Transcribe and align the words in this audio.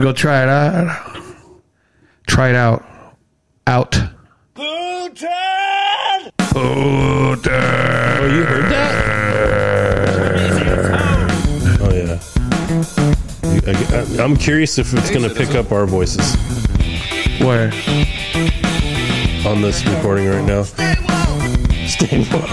Go 0.00 0.12
try 0.12 0.44
it 0.44 0.48
out. 0.48 1.17
Try 2.38 2.50
it 2.50 2.54
out. 2.54 2.84
Out. 3.66 3.90
Putin! 4.54 6.30
Putin. 6.38 7.50
Oh, 8.20 8.26
you 8.32 8.44
heard 8.44 8.70
that? 8.70 8.94
Oh 11.80 11.90
yeah. 11.92 12.20
You- 13.52 14.20
I, 14.20 14.22
am 14.22 14.36
curious 14.36 14.78
if 14.78 14.94
it's 14.94 15.10
going 15.10 15.28
to 15.28 15.34
pick 15.34 15.56
up 15.56 15.72
our 15.72 15.84
voices 15.84 16.36
Where? 17.40 17.72
on 19.44 19.60
this 19.60 19.84
recording 19.84 20.28
right 20.28 20.44
now. 20.44 20.62
Stay 21.88 22.18
woke. 22.30 22.46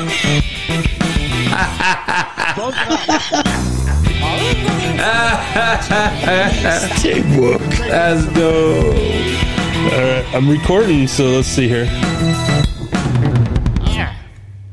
Stay 6.97 7.21
woke. 7.37 7.61
Let's 7.87 8.25
go. 8.35 9.54
All 9.85 9.91
right, 9.91 10.25
I'm 10.33 10.49
recording, 10.49 11.07
so 11.07 11.25
let's 11.25 11.47
see 11.47 11.67
here. 11.67 11.85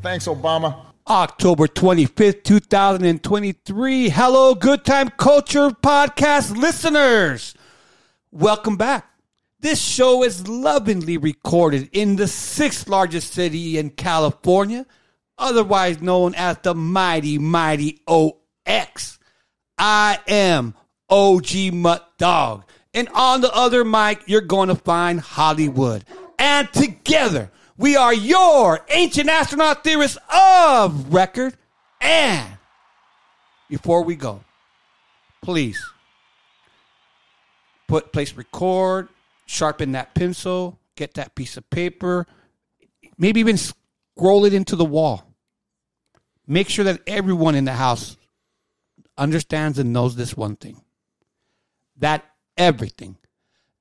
Thanks, 0.02 0.26
Obama. 0.26 0.86
October 1.06 1.66
25th, 1.68 2.42
2023. 2.42 4.08
Hello, 4.08 4.54
Good 4.54 4.84
Time 4.84 5.10
Culture 5.10 5.70
Podcast 5.70 6.56
listeners. 6.56 7.54
Welcome 8.30 8.76
back. 8.76 9.06
This 9.60 9.80
show 9.80 10.24
is 10.24 10.48
lovingly 10.48 11.18
recorded 11.18 11.90
in 11.92 12.16
the 12.16 12.26
sixth 12.26 12.88
largest 12.88 13.32
city 13.32 13.78
in 13.78 13.90
California, 13.90 14.86
otherwise 15.38 16.00
known 16.02 16.34
as 16.34 16.56
the 16.62 16.74
mighty, 16.74 17.38
mighty 17.38 18.00
OX. 18.08 19.18
I 19.78 20.18
am 20.26 20.74
OG 21.08 21.44
Muttdog. 21.72 22.64
And 22.94 23.08
on 23.14 23.40
the 23.40 23.52
other 23.54 23.84
mic, 23.84 24.22
you're 24.26 24.40
going 24.40 24.68
to 24.68 24.74
find 24.74 25.20
Hollywood. 25.20 26.04
And 26.38 26.70
together, 26.72 27.50
we 27.78 27.96
are 27.96 28.12
your 28.12 28.84
ancient 28.90 29.28
astronaut 29.28 29.82
theorists 29.82 30.18
of 30.32 31.12
record. 31.12 31.56
And 32.00 32.58
before 33.68 34.04
we 34.04 34.16
go, 34.16 34.44
please 35.40 35.82
put 37.88 38.12
place 38.12 38.34
record, 38.34 39.08
sharpen 39.46 39.92
that 39.92 40.14
pencil, 40.14 40.78
get 40.96 41.14
that 41.14 41.34
piece 41.34 41.56
of 41.56 41.68
paper, 41.70 42.26
maybe 43.16 43.40
even 43.40 43.56
scroll 43.56 44.44
it 44.44 44.52
into 44.52 44.76
the 44.76 44.84
wall. 44.84 45.24
Make 46.46 46.68
sure 46.68 46.84
that 46.84 47.00
everyone 47.06 47.54
in 47.54 47.64
the 47.64 47.72
house 47.72 48.16
understands 49.16 49.78
and 49.78 49.92
knows 49.92 50.16
this 50.16 50.36
one 50.36 50.56
thing 50.56 50.82
that 51.98 52.24
everything, 52.56 53.16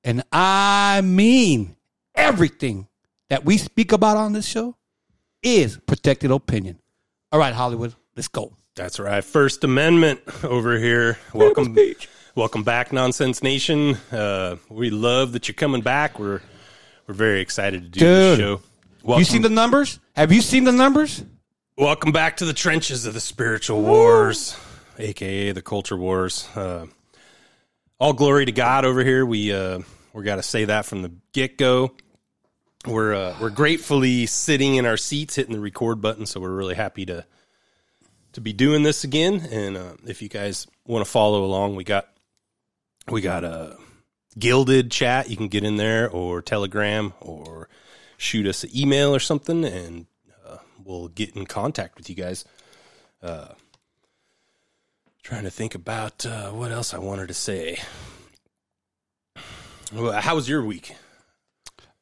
and 0.04 0.22
I 0.32 1.00
mean 1.02 1.76
everything 2.14 2.88
that 3.28 3.44
we 3.44 3.58
speak 3.58 3.92
about 3.92 4.16
on 4.16 4.32
this 4.32 4.46
show 4.46 4.76
is 5.42 5.78
protected 5.86 6.30
opinion. 6.30 6.78
All 7.30 7.38
right, 7.38 7.54
Hollywood, 7.54 7.94
let's 8.16 8.28
go. 8.28 8.52
That's 8.74 8.98
right. 8.98 9.22
First 9.22 9.64
Amendment 9.64 10.20
over 10.44 10.78
here. 10.78 11.18
Welcome, 11.34 11.76
welcome 12.34 12.62
back, 12.62 12.92
Nonsense 12.92 13.42
Nation. 13.42 13.96
Uh, 14.10 14.56
we 14.68 14.90
love 14.90 15.32
that 15.32 15.48
you're 15.48 15.54
coming 15.54 15.82
back. 15.82 16.18
We're 16.18 16.40
we're 17.06 17.14
very 17.14 17.40
excited 17.40 17.82
to 17.82 17.88
do 17.88 18.00
this 18.00 18.38
Dude. 18.38 18.60
show. 19.04 19.16
You 19.18 19.24
seen 19.24 19.42
the 19.42 19.48
numbers? 19.48 19.98
Have 20.14 20.32
you 20.32 20.40
seen 20.40 20.64
the 20.64 20.72
numbers? 20.72 21.24
welcome 21.76 22.12
back 22.12 22.36
to 22.36 22.44
the 22.44 22.52
trenches 22.52 23.06
of 23.06 23.14
the 23.14 23.20
spiritual 23.20 23.82
wars, 23.82 24.56
aka 24.98 25.52
the 25.52 25.62
culture 25.62 25.96
wars. 25.96 26.48
Uh, 26.54 26.86
all 28.02 28.12
glory 28.12 28.44
to 28.44 28.50
God 28.50 28.84
over 28.84 29.04
here. 29.04 29.24
We 29.24 29.52
uh, 29.52 29.78
we 30.12 30.24
got 30.24 30.36
to 30.36 30.42
say 30.42 30.64
that 30.64 30.86
from 30.86 31.02
the 31.02 31.12
get 31.32 31.56
go. 31.56 31.94
We're 32.84 33.14
uh, 33.14 33.36
we're 33.40 33.50
gratefully 33.50 34.26
sitting 34.26 34.74
in 34.74 34.86
our 34.86 34.96
seats, 34.96 35.36
hitting 35.36 35.52
the 35.52 35.60
record 35.60 36.00
button. 36.00 36.26
So 36.26 36.40
we're 36.40 36.50
really 36.50 36.74
happy 36.74 37.06
to 37.06 37.24
to 38.32 38.40
be 38.40 38.52
doing 38.52 38.82
this 38.82 39.04
again. 39.04 39.46
And 39.52 39.76
uh, 39.76 39.94
if 40.04 40.20
you 40.20 40.28
guys 40.28 40.66
want 40.84 41.04
to 41.04 41.10
follow 41.10 41.44
along, 41.44 41.76
we 41.76 41.84
got 41.84 42.08
we 43.08 43.20
got 43.20 43.44
a 43.44 43.76
Guilded 44.36 44.90
chat. 44.90 45.30
You 45.30 45.36
can 45.36 45.48
get 45.48 45.62
in 45.62 45.76
there 45.76 46.10
or 46.10 46.42
Telegram 46.42 47.12
or 47.20 47.68
shoot 48.16 48.48
us 48.48 48.64
an 48.64 48.70
email 48.74 49.14
or 49.14 49.20
something, 49.20 49.64
and 49.64 50.06
uh, 50.44 50.56
we'll 50.82 51.06
get 51.06 51.36
in 51.36 51.46
contact 51.46 51.98
with 51.98 52.10
you 52.10 52.16
guys. 52.16 52.44
Uh, 53.22 53.48
trying 55.22 55.44
to 55.44 55.50
think 55.50 55.74
about 55.74 56.24
uh, 56.26 56.50
what 56.50 56.70
else 56.72 56.92
I 56.94 56.98
wanted 56.98 57.28
to 57.28 57.34
say. 57.34 57.78
Well, 59.92 60.12
How 60.20 60.34
was 60.34 60.48
your 60.48 60.64
week? 60.64 60.94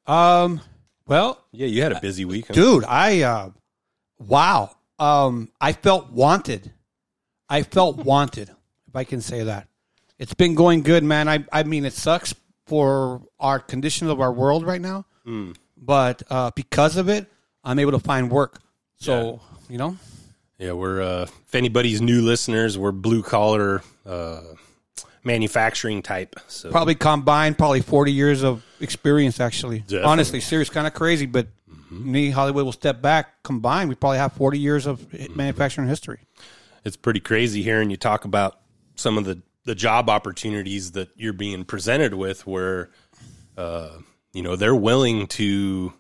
Um, 0.07 0.61
well, 1.07 1.43
Yeah, 1.53 1.67
you 1.67 1.83
had 1.83 1.93
a 1.93 2.01
busy 2.01 2.25
week. 2.25 2.47
huh? 2.49 2.55
dude, 2.55 2.85
I 2.85 3.23
uh, 3.23 3.51
wow. 4.19 4.71
Um, 4.99 5.51
I 5.61 5.73
felt 5.73 6.11
wanted. 6.11 6.73
I 7.49 7.63
felt 7.63 7.97
wanted, 7.99 8.49
if 8.89 8.95
I 8.95 9.05
can 9.05 9.21
say 9.21 9.45
that. 9.45 9.67
It's 10.19 10.35
been 10.35 10.55
going 10.55 10.83
good, 10.83 11.03
man. 11.03 11.29
I 11.29 11.45
I 11.53 11.63
mean, 11.65 11.85
it 11.85 11.95
sucks 11.95 12.35
for 12.67 13.23
our 13.41 13.59
condition 13.59 14.09
of 14.09 14.21
our 14.21 14.33
world 14.33 14.65
right 14.65 14.81
now, 14.81 15.05
but 15.77 16.23
uh, 16.31 16.51
because 16.55 16.97
of 16.97 17.09
it, 17.09 17.27
I'm 17.65 17.79
able 17.79 17.93
to 17.93 17.99
find 17.99 18.31
work. 18.31 18.61
So 18.97 19.41
you 19.69 19.79
know, 19.79 19.97
Yeah, 20.61 20.73
we're 20.73 21.01
uh, 21.01 21.23
if 21.23 21.55
anybody's 21.55 22.01
new 22.01 22.21
listeners, 22.23 22.77
we're 22.79 22.93
blue 22.93 23.23
collar 23.23 23.83
uh, 24.05 24.43
manufacturing 25.25 26.03
type. 26.03 26.37
So 26.49 26.71
probably 26.71 26.95
combined, 26.95 27.59
probably 27.59 27.81
40 27.81 28.13
years 28.13 28.43
of 28.45 28.63
experience. 28.81 29.41
Actually, 29.41 29.81
Definitely. 29.81 30.07
honestly, 30.07 30.41
serious, 30.41 30.71
kind 30.71 30.87
of 30.87 30.95
crazy, 30.95 31.27
but. 31.27 31.49
Me, 31.93 32.31
Hollywood 32.31 32.65
will 32.65 32.71
step 32.71 33.03
back. 33.03 33.43
Combined, 33.43 33.89
we 33.89 33.97
probably 33.97 34.19
have 34.19 34.33
forty 34.33 34.61
years 34.61 34.87
of 34.87 35.13
manufacturing 35.35 35.89
history. 35.89 36.21
it's 36.85 36.97
pretty 36.97 37.19
crazy 37.19 37.65
hearing 37.65 37.91
you 37.91 37.97
talk 37.97 38.25
about 38.25 38.61
some 38.95 39.19
of 39.19 39.25
the 39.25 39.43
the 39.65 39.75
job 39.75 40.09
opportunities 40.09 40.93
that 40.93 41.09
you're 41.17 41.33
being 41.33 41.65
presented 41.65 42.15
with, 42.15 42.47
where 42.47 42.91
uh, 43.57 43.91
you 44.33 44.41
know 44.41 44.55
they're 44.55 44.73
willing 44.73 45.27
to 45.27 45.93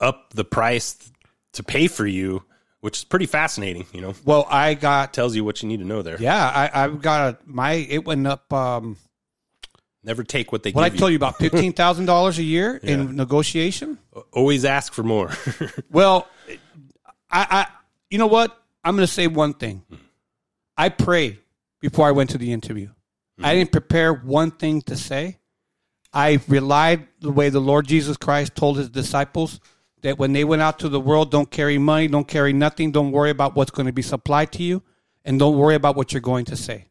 up 0.00 0.32
the 0.32 0.44
price 0.44 1.10
to 1.54 1.64
pay 1.64 1.88
for 1.88 2.06
you, 2.06 2.44
which 2.86 2.98
is 2.98 3.04
pretty 3.04 3.26
fascinating. 3.26 3.84
You 3.92 4.00
know, 4.00 4.14
Well, 4.24 4.46
I 4.48 4.74
got 4.74 5.12
tells 5.12 5.34
you 5.34 5.44
what 5.44 5.60
you 5.60 5.68
need 5.68 5.78
to 5.78 5.84
know 5.84 6.02
there. 6.02 6.16
Yeah, 6.20 6.36
I, 6.38 6.84
I've 6.84 7.02
got 7.02 7.34
a 7.34 7.38
my 7.44 7.72
it 7.72 8.04
went 8.04 8.24
up. 8.28 8.52
Um, 8.52 8.96
Never 10.04 10.22
take 10.22 10.52
what 10.52 10.62
they 10.62 10.70
what 10.70 10.84
I 10.84 10.90
told 10.96 11.10
you 11.10 11.16
about 11.16 11.36
fifteen 11.40 11.72
thousand 11.72 12.06
dollars 12.06 12.38
a 12.38 12.44
year 12.44 12.78
Yeah. 12.84 12.92
in 12.92 13.16
negotiation. 13.16 13.98
Always 14.32 14.64
ask 14.64 14.92
for 14.92 15.02
more. 15.02 15.32
Well, 15.90 16.28
I, 17.28 17.46
I 17.50 17.66
you 18.08 18.18
know 18.18 18.28
what? 18.28 18.56
I'm 18.84 18.94
going 18.94 19.04
to 19.06 19.12
say 19.12 19.26
one 19.26 19.52
thing. 19.54 19.82
I 20.76 20.90
prayed 20.90 21.38
before 21.80 22.06
I 22.06 22.12
went 22.12 22.30
to 22.30 22.38
the 22.38 22.52
interview. 22.52 22.90
I 23.42 23.54
didn't 23.56 23.72
prepare 23.72 24.14
one 24.14 24.52
thing 24.52 24.80
to 24.82 24.96
say. 24.96 25.38
I 26.12 26.38
relied 26.46 27.08
the 27.20 27.32
way 27.32 27.48
the 27.48 27.58
Lord 27.60 27.88
Jesus 27.88 28.16
Christ 28.16 28.54
told 28.54 28.78
his 28.78 28.88
disciples 28.90 29.58
that 30.06 30.20
when 30.20 30.32
they 30.32 30.44
went 30.44 30.62
out 30.62 30.78
to 30.78 30.88
the 30.88 31.00
world, 31.00 31.32
don't 31.32 31.50
carry 31.50 31.78
money, 31.78 32.06
don't 32.06 32.28
carry 32.28 32.52
nothing, 32.52 32.92
don't 32.92 33.10
worry 33.10 33.30
about 33.30 33.56
what's 33.56 33.72
going 33.72 33.86
to 33.86 33.92
be 33.92 34.02
supplied 34.02 34.52
to 34.52 34.62
you, 34.62 34.80
and 35.24 35.36
don't 35.36 35.58
worry 35.58 35.74
about 35.74 35.96
what 35.96 36.12
you're 36.12 36.20
going 36.20 36.44
to 36.44 36.54
say. 36.54 36.86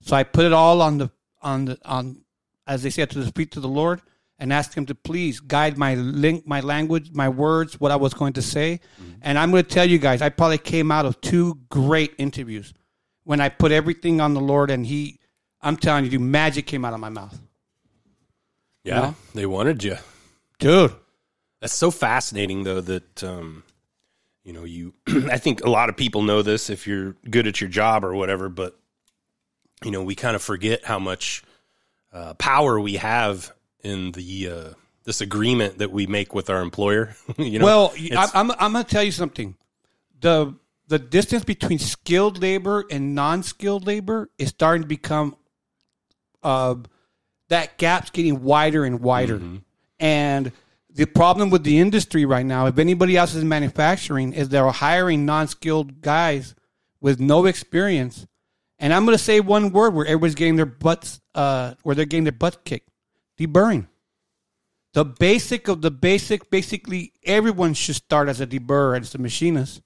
So 0.00 0.16
I 0.16 0.22
put 0.24 0.46
it 0.46 0.52
all 0.54 0.80
on 0.80 0.96
the 0.96 1.10
on 1.42 1.66
the 1.66 1.78
on 1.84 2.22
as 2.66 2.82
they 2.82 2.88
said 2.88 3.10
to 3.10 3.20
the 3.22 3.30
feet 3.32 3.50
to 3.50 3.60
the 3.60 3.68
Lord 3.68 4.00
and 4.38 4.50
asked 4.50 4.72
him 4.72 4.86
to 4.86 4.94
please 4.94 5.40
guide 5.40 5.76
my 5.76 5.94
link 5.94 6.46
my 6.46 6.60
language, 6.60 7.10
my 7.12 7.28
words, 7.28 7.78
what 7.78 7.92
I 7.92 7.96
was 7.96 8.14
going 8.14 8.32
to 8.32 8.42
say. 8.42 8.80
Mm-hmm. 8.98 9.12
And 9.20 9.38
I'm 9.38 9.50
going 9.50 9.64
to 9.64 9.68
tell 9.68 9.86
you 9.86 9.98
guys, 9.98 10.22
I 10.22 10.30
probably 10.30 10.56
came 10.56 10.90
out 10.90 11.04
of 11.04 11.20
two 11.20 11.58
great 11.68 12.14
interviews 12.16 12.72
when 13.24 13.42
I 13.42 13.50
put 13.50 13.72
everything 13.72 14.22
on 14.22 14.32
the 14.32 14.40
Lord 14.40 14.70
and 14.70 14.86
he 14.86 15.20
I'm 15.60 15.76
telling 15.76 16.10
you, 16.10 16.18
magic 16.18 16.66
came 16.66 16.86
out 16.86 16.94
of 16.94 17.00
my 17.00 17.10
mouth. 17.10 17.38
yeah, 18.84 19.00
know? 19.00 19.14
they 19.34 19.44
wanted 19.44 19.84
you. 19.84 19.98
Dude. 20.58 20.94
That's 21.64 21.72
so 21.72 21.90
fascinating, 21.90 22.64
though, 22.64 22.82
that 22.82 23.24
um, 23.24 23.62
you 24.42 24.52
know 24.52 24.64
you. 24.64 24.92
I 25.06 25.38
think 25.38 25.64
a 25.64 25.70
lot 25.70 25.88
of 25.88 25.96
people 25.96 26.20
know 26.20 26.42
this 26.42 26.68
if 26.68 26.86
you're 26.86 27.16
good 27.30 27.46
at 27.46 27.58
your 27.58 27.70
job 27.70 28.04
or 28.04 28.14
whatever, 28.14 28.50
but 28.50 28.78
you 29.82 29.90
know 29.90 30.02
we 30.02 30.14
kind 30.14 30.36
of 30.36 30.42
forget 30.42 30.84
how 30.84 30.98
much 30.98 31.42
uh, 32.12 32.34
power 32.34 32.78
we 32.78 32.96
have 32.96 33.50
in 33.82 34.12
the 34.12 34.50
uh, 34.50 34.74
this 35.04 35.22
agreement 35.22 35.78
that 35.78 35.90
we 35.90 36.06
make 36.06 36.34
with 36.34 36.50
our 36.50 36.60
employer. 36.60 37.16
you 37.38 37.58
know, 37.58 37.64
well, 37.64 37.94
I, 38.14 38.28
I'm, 38.34 38.50
I'm 38.50 38.72
going 38.72 38.84
to 38.84 38.90
tell 38.90 39.02
you 39.02 39.10
something. 39.10 39.56
The 40.20 40.54
the 40.88 40.98
distance 40.98 41.44
between 41.44 41.78
skilled 41.78 42.42
labor 42.42 42.84
and 42.90 43.14
non-skilled 43.14 43.86
labor 43.86 44.28
is 44.36 44.50
starting 44.50 44.82
to 44.82 44.88
become 44.88 45.34
uh, 46.42 46.74
that 47.48 47.78
gap's 47.78 48.10
getting 48.10 48.42
wider 48.42 48.84
and 48.84 49.00
wider. 49.00 49.40
And 49.98 50.52
the 50.94 51.06
problem 51.06 51.50
with 51.50 51.64
the 51.64 51.78
industry 51.78 52.24
right 52.24 52.46
now, 52.46 52.66
if 52.66 52.78
anybody 52.78 53.16
else 53.16 53.34
is 53.34 53.44
manufacturing, 53.44 54.32
is 54.32 54.48
they're 54.48 54.70
hiring 54.70 55.26
non-skilled 55.26 56.00
guys 56.00 56.54
with 57.00 57.18
no 57.20 57.46
experience. 57.46 58.26
And 58.78 58.92
I'm 58.92 59.04
going 59.04 59.16
to 59.16 59.22
say 59.22 59.40
one 59.40 59.72
word 59.72 59.92
where 59.92 60.06
everybody's 60.06 60.36
getting 60.36 60.56
their 60.56 60.66
butts, 60.66 61.20
uh, 61.34 61.74
where 61.82 61.94
they're 61.94 62.04
getting 62.04 62.24
their 62.24 62.32
butt 62.32 62.64
kicked: 62.64 62.90
deburring. 63.38 63.88
The 64.92 65.04
basic 65.04 65.66
of 65.66 65.82
the 65.82 65.90
basic, 65.90 66.50
basically, 66.50 67.12
everyone 67.24 67.74
should 67.74 67.96
start 67.96 68.28
as 68.28 68.40
a 68.40 68.46
deburrer, 68.46 69.00
as 69.00 69.14
a 69.14 69.18
machinist. 69.18 69.82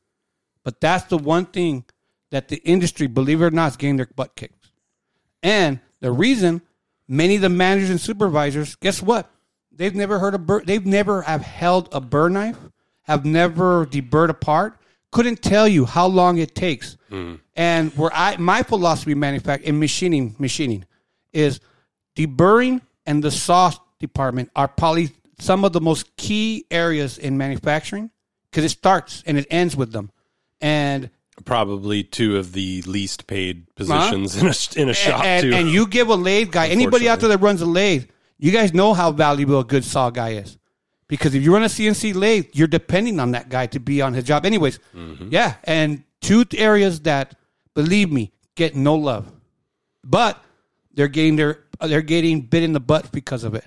But 0.63 0.83
that's 0.83 1.05
the 1.05 1.17
one 1.17 1.47
thing 1.47 1.85
that 2.31 2.49
the 2.49 2.59
industry, 2.59 3.07
believe 3.07 3.41
it 3.41 3.47
or 3.47 3.51
not, 3.51 3.71
is 3.71 3.77
getting 3.79 3.97
their 3.97 4.09
butt 4.15 4.37
kicked. 4.37 4.71
And 5.43 5.81
the 6.01 6.13
reason 6.13 6.61
many 7.07 7.37
of 7.37 7.41
the 7.41 7.49
managers 7.49 7.89
and 7.89 8.01
supervisors, 8.01 8.75
guess 8.77 9.03
what? 9.03 9.31
They've 9.79 9.95
never 9.95 10.19
heard 10.19 10.35
a 10.35 10.39
burr. 10.39 10.63
They've 10.63 10.85
never 10.85 11.23
have 11.23 11.41
held 11.41 11.89
a 11.93 12.01
burr 12.01 12.29
knife, 12.29 12.59
have 13.03 13.25
never 13.25 13.87
deburred 13.87 14.29
a 14.29 14.35
part. 14.35 14.77
Couldn't 15.13 15.41
tell 15.41 15.69
you 15.69 15.87
how 15.87 16.09
long 16.09 16.39
it 16.39 16.55
takes. 16.55 16.97
Hmm. 17.09 17.37
And 17.55 17.97
where 17.97 18.11
I 18.13 18.37
my 18.39 18.65
philosophy 18.65 19.15
manufacturing 19.15 19.69
in 19.69 19.79
machining 19.79 20.35
machining 20.39 20.85
is 21.33 21.61
deburring 22.17 22.83
and 23.07 23.23
the 23.23 23.31
saw 23.31 23.73
department 24.01 24.51
are 24.57 24.67
probably 24.67 25.11
some 25.39 25.65
of 25.65 25.73
the 25.73 25.81
most 25.81 26.17
key 26.17 26.67
areas 26.73 27.17
in 27.17 27.39
manufacturing 27.39 28.11
because 28.51 28.65
it 28.65 28.71
starts 28.71 29.23
and 29.27 29.39
it 29.39 29.47
ends 29.49 29.77
with 29.77 29.93
them. 29.93 30.11
And 30.61 31.09
probably 31.45 32.03
two 32.03 32.37
of 32.37 32.53
the 32.53 32.83
least 32.83 33.29
paid 33.29 33.69
uh-huh. 33.79 34.11
positions 34.11 34.37
in 34.37 34.49
a 34.49 34.83
in 34.83 34.89
a 34.89 34.95
shop 34.95 35.25
and, 35.25 35.43
too. 35.45 35.55
and 35.55 35.69
you 35.69 35.87
give 35.87 36.09
a 36.09 36.17
lathe 36.17 36.51
guy, 36.51 36.67
anybody 36.67 37.09
out 37.09 37.21
there 37.21 37.29
that 37.29 37.39
runs 37.39 37.63
a 37.63 37.67
lathe, 37.67 38.11
you 38.39 38.51
guys 38.53 38.73
know 38.73 38.95
how 38.95 39.11
valuable 39.13 39.59
a 39.61 39.65
good 39.65 39.85
saw 39.85 40.11
guy 40.11 40.31
is. 40.35 40.57
Because 41.09 41.35
if 41.35 41.43
you 41.43 41.53
run 41.55 41.63
a 41.63 41.67
CNC 41.67 42.15
lathe, 42.15 42.47
you're 42.53 42.69
depending 42.69 43.19
on 43.19 43.31
that 43.33 43.49
guy 43.49 43.67
to 43.69 43.81
be 43.81 44.03
on 44.03 44.13
his 44.15 44.25
job. 44.25 44.45
Anyways, 44.45 44.79
Mm-hmm. 44.95 45.29
yeah. 45.31 45.55
And 45.65 46.05
two 46.21 46.45
areas 46.57 47.01
that, 47.01 47.35
believe 47.75 48.13
me, 48.13 48.31
get 48.57 48.77
no 48.77 48.95
love, 48.95 49.31
but 50.05 50.43
they're 50.95 51.09
getting 51.09 51.37
their 51.37 51.65
they're 51.81 52.03
getting 52.03 52.41
bit 52.43 52.63
in 52.63 52.73
the 52.73 52.81
butt 52.81 53.11
because 53.13 53.45
of 53.45 53.55
it. 53.55 53.65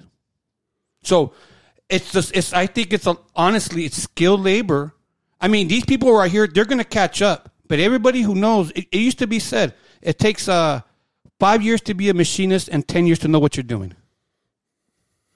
So 1.04 1.34
it's 1.90 2.12
just 2.12 2.36
it's 2.36 2.54
I 2.54 2.68
think 2.68 2.94
it's 2.94 3.08
a, 3.08 3.18
honestly 3.36 3.86
it's 3.86 3.98
skilled 4.04 4.42
labor. 4.42 4.94
I 5.40 5.48
mean 5.48 5.68
these 5.68 5.86
people 5.86 6.10
who 6.10 6.16
are 6.16 6.28
here 6.28 6.46
they're 6.48 6.66
going 6.66 6.78
to 6.78 6.84
catch 6.84 7.22
up. 7.22 7.50
But 7.68 7.80
everybody 7.80 8.22
who 8.22 8.36
knows 8.36 8.70
it, 8.72 8.86
it 8.92 8.98
used 9.00 9.20
to 9.20 9.28
be 9.28 9.40
said 9.40 9.74
it 10.02 10.20
takes 10.20 10.48
uh 10.50 10.82
five 11.40 11.62
years 11.64 11.82
to 11.82 11.94
be 11.94 12.10
a 12.10 12.14
machinist 12.14 12.68
and 12.70 12.88
ten 12.88 13.08
years 13.08 13.20
to 13.20 13.28
know 13.28 13.40
what 13.40 13.56
you're 13.58 13.64
doing. 13.64 13.96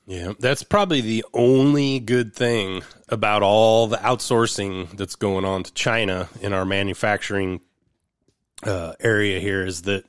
Yeah, 0.08 0.34
that's 0.40 0.62
probably 0.62 1.02
the 1.02 1.26
only 1.34 2.00
good 2.00 2.36
thing 2.36 2.84
about 3.10 3.42
all 3.42 3.88
the 3.88 3.98
outsourcing 3.98 4.96
that's 4.96 5.16
going 5.16 5.46
on 5.46 5.64
to 5.64 5.74
China 5.74 6.30
in 6.42 6.54
our 6.54 6.66
manufacturing 6.66 7.62
uh, 8.64 8.94
area 9.00 9.40
here 9.40 9.66
is 9.66 9.84
that 9.84 10.06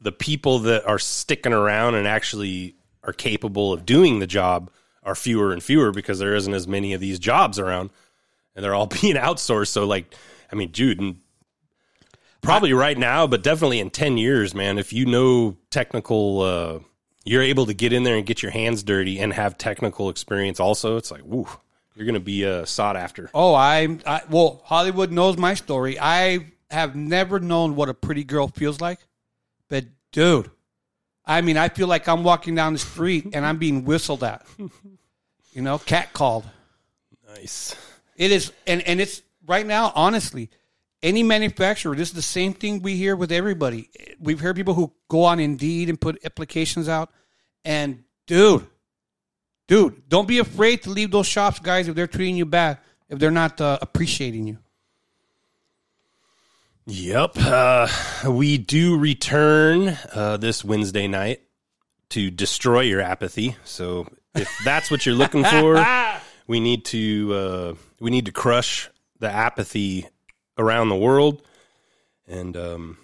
the 0.00 0.12
people 0.12 0.60
that 0.60 0.86
are 0.86 1.00
sticking 1.00 1.52
around 1.52 1.96
and 1.96 2.06
actually 2.06 2.76
are 3.02 3.12
capable 3.12 3.72
of 3.72 3.84
doing 3.84 4.20
the 4.20 4.26
job 4.26 4.70
are 5.02 5.14
fewer 5.14 5.52
and 5.52 5.62
fewer 5.62 5.90
because 5.90 6.18
there 6.18 6.34
isn't 6.34 6.54
as 6.54 6.68
many 6.68 6.92
of 6.92 7.00
these 7.00 7.18
jobs 7.18 7.58
around 7.58 7.90
and 8.54 8.64
they're 8.64 8.74
all 8.74 8.86
being 9.02 9.16
outsourced. 9.16 9.68
So, 9.68 9.86
like, 9.86 10.14
I 10.52 10.54
mean, 10.54 10.70
dude, 10.70 11.16
probably 12.42 12.72
right 12.72 12.96
now, 12.96 13.26
but 13.26 13.42
definitely 13.42 13.80
in 13.80 13.90
10 13.90 14.18
years, 14.18 14.54
man, 14.54 14.78
if 14.78 14.92
you 14.92 15.06
know 15.06 15.56
technical, 15.70 16.40
uh, 16.42 16.78
you're 17.26 17.42
able 17.42 17.66
to 17.66 17.74
get 17.74 17.92
in 17.92 18.04
there 18.04 18.16
and 18.16 18.24
get 18.24 18.42
your 18.42 18.52
hands 18.52 18.82
dirty 18.82 19.18
and 19.18 19.32
have 19.32 19.58
technical 19.58 20.08
experience 20.08 20.60
also. 20.60 20.96
It's 20.96 21.10
like, 21.10 21.22
woo, 21.24 21.46
you're 21.94 22.06
going 22.06 22.14
to 22.14 22.20
be 22.20 22.46
uh, 22.46 22.64
sought 22.64 22.96
after. 22.96 23.28
Oh, 23.34 23.54
I'm 23.54 24.00
I, 24.06 24.22
well. 24.30 24.62
Hollywood 24.64 25.10
knows 25.10 25.36
my 25.36 25.54
story. 25.54 25.98
I 26.00 26.52
have 26.70 26.96
never 26.96 27.40
known 27.40 27.76
what 27.76 27.88
a 27.88 27.94
pretty 27.94 28.24
girl 28.24 28.48
feels 28.48 28.80
like, 28.80 29.00
but 29.68 29.84
dude, 30.12 30.50
I 31.24 31.40
mean, 31.40 31.56
I 31.56 31.68
feel 31.68 31.88
like 31.88 32.08
I'm 32.08 32.22
walking 32.22 32.54
down 32.54 32.72
the 32.72 32.78
street 32.78 33.26
and 33.34 33.44
I'm 33.44 33.58
being 33.58 33.84
whistled 33.84 34.24
at. 34.24 34.46
You 35.52 35.62
know, 35.62 35.78
cat 35.78 36.12
called. 36.12 36.44
Nice. 37.26 37.74
It 38.14 38.30
is, 38.30 38.52
and 38.66 38.82
and 38.82 39.00
it's 39.00 39.22
right 39.46 39.66
now. 39.66 39.90
Honestly, 39.94 40.50
any 41.02 41.22
manufacturer, 41.22 41.94
this 41.94 42.08
is 42.08 42.14
the 42.14 42.22
same 42.22 42.52
thing 42.52 42.82
we 42.82 42.96
hear 42.96 43.16
with 43.16 43.32
everybody. 43.32 43.90
We've 44.18 44.40
heard 44.40 44.56
people 44.56 44.74
who 44.74 44.92
go 45.08 45.24
on 45.24 45.40
Indeed 45.40 45.88
and 45.88 46.00
put 46.00 46.24
applications 46.24 46.88
out, 46.88 47.10
and 47.64 48.04
dude, 48.26 48.66
dude, 49.66 50.08
don't 50.08 50.28
be 50.28 50.38
afraid 50.38 50.82
to 50.82 50.90
leave 50.90 51.10
those 51.10 51.26
shops, 51.26 51.58
guys, 51.58 51.88
if 51.88 51.94
they're 51.94 52.06
treating 52.06 52.36
you 52.36 52.46
bad, 52.46 52.78
if 53.08 53.18
they're 53.18 53.30
not 53.30 53.60
uh, 53.60 53.78
appreciating 53.80 54.46
you. 54.46 54.58
Yep. 56.86 57.32
Uh, 57.36 57.88
we 58.28 58.58
do 58.58 58.96
return 58.96 59.98
uh, 60.12 60.36
this 60.36 60.64
Wednesday 60.64 61.08
night 61.08 61.40
to 62.10 62.30
destroy 62.30 62.82
your 62.82 63.00
apathy. 63.00 63.56
So 63.64 64.06
if 64.34 64.48
that's 64.64 64.90
what 64.90 65.04
you're 65.04 65.16
looking 65.16 65.44
for, 65.44 65.84
we 66.46 66.60
need 66.60 66.84
to 66.86 67.34
uh, 67.34 67.74
we 67.98 68.10
need 68.10 68.26
to 68.26 68.32
crush 68.32 68.88
the 69.18 69.28
apathy 69.28 70.06
around 70.58 70.88
the 70.88 70.96
world, 70.96 71.42
and 72.26 72.56
um, 72.56 72.98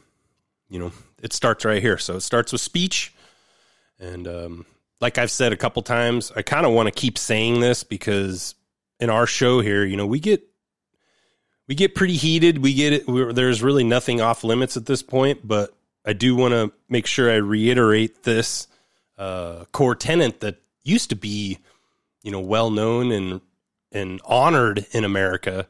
you 0.68 0.78
know 0.78 0.92
it 1.22 1.32
starts 1.32 1.64
right 1.64 1.82
here. 1.82 1.98
So 1.98 2.16
it 2.16 2.20
starts 2.20 2.52
with 2.52 2.60
speech, 2.60 3.14
and 3.98 4.26
um, 4.26 4.66
like 5.00 5.18
I've 5.18 5.30
said 5.30 5.52
a 5.52 5.56
couple 5.56 5.82
times, 5.82 6.32
I 6.34 6.42
kind 6.42 6.64
of 6.64 6.72
want 6.72 6.86
to 6.86 6.92
keep 6.92 7.18
saying 7.18 7.60
this 7.60 7.84
because 7.84 8.54
in 9.00 9.10
our 9.10 9.26
show 9.26 9.60
here, 9.60 9.84
you 9.84 9.96
know, 9.96 10.06
we 10.06 10.20
get 10.20 10.42
we 11.66 11.74
get 11.74 11.94
pretty 11.94 12.16
heated. 12.16 12.58
We 12.58 12.72
get 12.74 12.92
it. 12.92 13.34
There's 13.34 13.62
really 13.62 13.84
nothing 13.84 14.20
off 14.20 14.44
limits 14.44 14.76
at 14.76 14.86
this 14.86 15.02
point, 15.02 15.46
but 15.46 15.74
I 16.04 16.12
do 16.12 16.36
want 16.36 16.52
to 16.52 16.72
make 16.88 17.06
sure 17.06 17.30
I 17.30 17.36
reiterate 17.36 18.22
this 18.22 18.68
uh, 19.18 19.64
core 19.72 19.94
tenant 19.94 20.40
that 20.40 20.56
used 20.84 21.10
to 21.10 21.16
be, 21.16 21.58
you 22.22 22.30
know, 22.30 22.40
well 22.40 22.70
known 22.70 23.10
and 23.10 23.40
and 23.90 24.20
honored 24.24 24.86
in 24.92 25.04
America. 25.04 25.66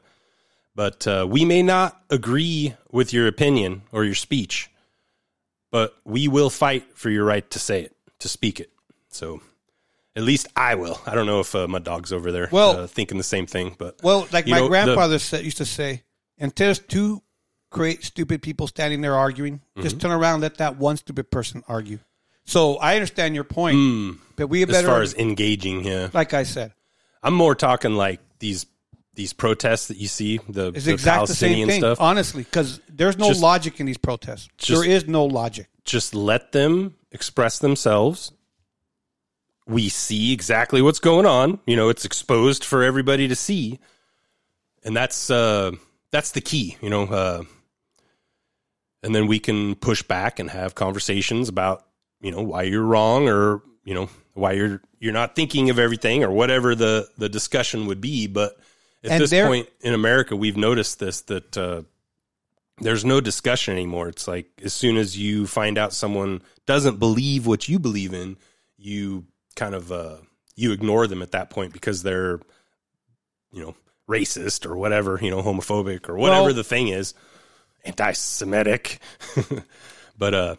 But 0.75 1.05
uh, 1.07 1.27
we 1.29 1.45
may 1.45 1.61
not 1.61 2.01
agree 2.09 2.75
with 2.91 3.13
your 3.13 3.27
opinion 3.27 3.83
or 3.91 4.03
your 4.03 4.15
speech, 4.15 4.69
but 5.71 5.95
we 6.03 6.27
will 6.27 6.49
fight 6.49 6.97
for 6.97 7.09
your 7.09 7.25
right 7.25 7.47
to 7.51 7.59
say 7.59 7.83
it, 7.83 7.95
to 8.19 8.29
speak 8.29 8.59
it. 8.59 8.69
So. 9.09 9.41
At 10.15 10.21
least 10.21 10.45
I 10.55 10.75
will. 10.75 11.01
I 11.07 11.15
don't 11.15 11.25
know 11.25 11.39
if 11.39 11.55
uh, 11.55 11.67
my 11.67 11.79
dog's 11.79 12.13
over 12.13 12.31
there 12.31 12.47
Well- 12.51 12.81
uh, 12.81 12.87
thinking 12.87 13.17
the 13.17 13.23
same 13.23 13.47
thing, 13.47 13.75
but 13.79 13.99
Well, 14.03 14.27
like 14.31 14.45
my 14.45 14.57
know, 14.57 14.63
the- 14.65 14.69
grandfather 14.69 15.17
said, 15.17 15.43
used 15.43 15.57
to 15.57 15.65
say, 15.65 16.03
and 16.37 16.51
there's 16.55 16.77
two 16.77 17.23
great 17.71 18.03
stupid 18.03 18.43
people 18.43 18.67
standing 18.67 19.01
there 19.01 19.15
arguing, 19.15 19.61
just 19.81 19.97
Mm-hmm. 19.97 20.07
turn 20.07 20.11
around, 20.11 20.33
and 20.35 20.43
let 20.43 20.57
that 20.57 20.77
one 20.77 20.97
stupid 20.97 21.31
person 21.31 21.63
argue. 21.67 21.97
So 22.45 22.75
I 22.77 22.93
understand 22.93 23.33
your 23.33 23.43
point, 23.43 24.19
but 24.35 24.49
we 24.49 24.63
Mm. 24.63 24.69
as 24.69 24.85
far 24.85 25.01
as 25.01 25.15
engaging, 25.15 25.83
yeah, 25.83 26.09
like 26.13 26.35
I 26.35 26.43
said, 26.43 26.73
I'm 27.23 27.33
more 27.33 27.55
talking 27.55 27.95
like 27.95 28.19
these 28.37 28.67
these 29.15 29.33
protests 29.33 29.87
that 29.89 29.97
you 29.97 30.07
see 30.07 30.39
the, 30.49 30.67
it's 30.73 30.85
the 30.85 30.93
exactly 30.93 31.27
the 31.27 31.33
same 31.35 31.47
Palestinian 31.49 31.69
thing. 31.69 31.81
stuff. 31.81 32.01
Honestly, 32.01 32.43
because 32.43 32.79
there's 32.89 33.17
no 33.17 33.27
Just- 33.29 33.41
logic 33.41 33.79
in 33.79 33.85
these 33.85 33.97
protests. 33.97 34.49
just- 34.57 34.81
there 34.81 34.89
is 34.89 35.07
no 35.07 35.25
logic. 35.25 35.67
Just 35.85 36.15
let 36.15 36.51
them 36.51 36.95
express 37.11 37.59
themselves. 37.59 38.31
We 39.67 39.89
see 39.89 40.33
exactly 40.33 40.81
what's 40.81 40.99
going 40.99 41.25
on. 41.25 41.59
You 41.67 41.75
know, 41.75 41.89
it's 41.89 42.05
exposed 42.05 42.63
for 42.65 42.83
everybody 42.83 43.27
to 43.27 43.35
see, 43.35 43.79
and 44.83 44.95
that's 44.95 45.29
uh, 45.29 45.71
that's 46.11 46.31
the 46.31 46.41
key. 46.41 46.77
You 46.81 46.89
know, 46.89 47.03
uh, 47.03 47.43
and 49.03 49.13
then 49.15 49.27
we 49.27 49.39
can 49.39 49.75
push 49.75 50.01
back 50.03 50.39
and 50.39 50.49
have 50.49 50.75
conversations 50.75 51.49
about 51.49 51.85
you 52.21 52.31
know 52.31 52.41
why 52.41 52.63
you're 52.63 52.83
wrong 52.83 53.27
or 53.29 53.61
you 53.85 53.93
know 53.93 54.09
why 54.33 54.53
you're 54.53 54.81
you're 54.99 55.13
not 55.13 55.35
thinking 55.35 55.69
of 55.69 55.79
everything 55.79 56.23
or 56.23 56.31
whatever 56.31 56.75
the 56.75 57.07
the 57.17 57.29
discussion 57.29 57.85
would 57.87 58.01
be. 58.01 58.27
But 58.27 58.57
at 59.03 59.11
And 59.11 59.21
this 59.21 59.31
point 59.31 59.69
in 59.81 59.93
America, 59.93 60.35
we've 60.35 60.57
noticed 60.57 60.99
this 60.99 61.21
that 61.21 61.57
uh, 61.57 61.81
there's 62.79 63.05
no 63.05 63.21
discussion 63.21 63.73
anymore. 63.73 64.07
It's 64.09 64.27
like 64.27 64.47
as 64.63 64.73
soon 64.73 64.97
as 64.97 65.17
you 65.17 65.47
find 65.47 65.77
out 65.77 65.93
someone 65.93 66.41
doesn't 66.65 66.99
believe 66.99 67.45
what 67.45 67.67
you 67.67 67.79
believe 67.79 68.13
in, 68.13 68.37
you 68.77 69.25
kind 69.55 69.75
of 69.75 69.91
uh, 69.91 70.17
you 70.55 70.71
ignore 70.71 71.07
them 71.07 71.21
at 71.21 71.31
that 71.31 71.49
point 71.49 71.73
because 71.73 72.03
they're 72.03 72.39
you 73.51 73.61
know 73.61 73.75
racist 74.09 74.65
or 74.65 74.75
whatever, 74.75 75.19
you 75.21 75.29
know, 75.29 75.41
homophobic 75.41 76.09
or 76.09 76.17
whatever 76.17 76.45
Well- 76.45 76.53
the 76.53 76.63
thing 76.63 76.89
is, 76.89 77.13
anti-Semitic. 77.85 78.99
but 80.17 80.33
uh, 80.33 80.55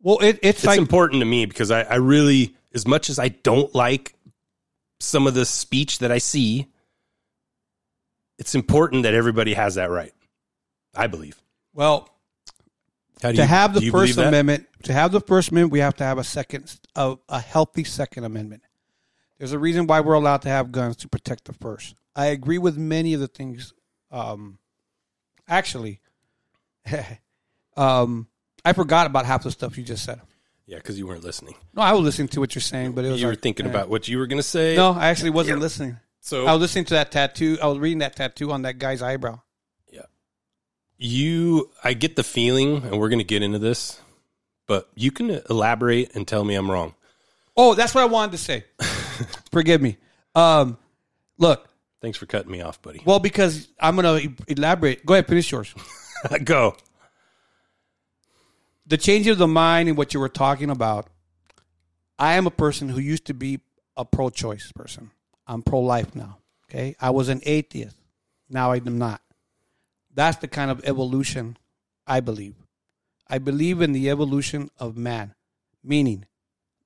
Well, 0.00 0.18
it, 0.18 0.38
it's, 0.42 0.60
it's 0.60 0.64
like 0.64 0.78
important 0.78 1.20
to 1.20 1.26
me 1.26 1.46
because 1.46 1.70
I, 1.70 1.82
I 1.82 1.94
really 1.96 2.56
as 2.74 2.86
much 2.86 3.10
as 3.10 3.18
I 3.18 3.28
don't 3.28 3.74
like 3.74 4.14
some 5.00 5.26
of 5.26 5.34
the 5.34 5.44
speech 5.44 5.98
that 5.98 6.12
I 6.12 6.18
see, 6.18 6.68
it's 8.38 8.54
important 8.54 9.04
that 9.04 9.14
everybody 9.14 9.54
has 9.54 9.76
that 9.76 9.90
right. 9.90 10.12
I 10.94 11.06
believe. 11.06 11.40
Well, 11.72 12.08
to 13.20 13.34
you- 13.34 13.42
have 13.42 13.74
the 13.74 13.80
do 13.80 13.86
you 13.86 13.92
believe 13.92 14.14
First? 14.14 14.26
Amendment, 14.28 14.66
to 14.84 14.92
have 14.92 15.12
the 15.12 15.20
First 15.20 15.50
Amendment, 15.50 15.72
we 15.72 15.78
have 15.78 15.96
to 15.96 16.04
have 16.04 16.18
a 16.18 16.24
second, 16.24 16.78
a, 16.96 17.16
a 17.28 17.40
healthy 17.40 17.84
Second 17.84 18.24
Amendment. 18.24 18.62
There's 19.38 19.52
a 19.52 19.58
reason 19.58 19.86
why 19.86 20.00
we're 20.00 20.14
allowed 20.14 20.42
to 20.42 20.48
have 20.48 20.70
guns 20.70 20.96
to 20.96 21.08
protect 21.08 21.46
the 21.46 21.52
First. 21.52 21.94
I 22.14 22.26
agree 22.26 22.58
with 22.58 22.76
many 22.76 23.14
of 23.14 23.20
the 23.20 23.28
things. 23.28 23.72
Um, 24.10 24.58
actually, 25.48 26.00
um, 27.76 28.28
I 28.64 28.72
forgot 28.72 29.06
about 29.06 29.26
half 29.26 29.42
the 29.44 29.50
stuff 29.50 29.78
you 29.78 29.84
just 29.84 30.04
said. 30.04 30.20
Yeah, 30.66 30.76
because 30.76 30.98
you 30.98 31.06
weren't 31.06 31.24
listening. 31.24 31.54
No, 31.74 31.82
I 31.82 31.92
was 31.92 32.02
listening 32.02 32.28
to 32.28 32.40
what 32.40 32.54
you're 32.54 32.62
saying, 32.62 32.92
but 32.92 33.04
it 33.04 33.10
was 33.10 33.20
You 33.20 33.26
were 33.26 33.32
like, 33.32 33.42
thinking 33.42 33.66
eh. 33.66 33.70
about 33.70 33.88
what 33.88 34.06
you 34.08 34.18
were 34.18 34.26
going 34.26 34.38
to 34.38 34.44
say. 34.44 34.76
No, 34.76 34.92
I 34.92 35.08
actually 35.08 35.30
wasn't 35.30 35.60
listening. 35.60 35.98
So 36.24 36.46
I 36.46 36.52
was 36.52 36.60
listening 36.60 36.84
to 36.86 36.94
that 36.94 37.10
tattoo. 37.10 37.58
I 37.60 37.66
was 37.66 37.78
reading 37.78 37.98
that 37.98 38.14
tattoo 38.14 38.52
on 38.52 38.62
that 38.62 38.78
guy's 38.78 39.02
eyebrow. 39.02 39.40
Yeah. 39.92 40.02
You, 40.96 41.70
I 41.82 41.94
get 41.94 42.14
the 42.14 42.22
feeling, 42.22 42.76
and 42.84 42.98
we're 43.00 43.08
going 43.08 43.18
to 43.18 43.24
get 43.24 43.42
into 43.42 43.58
this, 43.58 44.00
but 44.68 44.88
you 44.94 45.10
can 45.10 45.42
elaborate 45.50 46.14
and 46.14 46.26
tell 46.26 46.44
me 46.44 46.54
I'm 46.54 46.70
wrong. 46.70 46.94
Oh, 47.56 47.74
that's 47.74 47.92
what 47.92 48.02
I 48.02 48.06
wanted 48.06 48.32
to 48.32 48.38
say. 48.38 48.64
Forgive 49.52 49.82
me. 49.82 49.98
Um, 50.34 50.78
look, 51.38 51.68
Thanks 52.00 52.18
for 52.18 52.26
cutting 52.26 52.50
me 52.50 52.60
off, 52.62 52.80
buddy. 52.82 53.00
well, 53.04 53.18
because 53.20 53.68
I'm 53.78 53.96
going 53.96 54.36
to 54.36 54.52
elaborate. 54.52 55.04
Go 55.04 55.14
ahead, 55.14 55.26
finish 55.28 55.50
yours. 55.52 55.74
Go. 56.44 56.76
the 58.86 58.96
change 58.96 59.26
of 59.26 59.38
the 59.38 59.46
mind 59.48 59.88
and 59.88 59.98
what 59.98 60.14
you 60.14 60.20
were 60.20 60.28
talking 60.28 60.70
about. 60.70 61.08
I 62.18 62.34
am 62.34 62.46
a 62.46 62.50
person 62.50 62.88
who 62.88 63.00
used 63.00 63.24
to 63.26 63.34
be 63.34 63.60
a 63.96 64.04
pro-choice 64.04 64.70
person. 64.72 65.10
I'm 65.46 65.62
pro-life 65.62 66.14
now. 66.14 66.38
Okay, 66.68 66.96
I 67.00 67.10
was 67.10 67.28
an 67.28 67.40
atheist. 67.44 67.96
Now 68.48 68.72
I 68.72 68.76
am 68.76 68.98
not. 68.98 69.20
That's 70.14 70.38
the 70.38 70.48
kind 70.48 70.70
of 70.70 70.84
evolution 70.84 71.56
I 72.06 72.20
believe. 72.20 72.54
I 73.28 73.38
believe 73.38 73.80
in 73.80 73.92
the 73.92 74.10
evolution 74.10 74.70
of 74.78 74.96
man, 74.96 75.34
meaning 75.82 76.26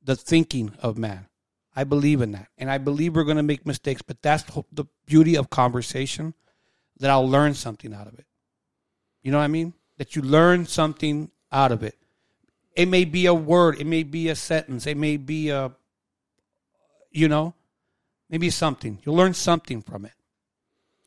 the 0.03 0.17
thinking 0.17 0.73
of 0.81 0.97
man. 0.97 1.27
I 1.75 1.85
believe 1.85 2.23
in 2.23 2.33
that, 2.33 2.49
and 2.57 2.71
I 2.71 2.79
believe 2.79 3.15
we're 3.15 3.25
going 3.25 3.37
to 3.37 3.43
make 3.43 3.67
mistakes. 3.67 4.03
But 4.03 4.23
that's 4.23 4.45
the 4.45 4.65
the 4.73 4.85
beauty 5.07 5.37
of 5.37 5.51
conversation. 5.51 6.35
That 6.99 7.11
I'll 7.11 7.29
learn 7.29 7.53
something 7.53 7.93
out 7.93 8.07
of 8.07 8.19
it. 8.19 8.25
You 9.23 9.31
know 9.31 9.39
what 9.39 9.45
I 9.45 9.49
mean? 9.49 9.75
That 9.99 10.17
you 10.17 10.23
learn 10.23 10.67
something 10.67 11.31
out 11.53 11.73
of 11.73 11.83
it. 11.83 11.97
It 12.75 12.89
may 12.89 13.05
be 13.05 13.27
a 13.27 13.35
word, 13.35 13.81
it 13.81 13.87
may 13.87 14.03
be 14.03 14.29
a 14.29 14.37
sentence, 14.37 14.87
it 14.87 14.97
may 14.97 15.17
be 15.17 15.49
a, 15.49 15.73
you 17.11 17.27
know, 17.27 17.55
maybe 18.29 18.51
something. 18.51 18.99
You'll 19.05 19.17
learn 19.17 19.35
something 19.35 19.83
from 19.83 20.05
it. 20.05 20.13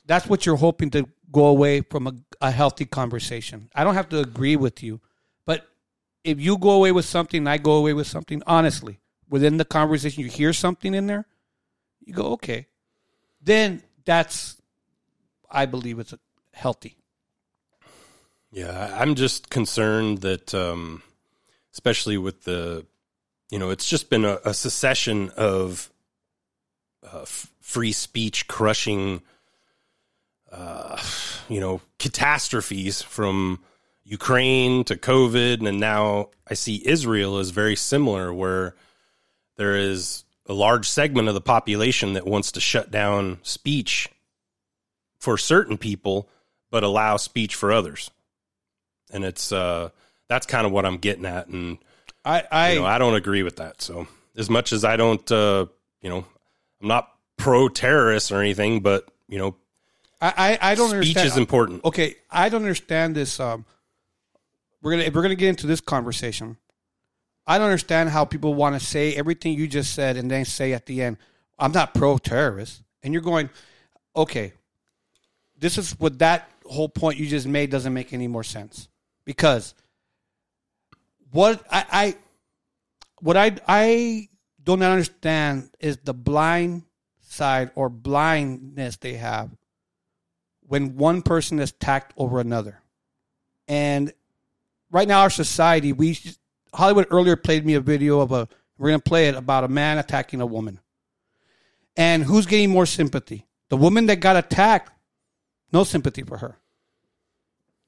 That's 0.05 0.27
what 0.27 0.45
you're 0.45 0.55
hoping 0.55 0.89
to 0.91 1.07
go 1.31 1.45
away 1.47 1.81
from 1.81 2.07
a, 2.07 2.13
a 2.41 2.51
healthy 2.51 2.85
conversation. 2.85 3.69
I 3.75 3.83
don't 3.83 3.93
have 3.93 4.09
to 4.09 4.19
agree 4.19 4.55
with 4.55 4.81
you, 4.81 4.99
but 5.45 5.67
if 6.23 6.39
you 6.39 6.57
go 6.57 6.71
away 6.71 6.91
with 6.91 7.05
something, 7.05 7.39
and 7.39 7.49
I 7.49 7.57
go 7.57 7.73
away 7.73 7.93
with 7.93 8.07
something, 8.07 8.41
honestly, 8.47 8.99
within 9.29 9.57
the 9.57 9.65
conversation, 9.65 10.23
you 10.23 10.29
hear 10.29 10.53
something 10.53 10.93
in 10.93 11.07
there, 11.07 11.25
you 12.03 12.13
go, 12.13 12.31
okay. 12.33 12.67
Then 13.41 13.83
that's, 14.03 14.57
I 15.49 15.65
believe 15.65 15.99
it's 15.99 16.13
healthy. 16.53 16.97
Yeah, 18.51 18.97
I'm 18.99 19.13
just 19.13 19.51
concerned 19.51 20.21
that, 20.21 20.53
um, 20.55 21.03
especially 21.71 22.17
with 22.17 22.45
the, 22.45 22.87
you 23.51 23.59
know, 23.59 23.69
it's 23.69 23.87
just 23.87 24.09
been 24.09 24.25
a, 24.25 24.39
a 24.43 24.53
succession 24.55 25.29
of 25.37 25.91
uh, 27.13 27.21
f- 27.21 27.51
free 27.61 27.91
speech 27.91 28.47
crushing, 28.47 29.21
uh, 30.51 31.01
you 31.47 31.59
know, 31.59 31.81
catastrophes 31.97 33.01
from 33.01 33.59
Ukraine 34.03 34.83
to 34.85 34.95
COVID, 34.95 35.67
and 35.67 35.79
now 35.79 36.29
I 36.47 36.55
see 36.55 36.81
Israel 36.85 37.39
is 37.39 37.51
very 37.51 37.75
similar, 37.75 38.33
where 38.33 38.75
there 39.57 39.75
is 39.75 40.23
a 40.47 40.53
large 40.53 40.89
segment 40.89 41.27
of 41.27 41.35
the 41.35 41.41
population 41.41 42.13
that 42.13 42.25
wants 42.25 42.53
to 42.53 42.59
shut 42.59 42.89
down 42.89 43.39
speech 43.43 44.09
for 45.19 45.37
certain 45.37 45.77
people, 45.77 46.27
but 46.71 46.83
allow 46.83 47.17
speech 47.17 47.53
for 47.55 47.71
others. 47.71 48.09
And 49.11 49.23
it's 49.23 49.51
uh 49.51 49.89
that's 50.27 50.47
kind 50.47 50.65
of 50.65 50.71
what 50.71 50.85
I'm 50.85 50.97
getting 50.97 51.25
at. 51.25 51.47
And 51.47 51.77
I, 52.25 52.43
I, 52.51 52.71
you 52.73 52.79
know 52.79 52.85
I 52.85 52.97
don't 52.97 53.15
agree 53.15 53.43
with 53.43 53.57
that. 53.57 53.81
So 53.81 54.07
as 54.35 54.49
much 54.49 54.73
as 54.73 54.83
I 54.83 54.97
don't 54.97 55.31
uh 55.31 55.67
you 56.01 56.09
know 56.09 56.25
I'm 56.81 56.87
not 56.87 57.11
pro 57.37 57.69
terrorist 57.69 58.31
or 58.31 58.41
anything 58.41 58.81
but 58.81 59.07
you 59.27 59.37
know 59.37 59.55
I, 60.21 60.57
I, 60.61 60.71
I 60.71 60.75
don't 60.75 60.89
speech 60.89 61.15
understand. 61.15 61.27
is 61.27 61.37
important 61.37 61.85
Okay, 61.85 62.15
I 62.29 62.49
don't 62.49 62.61
understand 62.61 63.15
this. 63.15 63.39
Um, 63.39 63.65
we're 64.81 64.91
gonna 64.91 65.09
we're 65.13 65.21
gonna 65.21 65.35
get 65.35 65.49
into 65.49 65.67
this 65.67 65.81
conversation. 65.81 66.57
I 67.47 67.57
don't 67.57 67.67
understand 67.67 68.09
how 68.09 68.25
people 68.25 68.53
want 68.53 68.79
to 68.79 68.85
say 68.85 69.15
everything 69.15 69.53
you 69.53 69.67
just 69.67 69.93
said 69.93 70.17
and 70.17 70.29
then 70.29 70.45
say 70.45 70.73
at 70.73 70.85
the 70.85 71.01
end, 71.01 71.17
"I'm 71.57 71.71
not 71.71 71.93
pro-terrorist," 71.93 72.83
and 73.01 73.13
you're 73.13 73.23
going, 73.23 73.49
"Okay, 74.15 74.53
this 75.57 75.77
is 75.77 75.97
what 75.99 76.19
that 76.19 76.49
whole 76.65 76.89
point 76.89 77.17
you 77.17 77.27
just 77.27 77.47
made 77.47 77.69
doesn't 77.69 77.93
make 77.93 78.13
any 78.13 78.27
more 78.27 78.43
sense 78.43 78.87
because 79.25 79.73
what 81.31 81.63
I, 81.71 81.85
I 81.91 82.15
what 83.21 83.37
I 83.37 83.55
I 83.67 84.29
do 84.63 84.77
not 84.77 84.91
understand 84.91 85.69
is 85.79 85.97
the 86.03 86.13
blind 86.13 86.83
side 87.21 87.71
or 87.75 87.89
blindness 87.89 88.97
they 88.97 89.13
have 89.13 89.49
when 90.61 90.95
one 90.95 91.21
person 91.21 91.59
is 91.59 91.71
attacked 91.71 92.13
over 92.17 92.39
another. 92.39 92.81
And 93.67 94.13
right 94.91 95.07
now, 95.07 95.21
our 95.21 95.29
society, 95.29 95.93
we 95.93 96.17
Hollywood 96.73 97.07
earlier 97.11 97.35
played 97.35 97.65
me 97.65 97.75
a 97.75 97.81
video 97.81 98.19
of 98.19 98.31
a. 98.31 98.47
We're 98.77 98.89
going 98.89 98.99
to 98.99 99.09
play 99.09 99.27
it 99.27 99.35
about 99.35 99.65
a 99.65 99.67
man 99.67 99.97
attacking 99.97 100.39
a 100.39 100.45
woman. 100.45 100.79
And 101.97 102.23
who's 102.23 102.45
getting 102.45 102.69
more 102.69 102.85
sympathy? 102.85 103.45
The 103.67 103.75
woman 103.75 104.05
that 104.05 104.21
got 104.21 104.37
attacked, 104.37 104.91
no 105.73 105.83
sympathy 105.83 106.23
for 106.23 106.37
her. 106.37 106.57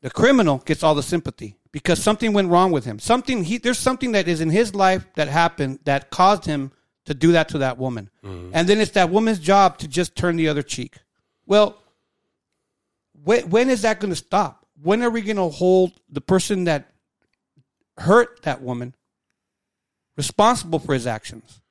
The 0.01 0.10
criminal 0.10 0.58
gets 0.58 0.84
all 0.84 0.96
the 0.96 1.04
sympathy 1.04 1.56
because 1.72 2.01
something 2.01 2.34
went 2.34 2.50
wrong 2.50 2.72
with 2.72 2.86
him. 2.86 3.00
Something 3.00 3.44
he 3.44 3.58
there's 3.58 3.80
something 3.80 4.12
that 4.12 4.28
is 4.28 4.42
in 4.42 4.50
his 4.50 4.75
life 4.75 5.06
that 5.16 5.28
happened 5.28 5.80
that 5.86 6.10
caused 6.10 6.46
him 6.46 6.72
to 7.06 7.13
do 7.13 7.32
that 7.32 7.50
to 7.50 7.60
that 7.60 7.78
woman. 7.78 8.10
Mm-hmm. 8.24 8.51
And 8.54 8.68
then 8.68 8.80
it's 8.80 8.92
that 8.92 9.10
woman's 9.10 9.40
job 9.40 9.78
to 9.80 9.88
just 9.88 10.16
turn 10.16 10.36
the 10.36 10.48
other 10.48 10.62
cheek. 10.62 10.98
Well, 11.46 11.82
when, 13.24 13.50
when 13.50 13.70
is 13.70 13.82
that 13.82 14.00
going 14.00 14.12
to 14.12 14.16
stop? 14.16 14.66
When 14.82 15.01
are 15.04 15.10
we 15.10 15.22
going 15.22 15.38
to 15.38 15.50
hold 15.50 15.94
the 16.10 16.22
person 16.22 16.66
that 16.66 16.92
hurt 17.98 18.42
that 18.44 18.62
woman 18.62 18.96
responsible 20.16 20.80
for 20.80 20.94
his 20.94 21.08
actions? 21.08 21.62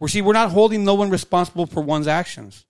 We're 0.00 0.08
see, 0.08 0.22
we're 0.22 0.32
not 0.32 0.50
holding 0.50 0.84
no 0.84 0.94
one 0.94 1.10
responsible 1.10 1.66
for 1.66 1.80
one's 1.82 2.08
actions. 2.08 2.66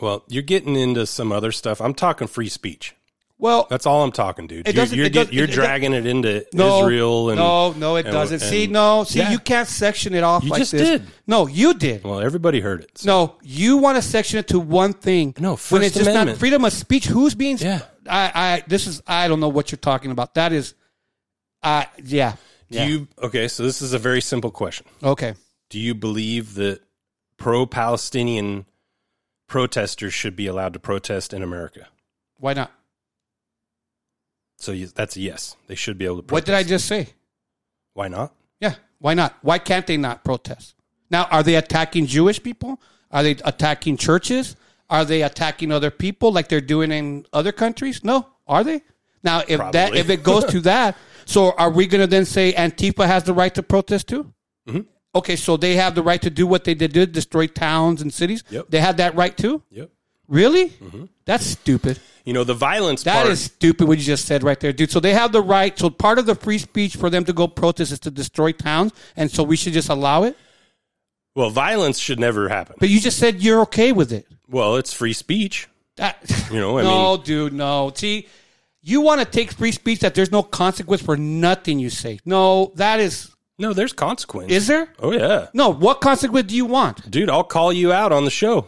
well 0.00 0.24
you're 0.28 0.42
getting 0.42 0.76
into 0.76 1.06
some 1.06 1.32
other 1.32 1.52
stuff 1.52 1.80
I'm 1.80 1.94
talking 1.94 2.26
free 2.26 2.48
speech 2.48 2.95
Well, 3.38 3.66
that's 3.68 3.84
all 3.84 4.02
I'm 4.02 4.12
talking 4.12 4.46
dude 4.46 4.66
It 4.66 4.74
you're 4.74 4.86
you're, 4.86 5.06
it 5.06 5.14
you're 5.32 5.44
it- 5.44 5.50
it- 5.50 5.52
dragging 5.52 5.92
it 5.92 6.06
into 6.06 6.46
no, 6.54 6.80
Israel 6.80 7.28
and 7.30 7.38
no, 7.38 7.72
no, 7.72 7.96
it 7.96 8.06
and- 8.06 8.12
doesn't. 8.14 8.40
see, 8.40 8.66
no, 8.66 9.04
see, 9.04 9.18
Yeah. 9.18 9.30
you 9.30 9.38
can't 9.38 9.68
section 9.68 10.14
it 10.14 10.22
off 10.24 10.42
You 10.42 10.50
like 10.50 10.60
just 10.60 10.72
this. 10.72 10.88
did. 11.00 11.02
No, 11.26 11.46
you 11.46 11.74
did. 11.74 12.02
well 12.02 12.20
everybody 12.20 12.60
heard 12.60 12.80
it 12.80 12.96
so- 12.96 13.06
No, 13.06 13.34
you 13.42 13.76
want 13.76 13.96
to 13.96 14.02
section 14.02 14.38
it 14.38 14.48
to 14.48 14.58
one 14.58 14.94
thing. 14.94 15.34
No, 15.38 15.50
when 15.50 15.56
First 15.58 15.82
it's 15.84 15.96
just 15.96 16.08
Amendment. 16.08 16.36
not 16.36 16.40
freedom 16.40 16.64
of 16.64 16.72
speech. 16.72 17.06
Who's 17.06 17.34
being? 17.34 17.58
Yeah. 17.58 17.82
I, 18.08 18.30
I, 18.34 18.62
this 18.68 18.86
is. 18.86 19.02
I 19.06 19.28
don't 19.28 19.40
know 19.40 19.48
what 19.48 19.70
you're 19.70 19.78
talking 19.78 20.10
about. 20.12 20.34
That 20.34 20.52
is, 20.52 20.74
uh, 21.62 21.84
yeah. 22.02 22.36
do 22.70 22.78
yeah. 22.78 22.86
you 22.86 23.08
okay 23.22 23.48
so 23.48 23.62
this 23.64 23.82
is 23.82 23.92
a 23.92 23.98
very 23.98 24.20
simple 24.20 24.50
question 24.50 24.86
okay. 25.02 25.34
do 25.70 25.78
you 25.78 25.94
believe 25.94 26.54
that 26.54 26.80
pro-Palestinian 27.36 28.64
protesters 29.46 30.12
should 30.14 30.34
be 30.36 30.46
allowed 30.46 30.72
to 30.72 30.78
protest 30.78 31.32
in 31.32 31.42
America? 31.42 31.86
Why 32.38 32.54
not? 32.54 32.70
So 34.56 34.72
you, 34.72 34.86
that's 34.86 35.16
a 35.16 35.20
yes. 35.20 35.56
They 35.66 35.74
should 35.74 35.98
be 35.98 36.04
able 36.04 36.16
to. 36.16 36.22
Protest. 36.22 36.32
What 36.32 36.44
did 36.46 36.54
I 36.54 36.62
just 36.62 36.86
say? 36.86 37.08
Why 37.94 38.08
not? 38.08 38.32
Yeah. 38.60 38.74
Why 38.98 39.14
not? 39.14 39.36
Why 39.42 39.58
can't 39.58 39.86
they 39.86 39.96
not 39.96 40.24
protest? 40.24 40.74
Now, 41.10 41.24
are 41.30 41.42
they 41.42 41.56
attacking 41.56 42.06
Jewish 42.06 42.42
people? 42.42 42.80
Are 43.10 43.22
they 43.22 43.32
attacking 43.44 43.96
churches? 43.96 44.56
Are 44.88 45.04
they 45.04 45.22
attacking 45.22 45.72
other 45.72 45.90
people 45.90 46.32
like 46.32 46.48
they're 46.48 46.60
doing 46.60 46.92
in 46.92 47.26
other 47.32 47.52
countries? 47.52 48.02
No. 48.04 48.28
Are 48.46 48.64
they? 48.64 48.82
Now, 49.22 49.42
if 49.46 49.60
that 49.72 49.94
if 49.94 50.10
it 50.10 50.22
goes 50.22 50.44
to 50.46 50.60
that, 50.72 50.96
so 51.24 51.52
are 51.52 51.70
we 51.70 51.86
going 51.86 52.00
to 52.00 52.06
then 52.06 52.24
say 52.24 52.52
Antifa 52.52 53.06
has 53.06 53.24
the 53.24 53.34
right 53.34 53.54
to 53.54 53.62
protest 53.62 54.08
too? 54.08 54.32
Mm-hmm. 54.68 54.80
Okay, 55.14 55.36
so 55.36 55.56
they 55.56 55.76
have 55.76 55.94
the 55.94 56.02
right 56.02 56.20
to 56.22 56.30
do 56.30 56.46
what 56.46 56.64
they 56.64 56.74
did, 56.74 57.12
destroy 57.12 57.46
towns 57.46 58.02
and 58.02 58.12
cities. 58.12 58.44
Yep. 58.50 58.66
They 58.68 58.80
have 58.80 58.98
that 58.98 59.14
right 59.14 59.36
too. 59.36 59.62
Yep. 59.70 59.90
Really? 60.28 60.68
Mm-hmm. 60.68 61.04
That's 61.24 61.46
stupid. 61.46 61.98
You 62.26 62.32
know, 62.32 62.44
the 62.44 62.54
violence 62.54 63.04
That 63.04 63.22
part. 63.22 63.28
is 63.32 63.40
stupid 63.44 63.86
what 63.88 63.96
you 63.98 64.04
just 64.04 64.26
said 64.26 64.42
right 64.42 64.58
there, 64.60 64.72
dude. 64.72 64.90
So 64.90 65.00
they 65.00 65.14
have 65.14 65.32
the 65.32 65.40
right. 65.40 65.78
So 65.78 65.88
part 65.88 66.18
of 66.18 66.26
the 66.26 66.34
free 66.34 66.58
speech 66.58 66.96
for 66.96 67.08
them 67.08 67.24
to 67.24 67.32
go 67.32 67.46
protest 67.48 67.92
is 67.92 68.00
to 68.00 68.10
destroy 68.10 68.50
towns, 68.52 68.92
and 69.16 69.30
so 69.30 69.42
we 69.44 69.56
should 69.56 69.72
just 69.72 69.88
allow 69.88 70.24
it. 70.24 70.36
well, 71.34 71.50
violence 71.50 71.98
should 71.98 72.18
never 72.20 72.48
happen. 72.48 72.76
But 72.80 72.88
you 72.88 73.00
just 73.00 73.18
said 73.18 73.40
you're 73.42 73.60
okay 73.62 73.92
with 73.92 74.12
it. 74.12 74.26
Well, 74.48 74.76
it's 74.76 74.92
free 74.92 75.12
speech. 75.12 75.68
That, 75.96 76.18
You 76.52 76.58
know, 76.60 76.78
I 76.78 76.82
no, 76.82 77.16
dude, 77.16 77.52
no. 77.52 77.90
See, 77.94 78.26
you 78.82 79.00
want 79.00 79.20
to 79.20 79.24
take 79.26 79.52
free 79.52 79.72
speech 79.72 80.00
that 80.00 80.14
there's 80.14 80.30
no 80.32 80.42
consequence 80.42 81.02
for 81.02 81.16
nothing 81.16 81.78
you 81.78 81.90
say. 81.90 82.18
No, 82.24 82.72
that 82.74 83.00
is. 83.00 83.32
No, 83.58 83.72
there's 83.72 83.92
consequence. 83.92 84.52
Is 84.52 84.66
there? 84.66 84.88
Oh 84.98 85.12
yeah, 85.12 85.46
No. 85.54 85.70
What 85.72 86.00
consequence 86.00 86.48
do 86.48 86.56
you 86.56 86.66
want? 86.66 87.08
dude. 87.10 87.30
I'll 87.30 87.44
call 87.44 87.72
you 87.72 87.92
out 87.92 88.12
on 88.12 88.24
the 88.24 88.30
show 88.30 88.66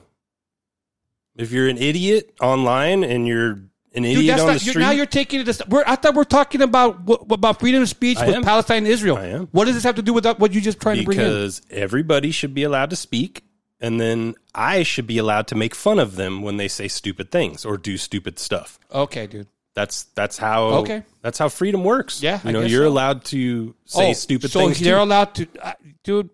if 1.38 1.50
you're 1.52 1.68
an 1.68 1.78
idiot 1.78 2.34
online 2.42 3.02
and 3.04 3.26
you're 3.26 3.52
an 3.94 4.04
idiot 4.04 4.18
Dude, 4.20 4.28
that's 4.28 4.40
on 4.42 4.46
not. 4.48 4.58
the 4.58 4.64
You're, 4.66 4.72
street. 4.72 4.82
now 4.82 4.90
you're 4.90 5.06
taking 5.06 5.40
it. 5.40 5.48
a 5.48 5.64
We're, 5.68 5.82
I 5.86 5.96
thought 5.96 6.14
we're 6.14 6.24
talking 6.24 6.60
about 6.60 7.00
about 7.30 7.58
freedom 7.60 7.82
of 7.82 7.88
speech 7.88 8.18
I 8.18 8.26
with 8.26 8.34
am. 8.36 8.42
Palestine 8.42 8.78
and 8.78 8.86
Israel. 8.88 9.16
I 9.16 9.26
am. 9.28 9.48
What 9.52 9.64
does 9.64 9.74
this 9.74 9.84
have 9.84 9.94
to 9.96 10.02
do 10.02 10.12
with 10.12 10.26
what 10.38 10.52
you 10.52 10.60
just 10.60 10.80
trying 10.80 10.98
to 10.98 11.04
bring 11.04 11.18
in? 11.18 11.24
because 11.24 11.62
everybody 11.70 12.30
should 12.30 12.52
be 12.54 12.64
allowed 12.64 12.90
to 12.90 12.96
speak, 12.96 13.44
and 13.80 13.98
then 14.00 14.34
I 14.54 14.82
should 14.82 15.06
be 15.06 15.16
allowed 15.18 15.46
to 15.48 15.54
make 15.54 15.74
fun 15.74 15.98
of 15.98 16.16
them 16.16 16.42
when 16.42 16.58
they 16.58 16.68
say 16.68 16.86
stupid 16.86 17.30
things 17.30 17.64
or 17.64 17.78
do 17.78 17.96
stupid 17.96 18.38
stuff. 18.38 18.78
Okay, 18.92 19.26
dude. 19.26 19.46
That's 19.74 20.04
that's 20.14 20.36
how 20.36 20.64
Okay. 20.80 21.02
that's 21.22 21.38
how 21.38 21.48
freedom 21.48 21.84
works. 21.84 22.20
Yeah, 22.22 22.40
you 22.44 22.52
know, 22.52 22.60
you're 22.62 22.84
so. 22.84 22.88
allowed 22.88 23.24
to 23.26 23.74
say 23.84 24.10
Oh, 24.10 24.12
stupid 24.12 24.50
so 24.50 24.60
things. 24.60 24.80
they're 24.80 24.96
too. 24.96 25.02
allowed 25.02 25.34
to, 25.36 25.46
uh, 25.62 25.72
dude. 26.04 26.30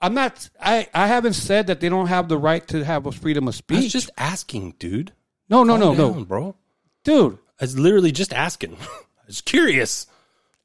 I'm 0.00 0.14
not. 0.14 0.48
I 0.60 0.88
I 0.94 1.06
haven't 1.06 1.32
said 1.34 1.66
that 1.68 1.80
they 1.80 1.88
don't 1.88 2.08
have 2.08 2.28
the 2.28 2.38
right 2.38 2.66
to 2.68 2.84
have 2.84 3.06
a 3.06 3.12
freedom 3.12 3.44
of 3.44 3.48
I 3.48 3.48
was 3.48 3.56
speech. 3.56 3.92
just 3.92 4.10
asking, 4.18 4.74
dude. 4.78 5.12
no, 5.48 5.64
no, 5.64 5.76
no, 5.76 5.88
Calm 5.88 5.96
no, 5.96 6.12
down, 6.12 6.24
bro. 6.24 6.56
dude. 7.04 7.38
I 7.60 7.64
was 7.64 7.78
literally 7.78 8.12
just 8.12 8.32
asking. 8.34 8.76
I 8.82 9.26
was 9.26 9.40
curious. 9.40 10.06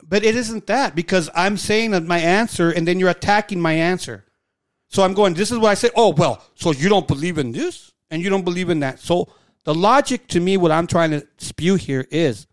But 0.04 0.26
it 0.26 0.36
isn't 0.36 0.68
that 0.68 0.96
because 0.96 1.30
I'm 1.34 1.56
saying 1.58 1.92
that 1.92 2.04
my 2.04 2.18
answer, 2.20 2.70
and 2.72 2.86
then 2.88 3.00
you're 3.00 3.10
attacking 3.10 3.62
my 3.62 3.74
answer. 3.74 4.26
So 4.90 5.04
I'm 5.04 5.14
going. 5.14 5.36
This 5.36 5.52
is 5.52 5.58
what 5.58 5.70
I 5.70 5.76
say. 5.76 5.90
Oh 5.96 6.10
well. 6.10 6.44
So 6.56 6.72
you 6.72 6.90
don't 6.90 7.08
believe 7.08 7.38
in 7.38 7.52
this, 7.54 7.94
and 8.10 8.22
you 8.22 8.30
don't 8.30 8.44
believe 8.44 8.70
in 8.70 8.82
that. 8.82 9.00
So 9.00 9.30
the 9.64 9.74
logic 9.74 10.28
to 10.30 10.40
me, 10.42 10.58
what 10.58 10.72
I'm 10.72 10.88
trying 10.88 11.12
to 11.12 11.26
spew 11.38 11.76
here 11.76 12.06
is, 12.12 12.48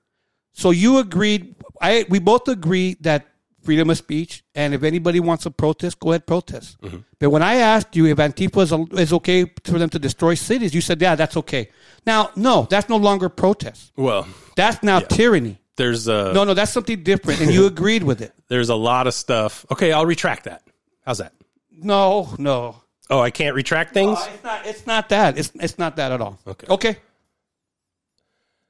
so 0.52 0.70
you 0.70 0.98
agreed. 0.98 1.56
I 1.80 2.04
we 2.08 2.20
both 2.20 2.46
agree 2.46 2.96
that 3.00 3.26
freedom 3.68 3.90
of 3.90 3.98
speech, 3.98 4.42
and 4.54 4.72
if 4.72 4.82
anybody 4.82 5.20
wants 5.20 5.42
to 5.42 5.50
protest, 5.50 6.00
go 6.00 6.12
ahead 6.12 6.26
protest. 6.26 6.80
Mm-hmm. 6.80 7.00
But 7.18 7.28
when 7.28 7.42
I 7.42 7.56
asked 7.56 7.94
you 7.96 8.06
if 8.06 8.16
Antifa 8.16 8.62
is, 8.62 8.98
is 8.98 9.12
okay 9.12 9.44
for 9.62 9.78
them 9.78 9.90
to 9.90 9.98
destroy 9.98 10.34
cities, 10.36 10.74
you 10.74 10.80
said, 10.80 11.02
yeah, 11.02 11.14
that's 11.14 11.36
okay. 11.36 11.68
Now, 12.06 12.30
no, 12.34 12.66
that's 12.70 12.88
no 12.88 12.96
longer 12.96 13.28
protest. 13.28 13.92
Well, 13.94 14.26
That's 14.56 14.82
now 14.82 15.00
tyranny. 15.00 15.58
there's 15.76 16.08
a 16.08 16.32
No, 16.32 16.44
no, 16.44 16.54
that's 16.54 16.72
something 16.72 17.02
different, 17.02 17.42
and 17.42 17.52
you 17.52 17.66
agreed 17.74 18.04
with 18.04 18.22
it. 18.22 18.32
there's 18.48 18.70
a 18.70 18.74
lot 18.74 19.06
of 19.06 19.12
stuff. 19.12 19.66
Okay, 19.70 19.92
I'll 19.92 20.06
retract 20.06 20.44
that. 20.44 20.62
How's 21.04 21.18
that? 21.18 21.34
No, 21.70 22.34
no. 22.38 22.80
Oh, 23.10 23.20
I 23.20 23.30
can't 23.30 23.54
retract 23.54 23.92
things. 23.92 24.18
It's 24.32 24.44
not. 24.44 24.66
It's 24.66 24.86
not 24.86 25.08
that. 25.10 25.36
It's 25.38 25.52
it's 25.60 25.78
not 25.78 25.96
that 25.96 26.10
at 26.12 26.20
all. 26.22 26.38
Okay. 26.46 26.66
Okay. 26.76 26.96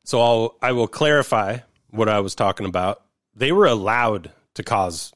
So 0.04 0.20
I'll 0.20 0.56
I 0.60 0.72
will 0.72 0.88
clarify 0.88 1.58
what 1.90 2.08
I 2.08 2.18
was 2.20 2.34
talking 2.34 2.66
about. 2.66 3.02
They 3.34 3.52
were 3.52 3.66
allowed 3.66 4.32
to 4.58 4.62
cause 4.62 5.12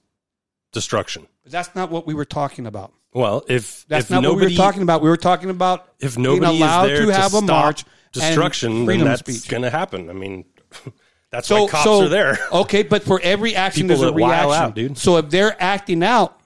destruction. 0.72 1.26
But 1.42 1.52
that's 1.52 1.74
not 1.74 1.90
what 1.90 2.06
we 2.06 2.14
were 2.14 2.24
talking 2.24 2.66
about. 2.66 2.92
Well, 3.12 3.44
if 3.48 3.84
That's 3.88 4.06
if 4.06 4.10
not 4.10 4.22
nobody 4.22 4.46
what 4.46 4.50
we 4.50 4.56
were 4.56 4.56
talking 4.56 4.82
about. 4.82 5.02
We 5.02 5.08
were 5.10 5.16
talking 5.18 5.50
about 5.50 5.86
if 6.00 6.16
being 6.16 6.22
nobody 6.22 6.56
allowed 6.58 6.90
is 6.90 6.98
there 6.98 7.06
to 7.06 7.12
have 7.12 7.34
a 7.34 7.42
march 7.42 7.84
destruction, 8.12 8.72
then 8.72 8.84
freedom 8.86 9.06
of 9.08 9.22
that's 9.24 9.46
going 9.48 9.62
to 9.62 9.70
happen. 9.70 10.08
I 10.08 10.14
mean, 10.14 10.46
that's 11.30 11.46
So 11.48 11.64
why 11.64 11.70
cops 11.70 11.84
so 11.84 12.06
are 12.06 12.08
there. 12.08 12.38
Okay, 12.52 12.82
but 12.82 13.02
for 13.02 13.20
every 13.22 13.54
action, 13.54 13.82
People 13.82 13.98
there's 13.98 14.10
a 14.10 14.14
that 14.14 14.20
while 14.20 14.48
reaction, 14.48 14.64
out, 14.64 14.74
dude. 14.74 14.98
So 14.98 15.18
if 15.18 15.28
they're 15.28 15.60
acting 15.62 16.02
out, 16.02 16.40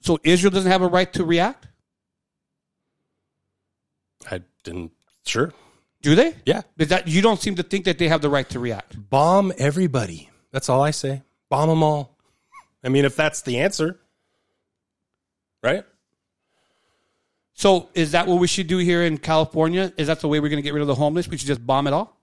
so 0.00 0.18
Israel 0.22 0.52
doesn't 0.52 0.70
have 0.70 0.82
a 0.82 0.88
right 0.88 1.12
to 1.14 1.24
react, 1.24 1.66
I 4.30 4.42
didn't. 4.62 4.92
Sure. 5.24 5.52
do 6.02 6.14
they? 6.14 6.34
Yeah. 6.46 6.62
But 6.76 6.88
that 6.90 7.08
you 7.08 7.22
don't 7.22 7.40
seem 7.40 7.56
to 7.56 7.62
think 7.62 7.84
that 7.86 7.98
they 7.98 8.08
have 8.08 8.22
the 8.22 8.28
right 8.30 8.48
to 8.50 8.58
react. 8.60 8.96
Bomb 9.10 9.52
everybody. 9.58 10.30
That's 10.52 10.68
all 10.68 10.82
I 10.82 10.90
say. 10.90 11.22
Bomb 11.48 11.68
them 11.68 11.82
all. 11.82 12.11
I 12.84 12.88
mean, 12.88 13.04
if 13.04 13.14
that's 13.16 13.42
the 13.42 13.58
answer, 13.60 13.98
right? 15.62 15.84
So 17.54 17.88
is 17.94 18.12
that 18.12 18.26
what 18.26 18.40
we 18.40 18.46
should 18.46 18.66
do 18.66 18.78
here 18.78 19.02
in 19.02 19.18
California? 19.18 19.92
Is 19.96 20.06
that 20.08 20.20
the 20.20 20.28
way 20.28 20.40
we're 20.40 20.48
going 20.48 20.56
to 20.58 20.62
get 20.62 20.74
rid 20.74 20.80
of 20.80 20.88
the 20.88 20.94
homeless? 20.94 21.28
We 21.28 21.36
should 21.36 21.46
just 21.46 21.64
bomb 21.66 21.86
it 21.86 21.92
all. 21.92 22.18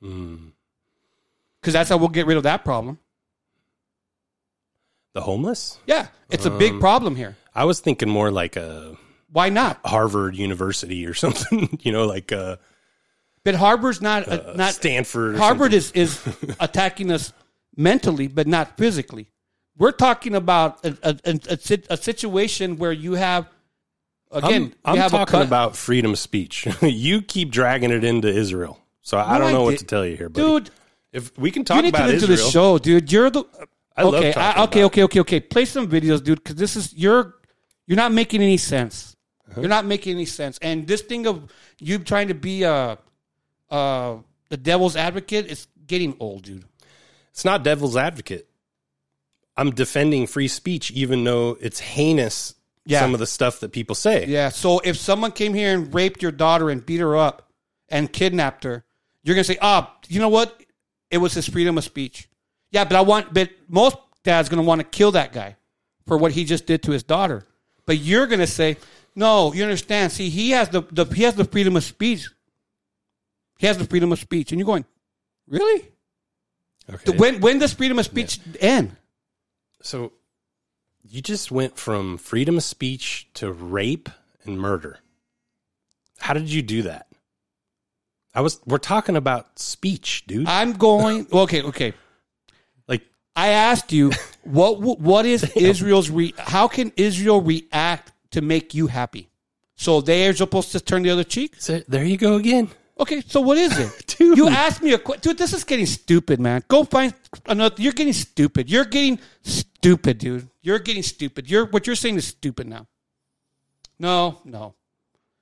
Hmm. 0.00 0.48
Because 1.60 1.72
that's 1.72 1.88
how 1.90 1.96
we'll 1.96 2.08
get 2.08 2.26
rid 2.26 2.36
of 2.36 2.44
that 2.44 2.64
problem. 2.64 2.98
The 5.14 5.22
homeless? 5.22 5.78
Yeah, 5.86 6.08
it's 6.30 6.46
a 6.46 6.52
Um, 6.52 6.58
big 6.58 6.78
problem 6.78 7.16
here. 7.16 7.36
I 7.54 7.64
was 7.64 7.80
thinking 7.80 8.08
more 8.08 8.30
like 8.30 8.56
a 8.56 8.96
Why 9.32 9.48
not? 9.48 9.80
Harvard 9.84 10.36
University 10.36 11.04
or 11.06 11.14
something. 11.24 11.78
you 11.82 11.90
know, 11.90 12.06
like 12.06 12.30
a, 12.30 12.60
But 13.44 13.56
Harvard's 13.56 14.00
not 14.00 14.28
uh, 14.28 14.52
not 14.54 14.74
Stanford. 14.74 15.34
or 15.34 15.38
Harvard 15.38 15.72
something. 15.72 16.00
is 16.02 16.24
is 16.26 16.56
attacking 16.60 17.10
us 17.10 17.32
mentally, 17.76 18.28
but 18.28 18.46
not 18.46 18.76
physically. 18.76 19.26
We're 19.78 19.92
talking 19.92 20.34
about 20.34 20.84
a, 20.84 20.96
a, 21.02 21.18
a, 21.24 21.40
a, 21.50 21.78
a 21.90 21.96
situation 21.96 22.76
where 22.76 22.92
you 22.92 23.14
have 23.14 23.48
again. 24.30 24.74
I'm, 24.84 24.94
I'm 24.94 24.98
have 24.98 25.10
talking 25.10 25.40
about 25.40 25.76
freedom 25.76 26.12
of 26.12 26.18
speech. 26.18 26.66
you 26.82 27.22
keep 27.22 27.50
dragging 27.50 27.90
it 27.90 28.04
into 28.04 28.28
Israel, 28.28 28.80
so 29.02 29.18
I 29.18 29.38
don't 29.38 29.48
I 29.48 29.52
know 29.52 29.62
what 29.62 29.78
to 29.78 29.84
tell 29.84 30.04
you 30.04 30.16
here, 30.16 30.28
buddy. 30.28 30.46
dude. 30.46 30.70
If 31.10 31.36
we 31.38 31.50
can 31.50 31.64
talk 31.64 31.76
You 31.76 31.82
need 31.82 31.94
to 31.94 32.00
about 32.00 32.10
listen 32.10 32.28
to 32.28 32.34
Israel, 32.34 32.46
the 32.46 32.52
show, 32.52 32.78
dude. 32.78 33.10
You're 33.10 33.30
the 33.30 33.44
I 33.96 34.02
okay. 34.02 34.32
I, 34.34 34.62
okay, 34.64 34.84
okay, 34.84 35.02
okay, 35.04 35.20
okay. 35.20 35.40
Play 35.40 35.64
some 35.64 35.88
videos, 35.88 36.22
dude, 36.22 36.42
because 36.42 36.56
this 36.56 36.76
is 36.76 36.94
you're 36.94 37.34
you're 37.86 37.96
not 37.96 38.12
making 38.12 38.42
any 38.42 38.56
sense. 38.56 39.16
Uh-huh. 39.48 39.62
You're 39.62 39.70
not 39.70 39.86
making 39.86 40.14
any 40.14 40.26
sense. 40.26 40.58
And 40.60 40.86
this 40.86 41.02
thing 41.02 41.26
of 41.26 41.50
you 41.78 41.98
trying 41.98 42.28
to 42.28 42.34
be 42.34 42.62
a 42.62 42.98
uh, 43.70 44.16
the 44.48 44.56
devil's 44.56 44.96
advocate 44.96 45.46
is 45.46 45.66
getting 45.86 46.16
old, 46.20 46.42
dude. 46.42 46.64
it's 47.30 47.44
not 47.44 47.62
devil's 47.64 47.96
advocate. 47.96 48.47
I'm 49.58 49.72
defending 49.72 50.28
free 50.28 50.46
speech, 50.46 50.92
even 50.92 51.24
though 51.24 51.58
it's 51.60 51.80
heinous. 51.80 52.54
Yeah. 52.86 53.00
Some 53.00 53.12
of 53.12 53.20
the 53.20 53.26
stuff 53.26 53.60
that 53.60 53.72
people 53.72 53.94
say. 53.94 54.24
Yeah. 54.26 54.48
So 54.48 54.78
if 54.78 54.96
someone 54.96 55.32
came 55.32 55.52
here 55.52 55.74
and 55.74 55.92
raped 55.92 56.22
your 56.22 56.32
daughter 56.32 56.70
and 56.70 56.84
beat 56.86 57.00
her 57.00 57.16
up 57.16 57.50
and 57.90 58.10
kidnapped 58.10 58.64
her, 58.64 58.84
you're 59.22 59.34
gonna 59.34 59.44
say, 59.44 59.58
"Ah, 59.60 59.94
you 60.08 60.20
know 60.20 60.30
what? 60.30 60.58
It 61.10 61.18
was 61.18 61.34
his 61.34 61.46
freedom 61.46 61.76
of 61.76 61.84
speech." 61.84 62.28
Yeah, 62.70 62.84
but 62.84 62.96
I 62.96 63.02
want. 63.02 63.34
But 63.34 63.50
most 63.68 63.98
dads 64.22 64.48
gonna 64.48 64.62
want 64.62 64.80
to 64.80 64.86
kill 64.86 65.10
that 65.10 65.34
guy 65.34 65.56
for 66.06 66.16
what 66.16 66.32
he 66.32 66.44
just 66.44 66.64
did 66.64 66.82
to 66.84 66.92
his 66.92 67.02
daughter. 67.02 67.46
But 67.84 67.98
you're 67.98 68.26
gonna 68.26 68.46
say, 68.46 68.78
"No, 69.14 69.52
you 69.52 69.64
understand? 69.64 70.12
See, 70.12 70.30
he 70.30 70.50
has 70.50 70.70
the, 70.70 70.82
the 70.90 71.04
he 71.04 71.24
has 71.24 71.34
the 71.34 71.44
freedom 71.44 71.76
of 71.76 71.84
speech. 71.84 72.26
He 73.58 73.66
has 73.66 73.76
the 73.76 73.84
freedom 73.84 74.12
of 74.12 74.18
speech." 74.18 74.50
And 74.50 74.58
you're 74.58 74.66
going, 74.66 74.86
"Really? 75.46 75.90
Okay. 76.88 77.16
When 77.18 77.40
when 77.40 77.58
does 77.58 77.74
freedom 77.74 77.98
of 77.98 78.06
speech 78.06 78.40
end?" 78.60 78.96
So 79.82 80.12
you 81.02 81.22
just 81.22 81.50
went 81.50 81.78
from 81.78 82.18
freedom 82.18 82.56
of 82.56 82.62
speech 82.62 83.28
to 83.34 83.52
rape 83.52 84.08
and 84.44 84.58
murder. 84.58 84.98
How 86.18 86.34
did 86.34 86.50
you 86.50 86.62
do 86.62 86.82
that? 86.82 87.06
I 88.34 88.40
was 88.40 88.60
we're 88.66 88.78
talking 88.78 89.16
about 89.16 89.58
speech, 89.58 90.24
dude. 90.26 90.48
I'm 90.48 90.72
going. 90.72 91.26
Okay, 91.32 91.62
okay. 91.62 91.92
like 92.86 93.02
I 93.34 93.48
asked 93.48 93.92
you 93.92 94.12
what 94.42 94.80
what 94.80 95.26
is 95.26 95.44
Israel's 95.56 96.10
re, 96.10 96.34
how 96.38 96.68
can 96.68 96.92
Israel 96.96 97.40
react 97.40 98.12
to 98.32 98.40
make 98.40 98.74
you 98.74 98.88
happy? 98.88 99.28
So 99.76 100.00
they 100.00 100.26
are 100.26 100.34
supposed 100.34 100.72
to 100.72 100.80
turn 100.80 101.02
the 101.04 101.10
other 101.10 101.24
cheek? 101.24 101.54
so 101.58 101.80
there 101.88 102.04
you 102.04 102.16
go 102.16 102.34
again. 102.34 102.68
Okay, 103.00 103.20
so 103.26 103.40
what 103.40 103.56
is 103.58 103.78
it? 103.78 104.06
Dude. 104.18 104.36
You 104.36 104.48
asked 104.48 104.82
me 104.82 104.92
a 104.92 104.98
question. 104.98 105.20
Dude, 105.22 105.38
this 105.38 105.52
is 105.52 105.62
getting 105.64 105.86
stupid, 105.86 106.40
man. 106.40 106.62
Go 106.66 106.82
find 106.84 107.14
another. 107.46 107.76
You're 107.78 107.92
getting 107.92 108.12
stupid. 108.12 108.68
You're 108.70 108.84
getting 108.84 109.18
stupid, 109.42 110.18
dude. 110.18 110.48
You're 110.62 110.80
getting 110.80 111.04
stupid. 111.04 111.48
You're 111.48 111.66
what 111.66 111.86
you're 111.86 111.94
saying 111.96 112.16
is 112.16 112.26
stupid 112.26 112.66
now. 112.66 112.86
No, 113.98 114.40
no. 114.44 114.74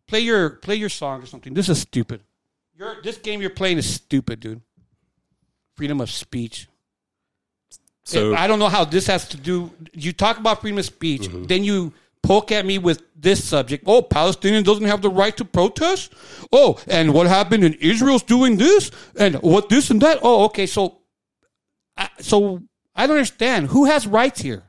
Play 0.07 0.21
your 0.21 0.51
play 0.51 0.77
your 0.77 0.90
song 0.90 1.23
or 1.23 1.27
something. 1.27 1.55
This 1.55 1.69
is 1.71 1.81
stupid. 1.81 2.21
You're, 2.79 3.01
this 3.03 3.16
game 3.16 3.40
you're 3.40 3.49
playing 3.51 3.79
is 3.79 3.88
stupid, 3.95 4.40
dude. 4.40 4.61
Freedom 5.77 6.01
of 6.03 6.11
speech. 6.11 6.69
So 8.05 8.35
I 8.35 8.47
don't 8.47 8.59
know 8.59 8.69
how 8.69 8.85
this 8.85 9.07
has 9.09 9.27
to 9.31 9.37
do. 9.37 9.71
You 9.95 10.12
talk 10.12 10.38
about 10.38 10.61
freedom 10.61 10.79
of 10.79 10.85
speech, 10.85 11.23
Mm-hmm. 11.23 11.45
then 11.45 11.64
you 11.64 11.92
poke 12.27 12.53
at 12.53 12.65
me 12.67 12.79
with 12.79 13.03
this 13.15 13.43
subject. 13.45 13.85
Oh, 13.87 14.03
Palestinian 14.03 14.62
doesn't 14.65 14.85
have 14.85 15.03
the 15.03 15.11
right 15.11 15.37
to 15.37 15.45
protest. 15.45 16.12
Oh, 16.53 16.79
and 16.87 17.12
what 17.15 17.27
happened 17.27 17.65
in 17.65 17.75
Israel's 17.75 18.23
doing 18.23 18.57
this, 18.57 18.91
and 19.19 19.37
what 19.37 19.69
this 19.69 19.91
and 19.91 20.01
that. 20.03 20.19
Oh, 20.23 20.45
okay. 20.47 20.67
So, 20.67 20.99
I, 21.97 22.09
so 22.21 22.62
I 22.95 23.07
don't 23.07 23.17
understand 23.17 23.69
who 23.69 23.85
has 23.87 24.07
rights 24.07 24.41
here. 24.41 24.65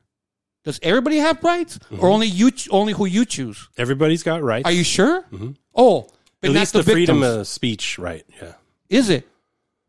Does 0.64 0.80
everybody 0.84 1.18
have 1.18 1.44
rights, 1.44 1.78
Mm-hmm. 1.78 2.00
or 2.04 2.10
only 2.10 2.28
you? 2.28 2.52
Only 2.72 2.94
who 2.94 3.06
you 3.06 3.26
choose? 3.26 3.70
everybody's 3.78 4.24
got 4.24 4.44
rights. 4.44 4.66
Are 4.66 4.72
you 4.74 4.84
sure? 4.84 5.26
Oh, 5.74 6.10
but 6.42 6.50
At 6.50 6.56
least 6.56 6.74
the, 6.74 6.80
victims. 6.80 6.94
freedom 6.94 7.24
of 7.24 7.48
speech, 7.48 7.98
right? 7.98 8.26
Yeah. 8.42 8.54
Is 8.90 9.10
it? 9.10 9.28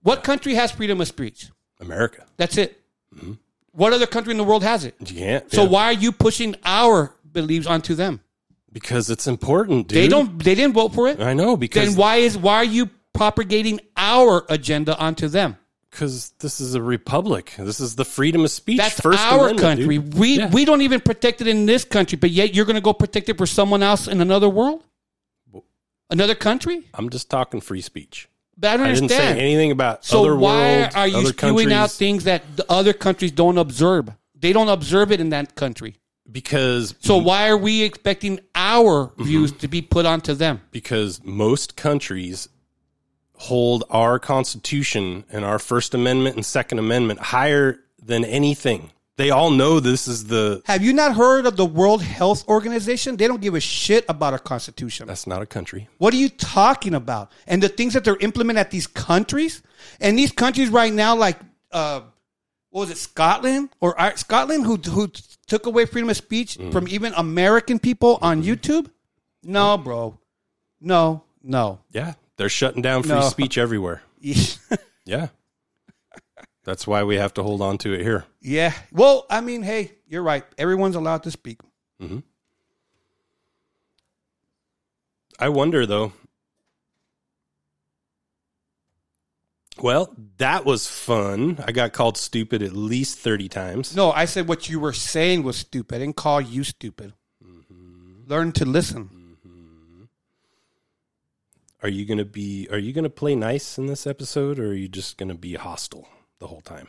What 0.03 0.23
country 0.25 0.55
has 0.55 0.71
freedom 0.71 1.01
of 1.01 1.09
speech? 1.09 1.51
America. 1.81 2.25
That's 2.37 2.57
it. 2.59 2.81
What 3.73 3.93
other 3.93 4.07
country 4.07 4.31
in 4.33 4.39
the 4.39 4.45
world 4.45 4.63
has 4.65 4.85
it? 4.85 4.95
You 5.01 5.07
can't. 5.19 5.53
So 5.53 5.63
yeah. 5.65 5.69
why 5.69 5.85
are 5.87 5.93
you 5.93 6.11
pushing 6.13 6.55
our 6.65 7.13
beliefs 7.41 7.67
onto 7.67 7.95
them? 7.95 8.21
Because 8.73 9.09
it's 9.11 9.27
important, 9.27 9.89
dude. 9.89 9.97
They 9.97 10.09
don't. 10.09 10.43
They 10.43 10.55
didn't 10.55 10.75
vote 10.75 10.93
for 10.95 11.09
it. 11.09 11.21
I 11.21 11.35
know 11.35 11.57
because 11.57 11.89
Then 11.89 11.97
why 11.97 12.17
is 12.17 12.37
why 12.37 12.57
are 12.57 12.65
you 12.65 12.91
propagating 13.15 13.81
our 13.97 14.45
agenda 14.49 14.97
onto 14.99 15.29
them? 15.29 15.57
because 15.91 16.33
this 16.41 16.61
is 16.61 16.75
a 16.75 16.83
republic. 16.83 17.55
This 17.59 17.81
is 17.81 17.97
the 17.97 18.05
freedom 18.05 18.45
of 18.45 18.51
speech. 18.51 18.77
That's 18.77 19.01
First 19.01 19.19
our 19.21 19.55
country. 19.55 19.99
dude. 19.99 20.15
We 20.15 20.39
Yeah. 20.39 20.51
we 20.51 20.67
don't 20.67 20.83
even 20.83 21.01
protect 21.01 21.41
it 21.41 21.47
in 21.49 21.65
this 21.67 21.85
country, 21.85 22.19
but 22.19 22.31
yet 22.31 22.55
you're 22.55 22.67
going 22.67 22.77
to 22.77 22.83
go 22.83 22.93
protect 22.93 23.29
it 23.31 23.39
for 23.39 23.47
someone 23.47 23.83
else 23.83 24.07
in 24.07 24.21
another 24.21 24.51
world, 24.51 24.85
another 26.11 26.35
country. 26.35 26.83
I'm 26.95 27.09
just 27.11 27.31
talking 27.31 27.61
free 27.61 27.81
speech. 27.81 28.29
But 28.57 28.69
I 28.73 28.77
don't 28.77 28.87
I 28.87 28.95
didn't 28.95 29.09
say 29.09 29.39
anything 29.39 29.71
about 29.71 30.05
so 30.05 30.21
other 30.21 30.37
why 30.37 30.81
world, 30.81 30.93
are 30.95 31.09
you 31.09 31.27
spewing 31.29 31.73
out 31.73 31.91
things 31.91 32.25
that 32.25 32.43
the 32.57 32.67
other 32.71 32.93
countries 32.93 33.33
don't 33.33 33.57
observe? 33.57 34.11
They 34.39 34.53
don't 34.53 34.69
observe 34.69 35.11
it 35.11 35.21
in 35.21 35.31
that 35.31 35.55
country. 35.55 35.97
Because 36.31 36.95
So 37.01 37.17
why 37.17 37.49
are 37.49 37.57
we 37.57 37.83
expecting 37.83 38.41
our 38.55 39.09
Mm-hmm. 39.09 39.25
views 39.25 39.53
to 39.53 39.69
be 39.69 39.83
put 39.83 40.07
onto 40.07 40.35
them? 40.35 40.61
because 40.71 41.23
most 41.25 41.77
countries 41.77 42.49
hold 43.35 43.85
our 43.91 44.19
constitution 44.19 45.25
and 45.31 45.45
our 45.45 45.59
first 45.59 45.95
amendment 45.95 46.37
and 46.37 46.45
second 46.45 46.79
amendment 46.79 47.21
higher 47.21 47.79
than 48.03 48.25
anything 48.25 48.91
they 49.17 49.31
all 49.31 49.51
know 49.51 49.81
this 49.81 50.07
is 50.07 50.27
the 50.27 50.63
Have 50.67 50.83
you 50.83 50.93
not 50.93 51.17
heard 51.17 51.45
of 51.45 51.57
the 51.57 51.67
World 51.67 52.03
Health 52.03 52.47
Organization? 52.47 53.17
They 53.17 53.27
don't 53.27 53.41
give 53.41 53.57
a 53.57 53.61
shit 53.61 54.05
about 54.09 54.33
our 54.33 54.39
constitution. 54.39 55.09
that's 55.09 55.27
not 55.27 55.43
a 55.43 55.47
country 55.47 55.89
What 55.99 56.15
are 56.15 56.17
you 56.19 56.29
talking 56.29 56.95
about? 56.95 57.33
And 57.49 57.61
the 57.61 57.69
things 57.69 57.95
that 57.95 58.05
they're 58.05 58.17
implementing 58.21 58.61
at 58.61 58.71
these 58.71 58.87
countries, 58.87 59.61
and 60.01 60.17
these 60.17 60.31
countries 60.31 60.69
right 60.69 60.93
now, 60.93 61.17
like 61.17 61.37
uh, 61.73 62.03
what 62.71 62.83
was 62.83 62.91
it, 62.91 62.97
Scotland 62.99 63.71
or 63.81 63.97
Scotland, 64.15 64.65
who 64.67 64.77
who 64.77 65.09
took 65.49 65.67
away 65.67 65.85
freedom 65.87 66.09
of 66.11 66.17
speech 66.17 66.57
Mm. 66.59 66.71
from 66.73 66.87
even 66.89 67.13
American 67.15 67.79
people 67.79 68.19
on 68.23 68.43
mm-hmm. 68.43 68.53
YouTube? 68.53 68.91
No, 69.43 69.77
mm. 69.77 69.85
bro, 69.85 70.19
no, 70.81 71.25
no. 71.43 71.81
yeah 71.91 72.15
they're 72.37 72.49
shutting 72.49 72.83
down 72.83 73.03
free 73.03 73.15
No. 73.15 73.21
speech 73.37 73.59
everywhere 73.59 74.03
yeah 75.05 75.29
that's 76.65 76.87
why 76.87 77.03
we 77.03 77.17
have 77.17 77.35
to 77.35 77.43
hold 77.43 77.61
on 77.63 77.79
to 77.79 77.93
it 77.93 78.03
here 78.03 78.25
yeah. 78.41 78.73
Well, 78.93 79.27
I 79.29 79.41
mean, 79.41 79.63
hey, 79.63 79.93
you're 80.07 80.23
right. 80.23 80.45
Everyone's 80.57 80.95
allowed 80.97 81.25
to 81.25 81.31
speak. 81.31 81.61
Mm-hmm. 82.01 82.21
i 85.41 85.49
wonder 85.49 85.85
though 85.85 86.13
well 89.83 90.15
that 90.39 90.65
was 90.65 90.87
fun 90.89 91.63
i 91.67 91.73
got 91.73 91.93
called 91.93 92.17
stupid 92.17 92.63
at 92.63 92.73
least 92.73 93.19
30 93.19 93.49
times 93.49 93.95
No, 93.97 94.11
I 94.13 94.25
said 94.27 94.49
what 94.49 94.69
you 94.69 94.81
were 94.81 94.93
saying 94.93 95.43
was 95.43 95.57
stupid. 95.57 95.97
I 95.97 95.99
didn't 95.99 96.17
call 96.17 96.41
you 96.41 96.65
stupid. 96.65 97.13
Learn 98.27 98.53
to 98.53 98.65
listen. 98.65 99.11
Are 101.83 101.89
you 101.89 102.05
gonna 102.07 102.25
be? 102.25 102.67
Are 102.71 102.79
you 102.79 102.93
gonna 102.93 103.09
play 103.11 103.35
nice 103.37 103.79
in 103.79 103.87
this 103.87 104.07
episode, 104.07 104.59
or 104.59 104.69
are 104.69 104.75
you 104.75 104.89
just 104.89 105.17
gonna 105.17 105.35
be 105.37 105.55
hostile 105.55 106.09
the 106.41 106.47
whole 106.49 106.61
time? 106.61 106.89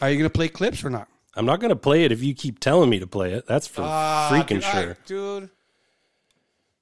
Are 0.00 0.08
you 0.08 0.16
going 0.16 0.30
to 0.30 0.32
play 0.32 0.48
clips 0.48 0.84
or 0.84 0.88
not? 0.90 1.06
I'm 1.34 1.44
not 1.44 1.60
gonna 1.60 1.76
play 1.76 2.04
it 2.04 2.12
if 2.12 2.22
you 2.22 2.32
keep 2.34 2.60
telling 2.60 2.88
me 2.88 2.98
to 3.00 3.06
play 3.06 3.32
it. 3.32 3.46
That's 3.46 3.66
for 3.66 3.82
Ah, 3.84 4.30
freaking 4.32 4.60
dude, 4.60 4.64
I- 4.64 4.82
sure. 4.82 4.96
dude. 5.04 5.50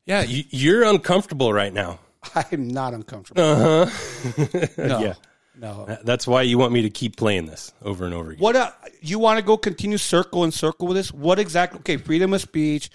Yeah, 0.07 0.23
you, 0.23 0.45
you're 0.51 0.85
uncomfortable 0.85 1.53
right 1.53 1.73
now. 1.73 1.99
I'm 2.35 2.69
not 2.69 2.95
uncomfortable. 2.95 3.43
Uh 3.43 3.87
huh. 3.87 4.67
No, 4.79 5.01
Yeah, 5.01 5.15
no. 5.59 5.99
that's 6.05 6.27
why 6.27 6.43
you 6.43 6.59
want 6.59 6.73
me 6.73 6.83
to 6.83 6.91
keep 6.91 7.17
playing 7.17 7.47
this 7.47 7.73
over 7.83 8.05
and 8.05 8.15
over 8.15 8.31
again. 8.31 8.41
What 8.43 8.57
uh, 8.57 8.71
you 9.01 9.19
want 9.19 9.39
to 9.39 9.45
go 9.45 9.57
continue 9.57 9.99
circle 9.99 10.45
and 10.45 10.53
circle 10.53 10.87
with 10.87 10.97
this? 10.97 11.13
What 11.13 11.39
exactly? 11.39 11.81
Okay, 11.81 11.97
freedom 11.97 12.33
of 12.35 12.41
speech. 12.41 12.91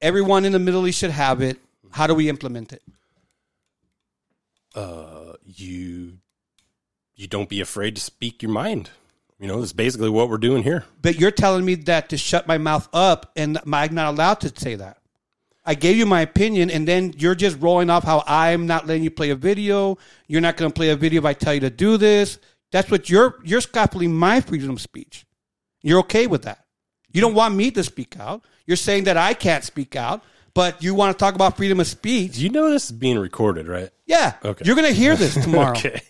Everyone 0.00 0.44
in 0.44 0.52
the 0.52 0.58
Middle 0.58 0.86
East 0.86 0.98
should 0.98 1.10
have 1.10 1.42
it. 1.42 1.58
How 1.90 2.06
do 2.06 2.14
we 2.14 2.28
implement 2.28 2.72
it? 2.72 2.82
Uh, 4.74 5.32
you 5.44 6.18
you 7.16 7.26
don't 7.26 7.48
be 7.48 7.60
afraid 7.60 7.96
to 7.96 8.00
speak 8.00 8.42
your 8.42 8.52
mind. 8.52 8.90
You 9.40 9.48
know, 9.48 9.58
that's 9.60 9.72
basically 9.72 10.10
what 10.10 10.28
we're 10.28 10.38
doing 10.38 10.62
here. 10.62 10.84
But 11.02 11.18
you're 11.18 11.30
telling 11.30 11.64
me 11.64 11.74
that 11.74 12.10
to 12.10 12.16
shut 12.18 12.46
my 12.46 12.58
mouth 12.58 12.88
up, 12.92 13.32
and 13.36 13.58
I'm 13.70 13.94
not 13.94 14.14
allowed 14.14 14.40
to 14.42 14.52
say 14.60 14.74
that. 14.76 14.98
I 15.70 15.74
gave 15.74 15.96
you 15.96 16.04
my 16.04 16.22
opinion, 16.22 16.68
and 16.68 16.88
then 16.88 17.14
you're 17.16 17.36
just 17.36 17.60
rolling 17.60 17.90
off 17.90 18.02
how 18.02 18.24
I'm 18.26 18.66
not 18.66 18.88
letting 18.88 19.04
you 19.04 19.10
play 19.12 19.30
a 19.30 19.36
video. 19.36 19.98
You're 20.26 20.40
not 20.40 20.56
going 20.56 20.68
to 20.68 20.74
play 20.74 20.90
a 20.90 20.96
video 20.96 21.20
if 21.20 21.24
I 21.24 21.32
tell 21.32 21.54
you 21.54 21.60
to 21.60 21.70
do 21.70 21.96
this. 21.96 22.40
That's 22.72 22.90
what 22.90 23.08
you're 23.08 23.38
you're 23.44 23.60
stifling 23.60 24.12
my 24.12 24.40
freedom 24.40 24.70
of 24.70 24.80
speech. 24.80 25.24
You're 25.80 26.00
okay 26.00 26.26
with 26.26 26.42
that. 26.42 26.64
You 27.12 27.20
don't 27.20 27.34
want 27.34 27.54
me 27.54 27.70
to 27.70 27.84
speak 27.84 28.18
out. 28.18 28.44
You're 28.66 28.76
saying 28.76 29.04
that 29.04 29.16
I 29.16 29.32
can't 29.32 29.62
speak 29.62 29.94
out, 29.94 30.24
but 30.54 30.82
you 30.82 30.92
want 30.92 31.16
to 31.16 31.24
talk 31.24 31.36
about 31.36 31.56
freedom 31.56 31.78
of 31.78 31.86
speech. 31.86 32.36
You 32.36 32.48
know 32.48 32.68
this 32.68 32.86
is 32.86 32.92
being 32.92 33.20
recorded, 33.20 33.68
right? 33.68 33.90
Yeah. 34.06 34.32
Okay. 34.44 34.64
You're 34.64 34.74
going 34.74 34.88
to 34.88 34.92
hear 34.92 35.14
this 35.14 35.34
tomorrow. 35.44 35.70
Okay. 35.78 36.02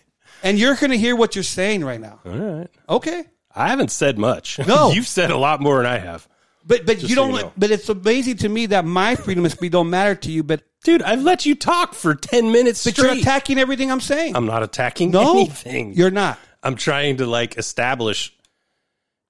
And 0.42 0.58
you're 0.58 0.76
going 0.76 0.90
to 0.90 0.98
hear 0.98 1.14
what 1.14 1.36
you're 1.36 1.44
saying 1.44 1.84
right 1.84 2.00
now. 2.00 2.18
All 2.24 2.32
right. 2.32 2.70
Okay. 2.88 3.24
I 3.54 3.68
haven't 3.68 3.90
said 3.90 4.18
much. 4.18 4.58
No. 4.66 4.90
you've 4.94 5.06
said 5.06 5.30
a 5.30 5.36
lot 5.36 5.60
more 5.60 5.76
than 5.76 5.86
I 5.86 5.98
have. 5.98 6.26
But 6.70 6.86
but 6.86 7.02
you 7.02 7.08
so 7.08 7.14
don't 7.16 7.34
you 7.34 7.42
know. 7.42 7.52
but 7.56 7.72
it's 7.72 7.88
amazing 7.88 8.36
to 8.38 8.48
me 8.48 8.66
that 8.66 8.84
my 8.84 9.16
freedom 9.16 9.44
of 9.44 9.50
speech 9.50 9.72
don't 9.72 9.90
matter 9.90 10.14
to 10.14 10.30
you, 10.30 10.44
but 10.44 10.62
Dude, 10.84 11.02
I've 11.02 11.20
let 11.20 11.44
you 11.44 11.54
talk 11.54 11.92
for 11.92 12.14
10 12.14 12.52
minutes 12.52 12.82
but 12.84 12.94
straight. 12.94 13.06
you're 13.06 13.18
attacking 13.20 13.58
everything 13.58 13.90
I'm 13.90 14.00
saying. 14.00 14.34
I'm 14.34 14.46
not 14.46 14.62
attacking 14.62 15.10
no. 15.10 15.32
anything. 15.32 15.92
You're 15.94 16.12
not. 16.12 16.38
I'm 16.62 16.76
trying 16.76 17.16
to 17.18 17.26
like 17.26 17.58
establish 17.58 18.32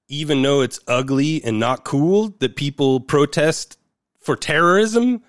even 0.09 0.43
though 0.43 0.61
it's 0.61 0.81
ugly 0.87 1.43
and 1.43 1.59
not 1.59 1.83
cool 1.83 2.29
that 2.41 2.57
people 2.57 3.01
protest 3.01 3.79
for 4.21 4.37
terrorism. 4.37 5.23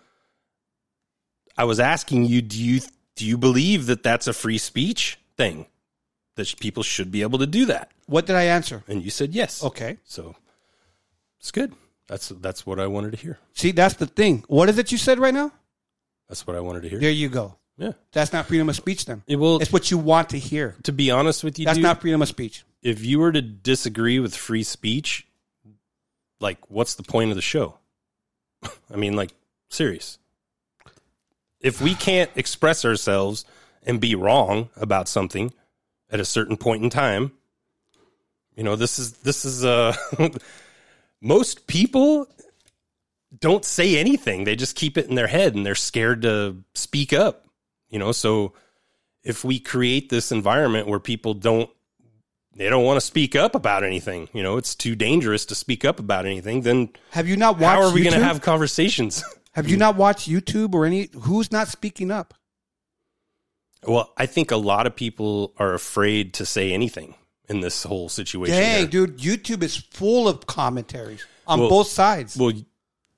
I 1.57 1.63
was 1.63 1.79
asking 1.79 2.25
you, 2.25 2.41
do 2.41 2.61
you 2.61 2.81
do 3.15 3.25
you 3.25 3.37
believe 3.37 3.85
that 3.85 4.03
that's 4.03 4.27
a 4.27 4.33
free 4.33 4.57
speech 4.57 5.17
thing? 5.37 5.65
That 6.35 6.45
sh- 6.45 6.55
people 6.59 6.83
should 6.83 7.09
be 7.09 7.21
able 7.21 7.39
to 7.39 7.47
do 7.47 7.67
that? 7.67 7.91
What 8.07 8.25
did 8.25 8.35
I 8.35 8.43
answer? 8.43 8.83
And 8.87 9.01
you 9.01 9.11
said 9.11 9.33
yes. 9.33 9.63
Okay. 9.63 9.97
So 10.03 10.35
it's 11.39 11.51
good. 11.51 11.73
That's 12.11 12.27
that's 12.27 12.65
what 12.65 12.77
I 12.77 12.87
wanted 12.87 13.11
to 13.11 13.17
hear. 13.17 13.39
See, 13.53 13.71
that's 13.71 13.93
the 13.95 14.05
thing. 14.05 14.43
What 14.49 14.67
is 14.67 14.77
it 14.77 14.91
you 14.91 14.97
said 14.97 15.17
right 15.17 15.33
now? 15.33 15.49
That's 16.27 16.45
what 16.45 16.57
I 16.57 16.59
wanted 16.59 16.81
to 16.81 16.89
hear. 16.89 16.99
There 16.99 17.09
you 17.09 17.29
go. 17.29 17.55
Yeah. 17.77 17.93
That's 18.11 18.33
not 18.33 18.47
freedom 18.47 18.67
of 18.67 18.75
speech 18.75 19.05
then. 19.05 19.23
It 19.27 19.37
will 19.37 19.61
It's 19.61 19.71
what 19.71 19.89
you 19.91 19.97
want 19.97 20.31
to 20.31 20.37
hear. 20.37 20.75
to 20.83 20.91
be 20.91 21.09
honest 21.09 21.41
with 21.41 21.57
you, 21.57 21.63
That's 21.65 21.77
dude, 21.77 21.83
not 21.83 22.01
freedom 22.01 22.21
of 22.21 22.27
speech. 22.27 22.65
if 22.83 23.05
you 23.05 23.19
were 23.19 23.31
to 23.31 23.41
disagree 23.41 24.19
with 24.19 24.35
free 24.35 24.63
speech, 24.63 25.25
like 26.41 26.57
what's 26.69 26.95
the 26.95 27.03
point 27.03 27.29
of 27.29 27.37
the 27.37 27.41
show? 27.41 27.75
I 28.93 28.97
mean, 28.97 29.15
like 29.15 29.31
serious. 29.69 30.19
If 31.61 31.79
we 31.79 31.95
can't 31.95 32.29
express 32.35 32.83
ourselves 32.83 33.45
and 33.83 34.01
be 34.01 34.15
wrong 34.15 34.69
about 34.75 35.07
something 35.07 35.53
at 36.09 36.19
a 36.19 36.25
certain 36.25 36.57
point 36.57 36.83
in 36.83 36.89
time, 36.89 37.31
you 38.57 38.63
know, 38.63 38.75
this 38.75 38.99
is 38.99 39.13
this 39.13 39.45
is 39.45 39.63
uh 39.63 39.95
most 41.21 41.67
people 41.67 42.27
don't 43.39 43.63
say 43.63 43.97
anything. 43.97 44.43
They 44.43 44.55
just 44.55 44.75
keep 44.75 44.97
it 44.97 45.07
in 45.07 45.15
their 45.15 45.27
head 45.27 45.55
and 45.55 45.65
they're 45.65 45.75
scared 45.75 46.23
to 46.23 46.57
speak 46.73 47.13
up. 47.13 47.45
You 47.89 47.99
know, 47.99 48.11
so 48.11 48.53
if 49.23 49.43
we 49.43 49.59
create 49.59 50.09
this 50.09 50.31
environment 50.31 50.87
where 50.87 50.99
people 50.99 51.33
don't 51.33 51.69
they 52.53 52.69
don't 52.69 52.83
want 52.83 52.97
to 52.97 53.01
speak 53.01 53.35
up 53.35 53.55
about 53.55 53.85
anything. 53.85 54.27
You 54.33 54.43
know, 54.43 54.57
it's 54.57 54.75
too 54.75 54.93
dangerous 54.95 55.45
to 55.45 55.55
speak 55.55 55.85
up 55.85 55.99
about 55.99 56.25
anything. 56.25 56.61
Then 56.61 56.89
Have 57.11 57.27
you 57.27 57.37
not 57.37 57.57
watched 57.57 57.81
how 57.81 57.87
are 57.87 57.93
we 57.93 58.03
going 58.03 58.13
to 58.13 58.23
have 58.23 58.41
conversations? 58.41 59.23
Have 59.53 59.69
you 59.69 59.77
not 59.77 59.97
watched 59.97 60.29
YouTube 60.29 60.73
or 60.73 60.85
any 60.85 61.09
who's 61.13 61.51
not 61.51 61.67
speaking 61.67 62.11
up? 62.11 62.33
well, 63.85 64.13
I 64.15 64.27
think 64.27 64.51
a 64.51 64.57
lot 64.57 64.85
of 64.85 64.95
people 64.95 65.53
are 65.57 65.73
afraid 65.73 66.35
to 66.35 66.45
say 66.45 66.71
anything 66.71 67.15
in 67.51 67.59
this 67.59 67.83
whole 67.83 68.09
situation. 68.09 68.55
Dang, 68.55 68.79
here. 68.79 68.87
dude, 69.05 69.17
YouTube 69.19 69.61
is 69.61 69.75
full 69.75 70.27
of 70.27 70.47
commentaries 70.47 71.25
on 71.45 71.59
Well- 71.59 71.69
both 71.69 71.87
sides. 71.87 72.37
Well, 72.37 72.53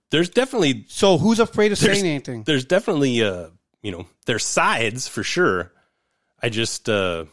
there's 0.10 0.30
definitely 0.30 0.86
so 0.89 1.17
who's 1.17 1.39
afraid 1.39 1.72
of 1.72 1.78
saying 1.78 2.06
anything? 2.06 2.43
There's 2.43 2.65
definitely 2.65 3.24
uh, 3.24 3.48
you 3.82 3.91
know, 3.91 4.08
there's 4.26 4.46
sides 4.46 5.08
for 5.08 5.24
sure. 5.24 5.72
I 6.41 6.50
just 6.50 6.89
uh 6.89 7.26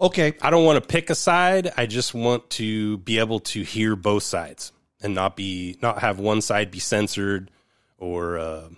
Okay. 0.00 0.34
I 0.42 0.50
don't 0.50 0.64
want 0.64 0.82
to 0.82 0.86
pick 0.86 1.10
a 1.10 1.14
side. 1.14 1.72
I 1.76 1.86
just 1.86 2.12
want 2.12 2.50
to 2.50 2.98
be 2.98 3.20
able 3.20 3.38
to 3.40 3.62
hear 3.62 3.94
both 3.94 4.24
sides 4.24 4.72
and 5.00 5.14
not 5.14 5.36
be 5.36 5.78
not 5.80 6.00
have 6.00 6.18
one 6.18 6.40
side 6.40 6.70
be 6.70 6.80
censored 6.80 7.50
or 7.98 8.38
uh, 8.38 8.68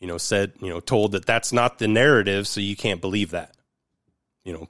you 0.00 0.06
know 0.06 0.18
said 0.18 0.52
you 0.60 0.68
know 0.68 0.80
told 0.80 1.12
that 1.12 1.26
that's 1.26 1.52
not 1.52 1.78
the 1.78 1.88
narrative, 1.88 2.46
so 2.46 2.60
you 2.60 2.76
can't 2.76 3.00
believe 3.00 3.32
that. 3.32 3.54
You 4.44 4.52
know 4.52 4.68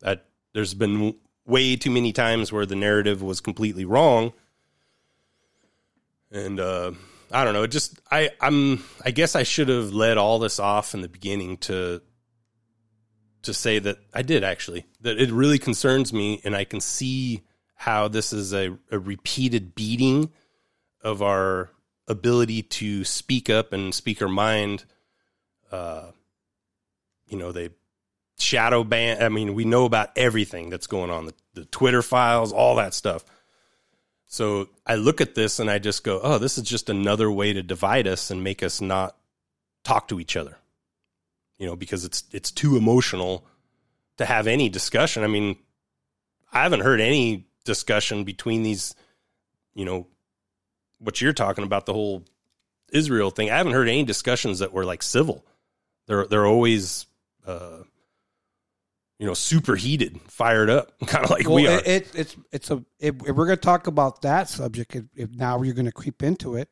that 0.00 0.26
there's 0.54 0.72
been 0.72 1.16
way 1.44 1.76
too 1.76 1.90
many 1.90 2.12
times 2.12 2.50
where 2.50 2.64
the 2.64 2.76
narrative 2.76 3.22
was 3.22 3.40
completely 3.40 3.84
wrong, 3.84 4.32
and 6.30 6.58
uh, 6.58 6.92
I 7.30 7.44
don't 7.44 7.52
know. 7.52 7.64
It 7.64 7.70
just 7.70 7.98
I 8.10 8.30
I'm 8.40 8.82
I 9.04 9.10
guess 9.10 9.36
I 9.36 9.42
should 9.42 9.68
have 9.68 9.92
led 9.92 10.16
all 10.16 10.38
this 10.38 10.58
off 10.58 10.94
in 10.94 11.02
the 11.02 11.08
beginning 11.08 11.58
to 11.58 12.00
to 13.42 13.52
say 13.52 13.78
that 13.78 13.98
I 14.14 14.22
did 14.22 14.42
actually 14.42 14.86
that 15.02 15.20
it 15.20 15.30
really 15.30 15.58
concerns 15.58 16.12
me, 16.12 16.40
and 16.44 16.56
I 16.56 16.64
can 16.64 16.80
see 16.80 17.42
how 17.74 18.08
this 18.08 18.32
is 18.32 18.54
a, 18.54 18.78
a 18.90 18.98
repeated 18.98 19.74
beating 19.74 20.30
of 21.02 21.20
our 21.20 21.70
ability 22.08 22.62
to 22.62 23.04
speak 23.04 23.50
up 23.50 23.72
and 23.72 23.94
speak 23.94 24.22
our 24.22 24.28
mind. 24.28 24.84
Uh, 25.70 26.12
you 27.28 27.36
know, 27.36 27.52
they 27.52 27.70
shadow 28.38 28.84
ban. 28.84 29.22
I 29.22 29.28
mean, 29.28 29.54
we 29.54 29.64
know 29.64 29.84
about 29.84 30.10
everything 30.16 30.70
that's 30.70 30.86
going 30.86 31.10
on 31.10 31.26
the, 31.26 31.34
the 31.54 31.64
Twitter 31.66 32.02
files, 32.02 32.52
all 32.52 32.76
that 32.76 32.94
stuff. 32.94 33.24
So 34.26 34.68
I 34.86 34.96
look 34.96 35.20
at 35.20 35.34
this 35.34 35.60
and 35.60 35.70
I 35.70 35.78
just 35.78 36.02
go, 36.02 36.20
oh, 36.22 36.38
this 36.38 36.58
is 36.58 36.64
just 36.64 36.90
another 36.90 37.30
way 37.30 37.52
to 37.52 37.62
divide 37.62 38.08
us 38.08 38.30
and 38.30 38.42
make 38.42 38.62
us 38.62 38.80
not 38.80 39.16
talk 39.84 40.08
to 40.08 40.18
each 40.18 40.36
other. 40.36 40.58
You 41.58 41.66
know, 41.66 41.76
because 41.76 42.04
it's 42.04 42.24
it's 42.32 42.50
too 42.50 42.76
emotional 42.76 43.46
to 44.16 44.24
have 44.24 44.48
any 44.48 44.68
discussion. 44.68 45.22
I 45.22 45.28
mean, 45.28 45.56
I 46.52 46.62
haven't 46.62 46.80
heard 46.80 47.00
any 47.00 47.46
discussion 47.64 48.24
between 48.24 48.62
these, 48.64 48.94
you 49.74 49.84
know, 49.84 50.08
what 50.98 51.20
you're 51.20 51.32
talking 51.32 51.64
about 51.64 51.86
the 51.86 51.92
whole 51.92 52.24
Israel 52.92 53.30
thing. 53.30 53.50
I 53.50 53.56
haven't 53.56 53.72
heard 53.72 53.88
any 53.88 54.02
discussions 54.02 54.58
that 54.58 54.72
were 54.72 54.84
like 54.84 55.02
civil. 55.02 55.44
They're 56.06 56.26
they're 56.26 56.46
always 56.46 57.06
uh 57.46 57.84
you 59.18 59.26
know, 59.26 59.34
super 59.34 59.76
heated, 59.76 60.20
fired 60.28 60.68
up, 60.70 60.92
kind 61.06 61.24
of 61.24 61.30
like 61.30 61.46
Well, 61.46 61.54
we 61.56 61.66
are. 61.68 61.78
it, 61.78 61.86
it, 61.86 62.10
it's 62.14 62.36
it's 62.52 62.70
a 62.70 62.84
if, 62.98 63.14
if 63.26 63.36
we're 63.36 63.46
going 63.46 63.56
to 63.56 63.56
talk 63.56 63.86
about 63.86 64.22
that 64.22 64.48
subject, 64.48 64.94
if, 64.96 65.04
if 65.14 65.30
now 65.30 65.62
you're 65.62 65.74
going 65.74 65.86
to 65.86 65.92
creep 65.92 66.22
into 66.22 66.56
it, 66.56 66.68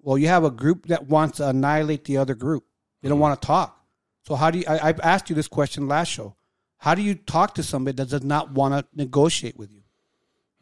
well, 0.00 0.16
you 0.18 0.28
have 0.28 0.44
a 0.44 0.50
group 0.50 0.86
that 0.86 1.06
wants 1.08 1.38
to 1.38 1.48
annihilate 1.48 2.04
the 2.04 2.16
other 2.18 2.34
group. 2.34 2.64
They 3.02 3.08
Mm-hmm. 3.08 3.12
don't 3.14 3.20
want 3.20 3.40
to 3.40 3.46
talk. 3.46 3.80
So 4.26 4.34
how 4.34 4.50
do 4.50 4.58
you? 4.60 4.64
I, 4.66 4.90
I 4.90 4.94
asked 5.02 5.28
you 5.28 5.36
this 5.36 5.48
question 5.48 5.86
last 5.88 6.08
show. 6.08 6.36
How 6.78 6.94
do 6.94 7.02
you 7.02 7.14
talk 7.14 7.54
to 7.56 7.62
somebody 7.62 7.96
that 7.96 8.08
does 8.10 8.22
not 8.24 8.52
want 8.52 8.72
to 8.74 8.86
negotiate 8.96 9.56
with 9.58 9.70
you? 9.70 9.82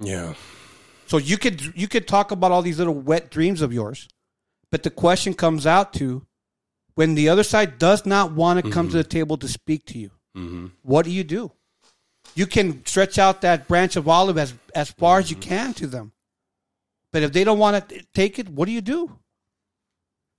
yeah. 0.00 0.34
So 1.06 1.18
you 1.18 1.36
could 1.36 1.72
you 1.78 1.88
could 1.88 2.08
talk 2.08 2.30
about 2.30 2.52
all 2.52 2.62
these 2.62 2.78
little 2.78 2.94
wet 2.94 3.30
dreams 3.30 3.60
of 3.60 3.72
yours, 3.72 4.08
but 4.70 4.82
the 4.82 4.90
question 4.90 5.34
comes 5.34 5.66
out 5.66 5.92
to 5.94 6.26
when 6.94 7.14
the 7.14 7.28
other 7.28 7.42
side 7.42 7.78
does 7.78 8.06
not 8.06 8.32
want 8.32 8.64
to 8.64 8.70
come 8.70 8.88
to 8.88 8.96
the 8.96 9.04
table 9.04 9.36
to 9.38 9.46
speak 9.48 9.84
to 9.86 9.98
you. 9.98 10.10
Mm-hmm. 10.36 10.66
What 10.82 11.04
do 11.04 11.10
you 11.10 11.24
do? 11.24 11.52
You 12.34 12.46
can 12.46 12.84
stretch 12.86 13.18
out 13.18 13.42
that 13.42 13.68
branch 13.68 13.96
of 13.96 14.08
olive 14.08 14.38
as 14.38 14.54
as 14.74 14.90
far 14.90 15.18
as 15.18 15.30
you 15.30 15.36
mm-hmm. 15.36 15.48
can 15.48 15.74
to 15.74 15.86
them, 15.86 16.12
but 17.12 17.22
if 17.22 17.32
they 17.32 17.44
don't 17.44 17.58
want 17.58 17.88
to 17.88 18.02
take 18.14 18.38
it, 18.38 18.48
what 18.48 18.66
do 18.66 18.72
you 18.72 18.80
do? 18.80 19.18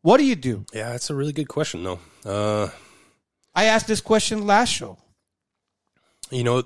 What 0.01 0.17
do 0.17 0.25
you 0.25 0.35
do? 0.35 0.65
Yeah, 0.73 0.91
that's 0.91 1.09
a 1.09 1.15
really 1.15 1.31
good 1.31 1.47
question, 1.47 1.83
though. 1.83 1.99
Uh, 2.25 2.69
I 3.55 3.65
asked 3.65 3.87
this 3.87 4.01
question 4.01 4.45
last 4.45 4.69
show. 4.69 4.97
you 6.29 6.43
know, 6.43 6.63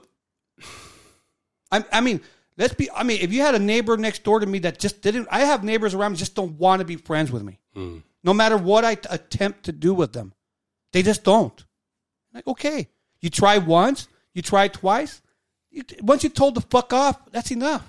I, 1.72 1.84
I 1.92 2.02
mean, 2.02 2.22
let's 2.58 2.74
be. 2.74 2.90
I 2.92 3.04
mean, 3.04 3.20
if 3.22 3.32
you 3.32 3.42
had 3.42 3.54
a 3.54 3.60
neighbor 3.60 3.96
next 3.98 4.24
door 4.24 4.40
to 4.40 4.46
me 4.46 4.60
that 4.60 4.80
just 4.80 5.02
didn't, 5.02 5.28
I 5.30 5.42
have 5.42 5.63
neighbors 5.63 5.94
around 5.94 6.13
me 6.13 6.18
just 6.18 6.36
don't 6.36 6.58
want 6.58 6.80
to 6.80 6.86
be 6.86 6.96
friends 6.96 7.32
with 7.32 7.44
me. 7.44 7.60
Mm. 7.76 8.04
No 8.24 8.34
matter 8.34 8.58
what 8.58 8.84
I 8.84 8.96
t- 8.96 9.08
attempt 9.10 9.66
to 9.66 9.72
do 9.72 9.94
with 9.94 10.13
them, 10.13 10.34
they 10.94 11.04
just 11.04 11.24
don't. 11.24 11.63
Like, 12.34 12.48
okay, 12.48 12.88
you 13.22 13.30
try 13.30 13.58
once, 13.58 14.08
you 14.34 14.42
try 14.42 14.68
twice. 14.68 15.22
You, 15.72 15.84
once 16.02 16.24
you 16.24 16.30
told 16.30 16.56
the 16.56 16.62
fuck 16.62 16.94
off, 16.94 17.20
that's 17.32 17.52
enough. 17.52 17.86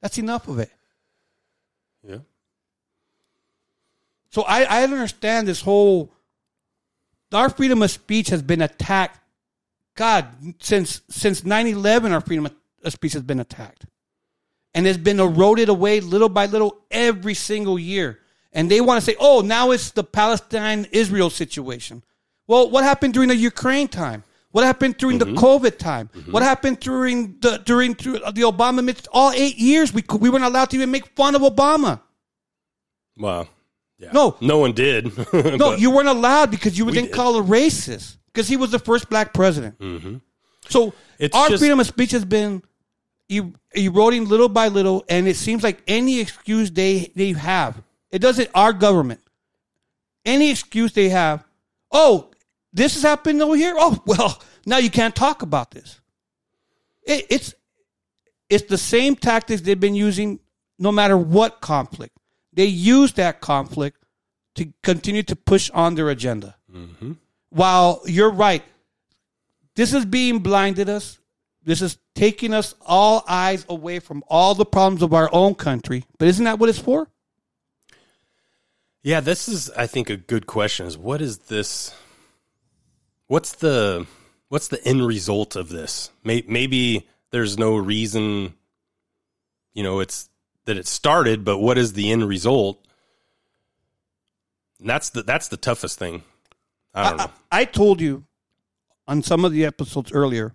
That's 0.00 0.18
enough 0.18 0.48
of 0.48 0.58
it. 0.58 0.70
yeah, 2.06 2.18
So 4.30 4.42
I, 4.42 4.64
I 4.64 4.82
understand 4.84 5.46
this 5.46 5.60
whole. 5.60 6.10
Our 7.32 7.48
freedom 7.48 7.82
of 7.82 7.90
speech 7.90 8.28
has 8.28 8.42
been 8.42 8.60
attacked. 8.60 9.18
God, 9.94 10.26
since 10.60 11.02
since 11.08 11.42
9-11, 11.42 12.12
our 12.12 12.20
freedom 12.20 12.48
of 12.84 12.92
speech 12.92 13.12
has 13.12 13.22
been 13.22 13.40
attacked, 13.40 13.86
and 14.74 14.86
it's 14.86 14.98
been 14.98 15.20
eroded 15.20 15.68
away 15.68 16.00
little 16.00 16.28
by 16.28 16.46
little 16.46 16.78
every 16.90 17.34
single 17.34 17.78
year. 17.78 18.18
And 18.52 18.70
they 18.70 18.80
want 18.80 18.98
to 18.98 19.04
say, 19.04 19.16
"Oh, 19.18 19.40
now 19.40 19.70
it's 19.70 19.92
the 19.92 20.04
Palestine-Israel 20.04 21.30
situation." 21.30 22.02
Well, 22.46 22.68
what 22.68 22.84
happened 22.84 23.14
during 23.14 23.28
the 23.28 23.36
Ukraine 23.36 23.88
time? 23.88 24.24
What 24.52 24.64
happened 24.64 24.98
during 24.98 25.18
the 25.18 25.24
mm-hmm. 25.24 25.36
COVID 25.44 25.78
time? 25.78 26.10
Mm-hmm. 26.14 26.30
What 26.32 26.42
happened 26.42 26.80
during 26.80 27.38
the 27.40 27.58
during 27.64 27.94
through 27.94 28.18
the 28.20 28.42
Obama? 28.42 28.80
admin- 28.80 29.08
All 29.10 29.32
eight 29.32 29.56
years, 29.58 29.92
we 29.92 30.04
we 30.18 30.30
weren't 30.30 30.44
allowed 30.44 30.70
to 30.70 30.76
even 30.76 30.90
make 30.90 31.06
fun 31.16 31.34
of 31.34 31.42
Obama. 31.42 32.00
well, 33.18 33.48
yeah. 33.98 34.10
No. 34.12 34.36
no 34.40 34.58
one 34.58 34.72
did. 34.72 35.12
No, 35.32 35.74
you 35.74 35.90
weren't 35.90 36.08
allowed 36.08 36.50
because 36.50 36.76
you 36.76 36.84
were 36.84 36.90
We 36.90 37.00
then 37.00 37.10
called 37.10 37.36
a 37.36 37.48
racist 37.48 38.16
because 38.26 38.48
he 38.48 38.56
was 38.56 38.70
the 38.70 38.78
first 38.78 39.08
black 39.08 39.32
president. 39.32 39.78
Mm-hmm. 39.78 40.16
So 40.68 40.92
It's 41.18 41.36
our 41.36 41.48
just- 41.48 41.60
freedom 41.60 41.80
of 41.80 41.86
speech 41.86 42.10
has 42.10 42.24
been 42.24 42.62
eroding 43.74 44.28
little 44.28 44.48
by 44.48 44.68
little, 44.68 45.04
and 45.08 45.26
it 45.26 45.36
seems 45.36 45.62
like 45.62 45.82
any 45.86 46.20
excuse 46.20 46.70
they 46.70 47.12
they 47.16 47.32
have, 47.32 47.82
it 48.10 48.18
doesn't. 48.18 48.50
Our 48.54 48.72
government, 48.74 49.20
any 50.26 50.50
excuse 50.50 50.92
they 50.92 51.08
have, 51.08 51.44
oh, 51.90 52.31
this 52.72 52.94
has 52.94 53.02
happened 53.02 53.42
over 53.42 53.56
here. 53.56 53.74
Oh, 53.76 54.02
well, 54.06 54.40
now 54.66 54.78
you 54.78 54.90
can't 54.90 55.14
talk 55.14 55.42
about 55.42 55.70
this. 55.70 56.00
It, 57.04 57.26
it's 57.30 57.54
it's 58.48 58.68
the 58.68 58.78
same 58.78 59.16
tactics 59.16 59.62
they've 59.62 59.78
been 59.78 59.94
using 59.94 60.40
no 60.78 60.92
matter 60.92 61.16
what 61.16 61.60
conflict. 61.60 62.16
They 62.52 62.66
use 62.66 63.14
that 63.14 63.40
conflict 63.40 64.04
to 64.56 64.72
continue 64.82 65.22
to 65.22 65.36
push 65.36 65.70
on 65.70 65.94
their 65.94 66.10
agenda. 66.10 66.56
Mm-hmm. 66.70 67.12
While 67.48 68.02
you're 68.04 68.30
right, 68.30 68.62
this 69.74 69.94
is 69.94 70.04
being 70.04 70.40
blinded 70.40 70.88
us. 70.88 71.18
This 71.64 71.80
is 71.80 71.98
taking 72.14 72.52
us 72.52 72.74
all 72.84 73.24
eyes 73.28 73.64
away 73.68 74.00
from 74.00 74.22
all 74.28 74.54
the 74.54 74.66
problems 74.66 75.02
of 75.02 75.14
our 75.14 75.30
own 75.32 75.54
country. 75.54 76.04
But 76.18 76.28
isn't 76.28 76.44
that 76.44 76.58
what 76.58 76.68
it's 76.68 76.78
for? 76.78 77.08
Yeah, 79.02 79.20
this 79.20 79.48
is 79.48 79.70
I 79.70 79.86
think 79.86 80.10
a 80.10 80.16
good 80.16 80.46
question 80.46 80.86
is 80.86 80.98
what 80.98 81.22
is 81.22 81.38
this 81.38 81.94
what's 83.32 83.54
the 83.54 84.06
what's 84.48 84.68
the 84.68 84.86
end 84.86 85.06
result 85.06 85.56
of 85.56 85.70
this? 85.70 86.10
Maybe 86.22 87.08
there's 87.30 87.58
no 87.58 87.76
reason 87.76 88.52
you 89.72 89.82
know 89.82 90.00
it's 90.00 90.28
that 90.66 90.76
it 90.76 90.86
started, 90.86 91.42
but 91.42 91.58
what 91.58 91.78
is 91.78 91.94
the 91.94 92.12
end 92.12 92.28
result? 92.28 92.86
And 94.78 94.88
that's 94.90 95.08
the 95.10 95.22
that's 95.22 95.48
the 95.48 95.56
toughest 95.56 95.98
thing. 95.98 96.24
I 96.94 97.08
don't 97.08 97.16
know. 97.16 97.30
I 97.50 97.64
told 97.64 98.02
you 98.02 98.24
on 99.08 99.22
some 99.22 99.46
of 99.46 99.52
the 99.52 99.64
episodes 99.64 100.12
earlier 100.12 100.54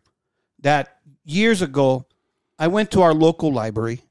that 0.60 1.00
years 1.26 1.64
ago 1.64 2.06
I 2.60 2.68
went 2.68 2.92
to 2.92 3.02
our 3.02 3.14
local 3.14 3.52
library 3.52 4.02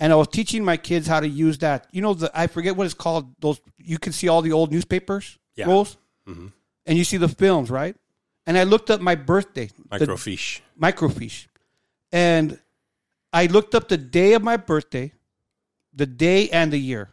and 0.00 0.12
I 0.12 0.16
was 0.16 0.26
teaching 0.26 0.64
my 0.64 0.76
kids 0.76 1.06
how 1.06 1.20
to 1.20 1.28
use 1.28 1.58
that. 1.58 1.86
You 1.92 2.02
know, 2.02 2.14
the 2.14 2.28
I 2.34 2.48
forget 2.48 2.76
what 2.76 2.86
it's 2.86 2.94
called. 2.94 3.36
Those 3.40 3.60
you 3.78 3.98
can 3.98 4.12
see 4.12 4.26
all 4.26 4.42
the 4.42 4.52
old 4.52 4.72
newspapers 4.72 5.38
Yeah. 5.54 5.66
rolls, 5.66 5.96
mm-hmm. 6.26 6.48
and 6.86 6.98
you 6.98 7.04
see 7.04 7.18
the 7.18 7.28
films, 7.28 7.70
right? 7.70 7.94
And 8.46 8.56
I 8.56 8.64
looked 8.64 8.90
up 8.90 9.00
my 9.00 9.14
birthday, 9.16 9.66
the- 9.90 9.98
Microfiche. 10.06 10.60
microfiche. 10.80 11.46
And 12.12 12.60
I 13.32 13.46
looked 13.46 13.74
up 13.74 13.88
the 13.88 13.96
day 13.96 14.34
of 14.34 14.42
my 14.42 14.56
birthday, 14.56 15.12
the 15.92 16.06
day 16.06 16.48
and 16.50 16.72
the 16.72 16.78
year. 16.78 17.12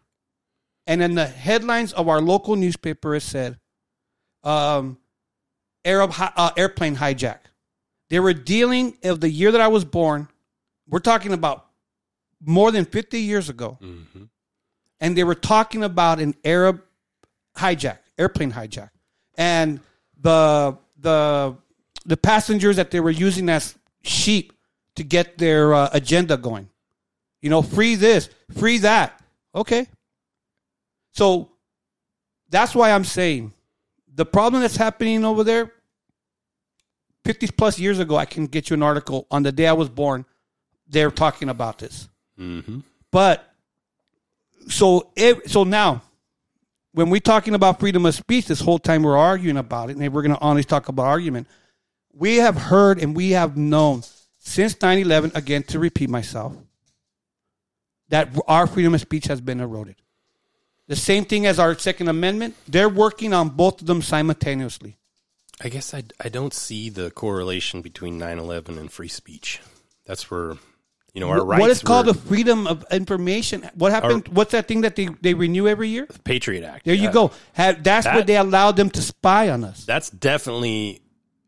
And 0.85 1.01
in 1.01 1.15
the 1.15 1.25
headlines 1.25 1.93
of 1.93 2.07
our 2.07 2.21
local 2.21 2.55
newspaper, 2.55 3.15
it 3.15 3.21
said, 3.21 3.59
um, 4.43 4.97
Arab 5.85 6.11
hi- 6.11 6.33
uh, 6.35 6.51
airplane 6.55 6.95
hijack. 6.97 7.39
They 8.09 8.19
were 8.19 8.33
dealing 8.33 8.97
of 9.03 9.19
the 9.21 9.29
year 9.29 9.51
that 9.51 9.61
I 9.61 9.67
was 9.69 9.85
born. 9.85 10.27
We're 10.87 10.99
talking 10.99 11.33
about 11.33 11.65
more 12.41 12.71
than 12.71 12.85
50 12.85 13.21
years 13.21 13.49
ago. 13.49 13.77
And 14.99 15.17
they 15.17 15.23
were 15.23 15.35
talking 15.35 15.83
about 15.83 16.19
an 16.19 16.35
Arab 16.45 16.83
hijack, 17.57 17.99
airplane 18.17 18.51
hijack. 18.51 18.91
And 19.35 19.79
the 20.21 20.77
the 21.03 21.55
the 22.05 22.17
passengers 22.17 22.75
that 22.77 22.91
they 22.91 22.99
were 22.99 23.11
using 23.11 23.47
as 23.49 23.77
sheep 24.01 24.53
to 24.95 25.03
get 25.03 25.37
their 25.37 25.73
uh, 25.73 25.89
agenda 25.93 26.35
going. 26.35 26.69
You 27.41 27.49
know, 27.49 27.61
free 27.61 27.95
this, 27.95 28.29
free 28.57 28.79
that. 28.79 29.21
Okay. 29.53 29.87
So 31.11 31.51
that's 32.49 32.73
why 32.73 32.91
I'm 32.91 33.03
saying 33.03 33.53
the 34.13 34.25
problem 34.25 34.61
that's 34.61 34.75
happening 34.75 35.23
over 35.23 35.43
there 35.43 35.71
50 37.25 37.47
plus 37.57 37.79
years 37.79 37.99
ago 37.99 38.15
I 38.15 38.25
can 38.25 38.47
get 38.47 38.69
you 38.69 38.75
an 38.75 38.83
article 38.83 39.27
on 39.31 39.43
the 39.43 39.51
day 39.51 39.67
I 39.67 39.73
was 39.73 39.89
born 39.89 40.25
they're 40.87 41.11
talking 41.11 41.49
about 41.49 41.79
this. 41.79 42.07
But 43.11 43.47
so 44.67 45.11
it, 45.15 45.49
so 45.49 45.63
now 45.63 46.01
when 46.93 47.09
we're 47.09 47.19
talking 47.19 47.55
about 47.55 47.79
freedom 47.79 48.05
of 48.05 48.15
speech, 48.15 48.45
this 48.45 48.61
whole 48.61 48.79
time 48.79 49.03
we're 49.03 49.17
arguing 49.17 49.57
about 49.57 49.89
it, 49.89 49.97
and 49.97 50.13
we're 50.13 50.21
going 50.21 50.35
to 50.35 50.41
honestly 50.41 50.67
talk 50.67 50.87
about 50.89 51.05
argument. 51.05 51.47
We 52.13 52.37
have 52.37 52.55
heard 52.55 53.01
and 53.01 53.15
we 53.15 53.31
have 53.31 53.57
known 53.57 54.03
since 54.37 54.79
9 54.81 54.99
11, 54.99 55.31
again, 55.35 55.63
to 55.63 55.79
repeat 55.79 56.09
myself, 56.09 56.55
that 58.09 58.29
our 58.47 58.67
freedom 58.67 58.93
of 58.93 59.01
speech 59.01 59.25
has 59.25 59.41
been 59.41 59.59
eroded. 59.59 59.95
The 60.87 60.95
same 60.95 61.25
thing 61.25 61.45
as 61.45 61.59
our 61.59 61.77
Second 61.77 62.09
Amendment, 62.09 62.55
they're 62.67 62.89
working 62.89 63.33
on 63.33 63.49
both 63.49 63.81
of 63.81 63.87
them 63.87 64.01
simultaneously. 64.01 64.97
I 65.61 65.69
guess 65.69 65.93
I, 65.93 66.03
I 66.19 66.29
don't 66.29 66.53
see 66.53 66.89
the 66.89 67.09
correlation 67.09 67.81
between 67.81 68.19
9-11 68.19 68.77
and 68.77 68.91
free 68.91 69.07
speech. 69.07 69.61
That's 70.05 70.29
where, 70.29 70.57
you 71.13 71.21
know, 71.21 71.29
our 71.29 71.45
rights 71.45 71.61
what 71.61 71.69
is 71.69 71.81
called 71.81 72.07
were 72.07 72.13
the 72.13 72.19
freedom 72.19 72.65
of 72.65 72.83
information? 72.91 73.69
What 73.75 73.91
happened? 73.91 74.27
what's 74.29 74.51
that 74.51 74.67
thing 74.67 74.81
that 74.81 74.95
they, 74.95 75.09
they 75.21 75.33
renew 75.35 75.67
every 75.67 75.89
year? 75.89 76.07
the 76.09 76.19
Patriot 76.19 76.63
Act. 76.63 76.85
There 76.85 76.95
you 76.95 77.11
go. 77.11 77.31
Have, 77.53 77.83
that's 77.83 78.05
That- 78.05 78.25
they 78.25 78.35
allowed 78.35 78.77
them 78.77 78.89
to 78.91 79.01
spy 79.01 79.49
on 79.49 79.63
us. 79.63 79.85
That's 79.85 80.09
definitely 80.09 81.01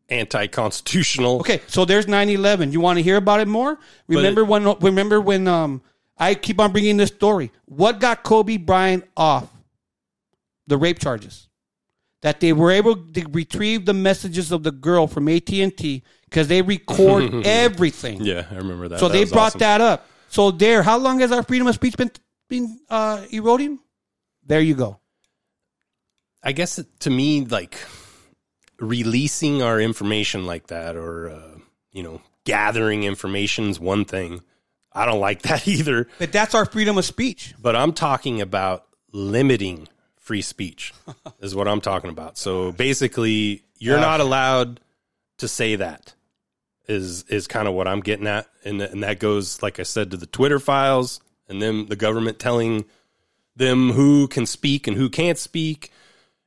anti-constitutional. 0.08 1.40
Okay, 1.40 1.62
so 1.66 1.84
there's 1.84 2.06
9/11. 2.06 2.72
You 2.72 2.80
want 2.80 2.98
to 2.98 3.02
hear 3.02 3.16
about 3.16 3.40
it 3.40 3.48
more? 3.48 3.78
Remember 4.06 4.44
when? 4.44 4.78
Remember 4.78 5.20
when? 5.20 5.48
Um, 5.48 5.82
I 6.16 6.34
keep 6.34 6.60
on 6.60 6.70
bringing 6.70 6.96
this 6.96 7.10
story. 7.10 7.50
What 7.64 7.98
got 7.98 8.22
Kobe 8.22 8.56
Bryant 8.56 9.04
off 9.16 9.48
the 10.68 10.78
rape 10.78 11.00
charges? 11.00 11.48
That 12.22 12.38
they 12.40 12.52
were 12.52 12.70
able 12.70 12.96
to 12.96 13.26
retrieve 13.30 13.84
the 13.84 13.92
messages 13.94 14.50
of 14.52 14.62
the 14.62 14.70
girl 14.72 15.06
from 15.06 15.28
AT 15.28 15.50
and 15.60 15.76
T 15.76 16.02
because 16.28 16.48
they 16.48 16.62
record 16.62 17.32
everything. 17.46 18.22
Yeah, 18.24 18.46
I 18.50 18.56
remember 18.56 18.88
that. 18.88 19.00
So 19.00 19.08
That 19.08 19.12
they 19.14 19.24
brought 19.24 19.48
awesome. 19.48 19.60
that 19.60 19.80
up. 19.80 20.06
So 20.28 20.50
there, 20.50 20.82
how 20.82 20.98
long 20.98 21.20
has 21.20 21.32
our 21.32 21.42
freedom 21.42 21.66
of 21.66 21.74
speech 21.74 21.96
been 21.96 22.10
been 22.48 22.78
uh, 22.90 23.24
eroding? 23.30 23.78
There 24.44 24.60
you 24.60 24.74
go. 24.74 25.00
I 26.42 26.52
guess 26.52 26.80
to 27.00 27.10
me, 27.10 27.44
like 27.44 27.76
releasing 28.78 29.62
our 29.62 29.80
information 29.80 30.46
like 30.46 30.68
that, 30.68 30.96
or 30.96 31.30
uh, 31.30 31.58
you 31.92 32.02
know, 32.02 32.20
gathering 32.44 33.02
information 33.04 33.68
is 33.70 33.80
one 33.80 34.04
thing. 34.04 34.42
I 34.92 35.04
don't 35.06 35.20
like 35.20 35.42
that 35.42 35.66
either. 35.76 36.08
But 36.18 36.32
that's 36.32 36.54
our 36.54 36.64
freedom 36.64 36.98
of 36.98 37.04
speech. 37.04 37.54
But 37.60 37.76
I'm 37.76 37.92
talking 37.92 38.40
about 38.40 38.86
limiting 39.12 39.88
free 40.18 40.42
speech, 40.42 40.92
is 41.40 41.54
what 41.54 41.68
I'm 41.68 41.80
talking 41.80 42.10
about. 42.10 42.36
So 42.38 42.72
basically, 42.72 43.64
you're 43.78 44.00
not 44.00 44.20
allowed 44.20 44.80
to 45.38 45.48
say 45.48 45.76
that. 45.76 46.14
Is 46.88 47.24
is 47.24 47.46
kind 47.46 47.66
of 47.66 47.74
what 47.74 47.88
I'm 47.88 48.00
getting 48.00 48.26
at, 48.26 48.46
and 48.64 48.80
and 48.80 49.02
that 49.02 49.18
goes, 49.18 49.62
like 49.62 49.80
I 49.80 49.82
said, 49.82 50.12
to 50.12 50.16
the 50.16 50.26
Twitter 50.26 50.60
files, 50.60 51.20
and 51.48 51.60
then 51.60 51.86
the 51.86 51.96
government 51.96 52.38
telling 52.38 52.84
them 53.56 53.90
who 53.90 54.28
can 54.28 54.46
speak 54.46 54.86
and 54.86 54.96
who 54.96 55.08
can't 55.08 55.38
speak. 55.38 55.90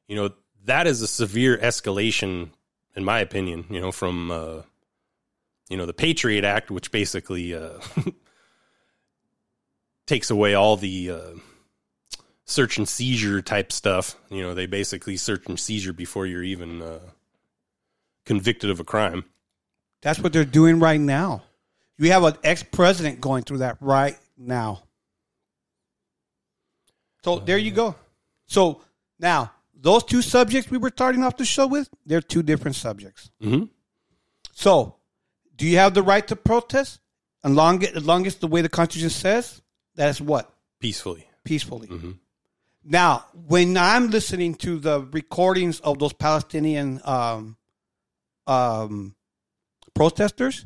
You 0.08 0.16
know, 0.16 0.30
that 0.66 0.88
is 0.88 1.02
a 1.02 1.08
severe 1.08 1.58
escalation, 1.58 2.52
in 2.96 3.04
my 3.04 3.20
opinion. 3.20 3.66
You 3.70 3.82
know, 3.82 3.92
from 3.92 4.32
uh, 4.32 4.62
you 5.70 5.78
know 5.78 5.86
the 5.86 5.94
Patriot 5.94 6.46
Act, 6.46 6.72
which 6.72 6.92
basically 6.92 7.54
uh, 7.54 7.80
takes 10.06 10.30
away 10.30 10.54
all 10.54 10.78
the 10.78 11.12
uh, 11.12 11.32
search 12.46 12.78
and 12.78 12.88
seizure 12.88 13.42
type 13.42 13.72
stuff. 13.72 14.16
You 14.30 14.42
know, 14.42 14.54
they 14.54 14.66
basically 14.66 15.18
search 15.18 15.48
and 15.48 15.60
seizure 15.60 15.94
before 15.94 16.26
you're 16.26 16.44
even 16.44 16.82
uh, 16.82 17.00
convicted 18.26 18.70
of 18.70 18.80
a 18.80 18.84
crime. 18.84 19.26
That's 20.02 20.20
what 20.20 20.34
they're 20.34 20.46
doing 20.46 20.80
right 20.80 21.00
now. 21.00 21.44
You 21.98 22.12
have 22.12 22.24
an 22.24 22.36
ex 22.44 22.64
president 22.64 23.20
going 23.20 23.44
through 23.44 23.60
that 23.60 23.78
right 23.82 24.18
now. 24.38 24.84
So 27.24 27.40
there 27.40 27.58
you 27.58 27.72
go. 27.72 27.96
So 28.48 28.82
now, 29.20 29.52
those 29.74 30.04
two 30.04 30.22
subjects 30.22 30.72
we 30.72 30.78
were 30.78 30.90
starting 30.90 31.24
off 31.24 31.38
the 31.38 31.46
show 31.46 31.68
with, 31.68 31.90
they're 32.06 32.22
two 32.22 32.44
different 32.44 32.76
subjects. 32.76 33.30
hmm 33.42 33.64
So, 34.54 34.96
do 35.56 35.68
you 35.68 35.78
have 35.78 35.94
the 35.94 36.04
right 36.04 36.26
to 36.28 36.36
protest? 36.36 37.00
As 37.44 37.52
long 37.52 37.84
as, 37.84 37.92
as 37.92 38.06
long 38.06 38.26
as 38.28 38.36
the 38.36 38.48
way 38.48 38.62
the 38.62 38.70
Constitution 38.70 39.10
says, 39.10 39.62
that 39.96 40.10
is 40.10 40.22
what? 40.22 40.52
Peacefully. 40.80 41.28
Peacefully. 41.44 41.90
Now, 42.84 43.26
when 43.48 43.78
I'm 43.78 44.10
listening 44.10 44.56
to 44.56 44.80
the 44.80 45.02
recordings 45.02 45.80
of 45.82 46.00
those 46.00 46.14
Palestinian 46.14 47.02
um, 47.04 47.58
um, 48.48 49.16
protesters, 50.00 50.66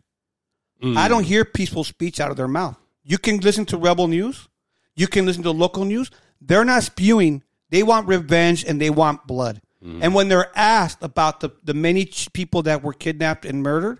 Mm. 0.84 0.98
I 0.98 1.08
don't 1.08 1.24
hear 1.24 1.46
peaceful 1.46 1.86
speech 1.86 2.20
out 2.20 2.30
of 2.30 2.36
their 2.36 2.48
mouth. 2.48 2.76
You 3.04 3.18
can 3.18 3.40
listen 3.40 3.66
to 3.68 3.78
Rebel 3.78 4.08
News. 4.10 4.50
You 4.98 5.08
can 5.08 5.26
listen 5.26 5.42
to 5.44 5.52
local 5.52 5.86
news. 5.86 6.12
They're 6.42 6.66
not 6.66 6.84
spewing. 6.84 7.42
They 7.70 7.84
want 7.84 8.08
revenge 8.08 8.66
and 8.66 8.82
they 8.82 8.90
want 8.90 9.26
blood. 9.26 9.62
And 10.02 10.14
when 10.16 10.28
they're 10.30 10.52
asked 10.56 11.00
about 11.02 11.40
the, 11.42 11.50
the 11.64 11.74
many 11.74 12.06
ch- 12.06 12.32
people 12.32 12.64
that 12.64 12.84
were 12.84 12.94
kidnapped 12.94 13.44
and 13.46 13.62
murdered, 13.64 14.00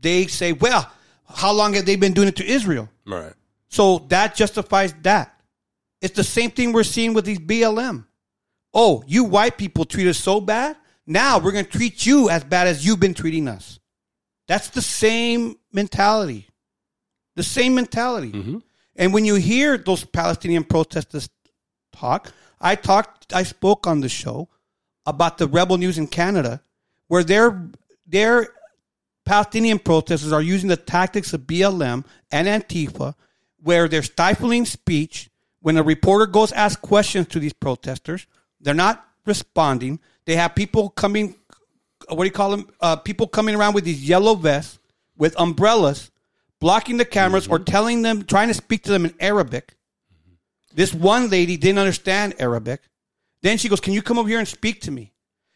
they 0.00 0.26
say, 0.28 0.52
well, 0.52 0.90
how 1.26 1.52
long 1.52 1.74
have 1.74 1.86
they 1.86 1.96
been 1.96 2.12
doing 2.12 2.28
it 2.28 2.36
to 2.36 2.44
Israel? 2.46 2.88
Right. 3.04 3.32
So 3.68 3.98
that 4.10 4.34
justifies 4.36 4.94
that. 5.02 5.40
It's 6.00 6.14
the 6.14 6.22
same 6.24 6.50
thing 6.52 6.72
we're 6.72 6.84
seeing 6.84 7.14
with 7.14 7.24
these 7.24 7.40
BLM. 7.40 8.06
Oh, 8.72 9.02
you 9.08 9.24
white 9.24 9.56
people 9.58 9.84
treat 9.84 10.08
us 10.08 10.18
so 10.18 10.40
bad. 10.40 10.76
Now 11.06 11.38
we're 11.38 11.52
going 11.52 11.64
to 11.64 11.70
treat 11.78 12.06
you 12.06 12.28
as 12.30 12.44
bad 12.44 12.66
as 12.68 12.84
you've 12.86 13.00
been 13.00 13.14
treating 13.14 13.48
us. 13.48 13.78
That's 14.48 14.70
the 14.70 14.82
same 14.82 15.56
mentality. 15.72 16.48
The 17.36 17.44
same 17.44 17.76
mentality. 17.76 18.32
Mm-hmm. 18.32 18.58
And 18.96 19.14
when 19.14 19.24
you 19.24 19.36
hear 19.36 19.78
those 19.78 20.04
Palestinian 20.04 20.64
protesters 20.64 21.28
talk, 21.92 22.32
I 22.60 22.74
talked, 22.74 23.32
I 23.32 23.44
spoke 23.44 23.86
on 23.86 24.00
the 24.00 24.08
show 24.08 24.48
about 25.06 25.38
the 25.38 25.46
rebel 25.46 25.78
news 25.78 25.98
in 25.98 26.08
Canada, 26.08 26.62
where 27.06 27.22
their 27.22 27.70
their 28.06 28.48
Palestinian 29.24 29.78
protesters 29.78 30.32
are 30.32 30.42
using 30.42 30.68
the 30.68 30.76
tactics 30.76 31.32
of 31.32 31.42
BLM 31.42 32.04
and 32.30 32.48
Antifa, 32.48 33.14
where 33.62 33.86
they're 33.86 34.02
stifling 34.02 34.64
speech. 34.64 35.30
When 35.60 35.76
a 35.76 35.82
reporter 35.82 36.26
goes 36.26 36.52
ask 36.52 36.80
questions 36.80 37.28
to 37.28 37.38
these 37.38 37.52
protesters, 37.52 38.26
they're 38.60 38.74
not 38.74 39.04
responding. 39.26 40.00
They 40.24 40.36
have 40.36 40.54
people 40.54 40.88
coming, 40.90 41.36
what 42.10 42.24
do 42.24 42.24
you 42.24 42.30
call 42.32 42.50
them? 42.50 42.68
Uh, 42.80 42.96
people 42.96 43.26
coming 43.26 43.54
around 43.54 43.74
with 43.74 43.84
these 43.84 44.06
yellow 44.08 44.34
vests 44.34 44.78
with 45.16 45.34
umbrellas, 45.38 46.10
blocking 46.60 46.96
the 46.96 47.04
cameras 47.04 47.48
or 47.48 47.58
telling 47.58 48.02
them, 48.02 48.22
trying 48.24 48.48
to 48.48 48.54
speak 48.54 48.82
to 48.84 48.90
them 48.90 49.04
in 49.04 49.14
Arabic. 49.20 49.74
This 50.74 50.94
one 50.94 51.28
lady 51.30 51.56
didn't 51.56 51.78
understand 51.78 52.34
Arabic. 52.38 52.82
Then 53.42 53.58
she 53.58 53.68
goes, 53.68 53.80
Can 53.80 53.92
you 53.92 54.02
come 54.02 54.18
over 54.18 54.28
here 54.28 54.38
and 54.38 54.48
speak 54.48 54.80
to 54.82 54.90
me? 54.90 55.12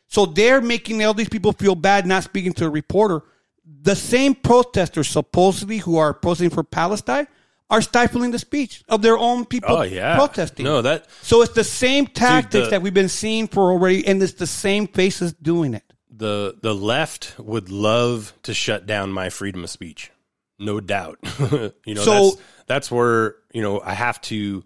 So 0.09 0.27
they're 0.27 0.61
making 0.61 1.03
all 1.05 1.15
these 1.15 1.29
people 1.29 1.53
feel 1.53 1.75
bad 1.75 2.07
not 2.07 2.25
speaking 2.25 2.53
to 2.55 2.67
a 2.67 2.71
reporter. 2.71 3.23
The 3.65 3.95
same 3.97 4.35
protesters, 4.35 5.09
supposedly, 5.09 5.79
who 5.79 5.97
are 5.97 6.13
protesting 6.13 6.51
for 6.51 6.63
Palestine, 6.65 7.27
are 7.71 7.81
stifling 7.81 8.31
the 8.31 8.39
speech 8.39 8.83
of 8.89 9.01
their 9.01 9.17
own 9.17 9.47
people 9.47 9.75
Oh 9.77 9.83
yeah. 9.83 10.17
protesting. 10.17 10.65
No, 10.65 10.83
that 10.83 11.07
So 11.23 11.41
it's 11.43 11.55
the 11.55 11.65
same 11.65 12.07
tactics 12.07 12.67
the- 12.67 12.71
that 12.73 12.83
we've 12.83 12.93
been 12.93 13.09
seeing 13.09 13.49
for 13.49 13.71
already, 13.73 14.07
and 14.07 14.23
it's 14.23 14.35
the 14.35 14.47
same 14.47 14.87
faces 14.89 15.33
doing 15.33 15.73
it. 15.75 15.92
The 16.23 16.57
the 16.63 16.73
left 16.73 17.35
would 17.37 17.69
love 17.69 18.33
to 18.45 18.55
shut 18.55 18.87
down 18.87 19.11
my 19.11 19.29
freedom 19.29 19.65
of 19.65 19.71
speech. 19.71 20.13
No 20.57 20.79
doubt. 20.79 21.19
you 21.85 21.95
know, 21.95 22.03
So- 22.03 22.13
that's 22.31 22.37
that's 22.67 22.91
where, 22.93 23.35
you 23.53 23.61
know, 23.61 23.81
I 23.81 23.95
have 23.95 24.21
to 24.23 24.63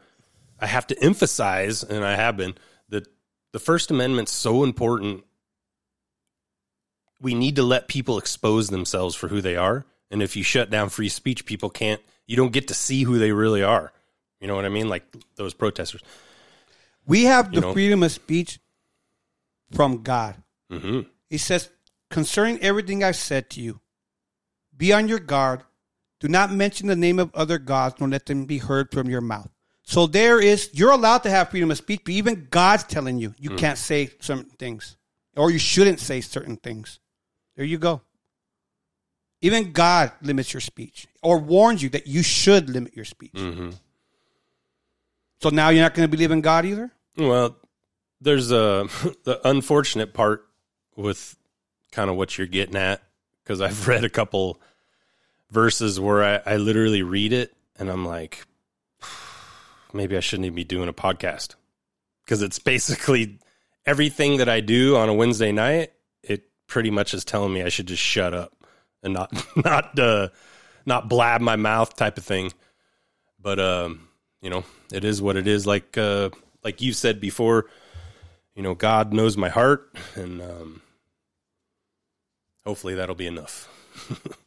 I 0.61 0.67
have 0.67 0.87
to 0.89 1.03
emphasize 1.03 1.83
and 1.83 2.05
I 2.05 2.15
have 2.15 2.37
been 2.37 2.55
that 2.91 3.09
the 3.53 3.59
first 3.59 3.91
amendment's 3.91 4.33
so 4.33 4.65
important. 4.65 5.25
We 7.23 7.35
need 7.35 7.57
to 7.57 7.63
let 7.63 7.89
people 7.89 8.19
expose 8.19 8.69
themselves 8.69 9.15
for 9.17 9.29
who 9.29 9.41
they 9.41 9.57
are. 9.57 9.87
And 10.11 10.23
if 10.23 10.37
you 10.37 10.43
shut 10.43 10.69
down 10.69 10.91
free 10.91 11.09
speech, 11.09 11.47
people 11.47 11.71
can't 11.71 12.03
you 12.27 12.37
don't 12.37 12.53
get 12.53 12.69
to 12.69 12.75
see 12.75 13.03
who 13.03 13.19
they 13.19 13.33
really 13.33 13.63
are. 13.63 13.95
You 14.41 14.47
know 14.47 14.57
what 14.57 14.67
I 14.67 14.69
mean? 14.69 14.91
Like 14.91 15.05
those 15.37 15.55
protesters. 15.55 16.03
We 17.07 17.25
have 17.25 17.51
the 17.51 17.63
know. 17.63 17.73
freedom 17.73 18.03
of 18.03 18.13
speech 18.13 18.59
from 19.73 20.03
God. 20.03 20.35
hmm 20.71 21.01
He 21.37 21.39
says, 21.39 21.69
concerning 22.09 22.63
everything 22.63 23.05
I've 23.05 23.15
said 23.15 23.51
to 23.51 23.61
you, 23.61 23.81
be 24.75 24.95
on 24.95 25.07
your 25.07 25.19
guard. 25.19 25.65
Do 26.19 26.29
not 26.29 26.51
mention 26.51 26.87
the 26.87 26.97
name 26.97 27.19
of 27.19 27.31
other 27.35 27.59
gods, 27.59 27.97
nor 28.01 28.09
let 28.09 28.25
them 28.25 28.47
be 28.47 28.57
heard 28.57 28.91
from 28.91 29.11
your 29.11 29.21
mouth. 29.21 29.51
So 29.83 30.07
there 30.07 30.41
is, 30.41 30.71
you're 30.73 30.93
allowed 30.93 31.25
to 31.25 31.31
have 31.31 31.51
freedom 31.51 31.71
of 31.71 31.77
speech, 31.77 32.01
but 32.07 32.15
even 32.15 32.47
God's 32.49 32.85
telling 32.85 33.19
you 33.19 33.35
you 33.39 33.51
hmm. 33.51 33.57
can't 33.57 33.77
say 33.77 34.09
certain 34.19 34.47
things, 34.47 34.97
or 35.37 35.51
you 35.51 35.59
shouldn't 35.59 36.01
say 36.01 36.23
certain 36.23 36.57
things. 36.57 37.01
There 37.55 37.67
you 37.67 37.77
go. 37.77 38.01
Even 39.43 39.73
God 39.73 40.13
limits 40.23 40.55
your 40.55 40.63
speech, 40.63 41.07
or 41.23 41.37
warns 41.39 41.83
you 41.83 41.91
that 41.91 42.07
you 42.07 42.23
should 42.23 42.71
limit 42.71 42.97
your 42.97 43.05
speech. 43.05 43.35
Mm-hmm. 43.35 43.73
So 45.43 45.51
now 45.51 45.69
you're 45.69 45.83
not 45.83 45.93
going 45.93 46.09
to 46.09 46.17
believe 46.17 46.31
in 46.31 46.41
God 46.41 46.65
either? 46.65 46.91
Well, 47.19 47.59
there's 48.23 48.51
uh, 48.51 48.89
a 49.05 49.15
the 49.25 49.47
unfortunate 49.47 50.15
part 50.15 50.46
with 50.97 51.37
kind 51.93 52.11
of 52.11 52.17
what 52.17 52.37
you're 52.37 52.47
getting 52.47 52.77
at 52.77 53.03
because 53.43 53.61
I've 53.61 53.87
read 53.87 54.05
a 54.05 54.09
couple 54.09 54.61
verses 55.51 56.01
where 56.01 56.25
I, 56.25 56.55
I 56.55 56.57
literally 56.57 57.03
read 57.03 57.33
it 57.33 57.55
and 57.79 57.89
I'm 57.89 58.05
like, 58.05 58.45
maybe 59.93 60.17
I 60.17 60.21
shouldn't 60.21 60.47
even 60.47 60.57
be 60.57 60.65
doing 60.65 60.89
a 60.89 60.93
podcast 60.93 61.55
because 62.25 62.43
it's 62.43 62.59
basically 62.59 63.39
everything 63.85 64.39
that 64.39 64.49
I 64.49 64.61
do 64.61 64.97
on 64.97 65.09
a 65.09 65.15
Wednesday 65.15 65.53
night. 65.53 65.93
It 66.23 66.45
pretty 66.67 66.91
much 66.91 67.15
is 67.15 67.25
telling 67.25 67.53
me 67.53 67.63
I 67.63 67.69
should 67.69 67.87
just 67.87 68.03
shut 68.03 68.35
up 68.35 68.53
and 69.03 69.15
not 69.15 69.33
not 69.65 69.99
uh, 69.99 70.29
not 70.85 71.09
blab 71.09 71.41
my 71.41 71.57
mouth 71.57 71.95
type 71.97 72.19
of 72.19 72.25
thing. 72.25 72.53
But 73.41 73.61
um, 73.61 74.09
you 74.43 74.51
know, 74.51 74.65
it 74.93 75.05
is 75.05 75.23
what 75.23 75.37
it 75.37 75.47
is. 75.47 75.67
Like 75.67 75.97
uh, 75.97 76.31
like 76.65 76.81
you 76.81 76.93
said 76.93 77.21
before, 77.21 77.67
you 78.55 78.63
know, 78.63 78.75
God 78.75 79.13
knows 79.13 79.37
my 79.37 79.49
heart, 79.49 79.95
and 80.15 80.43
um, 80.43 80.83
Hopefully 82.67 82.97
that'll 82.97 83.15
be 83.15 83.27
enough. 83.27 83.69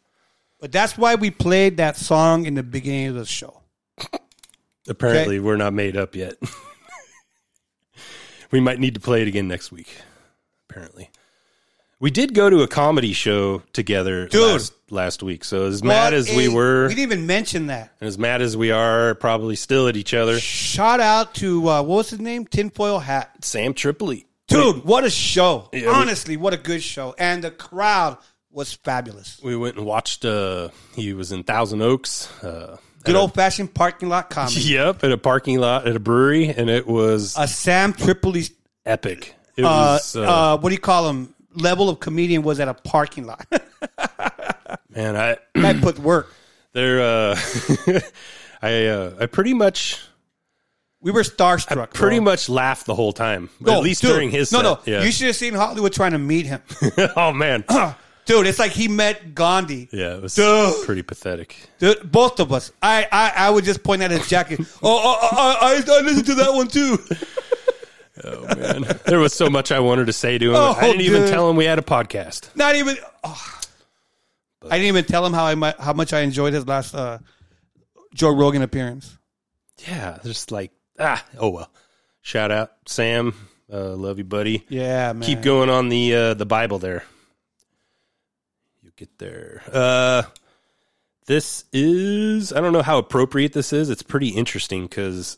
But 0.60 0.74
that's 0.74 0.98
why 0.98 1.16
we 1.16 1.32
played 1.32 1.78
that 1.78 1.96
song 1.96 2.46
in 2.46 2.56
the 2.56 2.64
beginning 2.64 3.08
of 3.08 3.16
the 3.16 3.26
show. 3.26 3.62
Apparently, 4.88 5.40
we're 5.40 5.56
not 5.56 5.74
made 5.74 5.96
up 5.96 6.16
yet. 6.16 6.36
we 8.52 8.60
might 8.60 8.80
need 8.80 8.96
to 8.96 9.00
play 9.00 9.22
it 9.22 9.28
again 9.28 9.48
next 9.48 9.72
week. 9.72 9.96
Apparently, 10.70 11.12
we 12.00 12.12
did 12.12 12.34
go 12.34 12.50
to 12.50 12.62
a 12.62 12.68
comedy 12.68 13.14
show 13.14 13.60
together 13.72 14.28
Dude. 14.28 14.52
last, 14.52 14.74
last 14.90 15.24
week. 15.24 15.46
So 15.46 15.68
as 15.68 15.82
mad 15.82 16.14
as 16.14 16.28
we 16.30 16.50
were, 16.50 16.88
we 16.88 16.96
didn't 16.96 17.12
even 17.12 17.28
mention 17.28 17.68
that. 17.68 17.94
and 18.02 18.08
as 18.08 18.18
mad 18.18 18.42
as 18.42 18.58
we 18.58 18.72
are, 18.72 19.16
probably 19.16 19.56
still 19.56 19.88
at 19.88 19.96
each 19.96 20.14
other. 20.14 20.40
Shout 20.40 21.00
out 21.00 21.36
to 21.36 21.70
uh, 21.70 21.82
what 21.84 21.98
was 21.98 22.10
his 22.10 22.20
name? 22.20 22.46
Tinfoil 22.46 23.00
Hat. 23.00 23.46
Sam 23.46 23.74
Tripoli, 23.74 24.26
Dude, 24.50 24.84
what 24.84 25.04
a 25.04 25.10
show! 25.10 25.70
Yeah, 25.72 25.82
we- 25.82 25.88
Honestly, 25.88 26.38
what 26.38 26.54
a 26.54 26.58
good 26.58 26.82
show, 26.84 27.16
and 27.18 27.44
the 27.44 27.52
crowd 27.52 28.18
was 28.52 28.74
fabulous. 28.74 29.40
we 29.44 29.56
went 29.56 29.78
and 29.78 29.86
watched. 29.86 30.26
Uh, 30.26 30.70
he 30.96 31.14
was 31.14 31.32
in 31.32 31.44
Thousand 31.44 31.82
Oaks. 31.82 32.28
Uh, 32.44 32.78
Good 33.04 33.16
old 33.16 33.34
fashioned 33.34 33.74
parking 33.74 34.10
lot 34.10 34.30
comedy. 34.30 34.60
Yep, 34.62 35.04
at 35.04 35.12
a 35.12 35.18
parking 35.18 35.60
lot 35.60 35.88
at 35.88 35.96
a 35.96 36.00
brewery, 36.00 36.50
and 36.50 36.70
it 36.70 36.86
was 36.86 37.36
A 37.38 37.48
Sam 37.48 37.94
Tripoli, 37.94 38.44
epic. 38.86 39.36
It 39.56 39.64
uh, 39.64 39.68
was 39.68 40.16
uh, 40.16 40.22
uh, 40.22 40.58
what 40.58 40.70
do 40.70 40.76
you 40.76 40.82
call 40.82 41.10
him? 41.10 41.34
Level 41.54 41.90
of 41.90 42.00
comedian 42.00 42.44
was 42.44 42.60
at 42.60 42.68
a 42.68 42.74
parking 42.74 43.26
lot. 43.26 43.46
man. 44.90 45.16
I 45.16 45.38
Guy 45.56 45.80
put 45.80 46.00
work. 46.00 46.34
there. 46.74 47.02
Uh, 47.02 47.40
I 48.62 48.86
uh, 48.88 49.14
I 49.22 49.26
pretty 49.28 49.54
much 49.54 50.02
We 51.02 51.12
were 51.12 51.22
starstruck. 51.22 51.94
pretty 51.94 52.18
bro. 52.18 52.26
much 52.26 52.50
laughed 52.50 52.86
the 52.86 52.96
whole 52.96 53.14
time. 53.14 53.50
No, 53.60 53.74
at 53.74 53.84
least 53.84 54.02
dude, 54.02 54.12
during 54.12 54.30
his 54.32 54.52
No, 54.52 54.58
set. 54.58 54.64
no. 54.64 54.80
Yeah. 54.86 55.04
You 55.04 55.12
should 55.12 55.28
have 55.28 55.36
seen 55.36 55.54
Hollywood 55.54 55.94
trying 55.94 56.12
to 56.12 56.18
meet 56.20 56.46
him. 56.46 56.62
oh 57.16 57.32
man. 57.32 57.64
Dude, 58.26 58.46
it's 58.46 58.60
like 58.60 58.74
he 58.74 58.88
met 58.88 59.34
Gandhi. 59.34 59.90
Yeah, 59.92 60.18
it 60.18 60.22
was 60.22 60.36
Dude. 60.36 60.86
pretty 60.86 61.02
pathetic. 61.02 61.56
Dude, 61.80 62.12
both 62.12 62.40
of 62.40 62.54
us. 62.54 62.72
I, 62.80 63.08
I, 63.12 63.34
I 63.36 63.50
would 63.50 63.64
just 63.66 63.82
point 63.82 64.04
at 64.04 64.12
his 64.12 64.28
jacket. 64.30 64.60
oh, 64.64 64.68
oh, 64.84 65.18
oh, 65.32 65.58
I, 65.60 65.84
I 65.88 66.02
listened 66.02 66.28
to 66.28 66.36
that 66.36 66.54
one 66.54 66.68
too. 66.68 66.98
Oh 68.22 68.42
man, 68.58 68.84
there 69.06 69.18
was 69.20 69.34
so 69.34 69.50
much 69.50 69.72
I 69.72 69.80
wanted 69.80 70.08
to 70.08 70.14
say 70.14 70.38
to 70.38 70.50
him. 70.50 70.56
Oh, 70.56 70.76
I 70.78 70.88
didn't 70.88 71.04
even 71.04 71.30
tell 71.30 71.50
him 71.50 71.56
we 71.56 71.64
had 71.64 71.80
a 71.80 71.82
podcast. 71.82 72.54
Not 72.54 72.76
even. 72.76 72.98
oh. 73.24 73.60
I 74.66 74.78
didn't 74.78 74.88
even 74.90 75.06
tell 75.06 75.26
him 75.26 75.32
how 75.32 75.46
I 75.46 75.74
how 75.80 75.94
much 75.94 76.12
I 76.12 76.20
enjoyed 76.20 76.52
his 76.52 76.68
last 76.68 76.94
uh, 76.94 77.20
Joe 78.14 78.36
Rogan 78.36 78.62
appearance. 78.62 79.18
Yeah, 79.88 80.18
just 80.26 80.52
like 80.52 80.72
ah, 81.00 81.24
oh 81.38 81.50
well. 81.50 81.72
Shout 82.22 82.52
out 82.52 82.74
Sam, 82.86 83.34
uh, 83.72 83.96
love 83.96 84.18
you, 84.18 84.24
buddy. 84.24 84.66
Yeah, 84.70 85.14
man. 85.14 85.22
Keep 85.22 85.42
going 85.42 85.70
on 85.70 85.90
the 85.90 86.16
uh, 86.16 86.34
the 86.34 86.46
Bible 86.46 86.80
there. 86.80 87.04
You 88.82 88.92
get 88.96 89.18
there. 89.20 89.62
Uh, 89.72 90.24
this 91.28 91.66
is 91.72 92.52
I 92.52 92.62
don't 92.62 92.74
know 92.74 92.82
how 92.82 92.98
appropriate 92.98 93.54
this 93.54 93.72
is. 93.72 93.90
It's 93.90 94.02
pretty 94.04 94.30
interesting 94.30 94.84
because 94.84 95.38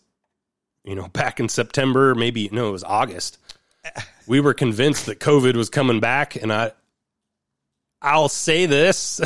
you 0.83 0.95
know 0.95 1.07
back 1.09 1.39
in 1.39 1.49
September, 1.49 2.15
maybe 2.15 2.49
no, 2.51 2.69
it 2.69 2.71
was 2.71 2.83
August. 2.83 3.37
We 4.27 4.39
were 4.39 4.53
convinced 4.53 5.07
that 5.07 5.19
COVID 5.19 5.55
was 5.55 5.69
coming 5.69 5.99
back, 5.99 6.35
and 6.35 6.53
I 6.53 6.71
I'll 8.01 8.29
say 8.29 8.65
this, 8.65 9.19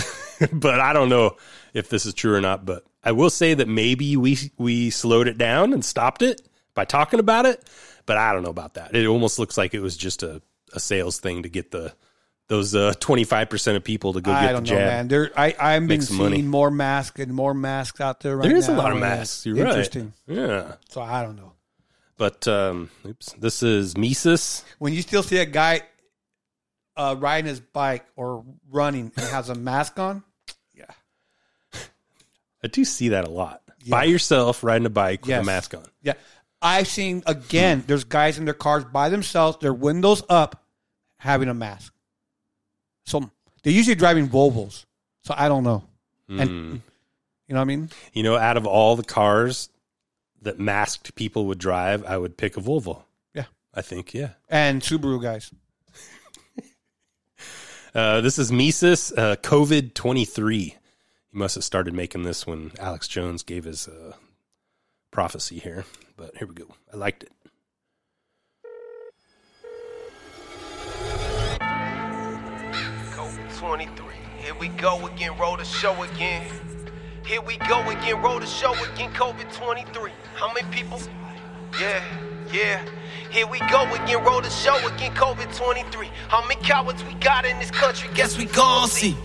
but 0.52 0.80
I 0.80 0.94
don't 0.94 1.10
know 1.10 1.38
if 1.74 1.90
this 1.90 2.06
is 2.06 2.14
true 2.16 2.34
or 2.34 2.42
not. 2.42 2.66
But 2.66 2.84
I 3.06 3.12
will 3.12 3.30
say 3.30 3.54
that 3.54 3.68
maybe 3.68 4.18
we 4.18 4.38
we 4.58 4.90
slowed 4.90 5.28
it 5.28 5.38
down 5.38 5.72
and 5.74 5.86
stopped 5.86 6.22
it 6.24 6.42
by 6.74 6.86
talking 6.86 7.20
about 7.20 7.46
it. 7.46 7.64
But 8.06 8.18
I 8.18 8.34
don't 8.34 8.44
know 8.44 8.50
about 8.50 8.74
that. 8.76 8.96
It 8.96 9.06
almost 9.08 9.40
looks 9.40 9.58
like 9.58 9.74
it 9.74 9.80
was 9.80 9.96
just 9.96 10.24
a, 10.24 10.42
a 10.74 10.80
sales 10.80 11.20
thing 11.20 11.44
to 11.44 11.50
get 11.50 11.72
the 11.72 11.94
those 12.48 12.76
twenty 13.00 13.24
five 13.24 13.50
percent 13.50 13.78
of 13.78 13.84
people 13.84 14.14
to 14.14 14.22
go 14.22 14.32
I 14.32 14.42
get 14.42 14.48
the 14.48 14.54
don't 14.54 14.64
know, 14.64 14.70
jab. 14.70 14.88
man. 14.88 15.08
There, 15.08 15.32
I, 15.36 15.56
I've 15.60 15.88
been 15.88 16.02
seeing 16.02 16.20
money. 16.22 16.42
more 16.44 16.70
masks 16.70 17.20
and 17.20 17.34
more 17.34 17.54
masks 17.54 18.00
out 18.02 18.20
there 18.20 18.36
right 18.38 18.44
now. 18.44 18.50
There 18.50 18.58
is 18.58 18.68
a 18.68 18.74
lot 18.74 18.92
of 18.92 19.00
masks. 19.00 19.46
You're 19.46 19.58
interesting. 19.66 20.14
right. 20.28 20.38
Yeah, 20.38 20.74
So 20.90 21.02
I 21.02 21.24
don't 21.24 21.36
know. 21.36 21.54
but 22.18 22.48
um, 22.48 22.90
oops, 23.06 23.34
this 23.34 23.64
is 23.64 23.98
Mises. 23.98 24.64
When 24.78 24.94
you 24.94 25.02
still 25.02 25.24
see 25.24 25.38
a 25.38 25.46
guy 25.48 25.82
uh, 26.96 27.16
riding 27.18 27.48
his 27.50 27.60
bike 27.60 28.06
or 28.16 28.46
running 28.70 29.12
and 29.18 29.26
has 29.28 29.50
a 29.50 29.56
mask 29.56 29.98
on, 30.00 30.24
I 32.66 32.68
do 32.68 32.84
see 32.84 33.10
that 33.10 33.26
a 33.26 33.30
lot. 33.30 33.62
By 33.88 34.06
yourself, 34.06 34.64
riding 34.64 34.88
a 34.88 34.90
bike 34.90 35.26
with 35.26 35.38
a 35.38 35.44
mask 35.44 35.76
on. 35.76 35.86
yeah. 36.02 36.14
I've 36.62 36.88
seen 36.88 37.22
again. 37.28 37.84
There's 37.86 38.04
guys 38.06 38.40
in 38.40 38.46
their 38.46 38.56
cars 38.56 38.84
by 38.86 39.10
themselves, 39.10 39.60
their 39.62 39.74
windows 39.74 40.24
up, 40.28 40.64
having 41.18 41.48
a 41.48 41.54
mask. 41.54 41.94
So 43.06 43.30
they're 43.62 43.74
usually 43.74 43.94
driving 43.94 44.28
Volvos. 44.28 44.86
So 45.24 45.36
I 45.38 45.48
don't 45.48 45.64
know. 45.64 45.84
Hmm. 46.28 46.40
And 46.40 46.52
you 47.48 47.54
know 47.54 47.56
what 47.58 47.62
I 47.62 47.66
mean? 47.66 47.90
You 48.14 48.24
know, 48.24 48.36
out 48.36 48.58
of 48.58 48.66
all 48.66 48.96
the 48.96 49.04
cars 49.04 49.70
that 50.42 50.60
masked 50.60 51.14
people 51.14 51.46
would 51.46 51.60
drive, 51.60 52.04
I 52.04 52.18
would 52.18 52.36
pick 52.38 52.58
a 52.58 52.62
Volvo. 52.62 53.04
Yeah. 53.36 53.46
I 53.72 53.84
think, 53.84 54.16
yeah. 54.16 54.30
And 54.50 54.82
Subaru 54.82 55.22
guys. 55.22 55.52
Uh, 57.94 58.20
this 58.20 58.38
is 58.38 58.52
Mises 58.52 59.14
uh, 59.16 59.38
COVID 59.38 59.94
23. 59.94 60.76
Must 61.38 61.56
have 61.56 61.66
started 61.66 61.94
making 61.94 62.24
this 62.24 62.48
when 62.48 62.72
Alex 62.80 63.10
Jones 63.10 63.44
gave 63.44 63.66
his 63.66 63.90
uh, 63.90 64.14
prophecy 65.12 65.60
here. 65.60 65.84
But 66.16 66.38
here 66.38 66.48
we 66.48 66.56
go. 66.56 66.68
I 66.94 66.96
liked 66.96 67.24
it. 67.24 67.32
COVID 73.12 73.58
23. 73.60 74.06
Here 74.38 74.56
we 74.56 74.70
go 74.70 75.08
again, 75.08 75.38
roll 75.38 75.58
the 75.58 75.66
show 75.66 76.04
again. 76.04 76.50
Here 77.26 77.42
we 77.42 77.58
go 77.58 77.82
again, 77.90 78.22
roll 78.22 78.40
the 78.40 78.46
show 78.46 78.72
again, 78.94 79.12
COVID 79.12 79.54
23. 79.54 80.12
How 80.36 80.54
many 80.54 80.72
people? 80.72 81.02
Yeah, 81.78 82.02
yeah. 82.54 82.82
Here 83.30 83.46
we 83.46 83.60
go 83.70 83.84
again, 83.94 84.24
roll 84.24 84.40
the 84.40 84.50
show 84.50 84.78
again, 84.88 85.14
COVID 85.16 85.54
23. 85.54 86.10
How 86.30 86.48
many 86.48 86.62
cowards 86.62 87.04
we 87.04 87.14
got 87.16 87.44
in 87.44 87.60
this 87.60 87.72
country? 87.72 88.10
Guess 88.14 88.38
we 88.38 88.46
gon' 88.46 88.88
see. 88.88 89.18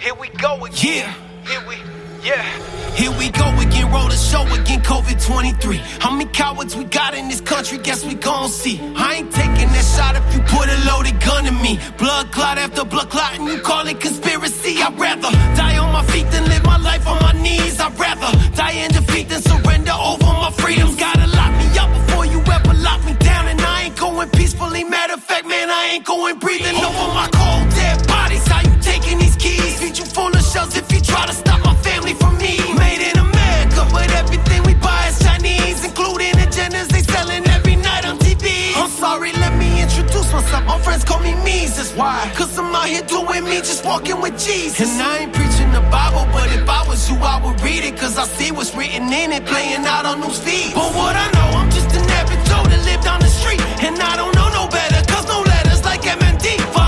Here 0.00 0.14
we 0.14 0.28
go 0.28 0.64
again. 0.64 1.12
Here 1.44 1.60
we, 1.66 1.74
yeah. 2.22 2.42
Here 2.94 3.10
we 3.18 3.30
go 3.30 3.48
again, 3.58 3.90
roll 3.90 4.06
the 4.06 4.16
show 4.16 4.42
again, 4.54 4.80
COVID 4.80 5.24
23. 5.26 5.76
How 5.98 6.12
many 6.12 6.30
cowards 6.30 6.76
we 6.76 6.84
got 6.84 7.14
in 7.14 7.26
this 7.28 7.40
country? 7.40 7.78
Guess 7.78 8.04
we 8.04 8.14
gon' 8.14 8.48
see. 8.48 8.78
I 8.94 9.14
ain't 9.14 9.32
taking 9.32 9.68
that 9.74 9.84
shot 9.96 10.14
if 10.14 10.22
you 10.32 10.40
put 10.42 10.68
a 10.68 10.78
loaded 10.86 11.20
gun 11.20 11.46
in 11.46 11.60
me. 11.60 11.80
Blood 11.98 12.30
clot 12.30 12.58
after 12.58 12.84
blood 12.84 13.10
clot, 13.10 13.34
and 13.34 13.48
you 13.48 13.58
call 13.60 13.88
it 13.88 13.98
conspiracy. 13.98 14.80
I'd 14.80 14.96
rather 14.98 15.32
die 15.56 15.78
on 15.78 15.92
my 15.92 16.04
feet 16.06 16.30
than 16.30 16.44
live 16.44 16.64
my 16.64 16.78
life 16.78 17.04
on 17.08 17.20
my 17.20 17.32
knees. 17.32 17.80
I'd 17.80 17.98
rather 17.98 18.30
die 18.54 18.78
in 18.78 18.92
defeat 18.92 19.28
than 19.28 19.42
surrender 19.42 19.96
over 19.98 20.24
my 20.24 20.52
freedoms. 20.52 20.94
Gotta 20.94 21.26
lock 21.26 21.52
me 21.58 21.66
up 21.76 21.90
before 22.06 22.24
you 22.24 22.38
ever 22.40 22.74
lock 22.74 23.04
me 23.04 23.14
down, 23.14 23.48
and 23.48 23.60
I 23.60 23.82
ain't 23.86 23.96
going 23.96 24.30
peacefully. 24.30 24.84
Matter 24.84 25.14
of 25.14 25.24
fact, 25.24 25.46
man, 25.46 25.68
I 25.68 25.90
ain't 25.94 26.04
going 26.04 26.38
breathing 26.38 26.76
over 26.76 27.08
my 27.18 27.28
cold 27.32 27.68
dead 27.70 28.07
you 29.98 30.04
full 30.06 30.30
of 30.30 30.42
shells 30.42 30.76
if 30.76 30.90
you 30.92 31.00
try 31.00 31.26
to 31.26 31.32
stop 31.32 31.64
my 31.64 31.74
family 31.82 32.14
from 32.14 32.38
me. 32.38 32.54
Made 32.78 33.02
in 33.10 33.18
America, 33.18 33.82
but 33.90 34.08
everything 34.12 34.62
we 34.62 34.74
buy 34.74 35.08
is 35.08 35.18
Chinese, 35.18 35.84
including 35.84 36.34
agendas 36.38 36.88
they 36.88 37.02
selling 37.02 37.44
every 37.48 37.76
night 37.76 38.04
on 38.06 38.16
TV. 38.18 38.74
I'm 38.76 38.90
sorry, 38.90 39.32
let 39.32 39.56
me 39.58 39.82
introduce 39.82 40.32
myself. 40.32 40.64
My 40.66 40.78
friends 40.80 41.04
call 41.04 41.20
me 41.20 41.34
Mises. 41.42 41.92
Why? 41.94 42.30
Cause 42.36 42.56
I'm 42.58 42.74
out 42.74 42.86
here 42.86 43.02
doing 43.02 43.44
me, 43.44 43.58
just 43.58 43.84
walking 43.84 44.20
with 44.20 44.38
Jesus. 44.38 44.80
And 44.80 45.02
I 45.02 45.18
ain't 45.22 45.32
preaching 45.32 45.70
the 45.72 45.82
Bible, 45.90 46.26
but 46.32 46.48
if 46.54 46.68
I 46.68 46.86
was 46.86 47.10
you, 47.10 47.16
I 47.16 47.42
would 47.44 47.60
read 47.60 47.82
it. 47.84 47.96
Cause 47.98 48.16
I 48.18 48.24
see 48.24 48.52
what's 48.52 48.74
written 48.76 49.12
in 49.12 49.32
it, 49.32 49.44
playing 49.46 49.84
out 49.84 50.06
on 50.06 50.20
news 50.20 50.38
feeds. 50.38 50.74
But 50.74 50.94
what 50.94 51.16
I 51.16 51.26
know, 51.34 51.48
I'm 51.58 51.70
just 51.70 51.90
an 51.96 52.08
average 52.18 52.44
Joe 52.46 52.62
that 52.70 52.82
lived 52.84 53.04
down 53.04 53.20
the 53.20 53.32
street. 53.40 53.60
And 53.82 53.98
I 53.98 54.14
don't 54.16 54.34
know 54.34 54.48
no 54.50 54.68
better, 54.68 55.00
cause 55.10 55.26
no 55.26 55.40
letters 55.40 55.82
like 55.84 56.02
MMD. 56.02 56.87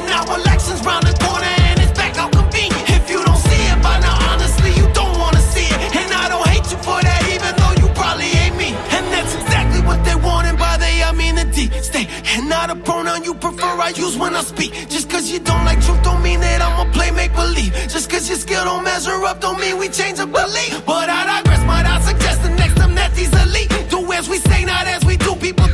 But 0.00 0.08
now 0.08 0.24
elections 0.34 0.80
'round 0.80 1.04
the 1.06 1.12
corner, 1.24 1.52
and 1.68 1.78
it's 1.80 1.92
back 1.92 2.16
how 2.16 2.28
convenient. 2.28 2.88
If 2.88 3.10
you 3.10 3.22
don't 3.24 3.42
see 3.48 3.62
it 3.72 3.82
by 3.82 3.98
now, 4.00 4.16
honestly, 4.30 4.72
you 4.80 4.86
don't 4.94 5.18
wanna 5.18 5.42
see 5.52 5.66
it. 5.74 5.78
And 6.00 6.10
I 6.22 6.28
don't 6.28 6.48
hate 6.48 6.66
you 6.72 6.78
for 6.78 6.98
that, 7.02 7.20
even 7.34 7.52
though 7.60 7.74
you 7.82 7.88
probably 7.94 8.30
hate 8.40 8.54
me. 8.54 8.74
And 8.96 9.04
that's 9.12 9.34
exactly 9.34 9.80
what 9.82 10.02
they 10.04 10.14
want, 10.14 10.46
and 10.48 10.58
by 10.58 10.76
they, 10.78 11.02
I 11.02 11.12
mean 11.12 11.34
the 11.34 11.44
D 11.44 11.70
state. 11.82 12.08
And 12.34 12.48
not 12.48 12.70
a 12.70 12.76
pronoun 12.76 13.24
you 13.24 13.34
prefer, 13.34 13.72
I 13.88 13.90
use 14.04 14.16
when 14.16 14.34
I 14.34 14.42
speak. 14.42 14.70
Just 14.88 15.10
cause 15.10 15.30
you 15.30 15.40
don't 15.40 15.64
like 15.64 15.80
truth, 15.84 16.02
don't 16.02 16.22
mean 16.22 16.40
that 16.40 16.62
I'm 16.62 16.86
a 16.86 16.90
playmate, 16.92 17.34
believe. 17.34 17.72
Just 17.94 18.08
cause 18.10 18.26
your 18.28 18.38
skill 18.38 18.64
don't 18.64 18.84
measure 18.84 19.22
up, 19.30 19.40
don't 19.40 19.60
mean 19.60 19.76
we 19.78 19.88
change 19.88 20.18
a 20.18 20.26
belief. 20.26 20.72
But 20.86 21.10
I 21.10 21.20
digress, 21.26 21.62
might 21.66 21.86
I 21.86 22.00
suggest 22.00 22.42
the 22.42 22.50
next 22.50 22.76
time 22.76 22.94
that 22.94 23.14
these 23.14 23.32
elite 23.44 23.70
do 23.90 24.00
as 24.12 24.28
we 24.28 24.38
say, 24.38 24.64
not 24.64 24.86
as 24.86 25.04
we 25.04 25.16
do. 25.16 25.34
People 25.36 25.68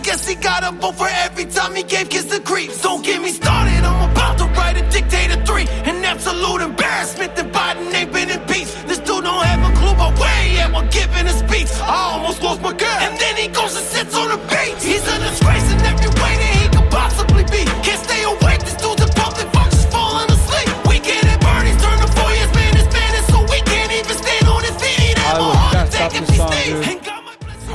gotta 0.00 0.72
vote 0.76 0.94
for 0.96 1.08
every 1.08 1.46
time 1.46 1.74
he 1.74 1.82
gave 1.82 2.08
kids 2.08 2.26
the 2.26 2.40
creeps. 2.40 2.82
Don't 2.82 3.04
get 3.04 3.20
me 3.22 3.30
started, 3.30 3.84
I'm 3.84 4.10
about 4.10 4.38
to 4.38 4.44
write 4.56 4.76
a 4.76 4.88
dictator 4.90 5.42
three. 5.44 5.66
An 5.84 6.04
absolute 6.04 6.62
embarrassment 6.62 7.34
that 7.36 7.52
Biden 7.52 7.92
ain't 7.94 8.12
been 8.12 8.30
in 8.30 8.40
peace. 8.46 8.72
This 8.84 8.98
dude 8.98 9.24
don't 9.24 9.44
have 9.44 9.62
a 9.70 9.72
clue 9.78 9.92
about 9.92 10.18
where 10.18 10.42
he 10.44 10.58
at 10.58 10.72
while 10.72 10.88
giving 10.88 11.26
a 11.26 11.32
speech. 11.32 11.70
I 11.80 12.12
almost 12.14 12.42
lost 12.42 12.62
my 12.62 12.72
girl, 12.72 12.98
and 13.06 13.18
then 13.18 13.36
he 13.36 13.48
goes 13.48 13.76
and 13.76 13.86
sits 13.86 14.14
on 14.16 14.28
the 14.28 14.38
beach. 14.52 14.85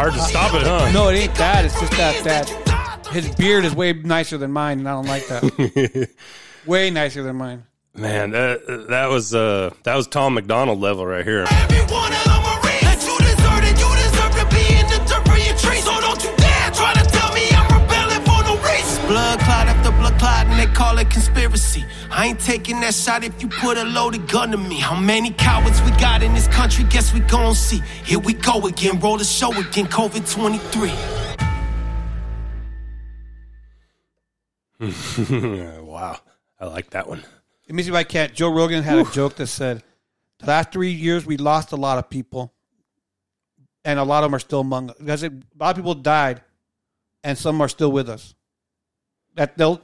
Hard 0.02 0.14
to 0.14 0.20
stop 0.22 0.56
it, 0.56 0.64
huh? 0.64 0.92
No, 0.94 1.10
it 1.10 1.14
ain't 1.14 1.36
that. 1.36 1.64
It's 1.64 1.80
just 1.80 1.92
that 1.92 2.24
that 2.24 3.08
his 3.14 3.36
beard 3.36 3.66
is 3.66 3.76
way 3.76 3.94
nicer 3.94 4.36
than 4.36 4.52
mine, 4.52 4.80
and 4.80 4.90
I 4.90 4.94
don't 4.94 5.06
like 5.06 5.28
that. 5.28 6.10
way 6.66 6.90
nicer 6.90 7.22
than 7.22 7.36
mine. 7.36 7.66
Man, 7.94 8.32
that 8.32 8.88
that 8.90 9.12
was 9.12 9.36
uh 9.36 9.70
that 9.84 9.94
was 9.94 10.08
Tom 10.08 10.34
MacDonald 10.34 10.80
level 10.80 11.06
right 11.06 11.24
here. 11.24 11.46
Every 11.52 11.86
one 11.94 12.12
of 12.12 12.24
the 12.24 12.34
Marines 12.34 12.82
that 12.82 12.98
you 13.06 13.14
deserve, 13.14 13.62
and 13.62 13.78
you 13.78 13.90
deserve 14.02 14.34
to 14.42 14.46
be 14.50 14.66
in 14.74 14.88
the 14.90 15.00
dirt 15.06 15.22
for 15.22 15.38
your 15.38 15.58
trees. 15.62 15.86
So 15.86 15.94
don't 16.02 16.24
you 16.26 16.34
dare 16.34 16.72
try 16.74 16.94
to 16.98 17.06
tell 17.06 17.32
me 17.38 17.46
I'm 17.54 17.70
rebelling 17.70 18.26
for 18.26 18.42
no 18.42 18.58
reason. 18.58 19.06
Blood 19.06 19.38
clot 19.46 19.70
after 19.70 19.92
blood 20.02 20.18
clot, 20.18 20.48
and 20.48 20.58
they 20.58 20.74
call 20.74 20.98
it 20.98 21.12
conspiracy. 21.12 21.86
I 22.14 22.28
ain't 22.28 22.42
taking 22.42 22.82
that 22.82 22.94
shot 22.94 23.24
if 23.24 23.42
you 23.42 23.48
put 23.48 23.78
a 23.78 23.86
loaded 23.86 24.28
gun 24.28 24.52
to 24.52 24.58
me. 24.58 24.78
How 24.80 25.00
many 25.00 25.32
cowards 25.32 25.82
we 25.84 25.92
got 25.92 26.22
in 26.22 26.34
this 26.34 26.48
country? 26.50 26.84
Guess 26.84 27.14
we 27.14 27.22
gon' 27.22 27.56
see. 27.56 27.82
Here 28.04 28.20
we 28.20 28.34
go 28.34 28.68
again, 28.68 29.00
roll 29.00 29.18
the 29.18 29.24
show 29.24 29.52
again. 29.58 29.86
COVID 29.86 30.30
23. 30.30 30.92
wow, 35.82 36.20
I 36.60 36.66
like 36.66 36.90
that 36.90 37.08
one. 37.08 37.24
Let 37.70 37.76
me 37.76 37.84
see 37.84 37.90
if 37.90 37.96
I. 37.96 38.28
Joe 38.28 38.54
Rogan 38.54 38.84
had 38.84 38.98
a 38.98 39.10
joke 39.12 39.36
that 39.36 39.48
said, 39.48 39.82
"The 40.40 40.48
last 40.48 40.74
three 40.74 40.92
years 40.92 41.26
we 41.26 41.38
lost 41.38 41.72
a 41.72 41.78
lot 41.78 41.98
of 41.98 42.10
people, 42.10 42.52
and 43.86 44.00
a 44.00 44.04
lot 44.04 44.24
of 44.24 44.32
them 44.32 44.36
are 44.36 44.40
still 44.40 44.60
among 44.60 44.90
us. 44.90 44.98
Because 45.00 45.24
a 45.24 45.32
lot 45.58 45.70
of 45.70 45.76
people 45.78 45.94
died, 45.94 46.42
and 47.24 47.38
some 47.38 47.62
are 47.62 47.70
still 47.70 47.92
with 47.92 48.10
us. 48.10 48.36
That 49.36 49.56
they'll 49.58 49.82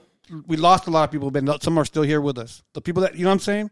we 0.48 0.58
lost 0.58 0.88
a 0.88 0.92
lot 0.92 1.04
of 1.06 1.12
people, 1.12 1.32
but 1.32 1.64
some 1.64 1.78
are 1.78 1.86
still 1.86 2.04
here 2.04 2.22
with 2.22 2.38
us. 2.38 2.64
The 2.74 2.82
people 2.82 3.02
that 3.04 3.16
you 3.16 3.24
know 3.24 3.30
what 3.30 3.34
I'm 3.34 3.40
saying. 3.40 3.72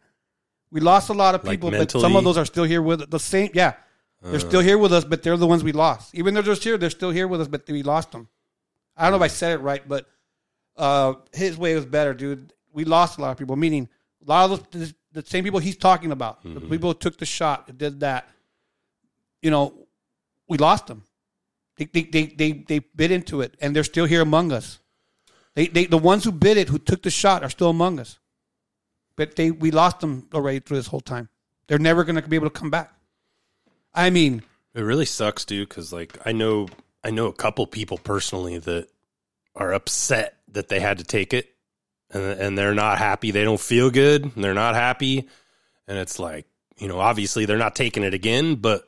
We 0.72 0.82
lost 0.82 1.10
a 1.10 1.14
lot 1.14 1.36
of 1.36 1.43
Like 1.43 1.53
people, 1.53 1.72
but 1.72 1.91
some 1.91 2.16
of 2.16 2.24
those 2.24 2.38
are 2.38 2.45
still 2.45 2.64
here 2.66 2.82
with 2.82 3.10
the 3.10 3.20
same. 3.20 3.49
Yeah, 3.53 3.74
they're 4.22 4.39
still 4.39 4.60
here 4.62 4.78
with 4.78 4.91
us, 4.91 5.06
but 5.06 5.24
they're 5.24 5.38
the 5.38 5.47
ones 5.47 5.64
we 5.64 5.72
lost. 5.72 6.14
Even 6.16 6.34
though 6.34 6.41
they're 6.41 6.53
just 6.53 6.64
here, 6.64 6.78
they're 6.78 6.89
still 6.89 7.12
here 7.12 7.28
with 7.28 7.39
us, 7.41 7.47
but 7.47 7.68
we 7.68 7.84
lost 7.84 8.12
them. 8.12 8.28
I 8.97 9.03
don't 9.03 9.12
know 9.12 9.24
if 9.24 9.32
I 9.32 9.34
said 9.34 9.51
it 9.53 9.60
right, 9.60 9.88
but 9.88 10.08
uh, 10.76 11.14
his 11.34 11.58
way 11.58 11.76
was 11.76 11.86
better, 11.86 12.14
dude. 12.14 12.51
We 12.74 12.84
lost 12.84 13.20
a 13.20 13.22
lot 13.22 13.32
of 13.32 13.38
people, 13.38 13.56
meaning 13.56 13.88
a 14.26 14.30
lot 14.30 14.51
of 14.51 14.72
those, 14.72 14.93
the 15.14 15.24
same 15.26 15.43
people 15.43 15.60
he's 15.60 15.78
talking 15.78 16.12
about, 16.12 16.43
the 16.43 16.60
people 16.62 16.89
who 16.89 16.95
took 16.95 17.18
the 17.18 17.26
shot, 17.26 17.78
did 17.78 18.01
that. 18.01 18.28
You 19.41 19.51
know, 19.51 19.88
we 20.49 20.58
lost 20.58 20.88
them. 20.88 21.03
They 21.78 21.86
they 21.86 22.03
they 22.03 22.26
they, 22.26 22.51
they 22.51 22.80
bit 22.80 23.12
into 23.12 23.41
it, 23.41 23.56
and 23.62 23.76
they're 23.76 23.84
still 23.84 24.06
here 24.06 24.22
among 24.22 24.51
us. 24.51 24.80
They, 25.56 25.68
they 25.68 25.86
the 25.86 25.97
ones 25.97 26.24
who 26.24 26.32
bid 26.32 26.58
it, 26.58 26.70
who 26.70 26.78
took 26.78 27.01
the 27.01 27.10
shot, 27.10 27.43
are 27.43 27.49
still 27.49 27.70
among 27.70 27.99
us. 27.99 28.20
But 29.16 29.36
they 29.36 29.51
we 29.51 29.72
lost 29.72 30.01
them 30.01 30.28
already 30.34 30.60
through 30.60 30.78
this 30.78 30.88
whole 30.88 31.01
time. 31.01 31.30
They're 31.68 31.80
never 31.80 32.03
going 32.03 32.22
to 32.22 32.28
be 32.28 32.36
able 32.36 32.49
to 32.49 32.60
come 32.60 32.70
back. 32.70 32.93
I 33.93 34.10
mean, 34.10 34.43
It 34.74 34.82
really 34.82 35.06
sucks, 35.06 35.45
dude, 35.45 35.70
because 35.70 35.93
like 35.93 36.18
I 36.26 36.34
know 36.34 36.68
I 37.03 37.12
know 37.12 37.28
a 37.28 37.34
couple 37.34 37.66
people 37.68 37.97
personally 37.97 38.58
that 38.60 38.89
are 39.56 39.74
upset 39.74 40.38
that 40.49 40.68
they 40.68 40.82
had 40.82 40.97
to 40.97 41.03
take 41.06 41.34
it, 41.34 41.56
and 42.12 42.24
and 42.24 42.58
they're 42.58 42.76
not 42.76 42.97
happy. 42.97 43.32
They 43.32 43.43
don't 43.43 43.60
feel 43.60 43.89
good. 43.89 44.24
And 44.24 44.43
they're 44.43 44.53
not 44.53 44.76
happy, 44.76 45.30
and 45.88 45.97
it's 45.97 46.20
like 46.20 46.45
you 46.78 46.89
know, 46.89 46.99
obviously 46.99 47.45
they're 47.45 47.58
not 47.58 47.76
taking 47.76 48.03
it 48.03 48.14
again, 48.14 48.56
but 48.56 48.86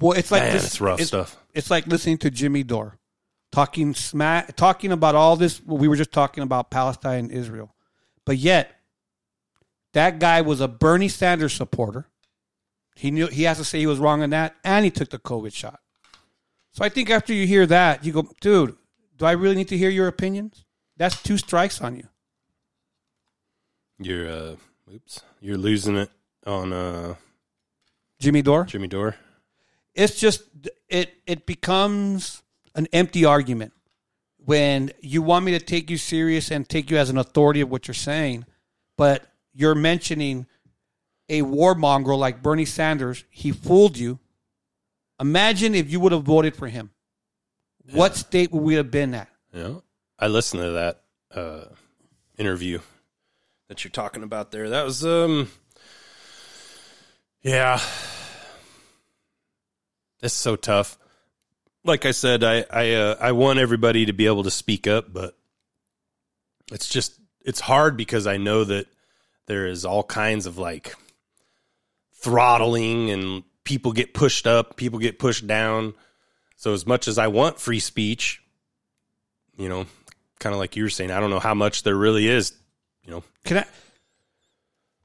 Well, 0.00 0.12
it's 0.16 0.30
like 0.30 0.42
Man, 0.42 0.52
this, 0.52 0.66
it's 0.66 0.80
rough 0.80 1.00
stuff. 1.00 1.36
It's 1.52 1.70
like 1.70 1.88
listening 1.88 2.18
to 2.18 2.30
Jimmy 2.30 2.62
Dore 2.62 2.98
talking 3.54 3.94
smack, 3.94 4.56
talking 4.56 4.90
about 4.90 5.14
all 5.14 5.36
this. 5.36 5.62
well, 5.64 5.78
We 5.78 5.86
were 5.86 5.94
just 5.96 6.10
talking 6.10 6.42
about 6.42 6.70
Palestine 6.70 7.26
and 7.26 7.30
Israel, 7.32 7.72
but 8.24 8.36
yet 8.36 8.80
that 9.92 10.18
guy 10.18 10.40
was 10.40 10.60
a 10.60 10.66
Bernie 10.66 11.08
Sanders 11.08 11.52
supporter. 11.52 12.08
He 12.96 13.12
knew 13.12 13.28
he 13.28 13.44
has 13.44 13.58
to 13.58 13.64
say 13.64 13.78
he 13.78 13.86
was 13.86 14.00
wrong 14.00 14.22
on 14.22 14.30
that, 14.30 14.56
and 14.64 14.84
he 14.84 14.90
took 14.90 15.10
the 15.10 15.20
COVID 15.20 15.54
shot. 15.54 15.78
So 16.72 16.84
I 16.84 16.88
think 16.88 17.10
after 17.10 17.32
you 17.32 17.46
hear 17.46 17.64
that, 17.66 18.04
you 18.04 18.12
go, 18.12 18.28
dude, 18.40 18.76
do 19.16 19.24
I 19.24 19.32
really 19.32 19.54
need 19.54 19.68
to 19.68 19.76
hear 19.76 19.90
your 19.90 20.08
opinions? 20.08 20.64
That's 20.96 21.22
two 21.22 21.38
strikes 21.38 21.80
on 21.80 21.96
you. 21.96 22.08
you're 24.00 24.28
uh, 24.28 24.56
oops, 24.92 25.22
you're 25.40 25.58
losing 25.58 25.96
it 25.96 26.10
on 26.44 26.72
uh, 26.72 27.14
Jimmy 28.18 28.42
Dore. 28.42 28.64
Jimmy 28.64 28.88
Dore. 28.88 29.14
it's 29.94 30.18
just 30.18 30.42
it 30.88 31.14
it 31.26 31.46
becomes 31.46 32.42
an 32.74 32.88
empty 32.92 33.24
argument 33.24 33.72
when 34.44 34.92
you 35.00 35.22
want 35.22 35.44
me 35.44 35.52
to 35.52 35.64
take 35.64 35.90
you 35.90 35.96
serious 35.96 36.50
and 36.50 36.68
take 36.68 36.90
you 36.90 36.98
as 36.98 37.10
an 37.10 37.18
authority 37.18 37.60
of 37.60 37.70
what 37.70 37.88
you're 37.88 37.94
saying, 37.94 38.44
but 38.96 39.24
you're 39.52 39.74
mentioning 39.74 40.46
a 41.28 41.42
war 41.42 41.74
warmonger 41.74 42.18
like 42.18 42.42
Bernie 42.42 42.64
Sanders. 42.64 43.24
He 43.30 43.52
fooled 43.52 43.96
you. 43.96 44.18
Imagine 45.20 45.74
if 45.74 45.90
you 45.90 46.00
would 46.00 46.12
have 46.12 46.24
voted 46.24 46.56
for 46.56 46.68
him. 46.68 46.90
What 47.92 48.16
state 48.16 48.50
would 48.52 48.62
we 48.62 48.74
have 48.74 48.90
been 48.90 49.14
at? 49.14 49.28
Yeah, 49.52 49.76
I 50.18 50.28
listened 50.28 50.62
to 50.62 50.70
that 50.72 51.02
uh, 51.34 51.64
interview 52.38 52.80
that 53.68 53.84
you're 53.84 53.90
talking 53.90 54.22
about 54.22 54.50
there. 54.50 54.70
That 54.70 54.84
was 54.84 55.04
um, 55.04 55.50
yeah, 57.42 57.80
it's 60.22 60.34
so 60.34 60.56
tough. 60.56 60.98
Like 61.84 62.06
I 62.06 62.12
said, 62.12 62.42
I 62.42 62.64
I 62.70 62.92
uh, 62.92 63.16
I 63.20 63.32
want 63.32 63.58
everybody 63.58 64.06
to 64.06 64.12
be 64.12 64.26
able 64.26 64.44
to 64.44 64.50
speak 64.50 64.86
up, 64.86 65.12
but 65.12 65.36
it's 66.72 66.88
just 66.88 67.18
it's 67.44 67.60
hard 67.60 67.96
because 67.96 68.26
I 68.26 68.38
know 68.38 68.64
that 68.64 68.86
there 69.46 69.66
is 69.66 69.84
all 69.84 70.02
kinds 70.02 70.46
of 70.46 70.56
like 70.56 70.94
throttling 72.14 73.10
and 73.10 73.44
people 73.64 73.92
get 73.92 74.14
pushed 74.14 74.46
up, 74.46 74.76
people 74.76 74.98
get 74.98 75.18
pushed 75.18 75.46
down. 75.46 75.94
So 76.56 76.72
as 76.72 76.86
much 76.86 77.08
as 77.08 77.18
I 77.18 77.26
want 77.26 77.60
free 77.60 77.80
speech, 77.80 78.42
you 79.58 79.68
know, 79.68 79.86
kind 80.38 80.54
of 80.54 80.58
like 80.58 80.76
you 80.76 80.84
were 80.84 80.90
saying, 80.90 81.10
I 81.10 81.20
don't 81.20 81.30
know 81.30 81.40
how 81.40 81.54
much 81.54 81.82
there 81.82 81.96
really 81.96 82.26
is, 82.28 82.54
you 83.02 83.10
know. 83.10 83.22
Can 83.44 83.58
I? 83.58 83.64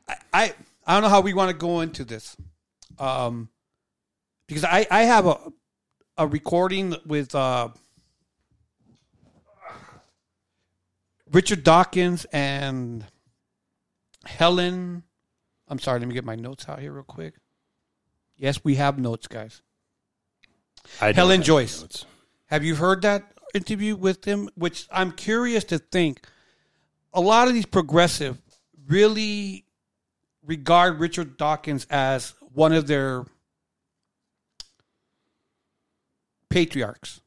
I 0.07 0.15
I, 0.33 0.53
I 0.87 0.93
don't 0.93 1.03
know 1.03 1.09
how 1.09 1.21
we 1.21 1.33
want 1.33 1.51
to 1.51 1.57
go 1.57 1.81
into 1.81 2.05
this, 2.05 2.37
um, 2.97 3.49
because 4.47 4.63
I 4.63 4.87
I 4.89 5.03
have 5.03 5.25
a 5.25 5.37
a 6.19 6.27
recording 6.27 6.93
with 7.05 7.33
uh, 7.33 7.69
Richard 11.31 11.63
Dawkins 11.63 12.25
and 12.33 13.05
Helen. 14.25 15.03
I'm 15.69 15.79
sorry. 15.79 15.99
Let 15.99 16.09
me 16.09 16.13
get 16.13 16.25
my 16.25 16.35
notes 16.35 16.67
out 16.67 16.79
here 16.79 16.91
real 16.91 17.03
quick. 17.03 17.35
Yes, 18.35 18.59
we 18.65 18.75
have 18.75 18.99
notes, 18.99 19.27
guys. 19.27 19.61
I 20.99 21.13
Helen 21.13 21.39
have 21.39 21.47
Joyce. 21.47 21.81
notes. 21.81 22.05
Have 22.47 22.65
you 22.65 22.75
heard 22.75 23.01
that 23.03 23.31
interview 23.53 23.95
with 23.95 24.25
him? 24.25 24.49
Which 24.55 24.87
I'm 24.91 25.13
curious 25.13 25.63
to 25.65 25.79
think. 25.79 26.27
A 27.13 27.21
lot 27.21 27.47
of 27.47 27.53
these 27.53 27.65
progressive 27.65 28.41
really 28.87 29.63
regard 30.43 30.99
Richard 30.99 31.37
Dawkins 31.37 31.87
as 31.89 32.33
one 32.53 32.73
of 32.73 32.87
their 32.87 33.23
patriarchs. 36.49 37.21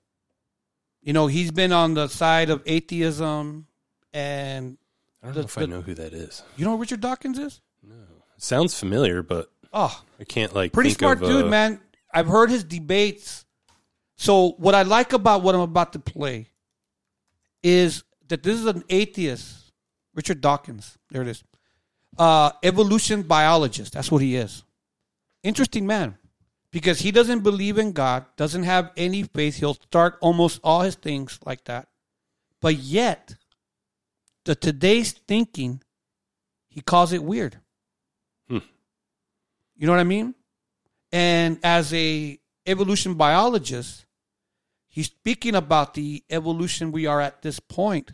You 1.02 1.12
know, 1.12 1.26
he's 1.26 1.50
been 1.50 1.72
on 1.72 1.94
the 1.94 2.08
side 2.08 2.50
of 2.50 2.62
atheism, 2.66 3.66
and 4.12 4.78
I 5.22 5.26
don't 5.26 5.34
The- 5.34 5.40
know 5.40 5.44
if 5.46 5.58
I 5.58 5.64
know 5.66 5.80
who 5.80 5.94
that 5.94 6.12
is. 6.12 6.42
you 6.56 6.64
know 6.64 6.72
who 6.72 6.78
Richard 6.80 7.00
Dawkins 7.00 7.38
is? 7.38 7.60
No. 7.82 7.94
Sounds 8.36 8.78
familiar, 8.78 9.22
but 9.22 9.50
Oh, 9.72 10.04
I 10.20 10.24
can't 10.24 10.54
like 10.54 10.72
pretty 10.72 10.90
smart 10.90 11.22
of, 11.22 11.28
dude, 11.28 11.46
uh, 11.46 11.48
man. 11.48 11.80
I've 12.12 12.26
heard 12.26 12.50
his 12.50 12.62
debates. 12.62 13.44
So 14.16 14.50
what 14.58 14.74
I 14.74 14.82
like 14.82 15.12
about 15.14 15.42
what 15.42 15.54
I'm 15.54 15.62
about 15.62 15.94
to 15.94 15.98
play 15.98 16.48
is 17.62 18.04
that 18.28 18.42
this 18.42 18.58
is 18.58 18.66
an 18.66 18.84
atheist, 18.90 19.72
Richard 20.14 20.40
Dawkins. 20.40 20.98
There 21.10 21.22
it 21.22 21.28
is. 21.28 21.42
Uh, 22.18 22.50
evolution 22.62 23.22
biologist. 23.22 23.94
That's 23.94 24.10
what 24.10 24.20
he 24.20 24.36
is. 24.36 24.62
Interesting 25.42 25.86
man, 25.86 26.18
because 26.72 27.00
he 27.00 27.12
doesn't 27.12 27.40
believe 27.40 27.78
in 27.78 27.92
God, 27.92 28.24
doesn't 28.36 28.64
have 28.64 28.90
any 28.96 29.22
faith. 29.22 29.56
He'll 29.56 29.74
start 29.74 30.18
almost 30.20 30.60
all 30.64 30.80
his 30.80 30.96
things 30.96 31.38
like 31.44 31.64
that, 31.64 31.88
but 32.60 32.76
yet, 32.76 33.36
the 34.44 34.54
today's 34.54 35.12
thinking, 35.12 35.82
he 36.68 36.80
calls 36.80 37.12
it 37.12 37.22
weird. 37.22 37.58
Hmm. 38.48 38.58
You 39.76 39.86
know 39.86 39.92
what 39.92 40.00
I 40.00 40.04
mean? 40.04 40.34
And 41.12 41.58
as 41.62 41.92
a 41.94 42.40
evolution 42.66 43.14
biologist, 43.14 44.06
He's 44.92 45.06
speaking 45.06 45.54
about 45.54 45.94
the 45.94 46.22
evolution 46.28 46.92
we 46.92 47.06
are 47.06 47.18
at 47.18 47.40
this 47.40 47.58
point. 47.58 48.12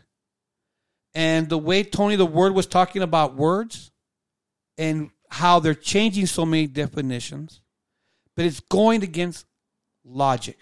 And 1.13 1.49
the 1.49 1.57
way 1.57 1.83
Tony 1.83 2.15
the 2.15 2.25
Word 2.25 2.55
was 2.55 2.67
talking 2.67 3.01
about 3.01 3.35
words 3.35 3.91
and 4.77 5.09
how 5.29 5.59
they're 5.59 5.73
changing 5.73 6.27
so 6.27 6.45
many 6.45 6.67
definitions, 6.67 7.59
but 8.39 8.45
it's 8.45 8.61
going 8.61 9.03
against 9.03 9.45
logic. 10.05 10.57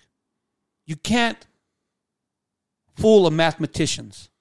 You 0.87 0.95
can't 0.95 1.45
fool 2.95 3.27
a 3.27 3.29
mathematicians 3.29 4.31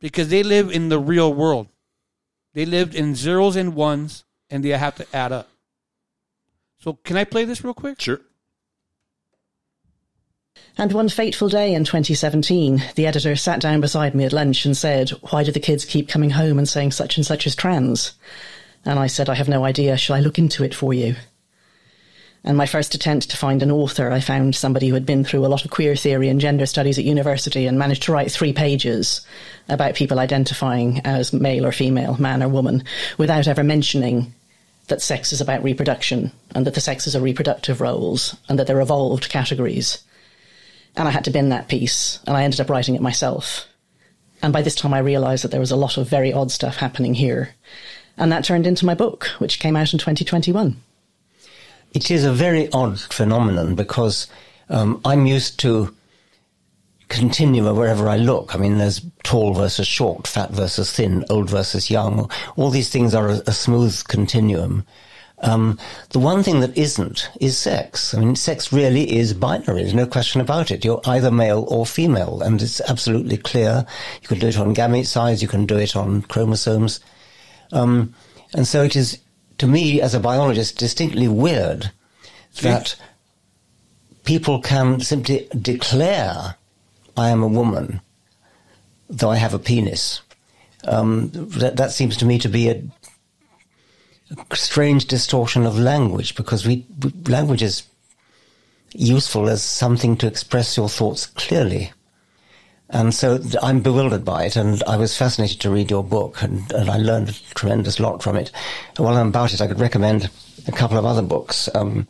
because 0.00 0.28
they 0.28 0.42
live 0.42 0.70
in 0.70 0.90
the 0.90 0.98
real 0.98 1.32
world. 1.32 1.68
They 2.52 2.66
lived 2.66 2.94
in 2.94 3.14
zeros 3.14 3.56
and 3.56 3.74
ones 3.74 4.24
and 4.50 4.62
they 4.62 4.68
have 4.68 4.96
to 4.96 5.06
add 5.16 5.32
up. 5.32 5.48
So 6.78 6.92
can 6.92 7.16
I 7.16 7.24
play 7.24 7.46
this 7.46 7.64
real 7.64 7.72
quick? 7.72 7.98
Sure. 7.98 8.20
And 10.76 10.92
one 10.92 11.08
fateful 11.08 11.48
day 11.48 11.72
in 11.72 11.84
2017, 11.84 12.82
the 12.96 13.06
editor 13.06 13.34
sat 13.34 13.62
down 13.62 13.80
beside 13.80 14.14
me 14.14 14.24
at 14.26 14.34
lunch 14.34 14.66
and 14.66 14.76
said, 14.76 15.08
Why 15.30 15.42
do 15.42 15.52
the 15.52 15.58
kids 15.58 15.86
keep 15.86 16.06
coming 16.06 16.28
home 16.28 16.58
and 16.58 16.68
saying 16.68 16.90
such 16.90 17.16
and 17.16 17.24
such 17.24 17.46
is 17.46 17.56
trans? 17.56 18.12
And 18.84 18.98
I 18.98 19.06
said, 19.06 19.30
I 19.30 19.36
have 19.36 19.48
no 19.48 19.64
idea. 19.64 19.96
Shall 19.96 20.16
I 20.16 20.20
look 20.20 20.38
into 20.38 20.62
it 20.62 20.74
for 20.74 20.92
you? 20.92 21.16
And 22.44 22.56
my 22.56 22.66
first 22.66 22.94
attempt 22.94 23.30
to 23.30 23.36
find 23.36 23.62
an 23.62 23.70
author, 23.70 24.10
I 24.10 24.18
found 24.18 24.56
somebody 24.56 24.88
who 24.88 24.94
had 24.94 25.06
been 25.06 25.24
through 25.24 25.46
a 25.46 25.48
lot 25.48 25.64
of 25.64 25.70
queer 25.70 25.94
theory 25.94 26.28
and 26.28 26.40
gender 26.40 26.66
studies 26.66 26.98
at 26.98 27.04
university 27.04 27.66
and 27.66 27.78
managed 27.78 28.02
to 28.04 28.12
write 28.12 28.32
three 28.32 28.52
pages 28.52 29.24
about 29.68 29.94
people 29.94 30.18
identifying 30.18 31.00
as 31.04 31.32
male 31.32 31.64
or 31.64 31.70
female, 31.70 32.16
man 32.18 32.42
or 32.42 32.48
woman, 32.48 32.82
without 33.16 33.46
ever 33.46 33.62
mentioning 33.62 34.34
that 34.88 35.00
sex 35.00 35.32
is 35.32 35.40
about 35.40 35.62
reproduction 35.62 36.32
and 36.54 36.66
that 36.66 36.74
the 36.74 36.80
sexes 36.80 37.14
are 37.14 37.20
reproductive 37.20 37.80
roles 37.80 38.36
and 38.48 38.58
that 38.58 38.66
they're 38.66 38.80
evolved 38.80 39.28
categories. 39.28 40.02
And 40.96 41.06
I 41.06 41.12
had 41.12 41.24
to 41.24 41.30
bin 41.30 41.50
that 41.50 41.68
piece 41.68 42.18
and 42.26 42.36
I 42.36 42.42
ended 42.42 42.60
up 42.60 42.68
writing 42.68 42.96
it 42.96 43.00
myself. 43.00 43.68
And 44.42 44.52
by 44.52 44.62
this 44.62 44.74
time 44.74 44.92
I 44.92 44.98
realized 44.98 45.44
that 45.44 45.52
there 45.52 45.60
was 45.60 45.70
a 45.70 45.76
lot 45.76 45.96
of 45.96 46.08
very 46.08 46.32
odd 46.32 46.50
stuff 46.50 46.76
happening 46.76 47.14
here. 47.14 47.54
And 48.16 48.32
that 48.32 48.44
turned 48.44 48.66
into 48.66 48.84
my 48.84 48.94
book, 48.94 49.26
which 49.38 49.60
came 49.60 49.76
out 49.76 49.92
in 49.92 50.00
2021. 50.00 50.76
It 51.94 52.10
is 52.10 52.24
a 52.24 52.32
very 52.32 52.70
odd 52.72 53.00
phenomenon 53.00 53.74
because 53.74 54.26
um, 54.68 55.00
I'm 55.04 55.26
used 55.26 55.60
to 55.60 55.94
continua 57.08 57.74
wherever 57.74 58.08
I 58.08 58.16
look. 58.16 58.54
I 58.54 58.58
mean, 58.58 58.78
there's 58.78 59.04
tall 59.22 59.52
versus 59.52 59.86
short, 59.86 60.26
fat 60.26 60.50
versus 60.50 60.90
thin, 60.90 61.24
old 61.28 61.50
versus 61.50 61.90
young. 61.90 62.30
All 62.56 62.70
these 62.70 62.88
things 62.88 63.14
are 63.14 63.28
a, 63.28 63.42
a 63.46 63.52
smooth 63.52 64.02
continuum. 64.08 64.86
Um, 65.42 65.78
the 66.10 66.20
one 66.20 66.42
thing 66.42 66.60
that 66.60 66.76
isn't 66.78 67.28
is 67.40 67.58
sex. 67.58 68.14
I 68.14 68.20
mean, 68.20 68.36
sex 68.36 68.72
really 68.72 69.16
is 69.18 69.34
binary. 69.34 69.82
There's 69.82 69.92
no 69.92 70.06
question 70.06 70.40
about 70.40 70.70
it. 70.70 70.84
You're 70.84 71.02
either 71.04 71.30
male 71.30 71.66
or 71.68 71.84
female, 71.84 72.40
and 72.42 72.62
it's 72.62 72.80
absolutely 72.80 73.36
clear. 73.36 73.84
You 74.22 74.28
can 74.28 74.38
do 74.38 74.46
it 74.46 74.58
on 74.58 74.74
gamete 74.74 75.06
size. 75.06 75.42
You 75.42 75.48
can 75.48 75.66
do 75.66 75.76
it 75.76 75.96
on 75.96 76.22
chromosomes. 76.22 77.00
Um, 77.72 78.14
and 78.54 78.66
so 78.66 78.84
it 78.84 78.96
is, 78.96 79.18
to 79.58 79.66
me, 79.66 80.00
as 80.00 80.14
a 80.14 80.20
biologist, 80.20 80.78
distinctly 80.78 81.28
weird 81.28 81.90
that 82.62 82.96
people 84.24 84.60
can 84.60 85.00
simply 85.00 85.48
declare, 85.58 86.56
I 87.16 87.30
am 87.30 87.42
a 87.42 87.48
woman, 87.48 88.00
though 89.08 89.30
I 89.30 89.36
have 89.36 89.54
a 89.54 89.58
penis. 89.58 90.20
Um, 90.84 91.30
that, 91.32 91.76
that 91.76 91.92
seems 91.92 92.16
to 92.18 92.24
me 92.24 92.38
to 92.38 92.48
be 92.48 92.68
a, 92.68 92.82
strange 94.54 95.04
distortion 95.06 95.66
of 95.66 95.78
language 95.78 96.34
because 96.34 96.66
we, 96.66 96.86
language 97.28 97.62
is 97.62 97.82
useful 98.94 99.48
as 99.48 99.62
something 99.62 100.16
to 100.16 100.26
express 100.26 100.76
your 100.76 100.88
thoughts 100.88 101.26
clearly. 101.26 101.92
And 102.92 103.14
so 103.14 103.40
I'm 103.62 103.80
bewildered 103.80 104.22
by 104.22 104.44
it, 104.44 104.56
and 104.56 104.82
I 104.84 104.98
was 104.98 105.16
fascinated 105.16 105.60
to 105.62 105.70
read 105.70 105.90
your 105.90 106.04
book, 106.04 106.42
and, 106.42 106.70
and 106.72 106.90
I 106.90 106.98
learned 106.98 107.30
a 107.30 107.54
tremendous 107.54 107.98
lot 107.98 108.22
from 108.22 108.36
it. 108.36 108.52
And 108.96 109.06
While 109.06 109.16
I'm 109.16 109.28
about 109.28 109.54
it, 109.54 109.62
I 109.62 109.66
could 109.66 109.80
recommend 109.80 110.30
a 110.68 110.72
couple 110.72 110.98
of 110.98 111.06
other 111.06 111.22
books. 111.22 111.70
Um, 111.74 112.06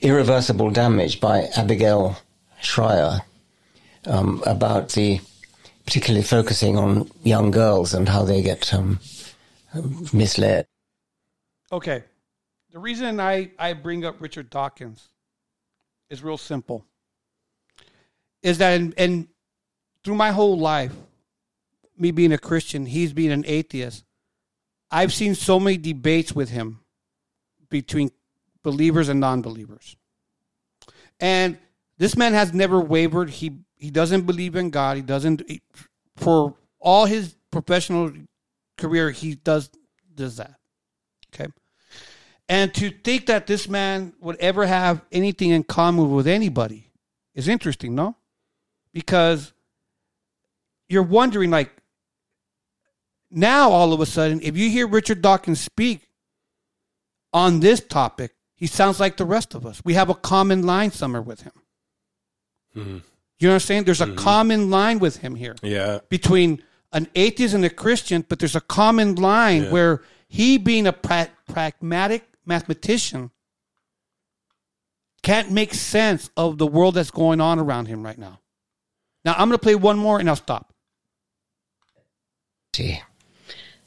Irreversible 0.00 0.70
Damage 0.70 1.20
by 1.20 1.48
Abigail 1.56 2.18
Shrier, 2.60 3.20
um, 4.04 4.42
about 4.46 4.90
the, 4.90 5.20
particularly 5.86 6.22
focusing 6.22 6.76
on 6.76 7.10
young 7.22 7.50
girls 7.50 7.94
and 7.94 8.08
how 8.08 8.24
they 8.24 8.42
get 8.42 8.72
um, 8.74 9.00
misled. 10.12 10.66
Okay. 11.72 12.04
The 12.72 12.78
reason 12.78 13.20
I, 13.20 13.52
I 13.58 13.72
bring 13.72 14.04
up 14.04 14.16
Richard 14.20 14.50
Dawkins 14.50 15.08
is 16.10 16.22
real 16.22 16.36
simple. 16.36 16.84
Is 18.42 18.58
that 18.58 18.78
in, 18.78 18.92
in 18.92 19.28
through 20.04 20.14
my 20.14 20.30
whole 20.30 20.58
life, 20.58 20.94
me 21.96 22.10
being 22.10 22.32
a 22.32 22.38
Christian, 22.38 22.86
he's 22.86 23.12
being 23.12 23.32
an 23.32 23.44
atheist, 23.46 24.04
I've 24.90 25.12
seen 25.12 25.34
so 25.34 25.60
many 25.60 25.76
debates 25.76 26.32
with 26.32 26.50
him 26.50 26.80
between 27.68 28.10
believers 28.62 29.08
and 29.08 29.20
non-believers. 29.20 29.96
And 31.20 31.58
this 31.98 32.16
man 32.16 32.32
has 32.32 32.54
never 32.54 32.80
wavered. 32.80 33.30
He 33.30 33.58
he 33.76 33.90
doesn't 33.90 34.22
believe 34.22 34.56
in 34.56 34.70
God. 34.70 34.96
He 34.96 35.02
doesn't 35.02 35.48
he- 35.48 35.62
for 36.16 36.54
all 36.80 37.06
his 37.06 37.36
professional 37.50 38.12
career 38.76 39.10
he 39.10 39.34
does 39.34 39.70
does 40.14 40.36
that. 40.36 40.54
Okay? 41.32 41.52
And 42.48 42.72
to 42.74 42.90
think 42.90 43.26
that 43.26 43.46
this 43.46 43.68
man 43.68 44.14
would 44.20 44.36
ever 44.36 44.66
have 44.66 45.04
anything 45.12 45.50
in 45.50 45.64
common 45.64 46.10
with 46.10 46.26
anybody 46.26 46.90
is 47.34 47.46
interesting, 47.46 47.94
no? 47.94 48.16
Because 48.92 49.52
you're 50.88 51.02
wondering, 51.02 51.50
like, 51.50 51.70
now 53.30 53.70
all 53.70 53.92
of 53.92 54.00
a 54.00 54.06
sudden, 54.06 54.40
if 54.42 54.56
you 54.56 54.70
hear 54.70 54.86
Richard 54.86 55.22
Dawkins 55.22 55.60
speak 55.60 56.08
on 57.32 57.60
this 57.60 57.80
topic, 57.80 58.34
he 58.54 58.66
sounds 58.66 58.98
like 58.98 59.16
the 59.16 59.24
rest 59.24 59.54
of 59.54 59.66
us. 59.66 59.82
We 59.84 59.94
have 59.94 60.10
a 60.10 60.14
common 60.14 60.64
line 60.64 60.90
somewhere 60.90 61.22
with 61.22 61.42
him. 61.42 61.52
Mm-hmm. 62.74 62.98
You 63.38 63.46
know 63.46 63.50
what 63.50 63.54
I'm 63.54 63.60
saying? 63.60 63.84
There's 63.84 64.00
a 64.00 64.06
mm-hmm. 64.06 64.16
common 64.16 64.70
line 64.70 64.98
with 64.98 65.18
him 65.18 65.36
here 65.36 65.54
Yeah. 65.62 66.00
between 66.08 66.62
an 66.92 67.08
atheist 67.14 67.54
and 67.54 67.64
a 67.64 67.70
Christian, 67.70 68.24
but 68.28 68.38
there's 68.38 68.56
a 68.56 68.60
common 68.60 69.14
line 69.14 69.64
Yeah. 69.64 69.70
where 69.70 70.02
he, 70.26 70.58
being 70.58 70.86
a 70.86 70.92
pra- 70.92 71.30
pragmatic 71.48 72.24
mathematician, 72.44 73.30
can't 75.22 75.50
make 75.50 75.74
sense 75.74 76.30
of 76.36 76.58
the 76.58 76.66
world 76.66 76.94
that's 76.94 77.10
going 77.10 77.40
on 77.40 77.58
around 77.58 77.86
him 77.86 78.02
right 78.04 78.18
now. 78.18 78.40
Now, 79.24 79.32
I'm 79.32 79.48
going 79.48 79.52
to 79.52 79.58
play 79.58 79.74
one 79.74 79.98
more 79.98 80.18
and 80.18 80.28
I'll 80.28 80.36
stop. 80.36 80.67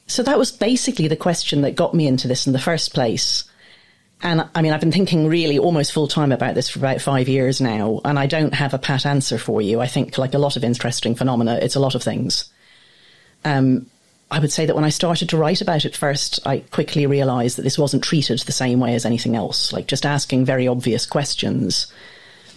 So 0.08 0.24
that 0.24 0.38
was 0.38 0.52
basically 0.52 1.08
the 1.08 1.16
question 1.16 1.62
that 1.62 1.76
got 1.76 1.94
me 1.94 2.08
into 2.08 2.28
this 2.28 2.46
in 2.46 2.54
the 2.54 2.60
first 2.60 2.94
place. 2.94 3.46
And 4.24 4.48
I 4.54 4.62
mean, 4.62 4.74
I've 4.74 4.82
been 4.82 4.92
thinking 4.92 5.28
really 5.28 5.58
almost 5.58 5.94
full 5.94 6.08
time 6.08 6.32
about 6.32 6.54
this 6.54 6.70
for 6.70 6.80
about 6.80 7.02
five 7.02 7.28
years 7.28 7.60
now, 7.60 8.02
and 8.06 8.20
I 8.20 8.28
don't 8.28 8.54
have 8.54 8.74
a 8.74 8.78
pat 8.78 9.06
answer 9.06 9.38
for 9.38 9.62
you. 9.62 9.80
I 9.80 9.88
think, 9.88 10.18
like 10.18 10.34
a 10.34 10.40
lot 10.40 10.58
of 10.58 10.64
interesting 10.64 11.16
phenomena, 11.16 11.60
it's 11.62 11.76
a 11.76 11.80
lot 11.80 11.96
of 11.96 12.04
things. 12.04 12.50
Um, 13.44 13.88
I 14.30 14.40
would 14.40 14.52
say 14.52 14.66
that 14.66 14.76
when 14.76 14.86
I 14.86 14.90
started 14.90 15.30
to 15.30 15.38
write 15.38 15.62
about 15.62 15.86
it 15.86 15.96
first, 15.96 16.40
I 16.46 16.60
quickly 16.60 17.06
realized 17.06 17.58
that 17.58 17.64
this 17.64 17.80
wasn't 17.80 18.04
treated 18.04 18.40
the 18.40 18.52
same 18.52 18.80
way 18.80 18.96
as 18.96 19.06
anything 19.06 19.36
else. 19.36 19.74
Like 19.74 19.88
just 19.88 20.06
asking 20.06 20.46
very 20.46 20.68
obvious 20.68 21.06
questions, 21.06 21.92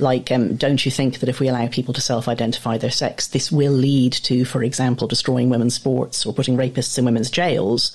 like, 0.00 0.30
um, 0.32 0.56
don't 0.56 0.84
you 0.84 0.90
think 0.90 1.20
that 1.20 1.28
if 1.28 1.40
we 1.40 1.48
allow 1.48 1.66
people 1.68 1.94
to 1.94 2.00
self 2.00 2.28
identify 2.28 2.78
their 2.78 2.90
sex, 2.90 3.26
this 3.28 3.50
will 3.52 3.72
lead 3.72 4.12
to, 4.12 4.44
for 4.44 4.62
example, 4.62 5.06
destroying 5.08 5.50
women's 5.50 5.74
sports 5.74 6.24
or 6.26 6.32
putting 6.32 6.56
rapists 6.56 6.98
in 6.98 7.04
women's 7.04 7.30
jails? 7.30 7.92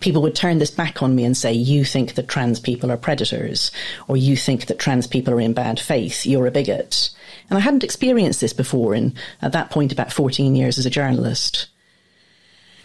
People 0.00 0.22
would 0.22 0.34
turn 0.34 0.58
this 0.58 0.70
back 0.70 1.00
on 1.02 1.14
me 1.14 1.24
and 1.24 1.36
say, 1.36 1.52
You 1.52 1.84
think 1.84 2.14
that 2.14 2.26
trans 2.28 2.58
people 2.58 2.90
are 2.90 2.96
predators, 2.96 3.70
or 4.08 4.16
you 4.16 4.36
think 4.36 4.66
that 4.66 4.78
trans 4.80 5.06
people 5.06 5.32
are 5.34 5.40
in 5.40 5.52
bad 5.52 5.78
faith, 5.78 6.26
you're 6.26 6.46
a 6.46 6.50
bigot. 6.50 7.10
And 7.48 7.56
I 7.56 7.60
hadn't 7.60 7.84
experienced 7.84 8.40
this 8.40 8.52
before 8.52 8.94
in, 8.94 9.14
at 9.42 9.52
that 9.52 9.70
point, 9.70 9.92
about 9.92 10.12
14 10.12 10.56
years 10.56 10.78
as 10.78 10.86
a 10.86 10.90
journalist. 10.90 11.68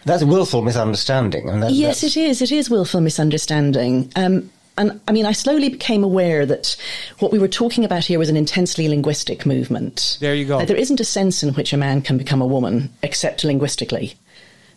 That's 0.04 0.22
a 0.22 0.26
willful 0.26 0.62
misunderstanding. 0.62 1.48
And 1.48 1.62
that, 1.62 1.72
Yes, 1.72 2.02
that's- 2.02 2.16
it 2.16 2.20
is. 2.20 2.42
It 2.42 2.52
is 2.52 2.70
willful 2.70 3.00
misunderstanding. 3.00 4.12
Um, 4.14 4.50
and 4.78 5.00
I 5.06 5.12
mean, 5.12 5.26
I 5.26 5.32
slowly 5.32 5.68
became 5.68 6.04
aware 6.04 6.46
that 6.46 6.76
what 7.18 7.32
we 7.32 7.38
were 7.38 7.48
talking 7.48 7.84
about 7.84 8.04
here 8.04 8.18
was 8.18 8.28
an 8.28 8.36
intensely 8.36 8.88
linguistic 8.88 9.44
movement. 9.44 10.16
There 10.20 10.34
you 10.34 10.46
go. 10.46 10.58
Like, 10.58 10.68
there 10.68 10.76
isn't 10.76 11.00
a 11.00 11.04
sense 11.04 11.42
in 11.42 11.52
which 11.54 11.72
a 11.72 11.76
man 11.76 12.00
can 12.00 12.16
become 12.16 12.40
a 12.40 12.46
woman 12.46 12.90
except 13.02 13.44
linguistically. 13.44 14.14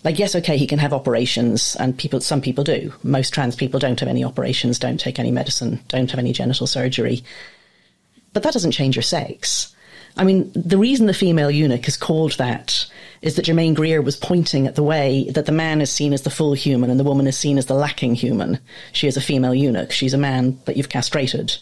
Like, 0.03 0.17
yes, 0.17 0.35
okay, 0.35 0.57
he 0.57 0.65
can 0.65 0.79
have 0.79 0.93
operations, 0.93 1.75
and 1.79 1.95
people, 1.95 2.21
some 2.21 2.41
people 2.41 2.63
do. 2.63 2.91
Most 3.03 3.33
trans 3.33 3.55
people 3.55 3.79
don't 3.79 3.99
have 3.99 4.09
any 4.09 4.23
operations, 4.23 4.79
don't 4.79 4.99
take 4.99 5.19
any 5.19 5.29
medicine, 5.29 5.79
don't 5.89 6.09
have 6.09 6.19
any 6.19 6.33
genital 6.33 6.65
surgery. 6.65 7.23
But 8.33 8.41
that 8.43 8.53
doesn't 8.53 8.71
change 8.71 8.95
your 8.95 9.03
sex. 9.03 9.75
I 10.17 10.23
mean, 10.23 10.51
the 10.53 10.77
reason 10.77 11.07
the 11.07 11.13
female 11.13 11.51
eunuch 11.51 11.87
is 11.87 11.97
called 11.97 12.33
that 12.33 12.85
is 13.21 13.35
that 13.35 13.45
Germaine 13.45 13.73
Greer 13.73 14.01
was 14.01 14.15
pointing 14.15 14.67
at 14.67 14.75
the 14.75 14.83
way 14.83 15.29
that 15.31 15.45
the 15.45 15.51
man 15.51 15.79
is 15.79 15.91
seen 15.91 16.11
as 16.11 16.23
the 16.23 16.29
full 16.29 16.53
human 16.53 16.89
and 16.89 16.99
the 16.99 17.03
woman 17.03 17.27
is 17.27 17.37
seen 17.37 17.57
as 17.57 17.67
the 17.67 17.73
lacking 17.73 18.15
human. 18.15 18.59
She 18.91 19.07
is 19.07 19.15
a 19.15 19.21
female 19.21 19.53
eunuch. 19.53 19.91
She's 19.91 20.13
a 20.13 20.17
man 20.17 20.59
that 20.65 20.75
you've 20.75 20.89
castrated. 20.89 21.55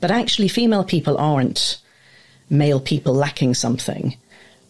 But 0.00 0.10
actually, 0.10 0.48
female 0.48 0.84
people 0.84 1.18
aren't 1.18 1.78
male 2.50 2.80
people 2.80 3.14
lacking 3.14 3.54
something, 3.54 4.16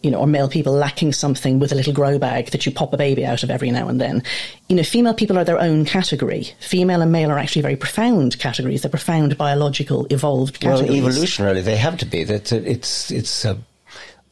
you 0.05 0.11
know, 0.11 0.19
or 0.19 0.27
male 0.27 0.47
people 0.47 0.71
lacking 0.71 1.11
something 1.11 1.57
with 1.57 1.71
a 1.71 1.75
little 1.75 1.91
grow 1.91 2.19
bag 2.19 2.51
that 2.51 2.63
you 2.63 2.71
pop 2.71 2.93
a 2.93 2.97
baby 2.97 3.25
out 3.25 3.41
of 3.41 3.49
every 3.49 3.71
now 3.71 3.87
and 3.87 3.99
then. 3.99 4.21
You 4.69 4.75
know, 4.75 4.83
female 4.83 5.15
people 5.15 5.35
are 5.39 5.43
their 5.43 5.59
own 5.59 5.83
category. 5.83 6.53
Female 6.59 7.01
and 7.01 7.11
male 7.11 7.31
are 7.31 7.39
actually 7.39 7.63
very 7.63 7.75
profound 7.75 8.37
categories. 8.37 8.83
They're 8.83 8.91
profound 8.91 9.35
biological, 9.35 10.05
evolved 10.11 10.63
Well, 10.63 10.83
evolutionarily, 10.83 11.63
they 11.63 11.75
have 11.77 11.97
to 11.97 12.05
be. 12.05 12.23
That 12.23 12.53
uh, 12.53 12.57
it's 12.57 13.09
it's 13.09 13.45
a, 13.45 13.57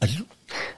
a, 0.04 0.10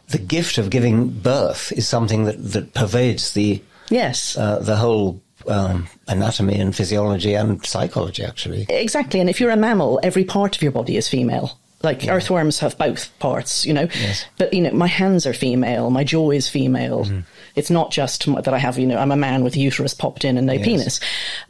the 0.07 0.17
gift 0.17 0.57
of 0.57 0.69
giving 0.69 1.09
birth 1.09 1.73
is 1.73 1.85
something 1.85 2.23
that, 2.23 2.41
that 2.53 2.73
pervades 2.73 3.33
the 3.33 3.61
yes. 3.89 4.37
uh, 4.37 4.59
the 4.59 4.77
whole 4.77 5.21
um, 5.49 5.89
anatomy 6.07 6.57
and 6.57 6.73
physiology 6.73 7.33
and 7.33 7.65
psychology. 7.65 8.23
Actually, 8.23 8.65
Exactly. 8.69 9.19
And 9.19 9.29
if 9.29 9.41
you're 9.41 9.51
a 9.51 9.57
mammal, 9.57 9.99
every 10.03 10.23
part 10.23 10.55
of 10.55 10.63
your 10.63 10.71
body 10.71 10.95
is 10.95 11.09
female. 11.09 11.59
Like 11.85 12.07
earthworms 12.07 12.59
have 12.59 12.77
both 12.77 13.17
parts, 13.19 13.65
you 13.65 13.73
know. 13.73 13.87
Yes. 14.01 14.25
But 14.37 14.53
you 14.53 14.61
know, 14.61 14.71
my 14.71 14.87
hands 14.87 15.25
are 15.25 15.33
female, 15.33 15.89
my 15.89 16.03
jaw 16.03 16.31
is 16.31 16.49
female. 16.49 17.05
Mm-hmm. 17.05 17.19
It's 17.55 17.69
not 17.69 17.91
just 17.91 18.25
that 18.25 18.53
I 18.53 18.57
have, 18.57 18.77
you 18.77 18.85
know, 18.87 18.97
I'm 18.97 19.11
a 19.11 19.15
man 19.15 19.43
with 19.43 19.55
a 19.55 19.59
uterus 19.59 19.93
popped 19.93 20.25
in 20.25 20.37
and 20.37 20.47
no 20.47 20.53
Yes. 20.53 20.65
penis. 20.65 20.99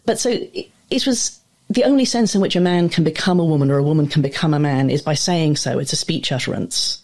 But 0.05 0.19
so 0.19 0.29
it, 0.29 0.69
it 0.91 1.07
was 1.07 1.39
the 1.69 1.83
only 1.83 2.05
sense 2.05 2.35
in 2.35 2.41
which 2.41 2.55
a 2.55 2.61
man 2.61 2.89
can 2.89 3.03
become 3.03 3.39
a 3.39 3.45
woman 3.45 3.71
or 3.71 3.77
a 3.77 3.83
woman 3.83 4.07
can 4.07 4.21
become 4.21 4.53
a 4.53 4.59
man 4.59 4.91
is 4.91 5.01
by 5.01 5.15
saying 5.15 5.55
so. 5.55 5.79
It's 5.79 5.93
a 5.93 5.95
speech 5.95 6.31
utterance. 6.31 7.01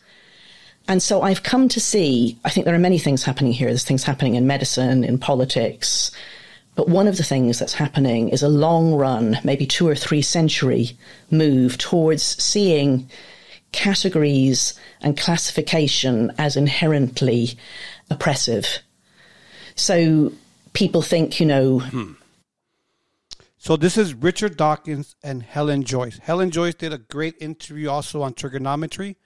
And 0.87 1.01
so 1.01 1.21
I've 1.21 1.43
come 1.43 1.67
to 1.69 1.79
see, 1.79 2.37
I 2.43 2.49
think 2.49 2.65
there 2.65 2.75
are 2.75 2.79
many 2.79 2.99
things 2.99 3.23
happening 3.23 3.53
here. 3.53 3.69
There's 3.69 3.83
things 3.83 4.03
happening 4.03 4.35
in 4.35 4.45
medicine, 4.47 5.03
in 5.03 5.17
politics. 5.17 6.11
But 6.75 6.87
one 6.87 7.07
of 7.07 7.17
the 7.17 7.23
things 7.23 7.59
that's 7.59 7.73
happening 7.73 8.29
is 8.29 8.43
a 8.43 8.49
long 8.49 8.93
run, 8.93 9.37
maybe 9.43 9.65
two 9.65 9.87
or 9.87 9.95
three 9.95 10.21
century 10.21 10.97
move 11.29 11.77
towards 11.77 12.23
seeing 12.23 13.09
categories 13.71 14.79
and 15.01 15.17
classification 15.17 16.31
as 16.37 16.55
inherently 16.55 17.57
oppressive. 18.09 18.79
So 19.75 20.31
people 20.73 21.01
think, 21.01 21.39
you 21.39 21.45
know, 21.45 21.79
hmm. 21.79 22.13
So 23.57 23.77
this 23.77 23.95
is 23.95 24.15
Richard 24.15 24.57
Dawkins 24.57 25.15
and 25.23 25.43
Helen 25.43 25.83
Joyce. 25.83 26.17
Helen 26.17 26.49
Joyce 26.49 26.73
did 26.73 26.93
a 26.93 26.97
great 26.97 27.35
interview 27.39 27.89
also 27.89 28.23
on 28.23 28.33
Triggernometry, 28.33 29.17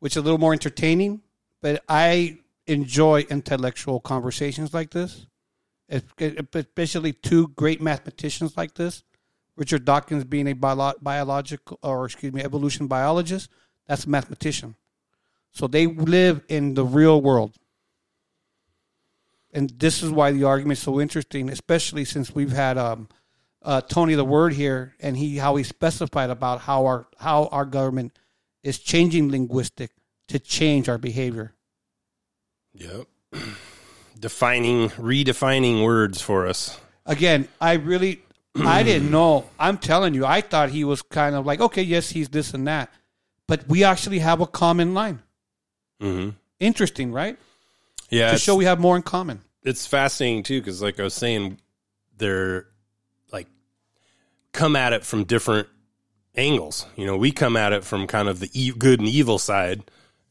which 0.00 0.12
is 0.12 0.18
a 0.18 0.20
little 0.20 0.36
more 0.36 0.52
entertaining. 0.52 1.22
But 1.62 1.82
I 1.88 2.36
enjoy 2.66 3.20
intellectual 3.30 3.98
conversations 3.98 4.74
like 4.74 4.90
this, 4.90 5.26
especially 5.88 7.12
two 7.12 7.48
great 7.48 7.80
mathematicians 7.80 8.56
like 8.56 8.74
this. 8.74 9.02
Richard 9.56 9.84
Dawkins 9.84 10.24
being 10.24 10.46
a 10.46 10.52
bio- 10.52 10.94
biological, 11.00 11.78
or 11.82 12.04
excuse 12.06 12.32
me, 12.32 12.42
evolution 12.42 12.86
biologist, 12.86 13.50
that's 13.86 14.04
a 14.04 14.08
mathematician. 14.08 14.76
So 15.52 15.66
they 15.66 15.86
live 15.86 16.42
in 16.48 16.74
the 16.74 16.84
real 16.84 17.20
world. 17.20 17.56
And 19.52 19.70
this 19.70 20.02
is 20.02 20.10
why 20.10 20.30
the 20.30 20.44
argument 20.44 20.78
is 20.78 20.82
so 20.84 21.00
interesting, 21.00 21.48
especially 21.48 22.04
since 22.04 22.34
we've 22.34 22.52
had 22.52 22.76
um, 22.76 23.08
uh, 23.62 23.80
Tony 23.80 24.14
the 24.14 24.24
Word 24.24 24.52
here, 24.52 24.94
and 25.00 25.16
he 25.16 25.38
how 25.38 25.56
he 25.56 25.64
specified 25.64 26.30
about 26.30 26.60
how 26.60 26.84
our 26.84 27.06
how 27.18 27.46
our 27.46 27.64
government 27.64 28.16
is 28.62 28.78
changing 28.78 29.30
linguistic 29.30 29.90
to 30.28 30.38
change 30.38 30.88
our 30.88 30.98
behavior. 30.98 31.54
Yep. 32.74 33.06
Defining, 34.18 34.88
redefining 34.90 35.84
words 35.84 36.20
for 36.20 36.46
us. 36.46 36.78
Again, 37.06 37.48
I 37.60 37.74
really 37.74 38.20
I 38.56 38.82
didn't 38.82 39.10
know. 39.12 39.48
I'm 39.58 39.78
telling 39.78 40.14
you, 40.14 40.26
I 40.26 40.40
thought 40.40 40.70
he 40.70 40.84
was 40.84 41.02
kind 41.02 41.34
of 41.36 41.46
like, 41.46 41.60
okay, 41.60 41.82
yes, 41.82 42.10
he's 42.10 42.28
this 42.28 42.52
and 42.54 42.66
that, 42.66 42.92
but 43.46 43.68
we 43.68 43.84
actually 43.84 44.18
have 44.18 44.40
a 44.40 44.46
common 44.46 44.94
line. 44.94 45.22
hmm 46.00 46.30
Interesting, 46.60 47.12
right? 47.12 47.38
Yeah, 48.10 48.32
to 48.32 48.38
show 48.38 48.56
we 48.56 48.64
have 48.64 48.80
more 48.80 48.96
in 48.96 49.02
common. 49.02 49.40
it's 49.62 49.86
fascinating 49.86 50.42
too 50.42 50.60
because, 50.60 50.82
like 50.82 50.98
I 50.98 51.04
was 51.04 51.14
saying, 51.14 51.58
they're 52.16 52.66
like 53.30 53.46
come 54.52 54.74
at 54.74 54.92
it 54.92 55.04
from 55.04 55.24
different 55.24 55.68
angles. 56.34 56.86
You 56.96 57.06
know, 57.06 57.16
we 57.16 57.30
come 57.30 57.56
at 57.56 57.72
it 57.72 57.84
from 57.84 58.06
kind 58.08 58.28
of 58.28 58.40
the 58.40 58.50
e- 58.54 58.72
good 58.76 58.98
and 58.98 59.08
evil 59.08 59.38
side, 59.38 59.82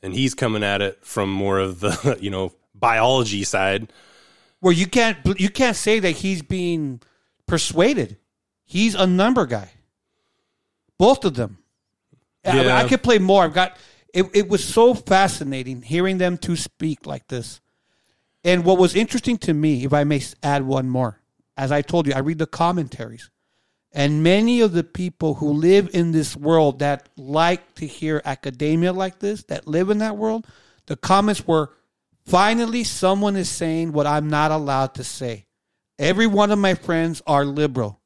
and 0.03 0.13
he's 0.13 0.33
coming 0.33 0.63
at 0.63 0.81
it 0.81 1.05
from 1.05 1.31
more 1.31 1.59
of 1.59 1.79
the 1.79 2.17
you 2.21 2.29
know 2.29 2.51
biology 2.79 3.43
side. 3.43 3.91
Where 4.59 4.73
you 4.73 4.87
can't 4.87 5.17
you 5.39 5.49
can't 5.49 5.75
say 5.75 5.99
that 5.99 6.11
he's 6.11 6.41
being 6.41 7.01
persuaded. 7.45 8.17
He's 8.65 8.95
a 8.95 9.07
number 9.07 9.45
guy. 9.45 9.71
Both 10.97 11.25
of 11.25 11.35
them. 11.35 11.59
I- 12.43 12.57
I, 12.71 12.87
could 12.87 13.03
play 13.03 13.19
more. 13.19 13.43
I've 13.43 13.53
got 13.53 13.77
it. 14.13 14.25
It 14.33 14.49
was 14.49 14.63
so 14.63 14.93
fascinating 14.93 15.81
hearing 15.81 16.17
them 16.17 16.37
to 16.39 16.55
speak 16.55 17.05
like 17.05 17.27
this. 17.27 17.61
And 18.43 18.63
what 18.63 18.77
was 18.77 18.95
interesting 18.95 19.37
to 19.39 19.53
me, 19.53 19.83
if 19.83 19.93
I 19.93 20.03
may 20.05 20.21
add 20.41 20.63
one 20.65 20.89
more, 20.89 21.19
as 21.57 21.71
I 21.71 21.81
told 21.81 22.07
you, 22.07 22.13
I 22.13 22.19
read 22.19 22.37
the 22.37 22.47
commentaries, 22.47 23.29
and 23.91 24.23
many 24.23 24.61
of 24.61 24.73
the 24.73 24.83
people 24.83 25.35
who 25.35 25.51
live 25.51 25.89
in 25.93 26.11
this 26.11 26.35
world 26.35 26.79
that 26.79 27.09
like 27.17 27.75
to 27.75 27.87
hear 27.87 28.21
academia 28.23 28.93
like 28.93 29.19
this, 29.19 29.43
that 29.43 29.67
live 29.67 29.89
in 29.89 29.97
that 29.97 30.17
world, 30.17 30.45
the 30.85 30.95
comments 30.95 31.45
were, 31.47 31.71
finally, 32.27 32.83
someone 32.83 33.35
is 33.35 33.49
saying 33.49 33.93
what 33.93 34.05
I'm 34.07 34.29
not 34.29 34.51
allowed 34.51 34.95
to 34.95 35.03
say. 35.03 35.45
Every 35.99 36.27
one 36.27 36.51
of 36.51 36.59
my 36.59 36.75
friends 36.75 37.21
are 37.25 37.43
liberal, 37.43 37.99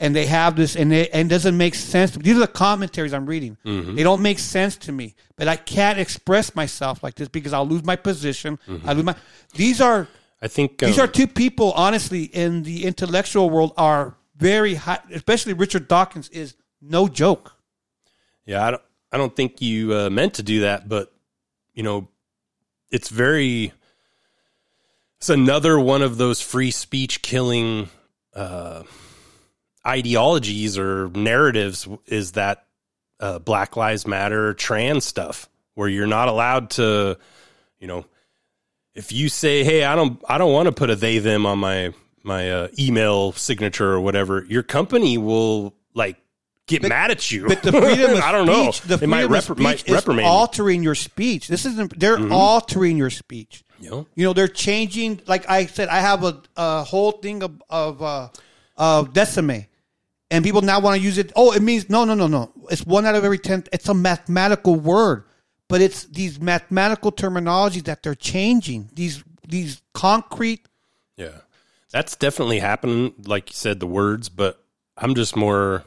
and 0.00 0.16
they 0.16 0.26
have 0.26 0.56
this, 0.56 0.76
and 0.76 0.92
it, 0.92 1.10
and 1.12 1.30
it 1.30 1.34
doesn't 1.34 1.56
make 1.56 1.74
sense. 1.74 2.12
These 2.12 2.36
are 2.36 2.40
the 2.40 2.46
commentaries 2.46 3.12
I'm 3.12 3.26
reading. 3.26 3.58
They 3.64 4.02
don't 4.02 4.22
make 4.22 4.38
sense 4.38 4.76
to 4.78 4.92
me, 4.92 5.14
but 5.36 5.48
I 5.48 5.56
can't 5.56 5.98
express 5.98 6.54
myself 6.54 7.02
like 7.02 7.16
this 7.16 7.28
because 7.28 7.52
I'll 7.52 7.66
lose 7.66 7.84
my 7.84 7.96
position. 7.96 8.58
I 8.86 8.94
lose 8.94 9.04
my. 9.04 9.14
These 9.52 9.80
are 9.80 10.08
I 10.44 10.48
think 10.48 10.78
these 10.78 10.98
um, 10.98 11.04
are 11.04 11.08
two 11.08 11.26
people, 11.26 11.72
honestly, 11.72 12.24
in 12.24 12.64
the 12.64 12.84
intellectual 12.84 13.48
world 13.48 13.72
are 13.78 14.14
very 14.36 14.74
high. 14.74 15.00
Especially 15.10 15.54
Richard 15.54 15.88
Dawkins 15.88 16.28
is 16.28 16.54
no 16.82 17.08
joke. 17.08 17.54
Yeah, 18.44 18.66
I 18.66 18.70
don't. 18.72 18.82
I 19.10 19.16
don't 19.16 19.34
think 19.34 19.62
you 19.62 19.94
uh, 19.94 20.10
meant 20.10 20.34
to 20.34 20.42
do 20.42 20.60
that, 20.60 20.86
but 20.86 21.10
you 21.72 21.82
know, 21.82 22.08
it's 22.90 23.08
very. 23.08 23.72
It's 25.18 25.30
another 25.30 25.78
one 25.78 26.02
of 26.02 26.18
those 26.18 26.40
free 26.40 26.70
speech 26.70 27.22
killing 27.22 27.88
uh, 28.34 28.82
ideologies 29.86 30.76
or 30.78 31.08
narratives. 31.10 31.88
Is 32.06 32.32
that 32.32 32.66
uh, 33.20 33.38
Black 33.38 33.76
Lives 33.76 34.06
Matter 34.06 34.54
trans 34.54 35.04
stuff, 35.04 35.48
where 35.74 35.88
you're 35.88 36.06
not 36.06 36.28
allowed 36.28 36.70
to, 36.70 37.18
you 37.78 37.86
know, 37.86 38.04
if 38.94 39.12
you 39.12 39.28
say, 39.28 39.64
"Hey, 39.64 39.84
I 39.84 39.94
don't, 39.94 40.22
I 40.28 40.38
don't 40.38 40.52
want 40.52 40.66
to 40.66 40.72
put 40.72 40.90
a 40.90 40.96
they 40.96 41.18
them 41.18 41.46
on 41.46 41.58
my 41.58 41.92
my 42.22 42.50
uh, 42.50 42.68
email 42.78 43.32
signature 43.32 43.90
or 43.90 44.00
whatever," 44.00 44.44
your 44.48 44.62
company 44.62 45.18
will 45.18 45.74
like 45.94 46.16
get 46.66 46.82
mad 46.82 47.10
at 47.10 47.30
you. 47.30 47.46
But 47.46 47.62
the 47.62 47.72
freedom 47.72 48.10
of 48.16 48.20
I 48.20 48.32
don't 48.32 48.46
know. 48.46 48.70
speech, 48.70 48.88
the 48.88 48.96
they 48.96 49.06
might, 49.06 49.26
freedom 49.26 49.52
of 49.52 49.58
might 49.58 49.78
speech 49.80 49.88
is 49.90 49.94
reprimand 49.94 50.26
altering 50.26 50.82
your 50.82 50.94
speech. 50.94 51.48
This 51.48 51.64
isn't. 51.66 51.98
They're 51.98 52.32
altering 52.32 52.96
your 52.96 53.10
speech. 53.10 53.64
You 53.80 53.90
know? 53.90 54.06
You 54.14 54.24
know, 54.24 54.32
they're 54.32 54.48
changing. 54.48 55.20
Like 55.26 55.48
I 55.48 55.66
said, 55.66 55.88
I 55.88 56.00
have 56.00 56.24
a, 56.24 56.40
a 56.56 56.84
whole 56.84 57.12
thing 57.12 57.42
of 57.42 57.62
of 57.68 58.02
uh, 58.02 58.28
of 58.76 59.12
decime, 59.12 59.66
and 60.30 60.44
people 60.44 60.62
now 60.62 60.80
want 60.80 60.98
to 60.98 61.02
use 61.02 61.18
it. 61.18 61.32
Oh, 61.36 61.52
it 61.52 61.62
means 61.62 61.90
no, 61.90 62.04
no, 62.04 62.14
no, 62.14 62.26
no. 62.26 62.50
It's 62.70 62.84
one 62.84 63.04
out 63.06 63.14
of 63.14 63.24
every 63.24 63.38
ten. 63.38 63.64
It's 63.72 63.88
a 63.88 63.94
mathematical 63.94 64.76
word, 64.76 65.24
but 65.68 65.80
it's 65.80 66.04
these 66.04 66.40
mathematical 66.40 67.12
terminologies 67.12 67.84
that 67.84 68.02
they're 68.02 68.14
changing. 68.14 68.90
These 68.94 69.22
these 69.46 69.82
concrete. 69.92 70.66
Yeah. 71.16 71.38
That's 71.90 72.16
definitely 72.16 72.58
happening, 72.58 73.14
like 73.24 73.50
you 73.50 73.54
said, 73.54 73.78
the 73.78 73.86
words, 73.86 74.28
but 74.28 74.60
I'm 74.96 75.14
just 75.14 75.36
more 75.36 75.84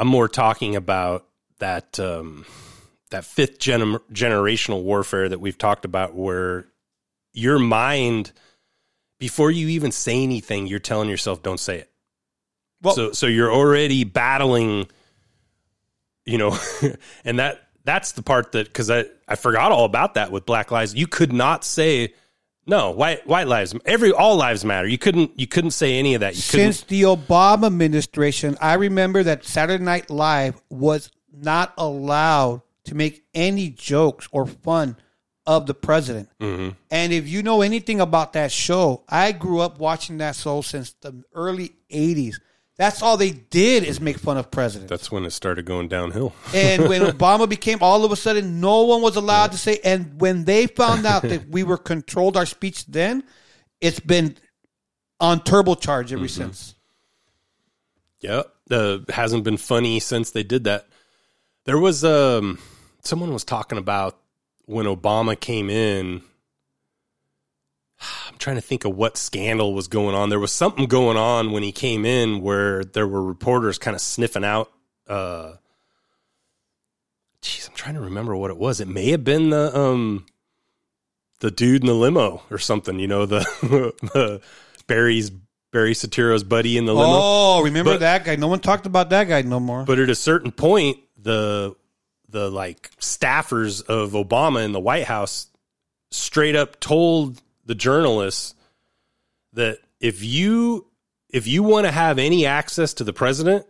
I'm 0.00 0.08
more 0.08 0.28
talking 0.28 0.76
about 0.76 1.26
that 1.58 2.00
um 2.00 2.46
that 3.10 3.24
fifth 3.24 3.58
gen- 3.58 3.98
generational 4.12 4.82
warfare 4.82 5.28
that 5.28 5.40
we've 5.40 5.58
talked 5.58 5.84
about 5.84 6.14
where 6.14 6.66
your 7.34 7.58
mind 7.58 8.32
before 9.18 9.50
you 9.50 9.68
even 9.68 9.92
say 9.92 10.22
anything, 10.22 10.66
you're 10.66 10.78
telling 10.78 11.10
yourself 11.10 11.42
don't 11.42 11.60
say 11.60 11.80
it. 11.80 11.90
Well- 12.80 12.94
so 12.94 13.12
so 13.12 13.26
you're 13.26 13.52
already 13.52 14.04
battling 14.04 14.88
you 16.24 16.38
know, 16.38 16.56
and 17.24 17.38
that 17.38 17.60
that's 17.84 18.12
the 18.12 18.22
part 18.22 18.52
that 18.52 18.72
cuz 18.72 18.90
I 18.90 19.04
I 19.28 19.36
forgot 19.36 19.70
all 19.70 19.84
about 19.84 20.14
that 20.14 20.32
with 20.32 20.46
Black 20.46 20.70
Lives. 20.70 20.94
You 20.94 21.06
could 21.06 21.32
not 21.32 21.62
say 21.62 22.14
no, 22.70 22.92
white 22.92 23.26
white 23.26 23.48
lives 23.48 23.74
every 23.84 24.12
all 24.12 24.36
lives 24.36 24.64
matter. 24.64 24.86
You 24.86 24.96
couldn't 24.96 25.38
you 25.38 25.48
couldn't 25.48 25.72
say 25.72 25.98
any 25.98 26.14
of 26.14 26.20
that. 26.20 26.36
You 26.36 26.42
couldn't 26.42 26.72
Since 26.74 26.82
the 26.84 27.02
Obama 27.02 27.66
administration, 27.66 28.56
I 28.60 28.74
remember 28.74 29.24
that 29.24 29.44
Saturday 29.44 29.82
Night 29.82 30.08
Live 30.08 30.62
was 30.70 31.10
not 31.32 31.74
allowed 31.76 32.62
to 32.84 32.94
make 32.94 33.24
any 33.34 33.70
jokes 33.70 34.28
or 34.30 34.46
fun 34.46 34.96
of 35.46 35.66
the 35.66 35.74
president. 35.74 36.28
Mm-hmm. 36.40 36.70
And 36.92 37.12
if 37.12 37.28
you 37.28 37.42
know 37.42 37.62
anything 37.62 38.00
about 38.00 38.34
that 38.34 38.52
show, 38.52 39.02
I 39.08 39.32
grew 39.32 39.58
up 39.58 39.80
watching 39.80 40.18
that 40.18 40.36
show 40.36 40.60
since 40.60 40.92
the 40.92 41.24
early 41.34 41.72
80s. 41.92 42.36
That's 42.80 43.02
all 43.02 43.18
they 43.18 43.32
did 43.32 43.84
is 43.84 44.00
make 44.00 44.16
fun 44.16 44.38
of 44.38 44.50
presidents. 44.50 44.88
That's 44.88 45.12
when 45.12 45.26
it 45.26 45.32
started 45.32 45.66
going 45.66 45.88
downhill. 45.88 46.32
And 46.54 46.88
when 46.88 47.02
Obama 47.02 47.46
became, 47.46 47.76
all 47.82 48.06
of 48.06 48.10
a 48.10 48.16
sudden, 48.16 48.58
no 48.58 48.84
one 48.84 49.02
was 49.02 49.16
allowed 49.16 49.52
to 49.52 49.58
say. 49.58 49.80
And 49.84 50.18
when 50.18 50.44
they 50.44 50.66
found 50.66 51.04
out 51.04 51.20
that 51.20 51.46
we 51.50 51.62
were 51.62 51.76
controlled 51.76 52.38
our 52.38 52.46
speech, 52.46 52.86
then 52.86 53.22
it's 53.82 54.00
been 54.00 54.34
on 55.20 55.40
turbocharge 55.40 56.10
ever 56.10 56.26
since. 56.26 56.74
Yeah, 58.20 58.44
uh, 58.70 59.00
hasn't 59.10 59.44
been 59.44 59.58
funny 59.58 60.00
since 60.00 60.30
they 60.30 60.42
did 60.42 60.64
that. 60.64 60.86
There 61.66 61.78
was 61.78 62.02
um, 62.02 62.58
someone 63.04 63.30
was 63.30 63.44
talking 63.44 63.76
about 63.76 64.18
when 64.64 64.86
Obama 64.86 65.38
came 65.38 65.68
in. 65.68 66.22
I'm 68.28 68.38
trying 68.38 68.56
to 68.56 68.62
think 68.62 68.84
of 68.84 68.96
what 68.96 69.16
scandal 69.16 69.74
was 69.74 69.88
going 69.88 70.14
on. 70.14 70.28
There 70.30 70.40
was 70.40 70.52
something 70.52 70.86
going 70.86 71.16
on 71.16 71.52
when 71.52 71.62
he 71.62 71.72
came 71.72 72.04
in 72.04 72.40
where 72.40 72.84
there 72.84 73.06
were 73.06 73.22
reporters 73.22 73.78
kind 73.78 73.94
of 73.94 74.00
sniffing 74.00 74.44
out. 74.44 74.70
Uh, 75.06 75.54
geez, 77.42 77.68
I'm 77.68 77.74
trying 77.76 77.94
to 77.96 78.00
remember 78.00 78.34
what 78.36 78.50
it 78.50 78.56
was. 78.56 78.80
It 78.80 78.88
may 78.88 79.10
have 79.10 79.24
been 79.24 79.50
the 79.50 79.76
um, 79.78 80.26
the 81.40 81.50
dude 81.50 81.82
in 81.82 81.86
the 81.86 81.94
limo 81.94 82.42
or 82.50 82.58
something. 82.58 82.98
You 82.98 83.08
know, 83.08 83.26
the, 83.26 83.40
the 84.14 84.40
Barry's 84.86 85.30
Barry 85.72 85.92
Soetoro's 85.94 86.44
buddy 86.44 86.76
in 86.78 86.84
the 86.86 86.94
limo. 86.94 87.08
Oh, 87.12 87.62
remember 87.62 87.92
But- 87.92 88.00
that 88.00 88.24
guy? 88.24 88.36
No 88.36 88.48
one 88.48 88.60
talked 88.60 88.86
about 88.86 89.10
that 89.10 89.24
guy 89.24 89.42
no 89.42 89.60
more. 89.60 89.84
But 89.84 89.98
at 89.98 90.10
a 90.10 90.14
certain 90.14 90.52
point, 90.52 90.98
the 91.20 91.74
the 92.28 92.50
like 92.50 92.90
staffers 92.98 93.84
of 93.84 94.12
Obama 94.12 94.64
in 94.64 94.72
the 94.72 94.80
White 94.80 95.04
House 95.04 95.48
straight 96.12 96.56
up 96.56 96.78
told 96.80 97.40
the 97.70 97.74
journalists 97.76 98.56
that 99.52 99.78
if 100.00 100.24
you 100.24 100.86
if 101.28 101.46
you 101.46 101.62
want 101.62 101.86
to 101.86 101.92
have 101.92 102.18
any 102.18 102.44
access 102.44 102.94
to 102.94 103.04
the 103.04 103.12
president, 103.12 103.64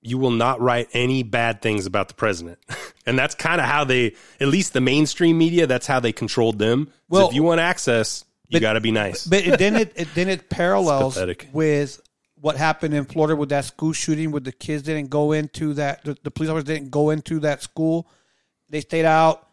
you 0.00 0.16
will 0.18 0.30
not 0.30 0.60
write 0.60 0.88
any 0.92 1.24
bad 1.24 1.60
things 1.60 1.84
about 1.84 2.06
the 2.06 2.14
president. 2.14 2.58
and 3.06 3.18
that's 3.18 3.34
kind 3.34 3.60
of 3.60 3.66
how 3.66 3.82
they 3.82 4.14
at 4.40 4.46
least 4.46 4.72
the 4.72 4.80
mainstream 4.80 5.36
media, 5.36 5.66
that's 5.66 5.88
how 5.88 5.98
they 5.98 6.12
controlled 6.12 6.58
them. 6.60 6.86
So 6.86 6.92
Well- 7.08 7.28
if 7.28 7.34
you 7.34 7.42
want 7.42 7.60
access, 7.60 8.24
you 8.48 8.60
got 8.60 8.74
to 8.74 8.80
be 8.80 8.92
nice. 8.92 9.26
But 9.26 9.44
it, 9.46 9.58
then 9.58 9.74
it, 9.74 9.92
it 9.96 10.08
then 10.14 10.28
it 10.28 10.48
parallels 10.58 11.18
with 11.52 12.00
what 12.36 12.56
happened 12.56 12.94
in 12.94 13.04
Florida 13.04 13.34
with 13.34 13.48
that 13.48 13.64
school 13.64 13.92
shooting, 13.92 14.30
where 14.30 14.40
the 14.40 14.52
kids 14.52 14.84
didn't 14.84 15.10
go 15.10 15.32
into 15.32 15.74
that, 15.74 16.04
the, 16.04 16.16
the 16.22 16.30
police 16.30 16.50
officers 16.50 16.64
didn't 16.64 16.90
go 16.90 17.10
into 17.10 17.40
that 17.40 17.62
school. 17.62 18.08
They 18.68 18.80
stayed 18.80 19.04
out, 19.04 19.46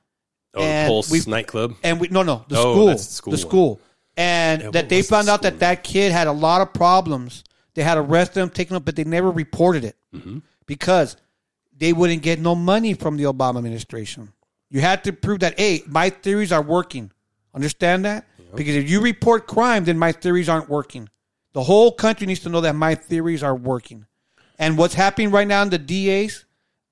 oh, 0.54 0.62
the 0.62 0.66
and 0.68 0.88
Pulse 0.88 1.10
we've- 1.12 1.30
nightclub. 1.30 1.74
and 1.84 2.00
we 2.00 2.08
no 2.10 2.22
no 2.24 2.46
the 2.48 2.58
Oh, 2.58 2.62
school, 2.62 2.88
the 2.88 2.98
school 2.98 3.32
the 3.32 3.38
one. 3.38 3.48
school, 3.50 3.82
and 4.18 4.62
Yeah, 4.64 4.70
that 4.72 4.90
they 4.90 4.98
was 4.98 5.08
the 5.08 5.16
found 5.16 5.30
out 5.30 5.44
that 5.44 5.60
that 5.60 5.84
kid 5.84 6.12
had 6.12 6.28
a 6.28 6.32
lot 6.32 6.62
of 6.62 6.74
problems. 6.74 7.44
They 7.76 7.84
had 7.84 7.98
arrested 7.98 8.42
him, 8.42 8.50
taken 8.50 8.76
him, 8.76 8.84
but 8.84 8.96
they 8.96 9.04
never 9.04 9.32
reported 9.32 9.84
it 9.86 9.96
Mm-hmm. 10.14 10.40
because 10.66 11.16
they 11.78 11.94
wouldn't 11.94 12.24
get 12.24 12.40
no 12.40 12.56
money 12.56 12.94
from 12.96 13.18
the 13.18 13.26
Obama 13.26 13.58
administration. 13.60 14.34
You 14.70 14.82
had 14.82 15.04
to 15.04 15.14
prove 15.14 15.42
that 15.42 15.60
hey, 15.60 15.84
my 15.88 16.10
theories 16.10 16.52
are 16.52 16.62
working. 16.64 17.12
Understand 17.54 18.04
that? 18.06 18.26
Because 18.56 18.76
if 18.76 18.90
you 18.90 19.02
report 19.02 19.46
crime, 19.48 19.84
then 19.86 20.00
my 20.00 20.12
theories 20.12 20.50
aren't 20.50 20.70
working. 20.70 21.10
The 21.54 21.62
whole 21.64 21.92
country 21.92 22.26
needs 22.28 22.40
to 22.42 22.50
know 22.50 22.62
that 22.62 22.76
my 22.76 22.96
theories 22.96 23.44
are 23.44 23.56
working. 23.56 24.06
And 24.58 24.78
what's 24.78 24.94
happening 24.96 25.30
right 25.32 25.48
now 25.48 25.62
in 25.62 25.70
the 25.70 25.78
DAs, 25.78 26.46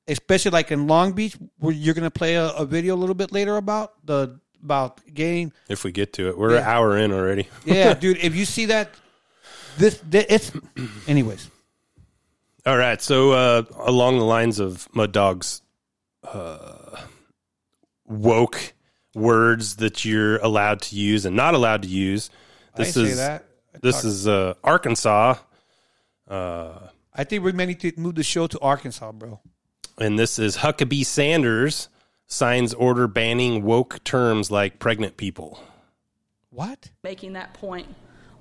especially 0.07 0.51
like 0.51 0.71
in 0.71 0.85
Long 0.87 1.13
Beach, 1.13 1.35
where 1.57 1.73
you're 1.73 1.93
going 1.95 2.03
to 2.03 2.11
play 2.11 2.35
a, 2.35 2.49
a 2.49 2.65
video 2.65 2.93
a 2.95 2.97
little 2.97 3.15
bit 3.15 3.31
later 3.31 3.57
about 3.57 3.93
the 4.05 4.39
about 4.65 4.99
getting 5.13 5.53
if 5.69 5.83
we 5.83 5.91
get 5.91 6.13
to 6.13 6.27
it, 6.29 6.37
we're 6.37 6.57
an 6.57 6.63
hour 6.63 6.97
in 6.97 7.11
already. 7.11 7.47
yeah, 7.65 7.93
dude. 7.93 8.17
If 8.17 8.35
you 8.35 8.45
see 8.45 8.65
that, 8.65 8.89
this, 9.77 10.01
this 10.03 10.25
it's 10.27 10.51
anyways. 11.07 11.49
All 12.65 12.75
right. 12.77 13.01
So 13.01 13.31
uh, 13.31 13.63
along 13.79 14.17
the 14.17 14.25
lines 14.25 14.59
of 14.59 14.87
Muttdog's 14.93 15.61
uh, 16.23 16.97
woke 18.05 18.73
words 19.13 19.77
that 19.77 20.03
you're 20.03 20.37
allowed 20.37 20.81
to 20.81 20.95
use 20.95 21.25
and 21.25 21.35
not 21.35 21.53
allowed 21.53 21.83
to 21.83 21.87
use, 21.87 22.29
this 22.75 22.97
I 22.97 23.01
is 23.01 23.09
say 23.09 23.15
that. 23.15 23.45
I 23.73 23.77
this 23.81 23.95
talk- 23.97 24.05
is 24.05 24.27
uh, 24.27 24.53
Arkansas, 24.63 25.35
I 26.27 27.23
think 27.23 27.43
we 27.43 27.51
may 27.53 27.65
need 27.67 27.79
to 27.81 27.93
move 27.97 28.15
the 28.15 28.23
show 28.23 28.47
to 28.47 28.59
Arkansas, 28.59 29.11
bro. 29.13 29.39
and 29.99 30.19
this 30.19 30.37
is 30.39 30.57
Huckabee 30.57 31.05
Sanders 31.05 31.87
signs 32.27 32.73
order 32.73 33.07
banning 33.07 33.63
woke 33.63 34.03
terms 34.03 34.51
like 34.51 34.79
pregnant 34.79 35.17
people. 35.17 35.59
What? 36.49 36.89
making 37.03 37.33
that 37.33 37.53
point. 37.53 37.87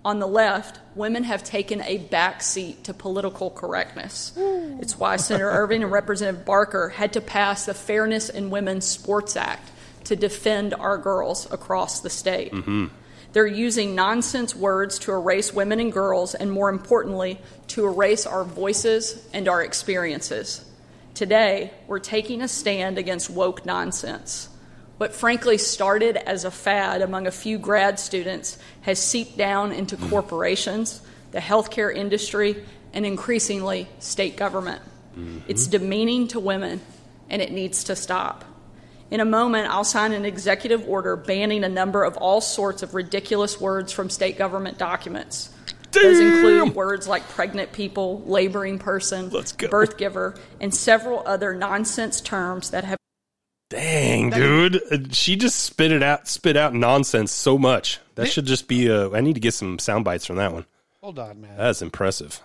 On 0.04 0.18
the 0.18 0.26
left, 0.26 0.78
women 0.94 1.24
have 1.24 1.42
taken 1.42 1.80
a 1.82 1.98
back 1.98 2.42
seat 2.42 2.84
to 2.84 2.94
political 2.94 3.50
correctness. 3.50 4.32
It's 4.36 4.98
why 4.98 5.16
Senator 5.16 5.50
Irvin 5.50 5.82
and 5.82 5.90
Representative 5.90 6.44
Barker 6.44 6.90
had 6.90 7.14
to 7.14 7.20
pass 7.20 7.66
the 7.66 7.74
Fairness 7.74 8.28
in 8.28 8.50
Women's 8.50 8.84
Sports 8.84 9.34
Act 9.34 9.70
to 10.04 10.14
defend 10.14 10.74
our 10.74 10.98
girls 10.98 11.50
across 11.50 12.00
the 12.00 12.10
state. 12.10 12.52
Mm-hmm. 12.52 12.86
They're 13.32 13.46
using 13.46 13.94
nonsense 13.94 14.54
words 14.54 14.98
to 15.00 15.12
erase 15.12 15.52
women 15.52 15.80
and 15.80 15.92
girls, 15.92 16.34
and 16.34 16.52
more 16.52 16.68
importantly, 16.68 17.40
to 17.68 17.86
erase 17.86 18.26
our 18.26 18.44
voices 18.44 19.26
and 19.32 19.48
our 19.48 19.62
experiences. 19.64 20.64
Today, 21.14 21.70
we're 21.86 22.00
taking 22.00 22.42
a 22.42 22.48
stand 22.48 22.98
against 22.98 23.30
woke 23.30 23.64
nonsense. 23.64 24.48
What 24.98 25.14
frankly 25.14 25.58
started 25.58 26.16
as 26.16 26.44
a 26.44 26.50
fad 26.50 27.02
among 27.02 27.28
a 27.28 27.30
few 27.30 27.56
grad 27.56 28.00
students 28.00 28.58
has 28.80 28.98
seeped 28.98 29.36
down 29.36 29.70
into 29.70 29.96
hmm. 29.96 30.08
corporations, 30.08 31.00
the 31.30 31.38
healthcare 31.38 31.94
industry, 31.94 32.64
and 32.92 33.06
increasingly 33.06 33.88
state 34.00 34.36
government. 34.36 34.82
Mm-hmm. 35.16 35.38
It's 35.46 35.68
demeaning 35.68 36.28
to 36.28 36.40
women, 36.40 36.80
and 37.30 37.40
it 37.40 37.52
needs 37.52 37.84
to 37.84 37.96
stop. 37.96 38.44
In 39.10 39.20
a 39.20 39.24
moment, 39.24 39.72
I'll 39.72 39.84
sign 39.84 40.12
an 40.12 40.24
executive 40.24 40.88
order 40.88 41.14
banning 41.14 41.62
a 41.62 41.68
number 41.68 42.02
of 42.02 42.16
all 42.16 42.40
sorts 42.40 42.82
of 42.82 42.94
ridiculous 42.94 43.60
words 43.60 43.92
from 43.92 44.10
state 44.10 44.36
government 44.36 44.78
documents. 44.78 45.53
Those 45.94 46.20
include 46.20 46.74
words 46.74 47.06
like 47.08 47.26
pregnant 47.30 47.72
people, 47.72 48.22
laboring 48.26 48.78
person, 48.78 49.30
Let's 49.30 49.52
go. 49.52 49.68
birth 49.68 49.96
giver, 49.96 50.34
and 50.60 50.74
several 50.74 51.22
other 51.26 51.54
nonsense 51.54 52.20
terms 52.20 52.70
that 52.70 52.84
have 52.84 52.98
Dang, 53.70 54.30
dude, 54.30 54.76
Uh, 54.92 54.98
she 55.10 55.36
just 55.36 55.60
spit 55.60 55.90
it 55.90 56.02
out, 56.02 56.28
spit 56.28 56.56
out 56.56 56.74
nonsense 56.74 57.32
so 57.32 57.58
much. 57.58 57.98
That 58.14 58.28
should 58.28 58.44
just 58.46 58.68
be. 58.68 58.90
Uh, 58.90 59.10
I 59.10 59.20
need 59.20 59.34
to 59.34 59.40
get 59.40 59.54
some 59.54 59.78
sound 59.78 60.04
bites 60.04 60.26
from 60.26 60.36
that 60.36 60.52
one. 60.52 60.66
Hold 61.00 61.18
on, 61.18 61.40
man. 61.40 61.56
That's 61.56 61.82
impressive. 61.82 62.40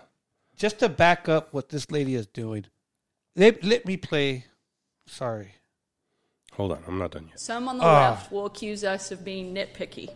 Just 0.55 0.79
to 0.79 0.89
back 0.89 1.29
up 1.29 1.53
what 1.53 1.69
this 1.69 1.91
lady 1.91 2.15
is 2.15 2.25
doing, 2.25 2.65
let, 3.35 3.63
let 3.63 3.85
me 3.85 3.95
play. 3.97 4.45
Sorry. 5.07 5.53
Hold 6.53 6.71
on, 6.71 6.83
I'm 6.87 6.97
not 6.97 7.11
done 7.11 7.27
yet. 7.29 7.39
Some 7.39 7.67
on 7.67 7.77
the 7.77 7.83
Ah. 7.83 8.09
left 8.11 8.31
will 8.31 8.45
accuse 8.45 8.83
us 8.83 9.11
of 9.11 9.23
being 9.23 9.53
nitpicky, 9.53 10.09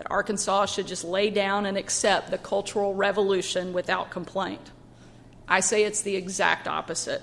that 0.00 0.10
Arkansas 0.10 0.64
should 0.64 0.86
just 0.86 1.04
lay 1.04 1.28
down 1.28 1.66
and 1.66 1.76
accept 1.76 2.30
the 2.30 2.38
cultural 2.38 2.94
revolution 2.94 3.74
without 3.74 4.10
complaint. 4.10 4.70
I 5.46 5.60
say 5.60 5.84
it's 5.84 6.00
the 6.00 6.16
exact 6.16 6.66
opposite. 6.66 7.20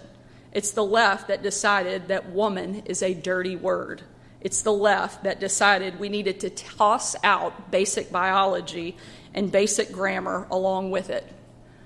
It's 0.52 0.70
the 0.74 0.86
left 0.86 1.30
that 1.30 1.42
decided 1.42 2.10
that 2.10 2.30
woman 2.30 2.84
is 2.86 3.02
a 3.02 3.16
dirty 3.16 3.56
word. 3.56 4.04
It's 4.42 4.62
the 4.62 4.74
left 4.74 5.24
that 5.24 5.40
decided 5.40 6.00
we 6.00 6.08
needed 6.08 6.42
to 6.42 6.52
toss 6.52 7.16
out 7.24 7.72
basic 7.72 8.12
biology 8.12 8.96
and 9.34 9.52
basic 9.52 9.92
grammar 9.92 10.46
along 10.52 10.92
with 10.92 11.10
it. 11.10 11.28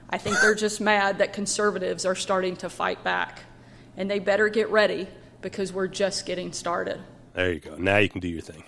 I 0.10 0.18
think 0.18 0.42
they're 0.42 0.56
just 0.56 0.82
mad 0.82 1.20
that 1.20 1.32
conservatives 1.32 2.06
are 2.06 2.16
starting 2.16 2.58
to 2.58 2.70
fight 2.70 3.02
back. 3.02 3.44
And 3.96 4.12
they 4.12 4.20
better 4.20 4.50
get 4.50 4.70
ready 4.70 5.08
because 5.42 5.72
we're 5.72 5.88
just 5.88 6.26
getting 6.26 6.52
started. 6.52 7.00
There 7.34 7.54
you 7.54 7.62
go. 7.62 7.78
Now 7.78 8.00
you 8.00 8.10
can 8.10 8.20
do 8.20 8.28
your 8.28 8.42
thing. 8.42 8.66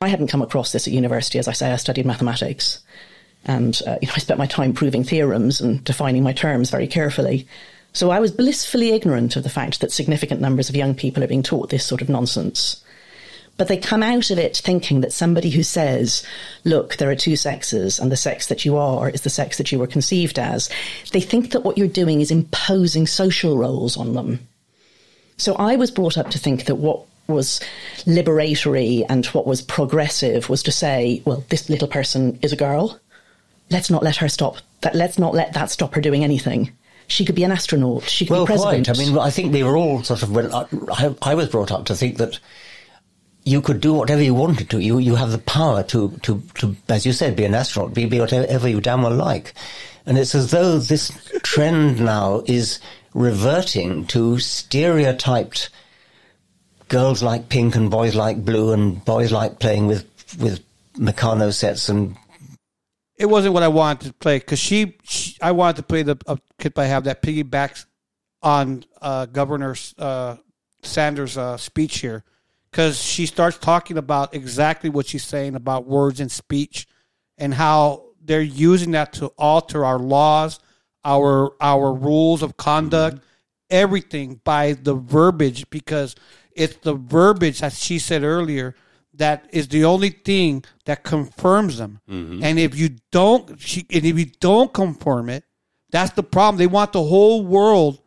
I 0.00 0.06
hadn't 0.06 0.28
come 0.28 0.42
across 0.42 0.70
this 0.70 0.86
at 0.86 0.92
university. 0.92 1.40
As 1.40 1.48
I 1.48 1.52
say, 1.52 1.72
I 1.72 1.76
studied 1.76 2.06
mathematics. 2.06 2.80
And 3.44 3.80
uh, 3.84 3.98
you 4.00 4.06
know, 4.06 4.14
I 4.14 4.20
spent 4.20 4.38
my 4.38 4.46
time 4.46 4.72
proving 4.72 5.02
theorems 5.02 5.60
and 5.60 5.82
defining 5.82 6.22
my 6.22 6.32
terms 6.32 6.70
very 6.70 6.86
carefully. 6.86 7.48
So 7.94 8.10
I 8.10 8.20
was 8.20 8.30
blissfully 8.30 8.90
ignorant 8.90 9.34
of 9.34 9.42
the 9.42 9.48
fact 9.48 9.80
that 9.80 9.90
significant 9.90 10.40
numbers 10.40 10.68
of 10.68 10.76
young 10.76 10.94
people 10.94 11.24
are 11.24 11.28
being 11.28 11.42
taught 11.42 11.70
this 11.70 11.84
sort 11.84 12.00
of 12.00 12.08
nonsense. 12.08 12.84
But 13.56 13.66
they 13.66 13.76
come 13.76 14.04
out 14.04 14.30
of 14.30 14.38
it 14.38 14.56
thinking 14.56 15.00
that 15.00 15.12
somebody 15.12 15.50
who 15.50 15.64
says, 15.64 16.24
look, 16.62 16.96
there 16.96 17.10
are 17.10 17.16
two 17.16 17.34
sexes 17.34 17.98
and 17.98 18.12
the 18.12 18.16
sex 18.16 18.46
that 18.46 18.64
you 18.64 18.76
are 18.76 19.10
is 19.10 19.22
the 19.22 19.30
sex 19.30 19.58
that 19.58 19.72
you 19.72 19.80
were 19.80 19.88
conceived 19.88 20.38
as, 20.38 20.70
they 21.10 21.20
think 21.20 21.50
that 21.50 21.64
what 21.64 21.76
you're 21.76 21.88
doing 21.88 22.20
is 22.20 22.30
imposing 22.30 23.08
social 23.08 23.58
roles 23.58 23.96
on 23.96 24.12
them. 24.12 24.46
So 25.38 25.56
I 25.56 25.74
was 25.74 25.90
brought 25.90 26.16
up 26.16 26.30
to 26.30 26.38
think 26.38 26.66
that 26.66 26.76
what 26.76 27.04
was 27.28 27.60
liberatory 28.06 29.04
and 29.08 29.26
what 29.26 29.46
was 29.46 29.60
progressive 29.62 30.48
was 30.48 30.62
to 30.62 30.72
say, 30.72 31.22
well, 31.26 31.44
this 31.50 31.68
little 31.68 31.88
person 31.88 32.38
is 32.42 32.52
a 32.52 32.56
girl. 32.56 32.98
Let's 33.70 33.90
not 33.90 34.02
let 34.02 34.16
her 34.16 34.28
stop 34.28 34.56
that. 34.80 34.94
Let's 34.94 35.18
not 35.18 35.34
let 35.34 35.52
that 35.52 35.70
stop 35.70 35.94
her 35.94 36.00
doing 36.00 36.24
anything. 36.24 36.72
She 37.06 37.24
could 37.26 37.34
be 37.34 37.44
an 37.44 37.52
astronaut. 37.52 38.04
She 38.04 38.24
could 38.24 38.32
Well, 38.32 38.46
be 38.46 38.52
president. 38.54 38.86
quite. 38.86 38.98
I 38.98 39.04
mean, 39.04 39.18
I 39.18 39.30
think 39.30 39.52
we 39.52 39.62
were 39.62 39.76
all 39.76 40.02
sort 40.02 40.22
of. 40.22 40.30
When 40.34 40.52
I, 40.52 40.64
I, 40.90 41.14
I 41.22 41.34
was 41.34 41.48
brought 41.50 41.70
up 41.70 41.84
to 41.86 41.94
think 41.94 42.16
that 42.16 42.38
you 43.44 43.60
could 43.60 43.80
do 43.82 43.92
whatever 43.92 44.22
you 44.22 44.34
wanted 44.34 44.70
to. 44.70 44.78
You 44.78 44.98
you 44.98 45.14
have 45.16 45.30
the 45.30 45.38
power 45.38 45.82
to 45.84 46.10
to, 46.22 46.42
to 46.56 46.76
as 46.88 47.04
you 47.04 47.12
said, 47.12 47.36
be 47.36 47.44
an 47.44 47.54
astronaut, 47.54 47.92
be, 47.92 48.06
be 48.06 48.20
whatever 48.20 48.68
you 48.68 48.80
damn 48.80 49.02
well 49.02 49.14
like. 49.14 49.52
And 50.06 50.16
it's 50.16 50.34
as 50.34 50.50
though 50.50 50.78
this 50.78 51.12
trend 51.42 52.00
now 52.00 52.42
is 52.46 52.80
reverting 53.12 54.06
to 54.06 54.38
stereotyped 54.38 55.68
girls 56.88 57.22
like 57.22 57.48
pink 57.48 57.76
and 57.76 57.90
boys 57.90 58.14
like 58.14 58.44
blue 58.44 58.72
and 58.72 59.04
boys 59.04 59.32
like 59.32 59.58
playing 59.58 59.86
with 59.86 60.04
with 60.40 60.64
Meccano 60.94 61.52
sets 61.52 61.88
and 61.88 62.16
it 63.18 63.26
wasn't 63.26 63.52
what 63.52 63.64
I 63.64 63.68
wanted 63.68 64.06
to 64.06 64.12
play 64.14 64.38
because 64.38 64.60
she, 64.60 64.96
she, 65.02 65.36
I 65.42 65.50
wanted 65.50 65.76
to 65.76 65.82
play 65.82 66.02
the 66.02 66.16
uh, 66.26 66.36
clip 66.58 66.78
I 66.78 66.84
have 66.84 67.04
that 67.04 67.20
piggybacks 67.20 67.84
on 68.42 68.84
uh, 69.02 69.26
Governor 69.26 69.74
uh, 69.98 70.36
Sanders' 70.82 71.36
uh, 71.36 71.56
speech 71.56 71.98
here 71.98 72.22
because 72.70 73.02
she 73.02 73.26
starts 73.26 73.58
talking 73.58 73.98
about 73.98 74.34
exactly 74.34 74.88
what 74.88 75.06
she's 75.06 75.24
saying 75.24 75.56
about 75.56 75.86
words 75.86 76.20
and 76.20 76.30
speech 76.30 76.86
and 77.36 77.52
how 77.52 78.04
they're 78.24 78.40
using 78.40 78.92
that 78.92 79.14
to 79.14 79.26
alter 79.36 79.84
our 79.84 79.98
laws, 79.98 80.60
our 81.04 81.52
our 81.60 81.92
rules 81.92 82.42
of 82.44 82.56
conduct, 82.56 83.20
everything 83.68 84.40
by 84.44 84.74
the 84.74 84.94
verbiage 84.94 85.68
because 85.70 86.14
it's 86.58 86.76
the 86.78 86.94
verbiage 86.94 87.62
as 87.62 87.78
she 87.78 87.98
said 87.98 88.22
earlier 88.22 88.74
that 89.14 89.48
is 89.52 89.68
the 89.68 89.84
only 89.84 90.10
thing 90.10 90.64
that 90.84 91.02
confirms 91.02 91.78
them. 91.78 92.00
Mm-hmm. 92.08 92.42
And 92.42 92.58
if 92.58 92.76
you 92.76 92.96
don't, 93.10 93.60
she, 93.60 93.86
and 93.90 94.04
if 94.04 94.18
you 94.18 94.26
don't 94.40 94.72
confirm 94.72 95.28
it, 95.28 95.44
that's 95.90 96.12
the 96.12 96.22
problem. 96.22 96.58
They 96.58 96.66
want 96.66 96.92
the 96.92 97.02
whole 97.02 97.44
world. 97.44 98.00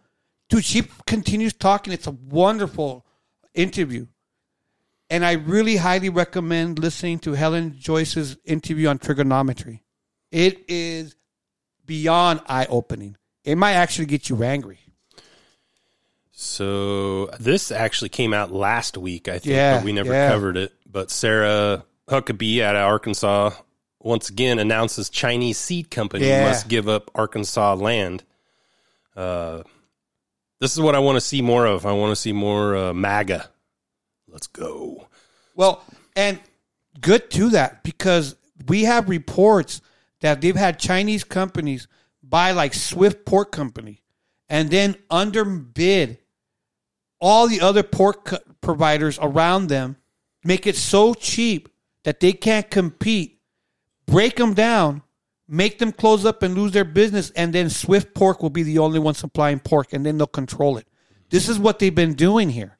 Dude, 0.50 0.64
she 0.64 0.84
continues 1.06 1.54
talking. 1.54 1.94
It's 1.94 2.08
a 2.08 2.12
wonderful 2.12 3.06
interview. 3.54 4.08
And 5.10 5.26
I 5.26 5.34
really 5.34 5.76
highly 5.76 6.10
recommend 6.10 6.80
listening 6.80 7.20
to 7.20 7.34
Helen 7.34 7.76
Joyce's 7.78 8.38
interview 8.46 8.88
on 8.88 8.98
Triggernometry. 8.98 9.82
It 10.32 10.64
is 10.70 11.16
beyond 11.86 12.42
eye 12.48 12.68
opening. 12.70 13.18
It 13.44 13.58
might 13.58 13.74
actually 13.74 14.06
get 14.06 14.30
you 14.30 14.44
angry. 14.44 14.80
So 16.32 17.28
this 17.40 17.72
actually 17.72 18.10
came 18.10 18.34
out 18.34 18.52
last 18.52 18.98
week, 18.98 19.28
I 19.28 19.34
think, 19.34 19.46
Yeah, 19.46 19.78
but 19.78 19.86
we 19.86 19.94
never 19.94 20.14
yeah. 20.14 20.30
covered 20.32 20.58
it. 20.58 20.74
But 20.90 21.12
Sarah 21.12 21.84
Huckabee 22.08 22.62
out 22.62 22.76
of 22.76 22.82
Arkansas 22.84 23.52
once 24.00 24.30
again 24.30 24.58
announces 24.60 25.10
Chinese 25.10 25.58
seed 25.58 25.92
company 25.92 26.28
Yeah. 26.28 26.48
must 26.48 26.68
give 26.68 26.88
up 26.88 27.12
Arkansas 27.16 27.76
land. 27.76 28.24
Uh, 29.16 29.64
this 30.60 30.74
is 30.74 30.80
what 30.82 30.96
I 30.96 31.00
want 31.00 31.18
to 31.18 31.22
see 31.22 31.42
more 31.42 31.66
of. 31.66 31.86
I 31.86 31.92
want 31.92 32.12
to 32.12 32.16
see 32.16 32.34
more 32.34 32.76
uh, 32.76 32.94
MAGA. 32.94 33.50
Let's 34.28 34.48
go. 34.48 35.08
Well, 35.56 35.84
and 36.16 36.40
good 37.02 37.30
to 37.32 37.50
that 37.50 37.84
because 37.84 38.36
we 38.68 38.84
have 38.84 39.10
reports 39.10 39.82
that 40.22 40.40
they've 40.42 40.56
had 40.56 40.80
Chinese 40.80 41.24
companies 41.24 41.88
buy 42.24 42.52
like 42.52 42.74
Swift 42.74 43.26
Pork 43.26 43.52
Company 43.52 44.02
and 44.50 44.70
then 44.70 44.96
underbid 45.10 46.20
all 47.22 47.48
the 47.48 47.62
other 47.62 47.84
pork 47.84 48.34
providers 48.60 49.20
around 49.22 49.68
them, 49.68 49.98
make 50.44 50.68
it 50.68 50.76
so 50.76 51.14
cheap 51.14 51.70
that 52.04 52.20
they 52.20 52.34
can't 52.34 52.70
compete, 52.70 53.40
break 54.08 54.36
them 54.36 54.54
down, 54.54 55.04
make 55.48 55.80
them 55.80 55.92
close 55.92 56.26
up 56.26 56.42
and 56.42 56.56
lose 56.56 56.72
their 56.72 56.84
business, 56.84 57.30
and 57.32 57.54
then 57.54 57.70
Swift 57.70 58.14
Pork 58.16 58.42
will 58.42 58.50
be 58.50 58.64
the 58.64 58.80
only 58.80 59.00
one 59.00 59.14
supplying 59.14 59.60
pork, 59.60 59.94
and 59.94 60.06
then 60.06 60.18
they'll 60.18 60.28
control 60.28 60.78
it. 60.78 60.88
This 61.30 61.48
is 61.48 61.60
what 61.60 61.80
they've 61.80 61.94
been 61.94 62.16
doing 62.16 62.50
here. 62.50 62.78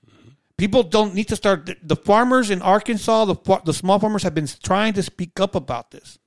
People 0.58 0.84
don't 0.84 1.14
need 1.14 1.28
to 1.30 1.36
start. 1.36 1.70
the- 1.82 1.96
farmers 1.96 2.50
in 2.50 2.62
Arkansas, 2.62 3.26
the 3.26 3.62
the 3.66 3.74
small 3.74 4.00
farmers 4.00 4.24
have 4.24 4.36
been 4.36 4.48
trying 4.62 4.94
to 4.94 5.04
speak 5.04 5.40
up 5.40 5.56
about 5.56 5.92
this, 5.92 6.20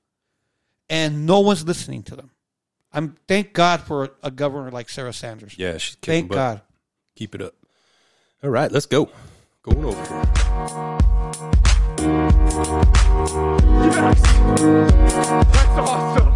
and 0.89 1.25
no 1.25 1.39
one's 1.39 1.65
listening 1.65 2.03
to 2.03 2.15
them. 2.15 2.31
I'm 2.91 3.17
thank 3.27 3.53
God 3.53 3.81
for 3.81 4.11
a 4.23 4.31
governor 4.31 4.71
like 4.71 4.89
Sarah 4.89 5.13
Sanders. 5.13 5.55
Yeah, 5.57 5.77
she's 5.77 5.95
Thank. 5.95 6.31
God. 6.31 6.61
Keep 7.15 7.35
it 7.35 7.41
up. 7.41 7.55
All 8.45 8.51
right, 8.51 8.71
let's 8.71 8.85
go. 8.85 9.09
Going 9.63 9.83
over 9.83 9.97
here. 9.97 10.23
Yes! 13.81 14.21
That's 15.51 15.79
awesome. 15.79 16.27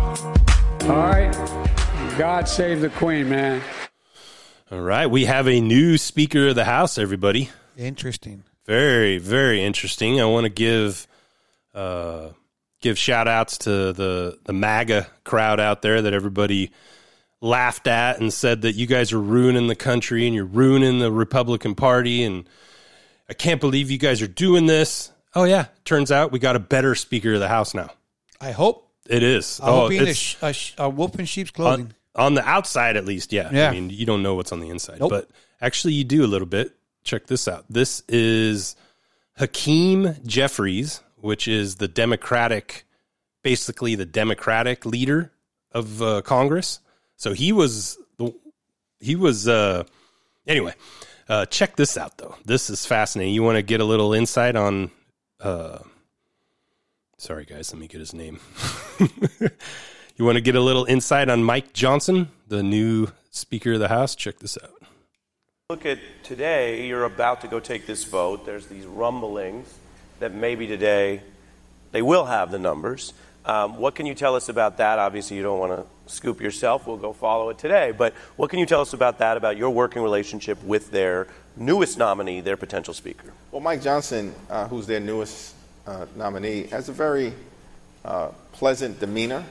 All 0.90 0.98
right. 0.98 1.32
God 2.18 2.48
save 2.48 2.82
the 2.82 2.90
Queen, 2.90 3.30
man. 3.30 3.62
All 4.72 4.82
right, 4.82 5.06
we 5.06 5.26
have 5.26 5.48
a 5.48 5.62
new 5.62 6.00
Speaker 6.00 6.48
of 6.48 6.56
the 6.56 6.66
House, 6.66 6.98
everybody. 6.98 7.52
Interesting. 7.78 8.44
Very, 8.66 9.20
very 9.20 9.64
interesting. 9.64 10.20
I 10.20 10.26
want 10.26 10.46
to 10.46 10.50
give 10.50 11.06
uh, 11.76 12.30
give 12.82 12.98
shout 12.98 13.28
outs 13.28 13.60
to 13.60 13.94
the 13.94 14.40
the 14.46 14.54
MAGA 14.54 15.06
crowd 15.26 15.60
out 15.60 15.84
there 15.84 16.02
that 16.02 16.14
everybody 16.16 16.72
laughed 17.42 17.88
at 17.88 18.20
and 18.20 18.34
said 18.34 18.64
that 18.64 18.74
you 18.74 18.86
guys 18.86 19.14
are 19.14 19.20
ruining 19.20 19.68
the 19.68 19.76
country 19.76 20.26
and 20.26 20.36
you're 20.36 20.46
ruining 20.46 21.00
the 21.00 21.12
Republican 21.12 21.76
Party 21.76 22.24
and 22.24 22.48
I 23.30 23.34
can't 23.34 23.62
believe 23.62 23.92
you 23.92 23.98
guys 23.98 24.22
are 24.22 24.28
doing 24.28 24.66
this. 24.66 25.12
Oh 25.36 25.44
yeah, 25.44 25.66
turns 25.86 26.12
out 26.12 26.32
we 26.32 26.40
got 26.40 26.56
a 26.56 26.60
better 26.60 26.96
Speaker 26.96 27.34
of 27.36 27.40
the 27.40 27.48
House 27.48 27.74
now. 27.74 27.92
I 28.42 28.52
hope. 28.52 28.90
It 29.08 29.24
is. 29.24 29.60
I 29.62 29.68
oh, 29.70 29.74
hope 29.82 29.92
it's- 29.94 30.16
sh- 30.16 30.36
a, 30.42 30.54
sh- 30.54 30.74
a 30.78 30.90
wolf 30.90 31.18
in 31.20 31.26
sheep's 31.26 31.52
clothing. 31.52 31.94
on, 32.16 32.26
on 32.26 32.34
the 32.34 32.48
outside 32.48 32.98
at 32.98 33.06
least 33.06 33.32
yeah. 33.32 33.50
Yeah. 33.52 33.70
i 33.70 33.72
mean 33.72 33.90
you 33.90 34.06
don't 34.06 34.22
know 34.24 34.36
what's 34.36 34.52
on 34.52 34.60
the 34.60 34.70
inside 34.70 35.00
Nope. 35.00 35.12
but 35.12 35.30
actually 35.62 35.94
you 35.94 36.04
do 36.04 36.26
a 36.26 36.28
little 36.28 36.48
bit 36.48 36.76
check 37.04 37.28
this 37.28 37.48
out 37.48 37.66
this 37.70 38.04
is 38.10 38.76
hakeem 39.38 40.16
jeffries 40.26 41.02
which 41.18 41.48
is 41.48 41.76
the 41.78 41.88
democratic 41.88 42.86
basically 43.44 43.96
the 43.96 44.06
democratic 44.06 44.86
leader 44.86 45.32
of 45.72 46.02
uh, 46.02 46.22
congress 46.24 46.80
so 47.20 47.34
he 47.34 47.52
was 47.52 48.00
he 49.00 49.16
was 49.16 49.48
uh 49.48 49.84
anyway 50.48 50.74
uh 51.30 51.46
check 51.46 51.76
this 51.76 51.96
out 51.96 52.18
though 52.18 52.36
this 52.46 52.72
is 52.72 52.84
fascinating 52.88 53.36
you 53.36 53.44
want 53.44 53.56
to 53.56 53.62
get 53.62 53.80
a 53.80 53.86
little 53.86 54.16
insight 54.16 54.56
on 54.56 54.90
uh 55.40 55.78
sorry 57.20 57.46
guys 57.46 57.72
let 57.72 57.80
me 57.80 57.88
get 57.88 58.00
his 58.00 58.16
name 58.16 58.40
you 60.20 60.26
want 60.26 60.36
to 60.36 60.42
get 60.42 60.56
a 60.56 60.62
little 60.62 60.84
insight 60.84 61.30
on 61.30 61.42
Mike 61.42 61.72
Johnson, 61.72 62.30
the 62.50 62.62
new 62.62 63.08
Speaker 63.32 63.74
of 63.74 63.80
the 63.80 63.88
House? 63.88 64.16
Check 64.16 64.40
this 64.40 64.58
out. 64.62 64.84
Look 65.70 65.86
at 65.86 66.00
today, 66.24 66.88
you're 66.88 67.06
about 67.06 67.40
to 67.42 67.48
go 67.48 67.62
take 67.62 67.88
this 67.88 68.04
vote. 68.04 68.46
There's 68.46 68.68
these 68.68 68.86
rumblings 68.86 69.74
that 70.20 70.34
maybe 70.34 70.68
today 70.68 71.22
they 71.94 72.02
will 72.02 72.26
have 72.26 72.52
the 72.52 72.60
numbers. 72.60 73.14
Um, 73.46 73.78
what 73.78 73.96
can 73.96 74.06
you 74.06 74.16
tell 74.16 74.36
us 74.36 74.50
about 74.50 74.78
that? 74.78 75.00
Obviously, 75.00 75.38
you 75.38 75.44
don't 75.44 75.60
want 75.60 75.72
to 75.72 76.14
scoop 76.14 76.42
yourself. 76.42 76.86
We'll 76.86 76.98
go 76.98 77.14
follow 77.14 77.50
it 77.50 77.58
today. 77.58 77.92
But 77.92 78.14
what 78.36 78.50
can 78.50 78.60
you 78.60 78.66
tell 78.66 78.82
us 78.82 78.94
about 78.94 79.20
that, 79.20 79.38
about 79.38 79.58
your 79.58 79.70
working 79.70 80.02
relationship 80.02 80.62
with 80.64 80.92
their 80.92 81.28
newest 81.56 81.98
nominee, 81.98 82.42
their 82.42 82.58
potential 82.58 82.94
speaker? 82.94 83.34
Well, 83.52 83.62
Mike 83.62 83.82
Johnson, 83.82 84.34
uh, 84.50 84.68
who's 84.68 84.88
their 84.88 85.00
newest 85.00 85.56
uh, 85.88 86.06
nominee, 86.16 86.68
has 86.68 86.90
a 86.90 86.94
very 86.94 87.34
uh, 88.06 88.30
pleasant 88.52 89.00
demeanor 89.00 89.44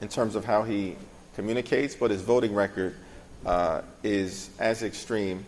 in 0.00 0.08
terms 0.08 0.34
of 0.34 0.44
how 0.44 0.62
he 0.62 0.96
communicates, 1.34 1.94
but 1.94 2.10
his 2.10 2.22
voting 2.22 2.54
record 2.54 2.94
uh, 3.44 3.82
is 4.02 4.50
as 4.58 4.82
extreme 4.82 5.44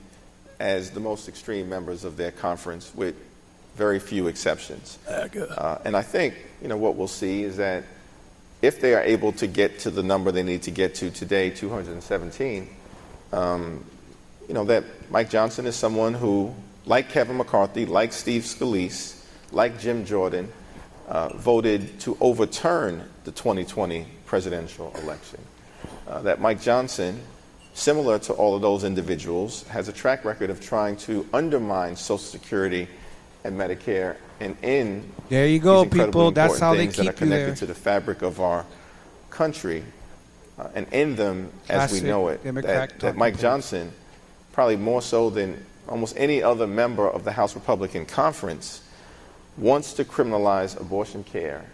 as 0.60 0.90
the 0.90 1.00
most 1.00 1.28
extreme 1.28 1.68
members 1.68 2.04
of 2.04 2.16
their 2.16 2.32
conference, 2.32 2.92
with 2.94 3.14
very 3.78 4.00
few 4.00 4.26
exceptions. 4.26 4.98
Uh, 5.56 5.78
and 5.84 5.96
I 5.96 6.02
think 6.02 6.34
you 6.60 6.68
know 6.68 6.76
what 6.76 6.96
we'll 6.96 7.08
see 7.08 7.44
is 7.44 7.56
that 7.56 7.84
if 8.60 8.80
they 8.80 8.92
are 8.94 9.02
able 9.02 9.32
to 9.32 9.46
get 9.46 9.78
to 9.80 9.90
the 9.90 10.02
number 10.02 10.32
they 10.32 10.42
need 10.42 10.62
to 10.62 10.72
get 10.72 10.96
to 10.96 11.10
today, 11.10 11.48
217, 11.48 12.68
um, 13.32 13.84
you 14.48 14.54
know 14.54 14.64
that 14.64 14.84
Mike 15.10 15.30
Johnson 15.30 15.66
is 15.66 15.76
someone 15.76 16.12
who, 16.12 16.52
like 16.84 17.08
Kevin 17.08 17.36
McCarthy, 17.36 17.86
like 17.86 18.12
Steve 18.12 18.42
Scalise, 18.42 19.24
like 19.52 19.78
Jim 19.78 20.04
Jordan, 20.04 20.52
uh, 21.06 21.28
voted 21.36 22.00
to 22.00 22.16
overturn 22.20 23.08
the 23.24 23.30
2020 23.30 24.06
presidential 24.26 24.94
election. 25.02 25.40
Uh, 26.06 26.20
that 26.22 26.40
Mike 26.40 26.60
Johnson, 26.60 27.20
similar 27.74 28.18
to 28.18 28.32
all 28.32 28.56
of 28.56 28.62
those 28.62 28.82
individuals, 28.82 29.62
has 29.68 29.88
a 29.88 29.92
track 29.92 30.24
record 30.24 30.50
of 30.50 30.60
trying 30.60 30.96
to 30.96 31.26
undermine 31.32 31.94
Social 31.94 32.18
Security 32.18 32.88
and 33.44 33.58
Medicare 33.58 34.16
and 34.40 34.56
in 34.62 35.10
There 35.28 35.46
you 35.46 35.58
go, 35.58 35.84
people. 35.84 36.30
That's 36.30 36.58
how 36.58 36.72
they 36.72 36.86
things 36.86 36.96
that 36.96 37.02
are 37.02 37.12
keep 37.12 37.20
you 37.20 37.26
connected 37.26 37.56
to 37.56 37.66
the 37.66 37.74
fabric 37.74 38.22
of 38.22 38.40
our 38.40 38.64
country 39.30 39.84
uh, 40.58 40.68
and 40.74 40.86
in 40.92 41.16
them 41.16 41.50
as 41.68 41.92
we 41.92 42.00
know 42.00 42.28
it. 42.28 42.42
That, 42.42 42.98
that 43.00 43.16
Mike. 43.16 43.38
Johnson, 43.38 43.92
probably 44.52 44.76
more 44.76 45.02
so 45.02 45.30
than 45.30 45.64
almost 45.88 46.16
any 46.16 46.42
other 46.42 46.66
member 46.66 47.08
of 47.08 47.24
the 47.24 47.32
House 47.32 47.54
Republican 47.54 48.04
Conference, 48.06 48.82
wants 49.56 49.92
to 49.94 50.04
criminalize 50.04 50.78
abortion 50.80 51.24
care 51.24 51.64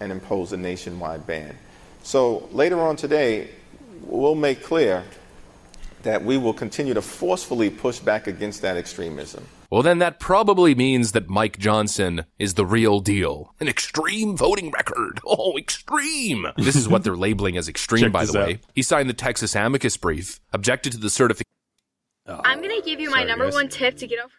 and 0.00 0.12
impose 0.12 0.52
a 0.52 0.56
nationwide 0.56 1.26
ban. 1.26 1.56
So 2.02 2.48
later 2.52 2.80
on 2.80 2.96
today, 2.96 3.50
we'll 4.02 4.34
make 4.34 4.62
clear 4.62 5.04
that 6.02 6.24
we 6.24 6.36
will 6.36 6.54
continue 6.54 6.94
to 6.94 7.02
forcefully 7.02 7.70
push 7.70 7.98
back 7.98 8.26
against 8.26 8.62
that 8.62 8.76
extremism. 8.76 9.44
Well, 9.70 9.82
then 9.82 9.98
that 9.98 10.18
probably 10.18 10.74
means 10.74 11.12
that 11.12 11.28
Mike 11.28 11.58
Johnson 11.58 12.24
is 12.38 12.54
the 12.54 12.64
real 12.64 13.00
deal. 13.00 13.54
An 13.60 13.68
extreme 13.68 14.36
voting 14.36 14.70
record. 14.70 15.20
Oh, 15.30 15.56
extreme. 15.58 16.46
This 16.56 16.74
is 16.74 16.88
what 16.88 17.04
they're 17.04 17.16
labeling 17.26 17.56
as 17.58 17.68
extreme, 17.68 18.10
by 18.10 18.22
this 18.22 18.32
the 18.32 18.38
way. 18.38 18.52
out. 18.54 18.60
He 18.74 18.82
signed 18.82 19.08
the 19.10 19.14
Texas 19.14 19.54
amicus 19.54 19.96
brief, 19.96 20.40
objected 20.52 20.92
to 20.92 20.98
the 20.98 21.10
certification. 21.10 21.44
I'm 22.26 22.60
gonna 22.60 22.80
give 22.82 22.98
you 23.00 23.10
my 23.10 23.18
sorry, 23.18 23.26
number 23.26 23.44
guys. 23.46 23.54
one 23.54 23.68
tip 23.68 23.96
to 23.98 24.06
get 24.06 24.18
over. 24.18 24.32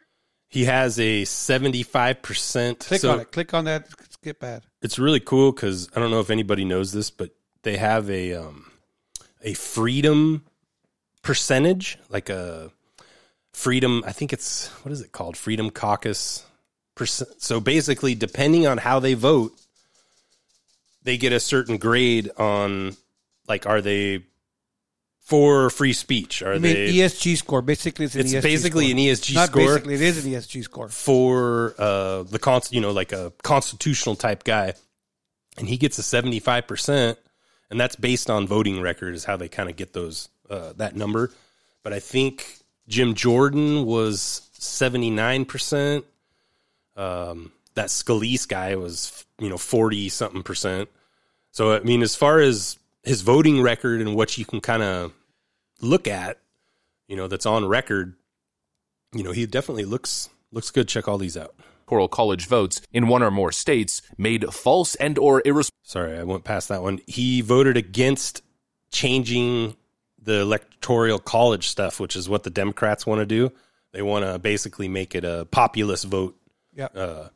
He 0.48 0.66
has 0.66 1.00
a 1.00 1.24
75%. 1.24 2.80
Click 2.80 3.02
so 3.02 3.12
on 3.12 3.20
it. 3.20 3.32
Click 3.32 3.54
on 3.54 3.66
that. 3.66 3.88
Skip 4.10 4.44
ad. 4.44 4.64
It's 4.82 4.98
really 5.00 5.20
cool 5.20 5.52
because 5.52 5.90
I 5.96 6.00
don't 6.00 6.12
know 6.12 6.20
if 6.20 6.30
anybody 6.30 6.66
knows 6.66 6.92
this, 6.92 7.12
but 7.12 7.32
they 7.64 7.78
have 7.78 8.10
a 8.10 8.34
um, 8.34 8.72
a 9.44 9.54
freedom 9.54 10.44
percentage, 11.22 11.98
like 12.10 12.30
a 12.30 12.72
freedom. 13.54 14.04
I 14.06 14.12
think 14.12 14.34
it's 14.34 14.68
what 14.84 14.92
is 14.92 15.02
it 15.02 15.12
called? 15.12 15.38
Freedom 15.38 15.70
caucus 15.70 16.46
percent. 16.96 17.42
So 17.42 17.60
basically, 17.60 18.16
depending 18.16 18.68
on 18.68 18.78
how 18.78 19.00
they 19.00 19.14
vote, 19.14 19.54
they 21.04 21.18
get 21.18 21.34
a 21.34 21.40
certain 21.40 21.78
grade 21.78 22.30
on 22.38 22.96
like 23.48 23.66
are 23.66 23.82
they 23.82 24.24
for 25.22 25.70
free 25.70 25.94
speech? 25.94 26.42
Are 26.42 26.58
they 26.58 26.92
ESG 26.92 27.38
score. 27.38 27.62
Basically, 27.62 28.06
it's 28.06 28.16
an 28.16 28.22
It's 28.22 28.34
ESG 28.34 28.42
basically 28.42 28.86
score. 28.86 28.92
an 28.92 28.98
ESG 28.98 29.36
Not 29.36 29.50
score. 29.50 29.66
Basically, 29.66 29.94
it 29.94 30.02
is 30.02 30.26
an 30.26 30.32
ESG 30.32 30.64
score. 30.64 30.90
for 30.90 31.76
uh, 31.78 32.24
the 32.24 32.40
con, 32.40 32.62
you 32.72 32.82
know, 32.82 32.92
like 32.92 33.12
a 33.12 33.32
constitutional 33.44 34.16
type 34.16 34.44
guy, 34.44 34.74
and 35.58 35.70
he 35.70 35.78
gets 35.78 35.98
a 36.00 36.04
seventy 36.04 36.40
five 36.40 36.68
percent, 36.68 37.20
and 37.70 37.80
that's 37.80 37.96
based 37.96 38.30
on 38.30 38.48
voting 38.48 38.82
record 38.82 39.14
is 39.14 39.24
how 39.24 39.38
they 39.38 39.48
kind 39.48 39.70
of 39.70 39.76
get 39.76 39.94
those 39.94 40.30
uh, 40.50 40.74
that 40.78 40.96
number. 40.96 41.32
But 41.84 41.94
I 41.94 42.00
think 42.00 42.59
Jim 42.90 43.14
Jordan 43.14 43.86
was 43.86 44.50
seventy 44.54 45.10
nine 45.10 45.46
percent. 45.46 46.04
Um, 46.98 47.54
that 47.76 47.88
Scalise 47.88 48.48
guy 48.48 48.76
was 48.76 49.26
you 49.40 49.48
know 49.48 49.58
forty 49.58 50.10
something 50.10 50.44
percent. 50.44 50.90
So 51.52 51.72
I 51.72 51.80
mean, 51.80 52.02
as 52.02 52.16
far 52.16 52.40
as 52.40 52.78
his 53.04 53.22
voting 53.22 53.62
record 53.62 54.02
and 54.02 54.16
what 54.16 54.38
you 54.38 54.44
can 54.44 54.60
kind 54.60 54.84
of 54.84 55.14
look 55.82 56.08
at, 56.08 56.40
you 57.08 57.16
know, 57.16 57.28
that's 57.28 57.46
on 57.46 57.66
record, 57.66 58.16
you 59.14 59.24
know, 59.24 59.32
he 59.32 59.46
definitely 59.46 59.86
looks 59.86 60.30
looks 60.52 60.72
good. 60.72 60.90
Check 60.90 61.08
all 61.08 61.18
these 61.18 61.38
out. 61.38 61.56
Electoral 61.90 62.08
college 62.08 62.46
votes 62.46 62.82
in 62.94 63.08
one 63.08 63.24
or 63.24 63.32
more 63.32 63.52
states 63.52 64.04
made 64.16 64.54
false 64.54 64.94
and 64.96 65.18
or 65.18 65.42
irresponsible. 65.44 65.74
Sorry, 65.84 66.20
I 66.20 66.24
went 66.24 66.44
past 66.44 66.70
that 66.70 66.84
one. 66.84 67.00
He 67.08 67.42
voted 67.42 67.78
against 67.78 68.44
changing 68.92 69.76
the 70.22 70.42
electoral 70.42 71.20
college 71.20 71.68
stuff, 71.68 72.00
which 72.00 72.16
is 72.16 72.28
what 72.28 72.44
the 72.44 72.50
Democrats 72.50 73.06
want 73.06 73.20
to 73.20 73.26
do. 73.26 73.52
They 73.92 74.02
want 74.02 74.26
to 74.26 74.38
basically 74.40 74.88
make 74.88 75.16
it 75.16 75.24
a 75.24 75.48
populist 75.50 76.06
vote. 76.06 76.36
Yeah. 76.74 76.88
Uh, 76.94 77.30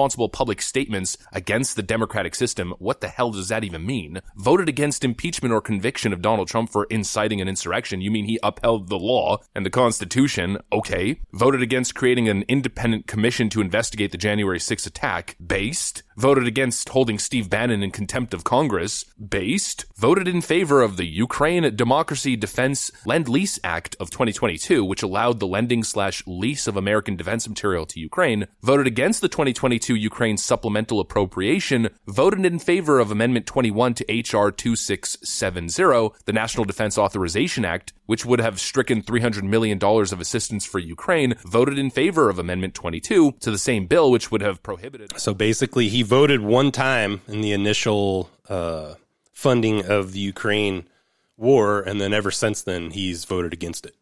responsible 0.00 0.30
public 0.30 0.62
statements 0.62 1.18
against 1.30 1.76
the 1.76 1.82
democratic 1.82 2.34
system. 2.34 2.72
What 2.78 3.02
the 3.02 3.08
hell 3.08 3.32
does 3.32 3.48
that 3.48 3.64
even 3.64 3.84
mean? 3.84 4.22
Voted 4.34 4.66
against 4.66 5.04
impeachment 5.04 5.52
or 5.52 5.60
conviction 5.60 6.14
of 6.14 6.22
Donald 6.22 6.48
Trump 6.48 6.70
for 6.70 6.86
inciting 6.88 7.42
an 7.42 7.48
insurrection. 7.48 8.00
You 8.00 8.10
mean 8.10 8.24
he 8.24 8.38
upheld 8.42 8.88
the 8.88 8.98
law 8.98 9.40
and 9.54 9.66
the 9.66 9.68
Constitution? 9.68 10.56
Okay. 10.72 11.20
Voted 11.34 11.60
against 11.60 11.94
creating 11.94 12.30
an 12.30 12.46
independent 12.48 13.06
commission 13.06 13.50
to 13.50 13.60
investigate 13.60 14.10
the 14.10 14.16
January 14.16 14.58
6th 14.58 14.86
attack. 14.86 15.36
Based. 15.38 16.02
Voted 16.16 16.46
against 16.46 16.88
holding 16.90 17.18
Steve 17.18 17.50
Bannon 17.50 17.82
in 17.82 17.90
contempt 17.90 18.32
of 18.32 18.42
Congress. 18.42 19.04
Based. 19.14 19.84
Voted 19.96 20.28
in 20.28 20.40
favor 20.40 20.80
of 20.80 20.96
the 20.96 21.06
Ukraine 21.06 21.76
Democracy 21.76 22.36
Defense 22.36 22.90
Lend 23.04 23.28
Lease 23.28 23.58
Act 23.62 23.96
of 24.00 24.10
2022, 24.10 24.82
which 24.82 25.02
allowed 25.02 25.40
the 25.40 25.46
lending 25.46 25.84
slash 25.84 26.22
lease 26.26 26.66
of 26.66 26.76
American 26.78 27.16
defense 27.16 27.46
material 27.46 27.84
to 27.84 28.00
Ukraine. 28.00 28.46
Voted 28.62 28.86
against 28.86 29.20
the 29.20 29.28
2022 29.28 29.89
Ukraine 29.94 30.36
supplemental 30.36 31.00
appropriation. 31.00 31.88
Voted 32.06 32.44
in 32.44 32.58
favor 32.58 32.98
of 33.00 33.10
Amendment 33.10 33.46
21 33.46 33.94
to 33.94 34.10
H.R. 34.10 34.50
2670, 34.50 36.22
the 36.24 36.32
National 36.32 36.64
Defense 36.64 36.98
Authorization 36.98 37.64
Act, 37.64 37.92
which 38.06 38.24
would 38.24 38.40
have 38.40 38.60
stricken 38.60 39.02
$300 39.02 39.42
million 39.42 39.78
of 39.82 40.20
assistance 40.20 40.64
for 40.64 40.78
Ukraine. 40.78 41.34
Voted 41.46 41.78
in 41.78 41.90
favor 41.90 42.28
of 42.28 42.38
Amendment 42.38 42.74
22 42.74 43.32
to 43.40 43.50
the 43.50 43.58
same 43.58 43.86
bill, 43.86 44.10
which 44.10 44.30
would 44.30 44.42
have 44.42 44.62
prohibited. 44.62 45.18
so 45.18 45.34
basically, 45.34 45.88
he 45.88 46.02
voted 46.02 46.40
one 46.40 46.72
time 46.72 47.20
in 47.28 47.40
the 47.40 47.52
initial 47.52 48.30
uh, 48.48 48.94
funding 49.32 49.84
of 49.86 50.12
the 50.12 50.20
Ukraine 50.20 50.88
war, 51.36 51.80
and 51.80 52.00
then 52.00 52.12
ever 52.12 52.30
since 52.30 52.62
then, 52.62 52.90
he's 52.90 53.24
voted 53.24 53.52
against 53.52 53.86
it. 53.86 53.94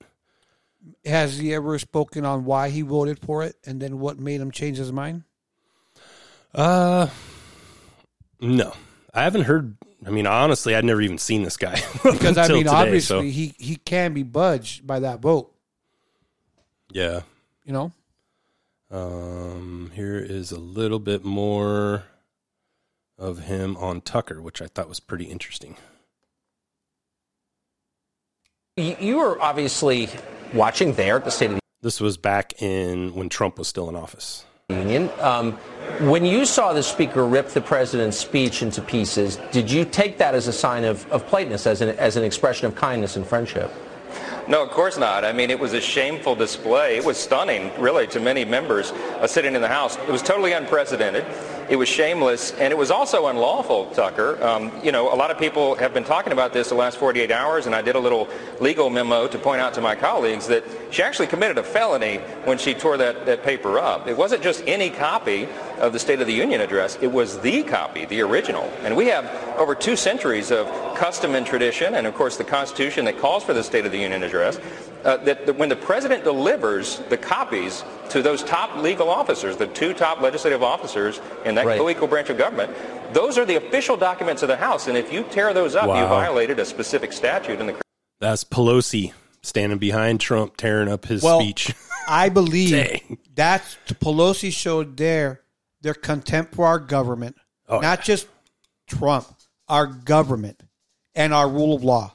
Has 1.05 1.39
he 1.39 1.55
ever 1.55 1.79
spoken 1.79 2.25
on 2.25 2.45
why 2.45 2.71
he 2.71 2.83
voted 2.83 3.19
for 3.19 3.43
it 3.43 3.57
and 3.65 3.81
then 3.81 3.99
what 3.99 4.19
made 4.19 4.41
him 4.41 4.51
change 4.51 4.79
his 4.79 4.93
mind? 4.93 5.25
Uh, 6.55 7.09
no, 8.41 8.73
I 9.15 9.23
haven't 9.25 9.43
heard. 9.43 9.77
I 10.07 10.11
mean, 10.11 10.27
honestly, 10.27 10.75
I'd 10.75 10.85
never 10.85 11.01
even 11.01 11.19
seen 11.19 11.43
this 11.43 11.57
guy 11.57 11.75
Because 12.03 12.39
I 12.39 12.49
mean, 12.49 12.65
today, 12.65 12.71
obviously, 12.71 13.17
so, 13.19 13.21
he 13.23 13.55
he 13.59 13.77
can 13.77 14.15
be 14.15 14.23
budged 14.23 14.87
by 14.87 15.01
that 15.01 15.21
vote. 15.21 15.53
yeah. 16.91 17.21
You 17.65 17.73
know, 17.75 17.93
Um, 18.91 19.91
here 19.95 20.17
is 20.19 20.53
a 20.53 20.59
little 20.59 20.99
bit 21.01 21.23
more 21.23 22.05
of 23.19 23.41
him 23.41 23.77
on 23.77 24.01
Tucker, 24.01 24.41
which 24.41 24.63
I 24.63 24.69
thought 24.69 24.89
was 24.89 25.01
pretty 25.01 25.25
interesting. 25.27 25.77
You 28.77 28.97
you 29.01 29.17
were 29.19 29.41
obviously 29.43 30.09
watching 30.55 30.95
there 30.95 31.17
at 31.17 31.25
the 31.25 31.31
State 31.31 31.51
of 31.51 31.57
the 31.57 31.61
This 31.83 32.01
was 32.01 32.17
back 32.17 32.63
in 32.63 33.15
when 33.15 33.29
Trump 33.29 33.59
was 33.59 33.69
still 33.69 33.89
in 33.89 33.97
office. 33.97 34.45
Union. 34.71 35.09
Um, 35.21 35.53
when 36.01 36.27
you 36.27 36.45
saw 36.45 36.75
the 36.75 36.83
speaker 36.83 37.25
rip 37.25 37.49
the 37.49 37.61
president's 37.63 38.19
speech 38.19 38.61
into 38.61 38.83
pieces, 38.83 39.39
did 39.51 39.71
you 39.71 39.87
take 39.87 40.19
that 40.19 40.35
as 40.35 40.47
a 40.47 40.53
sign 40.53 40.85
of, 40.85 41.11
of 41.11 41.27
politeness, 41.27 41.67
as 41.67 41.81
an, 41.81 41.97
as 41.99 42.17
an 42.19 42.23
expression 42.23 42.67
of 42.67 42.75
kindness 42.75 43.17
and 43.17 43.27
friendship? 43.27 43.73
No, 44.47 44.63
of 44.63 44.69
course 44.69 44.99
not. 44.99 45.25
I 45.25 45.33
mean, 45.33 45.49
it 45.49 45.59
was 45.59 45.73
a 45.73 45.81
shameful 45.81 46.35
display. 46.35 46.99
It 46.99 47.05
was 47.07 47.17
stunning, 47.17 47.71
really, 47.81 48.07
to 48.09 48.21
many 48.21 48.45
members 48.45 48.93
uh, 48.93 49.27
sitting 49.27 49.55
in 49.55 49.63
the 49.63 49.69
House. 49.69 49.97
It 49.97 50.09
was 50.09 50.21
totally 50.21 50.53
unprecedented. 50.53 51.25
It 51.69 51.77
was 51.77 51.89
shameless, 51.89 52.53
and 52.53 52.73
it 52.73 52.79
was 52.79 52.91
also 52.91 53.27
unlawful, 53.27 53.91
Tucker. 53.91 54.43
Um, 54.43 54.73
you 54.83 54.91
know, 54.91 55.13
a 55.13 55.17
lot 55.17 55.31
of 55.31 55.39
people 55.39 55.75
have 55.75 55.93
been 55.93 56.05
talking 56.05 56.33
about 56.33 56.55
this 56.55 56.71
the 56.71 56.75
last 56.75 56.97
48 56.97 57.31
hours, 57.31 57.67
and 57.67 57.75
I 57.75 57.83
did 57.83 57.95
a 57.95 57.99
little 57.99 58.27
legal 58.59 58.89
memo 58.89 59.29
to 59.29 59.39
point 59.39 59.61
out 59.61 59.75
to 59.75 59.83
my 59.83 59.95
colleagues 59.95 60.47
that 60.47 60.65
she 60.91 61.03
actually 61.03 61.27
committed 61.27 61.59
a 61.59 61.63
felony 61.63 62.19
when 62.45 62.57
she 62.57 62.73
tore 62.73 62.97
that, 62.97 63.27
that 63.27 63.43
paper 63.43 63.79
up. 63.79 64.07
It 64.07 64.17
wasn't 64.17 64.43
just 64.43 64.63
any 64.67 64.89
copy 64.89 65.47
of 65.79 65.93
the 65.93 65.99
State 65.99 66.23
of 66.23 66.27
the 66.27 66.33
Union 66.33 66.63
address. 66.63 66.97
It 67.03 67.13
was 67.13 67.39
the 67.41 67.63
copy, 67.65 68.07
the 68.07 68.23
original. 68.23 68.65
And 68.83 68.97
we 68.97 69.07
have 69.09 69.27
over 69.59 69.75
two 69.75 69.95
centuries 69.95 70.51
of 70.51 70.67
custom 70.97 71.35
and 71.35 71.47
tradition, 71.47 71.97
and 71.97 72.07
of 72.07 72.15
course 72.15 72.39
the 72.39 72.45
Constitution 72.45 73.05
that 73.05 73.19
calls 73.19 73.45
for 73.45 73.53
the 73.53 73.63
State 73.63 73.85
of 73.85 73.93
the 73.93 73.99
Union 73.99 74.23
address, 74.23 74.59
uh, 75.05 75.17
that, 75.19 75.47
that 75.47 75.57
when 75.57 75.69
the 75.69 75.77
president 75.77 76.25
delivers 76.25 76.99
the 77.09 77.17
copies 77.17 77.85
to 78.11 78.23
those 78.23 78.43
top 78.43 78.77
legal 78.77 79.09
officers, 79.09 79.57
the 79.57 79.67
two 79.69 79.95
top 79.95 80.21
legislative 80.21 80.63
officers 80.63 81.21
in 81.45 81.55
that 81.55 81.67
Right. 81.67 81.79
co-equal 81.79 82.09
branch 82.09 82.31
of 82.31 82.39
government, 82.39 82.75
those 83.13 83.39
are 83.39 83.45
the 83.45 83.57
official 83.57 83.97
documents 83.97 84.43
of 84.43 84.49
the 84.49 84.57
House. 84.57 84.89
And 84.89 84.97
if 84.97 85.13
you 85.13 85.23
tear 85.25 85.53
those 85.55 85.75
up, 85.75 85.85
you 85.87 86.07
violated 86.07 86.59
a 86.59 86.65
specific 86.65 87.13
statute 87.13 87.61
in 87.61 87.67
the 87.67 87.75
That's 88.21 88.45
Pelosi 88.45 89.13
standing 89.43 89.79
behind 89.79 90.21
Trump, 90.21 90.57
tearing 90.57 90.89
up 90.89 91.05
his 91.07 91.23
Well, 91.23 91.41
speech. 91.41 91.73
I 92.09 92.29
believe 92.31 92.71
Dang. 92.71 93.19
that's 93.35 93.77
Pelosi 94.01 94.51
showed 94.53 94.97
their 94.97 95.43
their 95.83 95.95
contempt 95.95 96.55
for 96.57 96.67
our 96.67 96.79
government, 96.81 97.37
Oh, 97.69 97.79
not 97.81 98.03
just 98.03 98.27
Trump, 98.89 99.27
our 99.69 99.87
government 99.87 100.63
and 101.15 101.33
our 101.35 101.49
rule 101.49 101.77
of 101.77 101.85
law. 101.85 102.15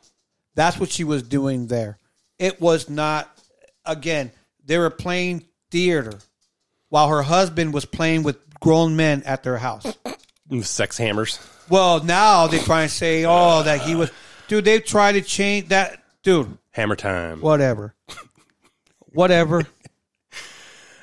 That's 0.55 0.79
what 0.79 0.89
she 0.91 1.03
was 1.03 1.23
doing 1.23 1.67
there. 1.67 1.97
It 2.39 2.59
was 2.61 2.89
not. 2.89 3.29
Again, 3.85 4.31
they 4.65 4.77
were 4.77 4.89
playing 4.89 5.45
theater 5.71 6.13
while 6.89 7.09
her 7.09 7.21
husband 7.21 7.73
was 7.73 7.85
playing 7.85 8.23
with 8.23 8.37
grown 8.59 8.95
men 8.95 9.23
at 9.23 9.43
their 9.43 9.57
house. 9.57 9.85
Sex 10.61 10.97
hammers. 10.97 11.39
Well, 11.69 12.03
now 12.03 12.47
they 12.47 12.59
try 12.59 12.83
and 12.83 12.91
say, 12.91 13.25
"Oh, 13.25 13.63
that 13.63 13.81
he 13.81 13.95
was." 13.95 14.11
Dude, 14.47 14.65
they 14.65 14.79
try 14.79 15.13
to 15.13 15.21
change 15.21 15.69
that. 15.69 16.03
Dude, 16.21 16.57
Hammer 16.71 16.95
time. 16.95 17.41
whatever, 17.41 17.95
whatever. 19.11 19.65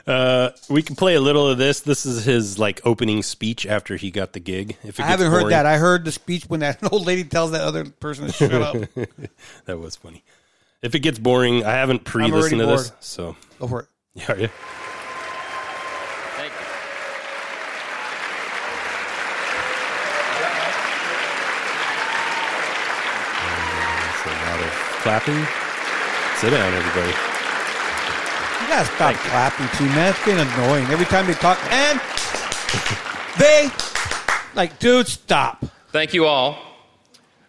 Uh, 0.07 0.51
we 0.69 0.83
can 0.83 0.97
play 0.97 1.15
a 1.15 1.21
little 1.21 1.47
of 1.47 1.57
this. 1.59 1.81
This 1.81 2.05
is 2.05 2.25
his 2.25 2.59
like 2.59 2.81
opening 2.85 3.23
speech 3.23 3.65
after 3.65 3.97
he 3.97 4.11
got 4.11 4.33
the 4.33 4.41
gig. 4.41 4.77
If 4.83 4.99
I 4.99 5.05
haven't 5.05 5.31
heard 5.31 5.43
boring- 5.43 5.51
that. 5.51 5.67
I 5.67 5.77
heard 5.77 6.05
the 6.05 6.11
speech 6.11 6.47
when 6.49 6.61
that 6.61 6.79
old 6.93 7.07
lady 7.07 7.23
tells 7.23 7.53
that 7.53 7.61
other 7.61 7.85
person 7.85 8.27
to 8.27 8.33
shut 8.33 8.53
up. 8.53 8.77
that 9.67 9.79
was 9.79 9.95
funny. 9.95 10.25
If 10.83 10.95
it 10.95 11.01
gets 11.01 11.19
boring, 11.19 11.65
I 11.65 11.73
haven't 11.73 12.05
pre-listened 12.05 12.59
to 12.61 12.65
already 12.67 12.83
this, 12.85 12.93
so 13.01 13.37
Go 13.59 13.67
for 13.67 13.81
it. 13.81 13.87
yeah, 14.15 14.35
yeah. 14.35 14.47
Thank 16.37 16.53
you. 16.53 16.67
That's 24.07 24.25
a 24.25 24.33
lot 24.49 24.61
of 24.61 24.73
clapping. 25.03 25.47
Sit 26.39 26.51
down, 26.51 26.73
everybody. 26.73 27.13
gotta 28.69 28.87
stop 28.87 29.15
clapping 29.17 29.69
too, 29.77 29.85
man. 29.95 30.11
It's 30.11 30.25
getting 30.25 30.47
annoying. 30.55 30.87
Every 30.87 31.05
time 31.05 31.27
they 31.27 31.35
talk, 31.35 31.59
and 31.71 32.01
they 33.39 33.69
like, 34.55 34.79
dude, 34.79 35.09
stop. 35.09 35.63
Thank 35.93 36.15
you 36.15 36.25
all. 36.25 36.59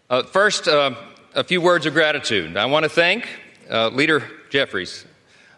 Uh, 0.10 0.24
first, 0.24 0.68
uh, 0.68 0.94
a 1.34 1.44
few 1.44 1.62
words 1.62 1.86
of 1.86 1.94
gratitude. 1.94 2.58
I 2.58 2.66
want 2.66 2.84
to 2.84 2.90
thank 2.90 3.28
uh, 3.70 3.88
Leader 3.90 4.24
Jeffries. 4.49 5.06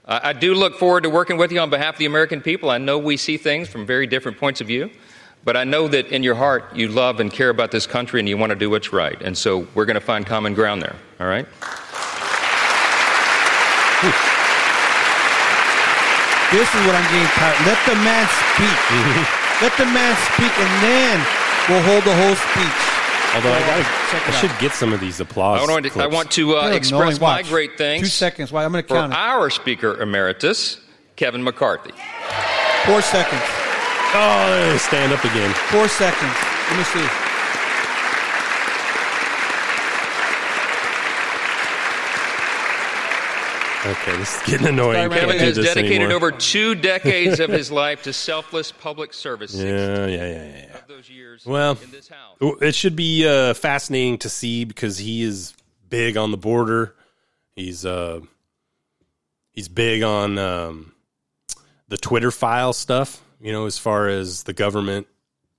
Uh, 0.05 0.19
I 0.21 0.33
do 0.33 0.53
look 0.53 0.77
forward 0.77 1.03
to 1.03 1.09
working 1.09 1.37
with 1.37 1.51
you 1.51 1.59
on 1.59 1.69
behalf 1.69 1.95
of 1.95 1.99
the 1.99 2.05
American 2.05 2.41
people. 2.41 2.69
I 2.69 2.77
know 2.77 2.99
we 2.99 3.17
see 3.17 3.37
things 3.37 3.69
from 3.69 3.85
very 3.85 4.05
different 4.05 4.37
points 4.37 4.61
of 4.61 4.67
view, 4.67 4.91
but 5.43 5.57
I 5.57 5.63
know 5.63 5.87
that 5.87 6.07
in 6.07 6.21
your 6.21 6.35
heart 6.35 6.75
you 6.75 6.89
love 6.89 7.19
and 7.19 7.31
care 7.31 7.49
about 7.49 7.71
this 7.71 7.87
country 7.87 8.19
and 8.19 8.29
you 8.29 8.37
want 8.37 8.51
to 8.51 8.55
do 8.55 8.69
what's 8.69 8.93
right. 8.93 9.19
And 9.21 9.37
so 9.37 9.67
we're 9.73 9.85
going 9.85 9.95
to 9.95 10.01
find 10.01 10.25
common 10.25 10.53
ground 10.53 10.81
there, 10.81 10.95
all 11.19 11.27
right? 11.27 11.47
This 16.51 16.69
is 16.69 16.81
what 16.85 16.93
I'm 16.93 17.09
getting 17.09 17.33
tired. 17.33 17.57
Let 17.65 17.79
the 17.87 17.95
man 17.95 18.27
speak. 18.29 18.77
Let 19.61 19.73
the 19.77 19.85
man 19.85 20.15
speak, 20.33 20.53
and 20.59 20.83
then 20.83 21.25
we'll 21.69 21.81
hold 21.81 22.03
the 22.03 22.13
whole 22.13 22.35
speech. 22.35 22.92
Although 23.35 23.51
I, 23.51 23.59
gotta, 23.61 23.83
Check 23.83 24.21
it 24.27 24.29
I 24.29 24.35
out. 24.35 24.41
should 24.41 24.59
get 24.61 24.71
some 24.73 24.93
of 24.93 24.99
these 24.99 25.19
applause. 25.19 25.67
I 25.67 25.71
want 25.71 25.85
to, 25.91 25.99
I 26.01 26.07
want 26.07 26.29
to 26.31 26.55
uh, 26.55 26.69
Good, 26.69 26.75
express 26.75 27.19
my 27.19 27.41
great 27.41 27.77
thanks 27.77 28.07
Two 28.07 28.11
seconds. 28.11 28.51
Why? 28.51 28.63
I'm 28.63 28.71
going 28.71 28.83
to 28.83 28.87
for 28.87 28.95
it. 28.95 29.11
our 29.11 29.49
Speaker 29.49 29.99
Emeritus, 30.01 30.79
Kevin 31.15 31.43
McCarthy. 31.43 31.91
Four 32.85 33.01
seconds. 33.01 33.41
Oh, 34.15 34.77
stand 34.79 35.11
up 35.13 35.23
again. 35.23 35.51
Four 35.71 35.87
seconds. 35.87 36.33
Let 36.69 36.77
me 36.77 36.83
see. 36.83 37.22
Okay, 43.85 44.15
this 44.15 44.35
is 44.35 44.49
getting 44.49 44.67
annoying. 44.67 45.09
Kevin 45.09 45.17
Can't 45.17 45.31
do 45.31 45.45
has 45.45 45.55
this 45.57 45.65
dedicated 45.65 46.03
anymore. 46.03 46.15
over 46.15 46.31
two 46.31 46.73
decades 46.73 47.41
of 47.41 47.49
his 47.49 47.69
life 47.83 48.03
to 48.03 48.13
selfless 48.13 48.71
public 48.71 49.13
service. 49.13 49.53
Yeah, 49.53 49.65
yeah, 49.65 50.07
yeah, 50.07 50.25
yeah. 50.25 50.65
yeah. 50.71 50.77
those 50.87 51.09
years 51.09 51.45
Well, 51.45 51.77
it 52.39 52.75
should 52.75 52.95
be 52.95 53.27
uh, 53.27 53.53
fascinating 53.53 54.19
to 54.19 54.29
see 54.29 54.63
because 54.63 54.97
he 54.97 55.21
is 55.23 55.53
big 55.89 56.15
on 56.15 56.31
the 56.31 56.37
border. 56.37 56.95
He's 57.57 57.85
uh, 57.85 58.21
he's 59.51 59.67
big 59.67 60.01
on 60.01 60.37
um, 60.37 60.93
the 61.89 61.97
Twitter 61.97 62.31
file 62.31 62.71
stuff. 62.71 63.21
You 63.41 63.51
know, 63.51 63.65
as 63.65 63.77
far 63.77 64.07
as 64.07 64.43
the 64.43 64.53
government 64.53 65.07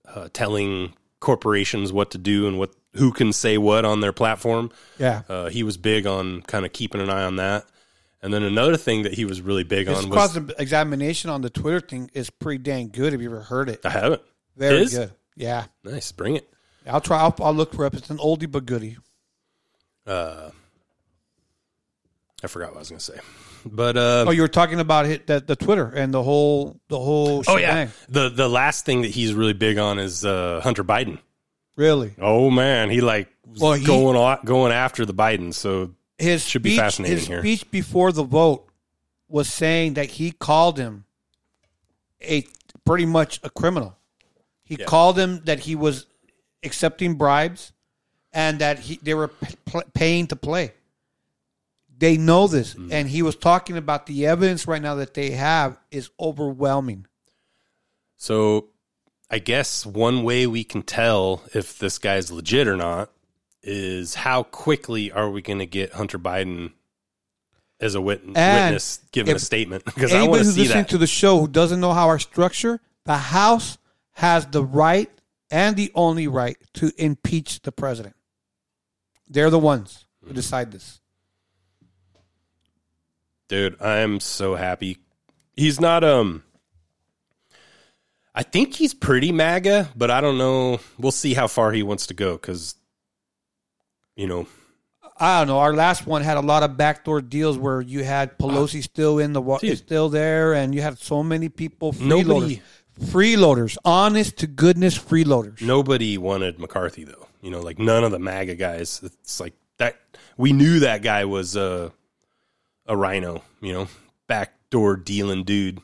uh, 0.06 0.28
telling 0.32 0.94
corporations 1.20 1.92
what 1.92 2.12
to 2.12 2.18
do 2.18 2.46
and 2.46 2.58
what 2.58 2.70
who 2.94 3.12
can 3.12 3.34
say 3.34 3.58
what 3.58 3.84
on 3.84 4.00
their 4.00 4.12
platform. 4.12 4.70
Yeah. 4.98 5.22
uh, 5.28 5.48
he 5.50 5.62
was 5.62 5.76
big 5.76 6.06
on 6.06 6.42
kind 6.42 6.64
of 6.64 6.72
keeping 6.72 7.00
an 7.00 7.10
eye 7.10 7.24
on 7.24 7.36
that. 7.36 7.66
And 8.24 8.32
then 8.32 8.42
another 8.42 8.78
thing 8.78 9.02
that 9.02 9.12
he 9.12 9.26
was 9.26 9.42
really 9.42 9.64
big 9.64 9.86
His 9.86 9.98
on 9.98 10.08
was 10.08 10.32
cross 10.32 10.50
examination 10.58 11.28
on 11.28 11.42
the 11.42 11.50
Twitter 11.50 11.78
thing 11.80 12.10
is 12.14 12.30
pretty 12.30 12.56
dang 12.56 12.88
good. 12.88 13.12
Have 13.12 13.20
you 13.20 13.28
ever 13.28 13.42
heard 13.42 13.68
it? 13.68 13.84
I 13.84 13.90
haven't. 13.90 14.22
Very 14.56 14.78
His? 14.78 14.94
good. 14.94 15.12
Yeah. 15.36 15.66
Nice. 15.84 16.10
Bring 16.10 16.36
it. 16.36 16.48
I'll 16.86 17.02
try. 17.02 17.18
I'll, 17.20 17.36
I'll 17.40 17.52
look 17.52 17.74
for 17.74 17.84
it. 17.84 17.92
It's 17.92 18.08
an 18.08 18.16
oldie 18.16 18.50
but 18.50 18.64
goodie. 18.64 18.96
Uh, 20.06 20.50
I 22.42 22.46
forgot 22.46 22.70
what 22.70 22.76
I 22.76 22.78
was 22.80 22.88
going 22.88 22.98
to 22.98 23.04
say, 23.04 23.18
but 23.66 23.96
uh, 23.98 24.24
oh, 24.26 24.30
you 24.30 24.40
were 24.42 24.48
talking 24.48 24.80
about 24.80 25.06
it, 25.06 25.26
the, 25.26 25.40
the 25.40 25.56
Twitter 25.56 25.86
and 25.94 26.12
the 26.12 26.22
whole 26.22 26.78
the 26.88 26.98
whole. 26.98 27.42
oh 27.46 27.56
yeah, 27.56 27.88
the 28.08 28.28
the 28.30 28.48
last 28.48 28.84
thing 28.86 29.02
that 29.02 29.10
he's 29.10 29.32
really 29.34 29.54
big 29.54 29.78
on 29.78 29.98
is 29.98 30.24
uh, 30.24 30.60
Hunter 30.62 30.84
Biden. 30.84 31.18
Really? 31.76 32.14
Oh 32.18 32.50
man, 32.50 32.90
he 32.90 33.00
like 33.00 33.28
was 33.46 33.60
Well, 33.60 33.72
he- 33.74 33.84
going 33.86 34.72
after 34.72 35.06
the 35.06 35.14
Biden. 35.14 35.54
So 35.54 35.94
His 36.18 36.46
should 36.46 36.62
speech, 36.62 36.72
be 36.72 36.76
fascinating 36.76 37.18
his 37.18 37.26
here. 37.26 37.40
speech 37.40 37.70
before 37.70 38.12
the 38.12 38.22
vote 38.24 38.68
was 39.28 39.48
saying 39.48 39.94
that 39.94 40.10
he 40.12 40.30
called 40.32 40.78
him 40.78 41.04
a 42.22 42.46
pretty 42.84 43.06
much 43.06 43.40
a 43.42 43.50
criminal. 43.50 43.96
He 44.62 44.76
Yeah. 44.78 44.86
called 44.86 45.18
him 45.18 45.40
that 45.44 45.60
he 45.60 45.74
was 45.74 46.06
accepting 46.62 47.14
bribes 47.16 47.72
and 48.32 48.60
that 48.60 48.78
he 48.80 48.98
they 49.02 49.14
were 49.14 49.28
p- 49.28 49.80
paying 49.92 50.26
to 50.28 50.36
play. 50.36 50.72
They 51.96 52.16
know 52.16 52.46
this, 52.48 52.74
Mm. 52.74 52.92
and 52.92 53.08
he 53.08 53.22
was 53.22 53.36
talking 53.36 53.76
about 53.76 54.06
the 54.06 54.26
evidence 54.26 54.66
right 54.66 54.82
now 54.82 54.94
that 54.96 55.14
they 55.14 55.30
have 55.30 55.78
is 55.90 56.10
overwhelming. 56.18 57.06
So 58.16 58.68
I 59.30 59.38
guess 59.38 59.84
one 59.86 60.22
way 60.22 60.46
we 60.46 60.64
can 60.64 60.82
tell 60.82 61.42
if 61.54 61.78
this 61.78 61.98
guy's 61.98 62.30
legit 62.30 62.68
or 62.68 62.76
not 62.76 63.10
is 63.64 64.14
how 64.14 64.42
quickly 64.44 65.10
are 65.10 65.30
we 65.30 65.42
going 65.42 65.58
to 65.58 65.66
get 65.66 65.92
Hunter 65.94 66.18
Biden 66.18 66.72
as 67.80 67.94
a 67.94 68.00
wit- 68.00 68.24
witness 68.26 69.00
giving 69.10 69.34
a 69.34 69.38
statement? 69.38 69.84
Because 69.94 70.12
I 70.14 70.22
want 70.22 70.40
to 70.40 70.44
who's 70.44 70.54
see 70.54 70.60
listening 70.62 70.82
that. 70.84 70.90
to 70.90 70.98
the 70.98 71.06
show 71.06 71.40
who 71.40 71.48
doesn't 71.48 71.80
know 71.80 71.92
how 71.92 72.08
our 72.08 72.18
structure, 72.18 72.80
the 73.04 73.16
House 73.16 73.78
has 74.12 74.46
the 74.46 74.62
right 74.62 75.10
and 75.50 75.76
the 75.76 75.90
only 75.94 76.28
right 76.28 76.56
to 76.74 76.92
impeach 76.98 77.62
the 77.62 77.72
president. 77.72 78.14
They're 79.28 79.50
the 79.50 79.58
ones 79.58 80.04
who 80.20 80.26
Mm-hmm. 80.28 80.34
decide 80.36 80.72
this. 80.72 81.00
Dude, 83.48 83.80
I'm 83.80 84.20
so 84.20 84.54
happy. 84.54 84.98
He's 85.54 85.80
not 85.80 86.02
um 86.04 86.42
I 88.34 88.42
think 88.42 88.74
he's 88.74 88.94
pretty 88.94 89.30
MAGA, 89.32 89.90
but 89.94 90.10
I 90.10 90.20
don't 90.20 90.38
know. 90.38 90.80
We'll 90.98 91.12
see 91.12 91.34
how 91.34 91.46
far 91.46 91.70
he 91.72 91.82
wants 91.82 92.06
to 92.08 92.14
go 92.14 92.36
cuz 92.38 92.74
you 94.16 94.26
know, 94.26 94.46
I 95.18 95.38
don't 95.40 95.48
know. 95.48 95.58
Our 95.58 95.72
last 95.74 96.06
one 96.06 96.22
had 96.22 96.36
a 96.36 96.40
lot 96.40 96.62
of 96.62 96.76
backdoor 96.76 97.20
deals 97.22 97.56
where 97.56 97.80
you 97.80 98.02
had 98.04 98.36
Pelosi 98.38 98.82
still 98.82 99.18
in 99.18 99.32
the 99.32 99.40
wa- 99.40 99.58
Dude. 99.58 99.78
still 99.78 100.08
there, 100.08 100.54
and 100.54 100.74
you 100.74 100.82
had 100.82 100.98
so 100.98 101.22
many 101.22 101.48
people 101.48 101.94
Nobody- 102.00 102.60
freeloaders, 103.00 103.10
freeloaders, 103.12 103.76
honest 103.84 104.36
to 104.38 104.46
goodness 104.46 104.98
freeloaders. 104.98 105.60
nobody 105.62 106.18
wanted 106.18 106.58
McCarthy 106.58 107.04
though. 107.04 107.26
You 107.42 107.50
know, 107.50 107.60
like 107.60 107.78
none 107.78 108.02
of 108.04 108.10
the 108.12 108.18
MAGA 108.18 108.54
guys. 108.56 109.00
It's 109.04 109.38
like 109.40 109.54
that 109.78 109.96
we 110.36 110.52
knew 110.52 110.80
that 110.80 111.02
guy 111.02 111.24
was 111.26 111.54
a 111.56 111.92
a 112.86 112.96
rhino, 112.96 113.42
you 113.60 113.72
know, 113.72 113.88
backdoor 114.26 114.96
dealing 114.96 115.44
dude. 115.44 115.80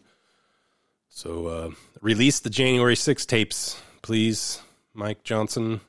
So 1.09 1.47
uh 1.47 1.71
release 2.01 2.41
the 2.41 2.51
January 2.51 2.97
6 2.97 3.27
tapes, 3.27 3.81
please, 4.03 4.61
Mike 4.95 5.23
Johnson. 5.23 5.81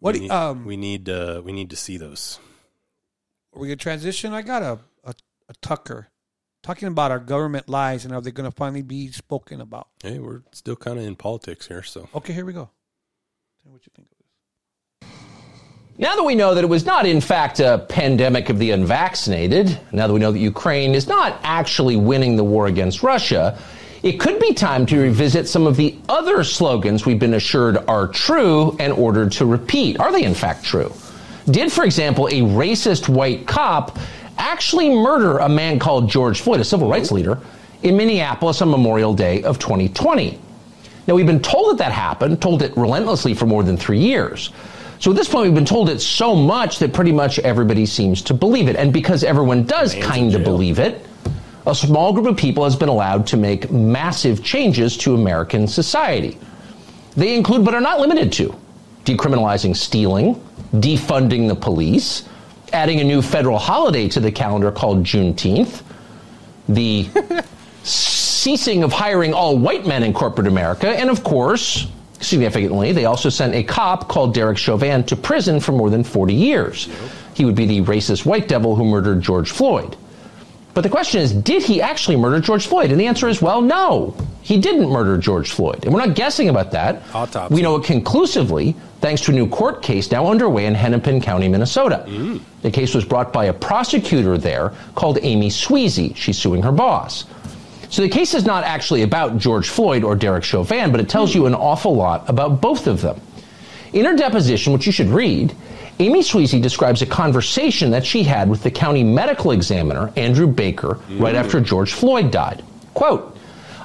What 0.00 0.14
we 0.14 0.18
do- 0.20 0.22
need, 0.24 0.30
um, 0.30 0.64
we 0.64 0.76
need 0.76 1.08
uh 1.08 1.42
we 1.44 1.52
need 1.52 1.70
to 1.70 1.76
see 1.76 1.96
those. 1.96 2.38
Are 3.54 3.60
we 3.60 3.68
gonna 3.68 3.76
transition? 3.76 4.32
I 4.32 4.42
got 4.42 4.62
a, 4.62 4.78
a 5.04 5.14
a 5.48 5.54
Tucker 5.60 6.08
talking 6.62 6.88
about 6.88 7.10
our 7.10 7.18
government 7.18 7.68
lies 7.68 8.04
and 8.04 8.12
are 8.14 8.20
they 8.20 8.30
going 8.30 8.50
to 8.50 8.54
finally 8.54 8.82
be 8.82 9.10
spoken 9.10 9.60
about? 9.60 9.88
Hey, 10.02 10.18
we're 10.18 10.42
still 10.52 10.76
kind 10.76 10.98
of 10.98 11.04
in 11.04 11.16
politics 11.16 11.66
here, 11.68 11.82
so 11.82 12.08
Okay, 12.14 12.32
here 12.32 12.44
we 12.44 12.52
go. 12.52 12.68
Tell 13.62 13.72
what 13.72 13.86
you 13.86 13.92
think 13.94 14.08
of 14.10 14.18
this. 14.18 15.08
Now 15.96 16.14
that 16.16 16.22
we 16.24 16.34
know 16.34 16.54
that 16.54 16.62
it 16.62 16.68
was 16.68 16.84
not, 16.84 17.06
in 17.06 17.20
fact, 17.20 17.58
a 17.60 17.84
pandemic 17.88 18.50
of 18.50 18.58
the 18.58 18.70
unvaccinated, 18.72 19.80
now 19.92 20.06
that 20.06 20.12
we 20.12 20.20
know 20.20 20.30
that 20.30 20.38
Ukraine 20.38 20.94
is 20.94 21.08
not 21.08 21.40
actually 21.42 21.96
winning 21.96 22.36
the 22.36 22.44
war 22.44 22.66
against 22.66 23.02
Russia, 23.02 23.58
it 24.02 24.20
could 24.20 24.38
be 24.38 24.54
time 24.54 24.86
to 24.86 24.98
revisit 25.00 25.48
some 25.48 25.66
of 25.66 25.76
the 25.76 25.96
other 26.08 26.44
slogans 26.44 27.04
we've 27.04 27.18
been 27.18 27.34
assured 27.34 27.78
are 27.88 28.06
true 28.06 28.76
and 28.78 28.92
ordered 28.92 29.32
to 29.32 29.46
repeat. 29.46 29.98
Are 29.98 30.12
they, 30.12 30.22
in 30.22 30.34
fact, 30.34 30.64
true? 30.64 30.92
Did, 31.50 31.72
for 31.72 31.84
example, 31.84 32.28
a 32.28 32.40
racist 32.40 33.08
white 33.08 33.46
cop 33.46 33.98
actually 34.36 34.90
murder 34.90 35.38
a 35.38 35.48
man 35.48 35.78
called 35.78 36.08
George 36.08 36.40
Floyd, 36.40 36.60
a 36.60 36.64
civil 36.64 36.88
rights 36.88 37.10
leader, 37.10 37.38
in 37.82 37.96
Minneapolis 37.96 38.62
on 38.62 38.70
Memorial 38.70 39.14
Day 39.14 39.42
of 39.42 39.58
2020? 39.58 40.38
Now, 41.06 41.14
we've 41.14 41.26
been 41.26 41.40
told 41.40 41.70
that 41.70 41.78
that 41.78 41.92
happened, 41.92 42.40
told 42.40 42.62
it 42.62 42.76
relentlessly 42.76 43.34
for 43.34 43.46
more 43.46 43.64
than 43.64 43.76
three 43.76 43.98
years. 43.98 44.50
So 45.00 45.10
at 45.10 45.16
this 45.16 45.28
point, 45.28 45.46
we've 45.46 45.54
been 45.54 45.64
told 45.64 45.88
it 45.88 46.00
so 46.00 46.36
much 46.36 46.78
that 46.80 46.92
pretty 46.92 47.12
much 47.12 47.38
everybody 47.40 47.86
seems 47.86 48.20
to 48.22 48.34
believe 48.34 48.68
it. 48.68 48.76
And 48.76 48.92
because 48.92 49.24
everyone 49.24 49.64
does 49.64 49.94
kind 49.94 50.34
of 50.34 50.44
believe 50.44 50.78
it, 50.78 51.04
a 51.68 51.74
small 51.74 52.14
group 52.14 52.26
of 52.26 52.36
people 52.36 52.64
has 52.64 52.74
been 52.74 52.88
allowed 52.88 53.26
to 53.26 53.36
make 53.36 53.70
massive 53.70 54.42
changes 54.42 54.96
to 54.96 55.14
American 55.14 55.68
society. 55.68 56.38
They 57.14 57.36
include, 57.36 57.62
but 57.64 57.74
are 57.74 57.80
not 57.80 58.00
limited 58.00 58.32
to, 58.34 58.58
decriminalizing 59.04 59.76
stealing, 59.76 60.42
defunding 60.72 61.46
the 61.46 61.54
police, 61.54 62.26
adding 62.72 63.00
a 63.00 63.04
new 63.04 63.20
federal 63.20 63.58
holiday 63.58 64.08
to 64.08 64.20
the 64.20 64.32
calendar 64.32 64.72
called 64.72 65.04
Juneteenth, 65.04 65.82
the 66.70 67.10
ceasing 67.82 68.82
of 68.82 68.90
hiring 68.90 69.34
all 69.34 69.58
white 69.58 69.86
men 69.86 70.02
in 70.02 70.14
corporate 70.14 70.46
America, 70.46 70.88
and 70.88 71.10
of 71.10 71.22
course, 71.22 71.86
significantly, 72.20 72.92
they 72.92 73.04
also 73.04 73.28
sent 73.28 73.54
a 73.54 73.62
cop 73.62 74.08
called 74.08 74.32
Derek 74.32 74.56
Chauvin 74.56 75.04
to 75.04 75.16
prison 75.16 75.60
for 75.60 75.72
more 75.72 75.90
than 75.90 76.02
40 76.02 76.32
years. 76.32 76.88
He 77.34 77.44
would 77.44 77.54
be 77.54 77.66
the 77.66 77.82
racist 77.82 78.24
white 78.24 78.48
devil 78.48 78.74
who 78.74 78.86
murdered 78.86 79.20
George 79.20 79.50
Floyd. 79.50 79.96
But 80.78 80.82
the 80.82 80.90
question 80.90 81.20
is, 81.20 81.32
did 81.32 81.64
he 81.64 81.82
actually 81.82 82.14
murder 82.14 82.38
George 82.38 82.68
Floyd? 82.68 82.92
And 82.92 83.00
the 83.00 83.06
answer 83.08 83.28
is, 83.28 83.42
well, 83.42 83.60
no. 83.60 84.14
he 84.42 84.60
didn't 84.60 84.88
murder 84.88 85.18
George 85.18 85.50
Floyd. 85.50 85.84
And 85.84 85.92
we're 85.92 86.06
not 86.06 86.14
guessing 86.14 86.50
about 86.50 86.70
that. 86.70 87.02
Autopsy. 87.12 87.52
We 87.52 87.62
know 87.62 87.74
it 87.74 87.84
conclusively 87.84 88.76
thanks 89.00 89.20
to 89.22 89.32
a 89.32 89.34
new 89.34 89.48
court 89.48 89.82
case 89.82 90.08
now 90.12 90.30
underway 90.30 90.66
in 90.66 90.76
Hennepin 90.76 91.20
County, 91.20 91.48
Minnesota. 91.48 92.04
Mm. 92.06 92.40
The 92.62 92.70
case 92.70 92.94
was 92.94 93.04
brought 93.04 93.32
by 93.32 93.46
a 93.46 93.52
prosecutor 93.52 94.38
there 94.38 94.72
called 94.94 95.18
Amy 95.22 95.50
Sweasy. 95.50 96.14
She's 96.14 96.38
suing 96.38 96.62
her 96.62 96.70
boss. 96.70 97.24
So 97.90 98.02
the 98.02 98.08
case 98.08 98.32
is 98.32 98.44
not 98.44 98.62
actually 98.62 99.02
about 99.02 99.36
George 99.36 99.68
Floyd 99.70 100.04
or 100.04 100.14
Derek 100.14 100.44
Chauvin, 100.44 100.92
but 100.92 101.00
it 101.00 101.08
tells 101.08 101.32
mm. 101.32 101.34
you 101.34 101.46
an 101.46 101.56
awful 101.56 101.96
lot 101.96 102.30
about 102.30 102.60
both 102.60 102.86
of 102.86 103.00
them. 103.00 103.20
In 103.92 104.04
her 104.04 104.14
deposition, 104.14 104.72
which 104.72 104.86
you 104.86 104.92
should 104.92 105.08
read, 105.08 105.52
Amy 106.00 106.20
Sweasy 106.20 106.62
describes 106.62 107.02
a 107.02 107.06
conversation 107.06 107.90
that 107.90 108.06
she 108.06 108.22
had 108.22 108.48
with 108.48 108.62
the 108.62 108.70
county 108.70 109.02
medical 109.02 109.50
examiner, 109.50 110.12
Andrew 110.16 110.46
Baker, 110.46 111.00
right 111.10 111.34
mm. 111.34 111.38
after 111.38 111.60
George 111.60 111.92
Floyd 111.92 112.30
died. 112.30 112.62
Quote, 112.94 113.36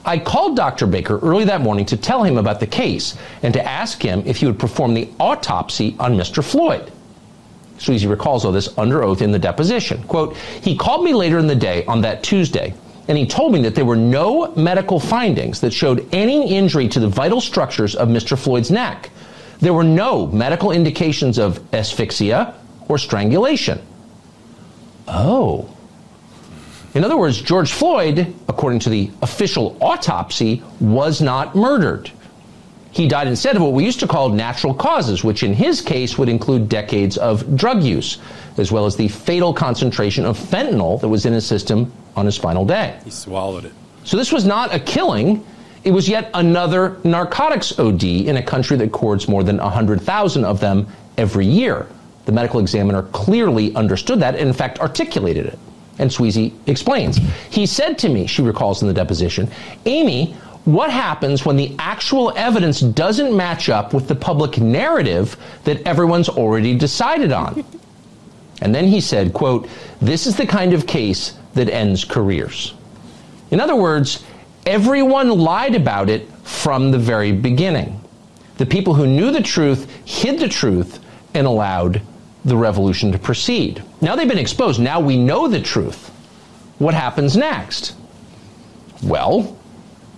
I 0.06 0.20
called 0.20 0.56
Dr. 0.56 0.86
Baker 0.86 1.18
early 1.20 1.46
that 1.46 1.62
morning 1.62 1.86
to 1.86 1.98
tell 1.98 2.24
him 2.24 2.38
about 2.38 2.60
the 2.60 2.68
case 2.68 3.18
and 3.42 3.54
to 3.54 3.66
ask 3.66 4.02
him 4.02 4.22
if 4.26 4.38
he 4.38 4.46
would 4.46 4.60
perform 4.60 4.94
the 4.94 5.10
autopsy 5.20 5.96
on 5.98 6.16
Mr. 6.16 6.44
Floyd. 6.44 6.92
Sweasy 7.78 8.08
recalls 8.08 8.46
all 8.46 8.52
this 8.52 8.78
under 8.78 9.04
oath 9.04 9.22
in 9.22 9.32
the 9.32 9.40
deposition. 9.40 10.04
Quote, 10.04 10.36
he 10.38 10.76
called 10.76 11.04
me 11.04 11.14
later 11.14 11.40
in 11.40 11.48
the 11.48 11.56
day 11.56 11.86
on 11.86 12.02
that 12.02 12.22
Tuesday, 12.22 12.74
and 13.08 13.18
he 13.18 13.26
told 13.26 13.54
me 13.54 13.62
that 13.64 13.76
there 13.76 13.86
were 13.86 13.96
no 13.96 14.54
medical 14.56 15.00
findings 15.00 15.62
that 15.62 15.74
showed 15.74 16.08
any 16.14 16.54
injury 16.56 16.88
to 16.90 17.00
the 17.00 17.08
vital 17.08 17.42
structures 17.42 17.96
of 17.96 18.08
Mr. 18.08 18.38
Floyd's 18.38 18.72
neck. 18.72 19.10
There 19.64 19.74
were 19.74 19.86
no 19.86 20.28
medical 20.28 20.72
indications 20.74 21.38
of 21.38 21.58
asphyxia 21.74 22.54
or 22.90 22.98
strangulation. 22.98 23.80
Oh. 25.08 25.74
In 26.94 27.06
other 27.06 27.16
words, 27.16 27.42
George 27.42 27.72
Floyd, 27.72 28.36
according 28.50 28.80
to 28.80 28.90
the 28.90 29.10
official 29.22 29.78
autopsy, 29.80 30.62
was 30.82 31.22
not 31.22 31.56
murdered. 31.56 32.12
He 32.92 33.08
died 33.08 33.28
instead 33.28 33.56
of 33.56 33.62
what 33.62 33.72
we 33.72 33.86
used 33.86 34.02
to 34.02 34.08
call 34.08 34.28
natural 34.28 34.74
causes, 34.74 35.24
which 35.24 35.44
in 35.44 35.54
his 35.54 35.80
case 35.80 36.18
would 36.18 36.28
include 36.28 36.68
decades 36.68 37.18
of 37.18 37.56
drug 37.56 37.84
use, 37.84 38.18
as 38.58 38.70
well 38.70 38.86
as 38.86 38.98
the 38.98 39.08
fatal 39.08 39.54
concentration 39.54 40.26
of 40.26 40.38
fentanyl 40.38 41.00
that 41.00 41.08
was 41.08 41.26
in 41.26 41.32
his 41.32 41.46
system 41.46 41.90
on 42.18 42.26
his 42.26 42.36
final 42.36 42.66
day. 42.66 43.00
He 43.06 43.12
swallowed 43.12 43.64
it. 43.64 43.72
So 44.04 44.18
this 44.18 44.34
was 44.34 44.44
not 44.44 44.76
a 44.76 44.80
killing. 44.80 45.46
It 45.84 45.92
was 45.92 46.08
yet 46.08 46.30
another 46.34 46.98
narcotics 47.04 47.78
OD 47.78 48.04
in 48.04 48.38
a 48.38 48.44
country 48.44 48.78
that 48.78 48.86
records 48.86 49.28
more 49.28 49.44
than 49.44 49.58
100,000 49.58 50.46
of 50.46 50.60
them 50.60 50.88
every 51.18 51.46
year. 51.46 51.88
The 52.26 52.32
medical 52.32 52.60
examiner 52.60 53.04
clearly 53.04 53.76
understood 53.76 54.22
that 54.22 54.36
and, 54.36 54.48
in 54.48 54.54
fact, 54.54 54.80
articulated 54.80 55.46
it. 55.46 55.60
And 56.00 56.10
Sweasy 56.10 56.54
explains. 56.68 57.18
He 57.50 57.66
said 57.66 57.98
to 58.00 58.10
me, 58.10 58.28
she 58.28 58.42
recalls 58.42 58.82
in 58.82 58.88
the 58.88 58.94
deposition, 58.94 59.52
Amy, 59.86 60.34
what 60.66 60.90
happens 60.90 61.46
when 61.46 61.58
the 61.58 61.76
actual 61.78 62.32
evidence 62.38 62.80
doesn't 62.80 63.36
match 63.36 63.68
up 63.68 63.94
with 63.94 64.08
the 64.08 64.16
public 64.16 64.60
narrative 64.60 65.36
that 65.66 65.82
everyone's 65.86 66.30
already 66.30 66.78
decided 66.78 67.32
on? 67.32 67.64
and 68.62 68.74
then 68.74 68.88
he 68.88 69.02
said, 69.02 69.34
quote, 69.34 69.68
this 70.02 70.26
is 70.26 70.38
the 70.38 70.46
kind 70.46 70.72
of 70.74 70.88
case 70.88 71.34
that 71.54 71.70
ends 71.70 72.06
careers. 72.06 72.74
In 73.52 73.60
other 73.60 73.76
words, 73.76 74.24
everyone 74.66 75.30
lied 75.30 75.76
about 75.76 76.10
it 76.10 76.30
from 76.44 76.92
the 76.92 77.00
very 77.00 77.32
beginning. 77.32 78.00
The 78.58 78.66
people 78.66 78.94
who 78.94 79.08
knew 79.08 79.32
the 79.32 79.42
truth 79.42 79.90
hid 80.06 80.40
the 80.40 80.48
truth 80.48 81.00
and 81.34 81.48
allowed 81.48 82.02
the 82.46 82.58
revolution 82.58 83.12
to 83.12 83.20
proceed. 83.20 83.84
Now 84.02 84.16
they've 84.16 84.28
been 84.28 84.38
exposed. 84.38 84.80
Now 84.80 85.00
we 85.00 85.18
know 85.18 85.48
the 85.48 85.62
truth. 85.62 86.10
What 86.80 86.94
happens 86.94 87.38
next? 87.38 87.96
Well, 89.04 89.58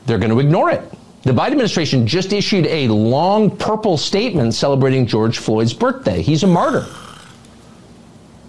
they're 0.06 0.18
going 0.18 0.32
to 0.32 0.40
ignore 0.40 0.70
it. 0.72 0.82
The 1.24 1.32
Biden 1.32 1.52
administration 1.52 2.06
just 2.06 2.34
issued 2.34 2.68
a 2.68 2.88
long 2.88 3.56
purple 3.56 3.98
statement 3.98 4.54
celebrating 4.54 5.08
George 5.08 5.40
Floyd's 5.40 5.74
birthday. 5.74 6.22
He's 6.22 6.44
a 6.44 6.48
martyr. 6.48 6.86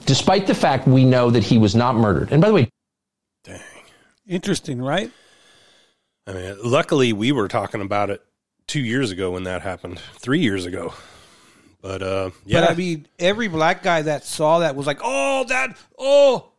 Despite 0.05 0.47
the 0.47 0.55
fact 0.55 0.87
we 0.87 1.05
know 1.05 1.31
that 1.31 1.43
he 1.43 1.59
was 1.59 1.75
not 1.75 1.97
murdered. 1.97 2.33
And 2.33 2.41
by 2.41 2.49
the 2.49 2.55
way, 2.55 2.69
dang. 3.45 3.61
Interesting, 4.27 4.81
right? 4.81 5.11
I 6.27 6.33
mean, 6.33 6.57
luckily 6.65 7.13
we 7.13 7.33
were 7.33 7.49
talking 7.49 7.81
about 7.81 8.11
it 8.11 8.21
two 8.67 8.81
years 8.81 9.11
ago 9.11 9.31
when 9.33 9.45
that 9.45 9.63
happened, 9.63 9.99
three 10.19 10.41
years 10.41 10.67
ago. 10.67 10.93
But 11.83 12.03
uh, 12.03 12.31
yeah, 12.45 12.63
But 12.63 12.71
I 12.71 12.75
mean, 12.75 13.07
every 13.19 13.47
black 13.49 13.83
guy 13.83 14.03
that 14.03 14.25
saw 14.25 14.59
that 14.61 14.75
was 14.75 14.87
like, 14.89 14.99
"Oh, 15.05 15.45
that, 15.49 15.77
oh, 15.99 16.51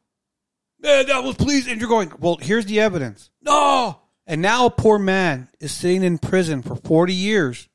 man, 0.79 1.07
that 1.07 1.23
was 1.23 1.35
police." 1.35 1.67
And 1.67 1.81
you're 1.81 1.89
going, 1.89 2.11
"Well, 2.19 2.37
here's 2.39 2.65
the 2.65 2.79
evidence." 2.79 3.29
No, 3.41 3.99
and 4.25 4.41
now 4.41 4.67
a 4.67 4.69
poor 4.69 4.97
man 4.99 5.49
is 5.59 5.73
sitting 5.73 6.03
in 6.03 6.17
prison 6.17 6.61
for 6.61 6.75
40 6.77 7.13
years 7.13 7.67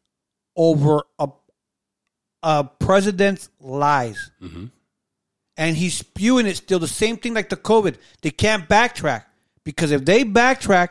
over 0.57 1.03
a 1.19 1.29
a 2.43 2.65
president's 2.65 3.51
lies, 3.61 4.31
Mm-hmm. 4.41 4.67
and 5.59 5.77
he's 5.77 5.95
spewing 5.95 6.47
it 6.47 6.57
still. 6.57 6.79
The 6.79 6.89
same 6.89 7.19
thing 7.19 7.35
like 7.35 7.51
the 7.51 7.57
COVID. 7.57 7.97
They 8.23 8.31
can't 8.31 8.67
backtrack 8.69 9.25
because 9.63 9.91
if 9.91 10.07
they 10.07 10.25
backtrack, 10.25 10.89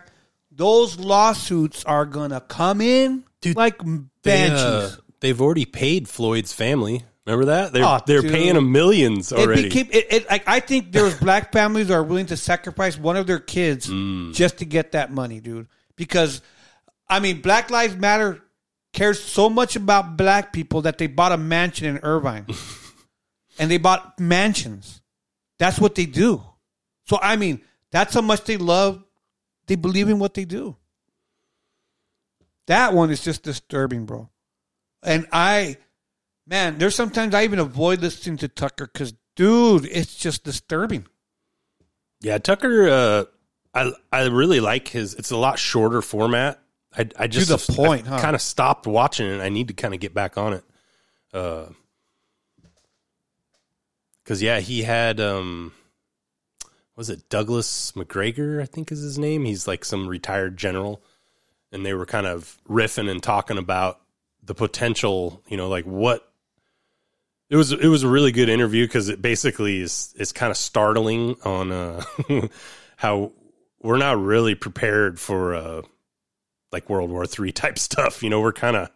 those 0.51 0.99
lawsuits 0.99 1.83
are 1.85 2.05
gonna 2.05 2.41
come 2.41 2.81
in 2.81 3.23
dude, 3.41 3.55
like 3.55 3.79
they, 3.79 3.99
banshees. 4.23 4.57
uh, 4.61 4.95
they've 5.19 5.39
already 5.41 5.65
paid 5.65 6.07
Floyd's 6.09 6.53
family. 6.53 7.03
Remember 7.25 7.45
that? 7.45 7.71
They're 7.73 7.85
Oh, 7.85 7.99
they're 8.05 8.21
dude. 8.21 8.31
paying 8.31 8.55
him 8.55 8.71
millions 8.71 9.31
already. 9.31 9.61
It 9.61 9.63
became 9.73 9.87
it, 9.91 10.07
it 10.11 10.29
like 10.29 10.47
I 10.47 10.59
think 10.59 10.91
there's 10.91 11.15
black 11.19 11.51
families 11.53 11.87
that 11.89 11.93
are 11.93 12.03
willing 12.03 12.25
to 12.27 12.37
sacrifice 12.37 12.97
one 12.97 13.15
of 13.15 13.27
their 13.27 13.39
kids 13.39 13.87
Mm. 13.87 14.33
just 14.33 14.57
to 14.57 14.65
get 14.65 14.91
that 14.93 15.11
money, 15.11 15.39
dude. 15.39 15.67
Because 15.95 16.41
I 17.07 17.19
mean, 17.19 17.41
Black 17.41 17.69
Lives 17.69 17.95
Matter 17.95 18.41
cares 18.93 19.21
so 19.23 19.49
much 19.49 19.75
about 19.75 20.17
black 20.17 20.51
people 20.51 20.81
that 20.83 20.97
they 20.97 21.07
bought 21.07 21.31
a 21.31 21.37
mansion 21.37 21.87
in 21.87 21.99
Irvine. 22.03 22.47
and 23.59 23.69
they 23.69 23.77
bought 23.77 24.19
mansions. 24.19 25.01
That's 25.59 25.79
what 25.79 25.93
they 25.95 26.05
do. 26.07 26.41
So 27.07 27.19
I 27.21 27.35
mean, 27.35 27.61
that's 27.91 28.13
how 28.15 28.21
much 28.21 28.43
they 28.45 28.57
love 28.57 29.03
they 29.71 29.77
believe 29.77 30.09
in 30.09 30.19
what 30.19 30.33
they 30.33 30.43
do. 30.43 30.75
That 32.67 32.93
one 32.93 33.09
is 33.09 33.23
just 33.23 33.41
disturbing, 33.41 34.05
bro. 34.05 34.27
And 35.01 35.25
I 35.31 35.77
man, 36.45 36.77
there's 36.77 36.93
sometimes 36.93 37.33
I 37.33 37.45
even 37.45 37.57
avoid 37.57 38.01
listening 38.01 38.35
to 38.39 38.49
Tucker 38.49 38.89
because, 38.91 39.13
dude, 39.37 39.85
it's 39.85 40.17
just 40.17 40.43
disturbing. 40.43 41.07
Yeah, 42.19 42.37
Tucker. 42.37 42.89
Uh, 42.89 43.23
I 43.73 43.93
I 44.11 44.27
really 44.27 44.59
like 44.59 44.89
his. 44.89 45.13
It's 45.13 45.31
a 45.31 45.37
lot 45.37 45.57
shorter 45.57 46.01
format. 46.01 46.59
I 46.93 47.07
I 47.17 47.27
just 47.27 47.47
the 47.47 47.73
point, 47.73 48.07
huh? 48.07 48.19
Kind 48.19 48.35
of 48.35 48.41
stopped 48.41 48.87
watching 48.87 49.27
it. 49.27 49.39
I 49.39 49.47
need 49.47 49.69
to 49.69 49.73
kind 49.73 49.93
of 49.93 50.01
get 50.01 50.13
back 50.13 50.37
on 50.37 50.51
it. 50.51 50.65
Uh, 51.33 51.67
because 54.21 54.41
yeah, 54.41 54.59
he 54.59 54.83
had 54.83 55.21
um, 55.21 55.71
was 57.01 57.09
it 57.09 57.29
Douglas 57.29 57.95
Macgregor? 57.95 58.61
I 58.61 58.65
think 58.65 58.91
is 58.91 59.01
his 59.01 59.17
name. 59.17 59.43
He's 59.43 59.67
like 59.67 59.83
some 59.83 60.07
retired 60.07 60.55
general, 60.55 61.01
and 61.71 61.83
they 61.83 61.95
were 61.95 62.05
kind 62.05 62.27
of 62.27 62.61
riffing 62.69 63.09
and 63.09 63.23
talking 63.23 63.57
about 63.57 63.99
the 64.43 64.53
potential. 64.53 65.41
You 65.47 65.57
know, 65.57 65.67
like 65.67 65.85
what 65.85 66.31
it 67.49 67.55
was 67.55 67.71
it 67.71 67.87
was 67.87 68.03
a 68.03 68.07
really 68.07 68.31
good 68.31 68.49
interview 68.49 68.85
because 68.85 69.09
it 69.09 69.19
basically 69.19 69.81
is 69.81 70.13
is 70.19 70.31
kind 70.31 70.51
of 70.51 70.57
startling 70.57 71.37
on 71.43 71.71
uh, 71.71 72.03
how 72.97 73.31
we're 73.81 73.97
not 73.97 74.21
really 74.21 74.53
prepared 74.53 75.19
for 75.19 75.55
uh, 75.55 75.81
like 76.71 76.87
World 76.87 77.09
War 77.09 77.25
Three 77.25 77.51
type 77.51 77.79
stuff. 77.79 78.21
You 78.21 78.29
know, 78.29 78.41
we're 78.41 78.53
kind 78.53 78.75
of 78.75 78.91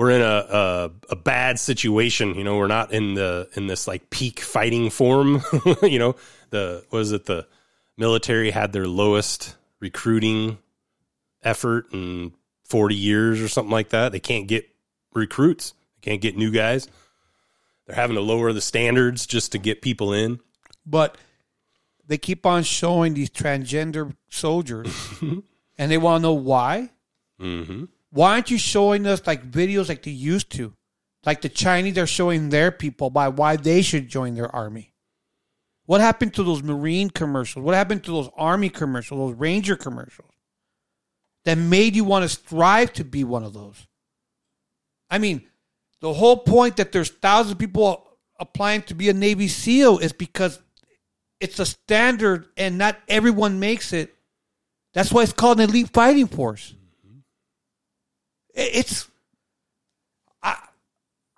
we're 0.00 0.12
in 0.12 0.22
a, 0.22 0.24
a 0.24 0.90
a 1.10 1.16
bad 1.16 1.58
situation. 1.58 2.34
You 2.34 2.42
know, 2.42 2.56
we're 2.56 2.68
not 2.68 2.90
in 2.90 3.12
the 3.12 3.50
in 3.54 3.66
this 3.66 3.86
like 3.86 4.08
peak 4.08 4.40
fighting 4.40 4.88
form. 4.88 5.42
you 5.82 5.98
know, 5.98 6.16
the 6.48 6.82
was 6.90 7.12
it 7.12 7.26
the 7.26 7.46
military 7.98 8.50
had 8.50 8.72
their 8.72 8.86
lowest 8.86 9.56
recruiting 9.78 10.56
effort 11.42 11.92
in 11.92 12.32
40 12.64 12.94
years 12.94 13.42
or 13.42 13.48
something 13.48 13.70
like 13.70 13.90
that. 13.90 14.10
They 14.12 14.20
can't 14.20 14.48
get 14.48 14.70
recruits. 15.12 15.74
They 15.96 16.12
can't 16.12 16.22
get 16.22 16.34
new 16.34 16.50
guys. 16.50 16.88
They're 17.86 17.96
having 17.96 18.16
to 18.16 18.22
lower 18.22 18.54
the 18.54 18.62
standards 18.62 19.26
just 19.26 19.52
to 19.52 19.58
get 19.58 19.82
people 19.82 20.14
in. 20.14 20.40
But 20.86 21.18
they 22.06 22.16
keep 22.16 22.46
on 22.46 22.62
showing 22.62 23.12
these 23.12 23.28
transgender 23.28 24.16
soldiers, 24.30 24.96
and 25.20 25.90
they 25.90 25.98
want 25.98 26.20
to 26.20 26.22
know 26.22 26.32
why. 26.32 26.88
Mm-hmm. 27.38 27.84
Why 28.10 28.32
aren't 28.32 28.50
you 28.50 28.58
showing 28.58 29.06
us 29.06 29.26
like 29.26 29.50
videos 29.50 29.88
like 29.88 30.02
they 30.02 30.10
used 30.10 30.50
to? 30.52 30.74
Like 31.24 31.42
the 31.42 31.48
Chinese 31.48 31.98
are 31.98 32.06
showing 32.06 32.48
their 32.48 32.70
people 32.70 33.10
by 33.10 33.28
why 33.28 33.56
they 33.56 33.82
should 33.82 34.08
join 34.08 34.34
their 34.34 34.54
army. 34.54 34.92
What 35.86 36.00
happened 36.00 36.34
to 36.34 36.44
those 36.44 36.62
Marine 36.62 37.10
commercials? 37.10 37.64
What 37.64 37.74
happened 37.74 38.04
to 38.04 38.12
those 38.12 38.30
Army 38.36 38.70
commercials, 38.70 39.18
those 39.18 39.40
Ranger 39.40 39.76
commercials 39.76 40.30
that 41.44 41.58
made 41.58 41.96
you 41.96 42.04
want 42.04 42.22
to 42.22 42.28
strive 42.28 42.92
to 42.94 43.04
be 43.04 43.24
one 43.24 43.42
of 43.42 43.52
those? 43.54 43.86
I 45.10 45.18
mean, 45.18 45.48
the 46.00 46.12
whole 46.12 46.36
point 46.36 46.76
that 46.76 46.92
there's 46.92 47.10
thousands 47.10 47.52
of 47.52 47.58
people 47.58 48.08
applying 48.38 48.82
to 48.82 48.94
be 48.94 49.08
a 49.08 49.12
Navy 49.12 49.48
SEAL 49.48 49.98
is 49.98 50.12
because 50.12 50.62
it's 51.40 51.58
a 51.58 51.66
standard 51.66 52.46
and 52.56 52.78
not 52.78 52.96
everyone 53.08 53.60
makes 53.60 53.92
it 53.92 54.14
That's 54.94 55.12
why 55.12 55.22
it's 55.22 55.32
called 55.32 55.60
an 55.60 55.70
elite 55.70 55.90
fighting 55.92 56.26
force. 56.26 56.74
It- 58.54 58.76
It's 58.76 59.08
I 60.42 60.56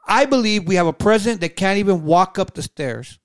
I 0.06 0.24
believe 0.26 0.64
we 0.66 0.74
have 0.76 0.86
a 0.86 0.92
president 0.92 1.40
that 1.42 1.56
can't 1.56 1.78
even 1.78 2.04
walk 2.04 2.38
up 2.38 2.54
the 2.54 2.62
stairs. 2.62 3.18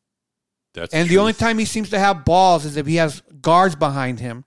That's 0.74 0.94
and 0.94 1.10
the 1.10 1.18
only 1.18 1.34
time 1.34 1.58
he 1.58 1.66
seems 1.66 1.90
to 1.90 2.00
have 2.00 2.24
balls 2.26 2.64
is 2.66 2.78
if 2.78 2.86
he 2.86 2.96
has 2.98 3.22
guards 3.42 3.76
behind 3.76 4.20
him 4.20 4.46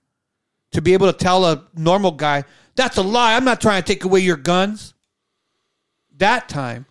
to 0.71 0.81
be 0.81 0.93
able 0.93 1.11
to 1.11 1.17
tell 1.17 1.45
a 1.45 1.67
normal 1.75 2.11
guy, 2.11 2.45
that's 2.75 2.95
a 2.97 3.01
lie. 3.01 3.35
I'm 3.35 3.43
not 3.43 3.59
trying 3.59 3.83
to 3.83 3.87
take 3.87 4.05
away 4.05 4.21
your 4.21 4.37
guns. 4.37 4.93
That 6.17 6.47
time. 6.47 6.85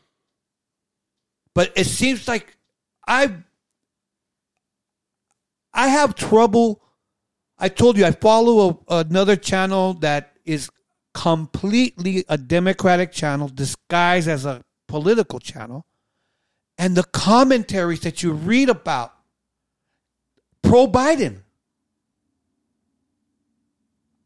But 1.55 1.73
it 1.77 1.87
seems 1.87 2.29
like 2.29 2.57
I 3.09 3.35
I 5.73 5.89
have 5.89 6.15
trouble. 6.15 6.83
I 7.59 7.69
told 7.69 7.97
you 7.97 8.05
I 8.05 8.11
follow 8.13 8.83
a, 8.89 8.97
another 8.97 9.37
channel 9.37 9.95
that 9.95 10.33
is 10.45 10.71
completely 11.21 12.25
a 12.31 12.39
Democratic 12.39 13.13
channel 13.13 13.47
disguised 13.47 14.27
as 14.27 14.47
a 14.47 14.65
political 14.89 15.39
channel. 15.39 15.85
And 16.79 16.97
the 16.97 17.05
commentaries 17.05 18.01
that 18.01 18.23
you 18.23 18.33
read 18.33 18.71
about 18.71 19.13
pro 20.63 20.87
Biden. 20.87 21.43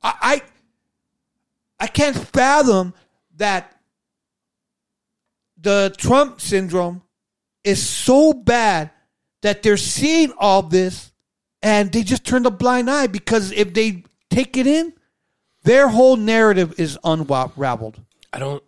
I, 0.04 0.14
I 0.22 0.42
I 1.80 1.86
can't 1.88 2.16
fathom 2.16 2.94
that 3.38 3.76
the 5.60 5.92
Trump 5.98 6.40
syndrome 6.40 7.02
is 7.64 7.84
so 7.84 8.32
bad 8.32 8.92
that 9.42 9.64
they're 9.64 9.76
seeing 9.76 10.32
all 10.38 10.62
this 10.62 11.10
and 11.60 11.90
they 11.90 12.04
just 12.04 12.24
turn 12.24 12.46
a 12.46 12.52
blind 12.52 12.88
eye 12.88 13.08
because 13.08 13.50
if 13.50 13.74
they 13.74 14.04
take 14.30 14.56
it 14.56 14.68
in, 14.68 14.92
their 15.64 15.88
whole 15.88 16.16
narrative 16.16 16.78
is 16.78 16.98
unraveled. 17.04 18.00
I 18.32 18.38
don't, 18.38 18.62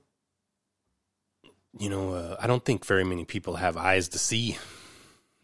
you 1.78 1.90
know, 1.90 2.12
uh, 2.14 2.36
I 2.40 2.46
don't 2.46 2.64
think 2.64 2.84
very 2.86 3.04
many 3.04 3.24
people 3.24 3.56
have 3.56 3.76
eyes 3.76 4.08
to 4.10 4.18
see. 4.18 4.56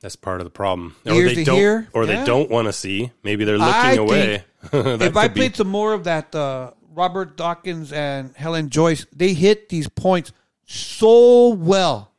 That's 0.00 0.16
part 0.16 0.40
of 0.40 0.44
the 0.44 0.50
problem, 0.50 0.96
or 1.06 1.12
Ears 1.12 1.28
they 1.30 1.34
to 1.36 1.44
don't, 1.44 1.56
hear? 1.56 1.88
or 1.92 2.04
Yeah. 2.04 2.18
they 2.20 2.26
don't 2.26 2.50
want 2.50 2.66
to 2.66 2.72
see. 2.72 3.12
Maybe 3.22 3.44
they're 3.44 3.58
looking 3.58 3.72
I 3.74 3.94
away. 3.94 4.44
if 4.72 5.16
I 5.16 5.28
could 5.28 5.34
be- 5.34 5.40
played 5.40 5.56
some 5.56 5.68
more 5.68 5.92
of 5.92 6.04
that, 6.04 6.34
uh, 6.34 6.72
Robert 6.92 7.36
Dawkins 7.36 7.92
and 7.92 8.34
Helen 8.36 8.68
Joyce, 8.68 9.06
they 9.14 9.32
hit 9.32 9.68
these 9.68 9.88
points 9.88 10.32
so 10.66 11.50
well, 11.50 12.10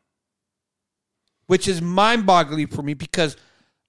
which 1.47 1.67
is 1.67 1.81
mind 1.81 2.25
boggling 2.25 2.67
for 2.67 2.81
me 2.81 2.93
because 2.93 3.35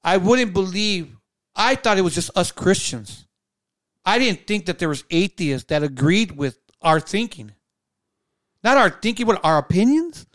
I 0.03 0.17
wouldn't 0.17 0.53
believe, 0.53 1.15
I 1.55 1.77
thought 1.77 1.97
it 1.97 2.03
was 2.03 2.15
just 2.17 2.31
us 2.37 2.51
Christians. 2.51 3.27
I 4.05 4.19
didn't 4.19 4.47
think 4.47 4.67
that 4.67 4.79
there 4.79 4.89
was 4.89 5.05
atheists 5.11 5.69
that 5.69 5.83
agreed 5.83 6.33
with 6.37 6.59
our 6.83 7.01
thinking. 7.01 7.53
Not 8.63 8.77
our 8.77 8.91
thinking, 8.91 9.27
but 9.27 9.41
our 9.45 9.59
opinions. 9.59 10.27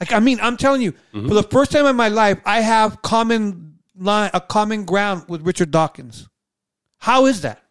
Like, 0.00 0.12
I 0.12 0.18
mean, 0.20 0.38
I'm 0.42 0.56
telling 0.56 0.82
you, 0.82 0.92
Mm-hmm. 1.12 1.28
for 1.28 1.34
the 1.34 1.42
first 1.44 1.70
time 1.70 1.86
in 1.86 1.96
my 1.96 2.08
life, 2.08 2.38
I 2.44 2.60
have 2.60 3.00
common 3.02 3.78
line, 3.96 4.30
a 4.34 4.40
common 4.40 4.84
ground 4.84 5.24
with 5.28 5.42
Richard 5.42 5.70
Dawkins. 5.70 6.28
How 6.98 7.26
is 7.26 7.42
that? 7.42 7.62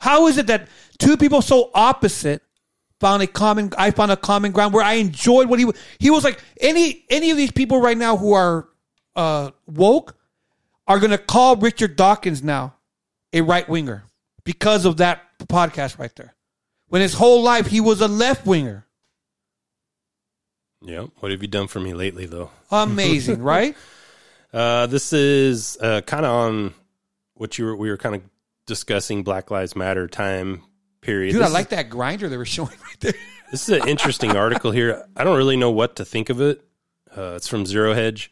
How 0.00 0.26
is 0.26 0.38
it 0.38 0.46
that 0.48 0.68
two 0.98 1.16
people 1.16 1.42
so 1.42 1.70
opposite 1.74 2.42
found 3.00 3.22
a 3.22 3.26
common? 3.26 3.72
I 3.78 3.90
found 3.90 4.10
a 4.12 4.16
common 4.16 4.52
ground 4.52 4.72
where 4.74 4.84
I 4.84 4.94
enjoyed 4.94 5.48
what 5.48 5.58
he 5.58 5.64
was. 5.64 5.76
He 5.98 6.10
was 6.10 6.24
like 6.24 6.40
any 6.60 7.04
any 7.10 7.30
of 7.30 7.36
these 7.36 7.50
people 7.52 7.80
right 7.80 7.96
now 7.98 8.16
who 8.16 8.32
are 8.32 8.68
uh, 9.16 9.50
woke 9.66 10.16
are 10.86 10.98
going 10.98 11.10
to 11.10 11.18
call 11.18 11.56
Richard 11.56 11.96
Dawkins 11.96 12.42
now 12.42 12.74
a 13.32 13.40
right 13.42 13.68
winger 13.68 14.04
because 14.48 14.86
of 14.86 14.96
that 14.96 15.20
podcast 15.40 15.98
right 15.98 16.14
there. 16.16 16.34
When 16.88 17.02
his 17.02 17.12
whole 17.12 17.42
life 17.42 17.66
he 17.66 17.82
was 17.82 18.00
a 18.00 18.08
left 18.08 18.46
winger. 18.46 18.86
Yeah. 20.80 21.06
What 21.20 21.32
have 21.32 21.42
you 21.42 21.48
done 21.48 21.66
for 21.66 21.80
me 21.80 21.92
lately, 21.92 22.24
though? 22.24 22.50
Amazing, 22.70 23.42
right? 23.54 23.76
Uh, 24.50 24.86
this 24.86 25.12
is 25.12 25.76
uh, 25.82 26.00
kind 26.00 26.24
of 26.24 26.32
on 26.32 26.74
what 27.34 27.58
you 27.58 27.66
were. 27.66 27.76
We 27.76 27.90
were 27.90 27.98
kind 27.98 28.14
of 28.14 28.22
discussing 28.66 29.22
Black 29.22 29.50
Lives 29.50 29.76
Matter 29.76 30.08
time 30.08 30.62
period. 31.02 31.32
Dude, 31.32 31.40
This 31.42 31.46
I 31.46 31.48
is- 31.48 31.54
like 31.54 31.68
that 31.70 31.90
grinder 31.90 32.30
they 32.30 32.38
were 32.38 32.46
showing 32.46 32.70
right 32.82 33.00
there. 33.00 33.12
This 33.50 33.66
is 33.66 33.80
an 33.80 33.88
interesting 33.88 34.36
article 34.36 34.72
here. 34.72 35.06
I 35.16 35.24
don't 35.24 35.38
really 35.38 35.56
know 35.56 35.70
what 35.70 35.96
to 35.96 36.04
think 36.04 36.28
of 36.28 36.38
it. 36.42 36.62
Uh, 37.16 37.32
it's 37.36 37.48
from 37.48 37.64
Zero 37.64 37.94
Hedge. 37.94 38.30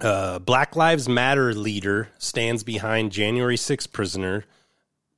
Uh, 0.00 0.40
Black 0.40 0.74
Lives 0.74 1.08
Matter 1.08 1.54
leader 1.54 2.08
stands 2.18 2.64
behind 2.64 3.12
January 3.12 3.56
6 3.56 3.86
prisoner 3.86 4.46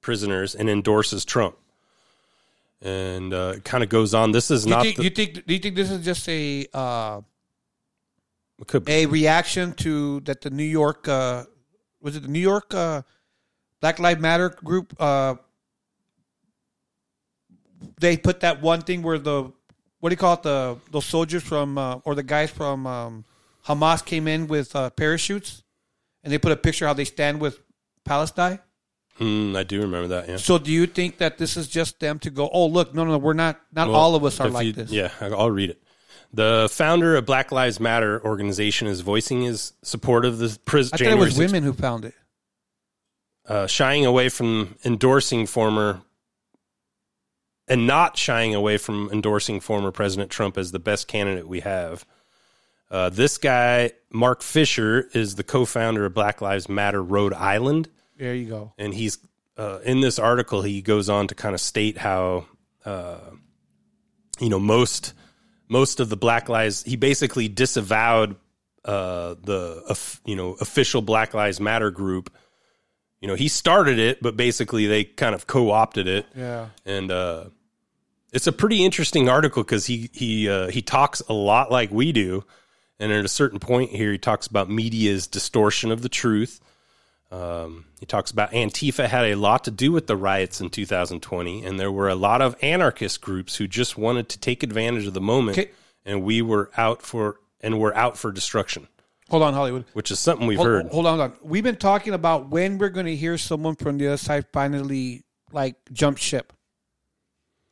prisoners 0.02 0.54
and 0.54 0.68
endorses 0.68 1.24
Trump. 1.24 1.56
And 2.82 3.32
uh, 3.32 3.54
it 3.56 3.64
kind 3.64 3.82
of 3.82 3.88
goes 3.88 4.12
on. 4.12 4.32
This 4.32 4.50
is 4.50 4.64
Do 4.64 4.70
you 4.70 4.74
not 4.76 4.82
think, 4.82 4.96
the, 4.96 5.04
you 5.04 5.10
think? 5.10 5.46
Do 5.46 5.54
you 5.54 5.60
think 5.60 5.76
this 5.76 5.90
is 5.90 6.04
just 6.04 6.28
a 6.28 6.66
uh, 6.74 7.20
could 8.66 8.84
be. 8.84 8.92
a 8.92 9.06
reaction 9.06 9.72
to 9.74 10.20
that 10.20 10.40
the 10.40 10.50
New 10.50 10.64
York 10.64 11.08
uh, 11.08 11.44
was 12.00 12.16
it 12.16 12.22
the 12.22 12.28
New 12.28 12.40
York 12.40 12.74
uh, 12.74 13.02
Black 13.80 13.98
Lives 13.98 14.20
Matter 14.20 14.48
group? 14.48 14.94
Uh, 14.98 15.36
they 18.00 18.16
put 18.16 18.40
that 18.40 18.60
one 18.60 18.82
thing 18.82 19.02
where 19.02 19.18
the 19.18 19.52
what 20.00 20.08
do 20.08 20.12
you 20.12 20.16
call 20.16 20.34
it 20.34 20.42
the 20.42 20.76
those 20.90 21.06
soldiers 21.06 21.42
from 21.42 21.78
uh, 21.78 21.96
or 22.04 22.14
the 22.14 22.22
guys 22.22 22.50
from 22.50 22.86
um, 22.86 23.24
Hamas 23.66 24.04
came 24.04 24.26
in 24.26 24.48
with 24.48 24.74
uh, 24.74 24.90
parachutes, 24.90 25.62
and 26.24 26.32
they 26.32 26.38
put 26.38 26.52
a 26.52 26.56
picture 26.56 26.86
how 26.86 26.94
they 26.94 27.04
stand 27.04 27.40
with 27.40 27.60
Palestine. 28.04 28.58
Hmm, 29.18 29.54
I 29.56 29.62
do 29.62 29.80
remember 29.82 30.08
that. 30.08 30.28
Yeah. 30.28 30.36
So, 30.38 30.58
do 30.58 30.72
you 30.72 30.86
think 30.86 31.18
that 31.18 31.38
this 31.38 31.56
is 31.56 31.68
just 31.68 32.00
them 32.00 32.18
to 32.20 32.30
go? 32.30 32.48
Oh, 32.52 32.66
look, 32.66 32.94
no, 32.94 33.04
no, 33.04 33.12
no 33.12 33.18
we're 33.18 33.34
not. 33.34 33.60
Not 33.72 33.88
Well, 33.88 33.96
all 33.96 34.14
of 34.14 34.24
us 34.24 34.40
are 34.40 34.48
like 34.48 34.66
you- 34.66 34.72
this. 34.72 34.90
Yeah, 34.90 35.10
I'll 35.20 35.50
read 35.50 35.70
it. 35.70 35.82
The 36.34 36.68
founder 36.72 37.16
of 37.16 37.26
Black 37.26 37.52
Lives 37.52 37.78
Matter 37.78 38.24
organization 38.24 38.88
is 38.88 39.02
voicing 39.02 39.42
his 39.42 39.74
support 39.82 40.24
of 40.24 40.38
the 40.38 40.58
prison. 40.64 40.92
I 40.94 40.96
thought 40.96 41.06
it 41.12 41.18
was 41.18 41.36
women 41.36 41.62
who 41.62 41.74
found 41.74 42.06
it. 42.06 42.14
uh, 43.46 43.66
shying 43.66 44.06
away 44.06 44.28
from 44.30 44.76
endorsing 44.84 45.46
former 45.46 46.00
and 47.68 47.86
not 47.86 48.16
shying 48.16 48.54
away 48.54 48.78
from 48.78 49.10
endorsing 49.12 49.60
former 49.60 49.90
President 49.90 50.30
Trump 50.30 50.56
as 50.56 50.72
the 50.72 50.78
best 50.78 51.06
candidate 51.08 51.46
we 51.46 51.60
have. 51.60 52.06
Uh, 52.90 53.08
this 53.08 53.38
guy, 53.38 53.92
Mark 54.10 54.42
Fisher, 54.42 55.08
is 55.14 55.34
the 55.36 55.42
co-founder 55.44 56.04
of 56.04 56.14
Black 56.14 56.40
Lives 56.40 56.68
Matter 56.68 57.02
Rhode 57.02 57.32
Island, 57.34 57.88
There 58.22 58.36
you 58.36 58.48
go. 58.48 58.72
and 58.78 58.94
he's 58.94 59.18
uh, 59.56 59.80
in 59.84 60.00
this 60.00 60.20
article. 60.20 60.62
He 60.62 60.80
goes 60.80 61.08
on 61.08 61.26
to 61.26 61.34
kind 61.34 61.56
of 61.56 61.60
state 61.60 61.98
how, 61.98 62.46
uh, 62.84 63.18
you 64.38 64.48
know, 64.48 64.60
most 64.60 65.12
most 65.68 65.98
of 65.98 66.08
the 66.08 66.16
Black 66.16 66.48
Lives. 66.48 66.84
He 66.84 66.94
basically 66.94 67.48
disavowed 67.48 68.36
uh, 68.84 69.34
the 69.42 69.96
you 70.24 70.36
know 70.36 70.52
official 70.60 71.02
Black 71.02 71.34
Lives 71.34 71.58
Matter 71.58 71.90
group. 71.90 72.32
You 73.20 73.26
know, 73.26 73.34
he 73.34 73.48
started 73.48 73.98
it, 73.98 74.22
but 74.22 74.36
basically 74.36 74.86
they 74.86 75.02
kind 75.02 75.34
of 75.34 75.48
co-opted 75.48 76.06
it. 76.06 76.26
Yeah. 76.36 76.68
and 76.86 77.10
uh, 77.10 77.46
it's 78.32 78.46
a 78.46 78.52
pretty 78.52 78.84
interesting 78.84 79.28
article 79.28 79.64
because 79.64 79.86
he 79.86 80.10
he 80.12 80.48
uh, 80.48 80.68
he 80.68 80.80
talks 80.80 81.22
a 81.28 81.32
lot 81.32 81.72
like 81.72 81.90
we 81.90 82.12
do, 82.12 82.44
and 83.00 83.10
at 83.10 83.24
a 83.24 83.28
certain 83.28 83.58
point 83.58 83.90
here, 83.90 84.12
he 84.12 84.18
talks 84.18 84.46
about 84.46 84.70
media's 84.70 85.26
distortion 85.26 85.90
of 85.90 86.02
the 86.02 86.08
truth. 86.08 86.60
Um, 87.32 87.86
he 87.98 88.04
talks 88.04 88.30
about 88.30 88.52
Antifa 88.52 89.08
had 89.08 89.24
a 89.24 89.34
lot 89.36 89.64
to 89.64 89.70
do 89.70 89.90
with 89.90 90.06
the 90.06 90.16
riots 90.16 90.60
in 90.60 90.68
2020, 90.68 91.64
and 91.64 91.80
there 91.80 91.90
were 91.90 92.10
a 92.10 92.14
lot 92.14 92.42
of 92.42 92.54
anarchist 92.62 93.22
groups 93.22 93.56
who 93.56 93.66
just 93.66 93.96
wanted 93.96 94.28
to 94.28 94.38
take 94.38 94.62
advantage 94.62 95.06
of 95.06 95.14
the 95.14 95.20
moment, 95.20 95.56
Okay. 95.58 95.70
and 96.04 96.22
we 96.22 96.42
were 96.42 96.70
out 96.76 97.00
for 97.00 97.40
and 97.60 97.80
we're 97.80 97.94
out 97.94 98.18
for 98.18 98.30
destruction, 98.32 98.86
Hold 99.30 99.44
on, 99.44 99.54
Hollywood. 99.54 99.84
which 99.94 100.10
is 100.10 100.18
something 100.18 100.46
we've 100.46 100.58
hold, 100.58 100.66
heard. 100.68 100.86
Hold 100.88 101.06
on, 101.06 101.18
hold 101.18 101.30
on. 101.30 101.38
We've 101.42 101.62
been 101.64 101.76
talking 101.76 102.12
about 102.12 102.50
when 102.50 102.76
we're 102.76 102.88
going 102.90 103.06
to 103.06 103.14
hear 103.16 103.38
someone 103.38 103.76
from 103.76 103.96
the 103.98 104.08
other 104.08 104.16
side 104.16 104.46
finally 104.52 105.22
like 105.52 105.76
jump 105.92 106.18
ship. 106.18 106.52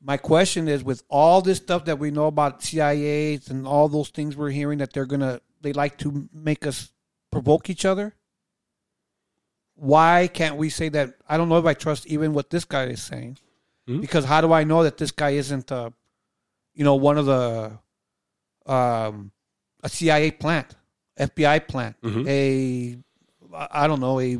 My 0.00 0.16
question 0.16 0.68
is, 0.68 0.82
with 0.82 1.02
all 1.10 1.42
this 1.42 1.58
stuff 1.58 1.84
that 1.84 1.98
we 1.98 2.10
know 2.10 2.26
about 2.28 2.60
CIAs 2.60 3.50
and 3.50 3.66
all 3.66 3.88
those 3.88 4.08
things 4.08 4.36
we're 4.36 4.50
hearing 4.50 4.78
that 4.78 4.92
they're 4.94 5.04
gonna 5.06 5.40
they 5.60 5.74
like 5.74 5.98
to 5.98 6.28
make 6.32 6.66
us 6.66 6.90
provoke 7.30 7.68
each 7.68 7.84
other. 7.84 8.14
Why 9.82 10.28
can't 10.32 10.56
we 10.56 10.68
say 10.68 10.90
that? 10.90 11.14
I 11.26 11.38
don't 11.38 11.48
know 11.48 11.56
if 11.58 11.64
I 11.64 11.72
trust 11.72 12.06
even 12.06 12.34
what 12.34 12.50
this 12.50 12.66
guy 12.66 12.84
is 12.88 13.02
saying, 13.02 13.38
because 14.00 14.26
how 14.26 14.42
do 14.42 14.52
I 14.52 14.62
know 14.64 14.82
that 14.84 14.98
this 14.98 15.10
guy 15.10 15.30
isn't, 15.30 15.72
uh, 15.72 15.88
you 16.74 16.84
know, 16.84 16.96
one 16.96 17.16
of 17.16 17.24
the, 17.26 17.78
um, 18.66 19.32
a 19.82 19.88
CIA 19.88 20.32
plant, 20.32 20.76
FBI 21.18 21.66
plant, 21.66 21.96
a, 22.28 22.98
I 23.54 23.86
don't 23.86 24.00
know, 24.00 24.20
a 24.20 24.38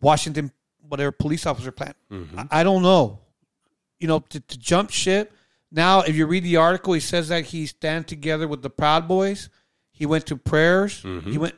Washington 0.00 0.50
whatever 0.88 1.12
police 1.12 1.46
officer 1.46 1.70
plant. 1.70 1.96
I, 2.36 2.60
I 2.60 2.62
don't 2.64 2.82
know. 2.82 3.20
You 4.00 4.08
know, 4.08 4.18
to, 4.30 4.40
to 4.40 4.58
jump 4.58 4.90
ship. 4.90 5.32
Now, 5.70 6.00
if 6.00 6.16
you 6.16 6.26
read 6.26 6.42
the 6.42 6.56
article, 6.56 6.94
he 6.94 7.00
says 7.00 7.28
that 7.28 7.44
he 7.44 7.66
stand 7.66 8.08
together 8.08 8.48
with 8.48 8.62
the 8.62 8.70
Proud 8.70 9.06
Boys. 9.06 9.48
He 9.92 10.04
went 10.04 10.26
to 10.26 10.36
prayers. 10.36 11.00
He 11.30 11.38
went. 11.38 11.54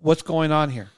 What's 0.00 0.22
going 0.22 0.52
on 0.52 0.70
here? 0.70 0.88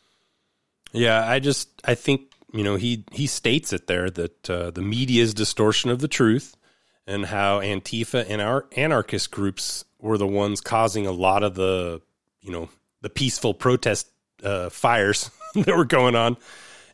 Yeah, 0.94 1.28
I 1.28 1.40
just 1.40 1.68
I 1.84 1.94
think 1.94 2.30
you 2.54 2.62
know, 2.62 2.76
he 2.76 3.04
he 3.10 3.26
states 3.26 3.72
it 3.72 3.88
there 3.88 4.08
that 4.08 4.48
uh, 4.48 4.70
the 4.70 4.80
media's 4.80 5.34
distortion 5.34 5.90
of 5.90 5.98
the 5.98 6.06
truth, 6.06 6.56
and 7.04 7.26
how 7.26 7.58
Antifa 7.60 8.24
and 8.28 8.40
our 8.40 8.66
anarchist 8.76 9.32
groups 9.32 9.84
were 9.98 10.16
the 10.16 10.26
ones 10.26 10.60
causing 10.60 11.04
a 11.04 11.12
lot 11.12 11.42
of 11.42 11.56
the, 11.56 12.00
you 12.40 12.52
know, 12.52 12.68
the 13.00 13.10
peaceful 13.10 13.54
protest 13.54 14.06
uh, 14.44 14.68
fires 14.68 15.32
that 15.56 15.76
were 15.76 15.84
going 15.84 16.14
on, 16.14 16.36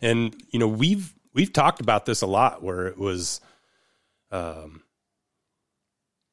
and 0.00 0.34
you 0.50 0.58
know, 0.58 0.68
we've 0.68 1.12
we've 1.34 1.52
talked 1.52 1.82
about 1.82 2.06
this 2.06 2.22
a 2.22 2.26
lot, 2.26 2.62
where 2.62 2.86
it 2.86 2.96
was, 2.96 3.42
um, 4.30 4.82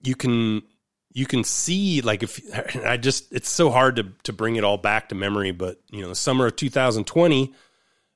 you 0.02 0.15
can 0.15 0.61
you 1.18 1.26
can 1.26 1.44
see 1.44 2.02
like 2.02 2.22
if 2.22 2.39
I 2.85 2.95
just 2.98 3.34
it's 3.34 3.49
so 3.49 3.72
hard 3.72 3.95
to 3.95 4.03
to 4.23 4.34
bring 4.34 4.56
it 4.56 4.64
all 4.64 4.77
back 4.77 5.10
to 5.10 5.15
memory, 5.15 5.52
but 5.52 5.81
you 5.89 6.03
know, 6.03 6.10
the 6.10 6.15
summer 6.15 6.45
of 6.45 6.56
2020, 6.56 7.56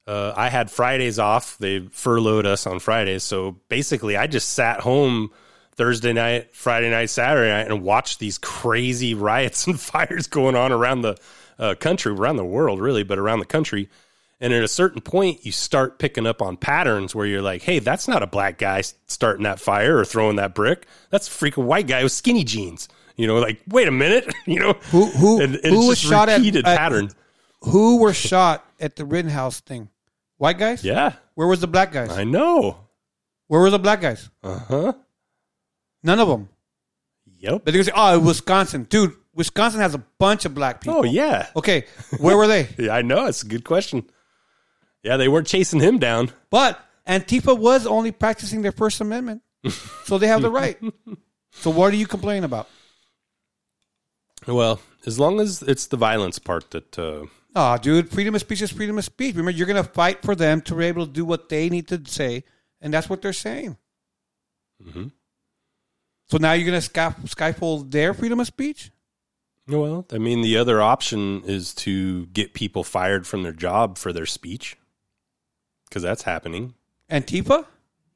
uh, 0.05 0.33
I 0.35 0.49
had 0.49 0.69
Fridays 0.69 1.17
off. 1.17 1.57
They 1.57 1.79
furloughed 1.79 2.45
us 2.45 2.67
on 2.67 2.77
Fridays, 2.77 3.23
so 3.23 3.57
basically, 3.69 4.17
I 4.17 4.27
just 4.27 4.49
sat 4.49 4.81
home 4.81 5.31
Thursday 5.71 6.13
night, 6.13 6.53
Friday 6.53 6.91
night, 6.91 7.09
Saturday 7.09 7.49
night, 7.49 7.71
and 7.71 7.81
watched 7.81 8.19
these 8.19 8.37
crazy 8.37 9.15
riots 9.15 9.65
and 9.65 9.79
fires 9.79 10.27
going 10.27 10.55
on 10.55 10.71
around 10.71 11.01
the 11.01 11.17
uh, 11.57 11.73
country, 11.73 12.11
around 12.11 12.35
the 12.35 12.45
world, 12.45 12.79
really, 12.79 13.01
but 13.01 13.17
around 13.17 13.39
the 13.39 13.45
country. 13.47 13.89
And 14.41 14.51
at 14.53 14.63
a 14.63 14.67
certain 14.67 15.01
point, 15.01 15.45
you 15.45 15.51
start 15.51 15.99
picking 15.99 16.25
up 16.25 16.41
on 16.41 16.57
patterns 16.57 17.13
where 17.13 17.27
you're 17.27 17.43
like, 17.43 17.61
"Hey, 17.61 17.77
that's 17.77 18.07
not 18.07 18.23
a 18.23 18.27
black 18.27 18.57
guy 18.57 18.81
starting 19.05 19.43
that 19.43 19.59
fire 19.59 19.97
or 19.99 20.03
throwing 20.03 20.37
that 20.37 20.55
brick. 20.55 20.87
That's 21.11 21.27
a 21.27 21.31
freaking 21.31 21.65
white 21.65 21.85
guy 21.87 22.01
with 22.01 22.11
skinny 22.11 22.43
jeans." 22.43 22.89
You 23.15 23.27
know, 23.27 23.37
like, 23.37 23.61
wait 23.67 23.87
a 23.87 23.91
minute, 23.91 24.33
you 24.47 24.59
know, 24.59 24.73
who 24.89 25.05
who 25.05 25.41
and, 25.41 25.55
and 25.57 25.73
who 25.73 25.87
was 25.87 25.99
shot 25.99 26.27
at, 26.27 26.37
repeated 26.39 26.65
at- 26.65 26.77
pattern. 26.77 27.11
Who 27.65 27.97
were 27.97 28.13
shot 28.13 28.65
at 28.79 28.95
the 28.95 29.05
Rittenhouse 29.05 29.59
thing? 29.59 29.89
White 30.37 30.57
guys? 30.57 30.83
Yeah. 30.83 31.13
Where 31.35 31.47
was 31.47 31.61
the 31.61 31.67
black 31.67 31.91
guys? 31.91 32.09
I 32.09 32.23
know. 32.23 32.77
Where 33.47 33.61
were 33.61 33.69
the 33.69 33.77
black 33.77 34.01
guys? 34.01 34.27
Uh 34.41 34.57
huh. 34.57 34.93
None 36.01 36.19
of 36.19 36.27
them. 36.27 36.49
Yep. 37.37 37.61
But 37.65 37.73
they 37.75 37.83
say, 37.83 37.91
"Oh, 37.95 38.19
Wisconsin, 38.19 38.85
dude. 38.85 39.13
Wisconsin 39.35 39.81
has 39.81 39.93
a 39.93 39.99
bunch 40.17 40.45
of 40.45 40.55
black 40.55 40.81
people." 40.81 40.99
Oh 40.99 41.03
yeah. 41.03 41.47
Okay, 41.55 41.85
where 42.19 42.35
were 42.35 42.47
they? 42.47 42.69
yeah, 42.79 42.95
I 42.95 43.03
know. 43.03 43.27
It's 43.27 43.43
a 43.43 43.47
good 43.47 43.63
question. 43.65 44.09
Yeah, 45.03 45.17
they 45.17 45.27
weren't 45.27 45.47
chasing 45.47 45.79
him 45.79 45.97
down. 45.97 46.31
But 46.49 46.79
Antifa 47.07 47.57
was 47.57 47.87
only 47.87 48.11
practicing 48.11 48.61
their 48.61 48.71
First 48.71 49.01
Amendment, 49.01 49.41
so 50.05 50.17
they 50.17 50.27
have 50.27 50.41
the 50.41 50.49
right. 50.51 50.77
So 51.51 51.69
what 51.71 51.91
are 51.93 51.97
you 51.97 52.07
complaining 52.07 52.43
about? 52.43 52.67
Well, 54.47 54.79
as 55.05 55.19
long 55.19 55.39
as 55.39 55.61
it's 55.61 55.87
the 55.87 55.97
violence 55.97 56.39
part 56.39 56.71
that. 56.71 56.97
Uh, 56.97 57.25
Oh, 57.53 57.77
dude, 57.77 58.09
freedom 58.09 58.33
of 58.33 58.39
speech 58.39 58.61
is 58.61 58.71
freedom 58.71 58.97
of 58.97 59.03
speech. 59.03 59.35
Remember, 59.35 59.51
you're 59.51 59.67
going 59.67 59.83
to 59.83 59.89
fight 59.91 60.21
for 60.21 60.35
them 60.35 60.61
to 60.61 60.75
be 60.75 60.85
able 60.85 61.05
to 61.05 61.11
do 61.11 61.25
what 61.25 61.49
they 61.49 61.67
need 61.69 61.85
to 61.89 62.01
say, 62.05 62.45
and 62.79 62.93
that's 62.93 63.09
what 63.09 63.21
they're 63.21 63.33
saying. 63.33 63.75
mm-hmm. 64.81 65.07
So 66.29 66.37
now 66.37 66.53
you're 66.53 66.65
going 66.65 66.79
to 66.79 66.85
sky- 66.85 67.13
skyfold 67.25 67.91
their 67.91 68.13
freedom 68.13 68.39
of 68.39 68.47
speech? 68.47 68.89
Well, 69.67 70.05
I 70.13 70.17
mean, 70.17 70.43
the 70.43 70.55
other 70.55 70.81
option 70.81 71.43
is 71.43 71.73
to 71.75 72.27
get 72.27 72.53
people 72.53 72.85
fired 72.85 73.27
from 73.27 73.43
their 73.43 73.51
job 73.51 73.97
for 73.97 74.13
their 74.13 74.25
speech, 74.25 74.77
because 75.91 76.03
that's 76.03 76.23
happening. 76.23 76.73
Antifa? 77.09 77.65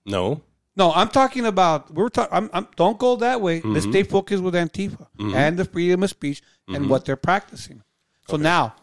No. 0.06 0.41
No, 0.77 0.93
I'm 0.93 1.10
talking 1.10 1.45
about. 1.45 1.93
We're 1.93 2.07
talking. 2.10 2.35
I'm, 2.35 2.49
I'm, 2.53 2.68
don't 2.77 2.97
go 2.97 3.18
that 3.18 3.41
way. 3.41 3.61
Let's 3.61 3.85
Mhm. 3.85 3.89
stay 3.91 4.03
focused 4.03 4.41
with 4.41 4.53
Antifa 4.53 5.07
Mhm. 5.19 5.35
and 5.35 5.57
the 5.60 5.65
freedom 5.65 6.03
of 6.03 6.10
speech 6.10 6.41
and 6.69 6.85
Mhm. 6.85 6.88
what 6.88 7.03
they're 7.06 7.15
practicing. 7.18 7.81
So 8.30 8.38
now, 8.38 8.76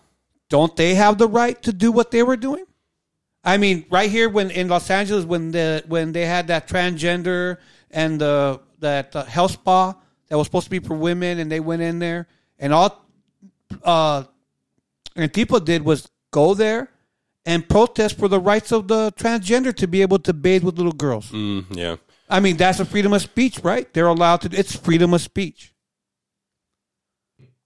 don't 0.50 0.76
they 0.76 0.94
have 0.94 1.16
the 1.18 1.26
right 1.26 1.60
to 1.62 1.72
do 1.72 1.90
what 1.90 2.10
they 2.10 2.22
were 2.22 2.36
doing? 2.36 2.64
I 3.44 3.56
mean, 3.56 3.86
right 3.90 4.10
here 4.10 4.28
when 4.28 4.50
in 4.50 4.68
Los 4.68 4.88
Angeles, 4.90 5.24
when 5.24 5.50
the 5.52 5.82
when 5.88 6.12
they 6.12 6.26
had 6.26 6.48
that 6.48 6.68
transgender 6.68 7.56
and 7.90 8.20
the 8.20 8.60
that 8.80 9.16
uh, 9.16 9.24
health 9.24 9.52
spa 9.52 9.94
that 10.28 10.36
was 10.38 10.46
supposed 10.46 10.64
to 10.64 10.70
be 10.70 10.78
for 10.80 10.94
women, 10.94 11.38
and 11.38 11.50
they 11.50 11.60
went 11.60 11.82
in 11.82 11.98
there, 11.98 12.26
and 12.58 12.72
all 12.74 13.04
uh, 13.84 14.24
Antifa 15.16 15.64
did 15.64 15.82
was 15.84 16.08
go 16.30 16.54
there 16.54 16.88
and 17.44 17.68
protest 17.68 18.18
for 18.18 18.28
the 18.28 18.38
rights 18.40 18.70
of 18.72 18.88
the 18.88 19.12
transgender 19.12 19.74
to 19.76 19.86
be 19.88 20.02
able 20.02 20.18
to 20.20 20.32
bathe 20.32 20.62
with 20.64 20.76
little 20.76 20.92
girls. 20.92 21.30
Mm, 21.32 21.66
yeah. 21.70 21.96
I 22.28 22.40
mean, 22.40 22.56
that's 22.56 22.80
a 22.80 22.84
freedom 22.84 23.12
of 23.12 23.20
speech, 23.22 23.58
right? 23.62 23.92
They're 23.92 24.06
allowed 24.06 24.42
to. 24.42 24.50
It's 24.58 24.74
freedom 24.76 25.12
of 25.12 25.20
speech. 25.20 25.74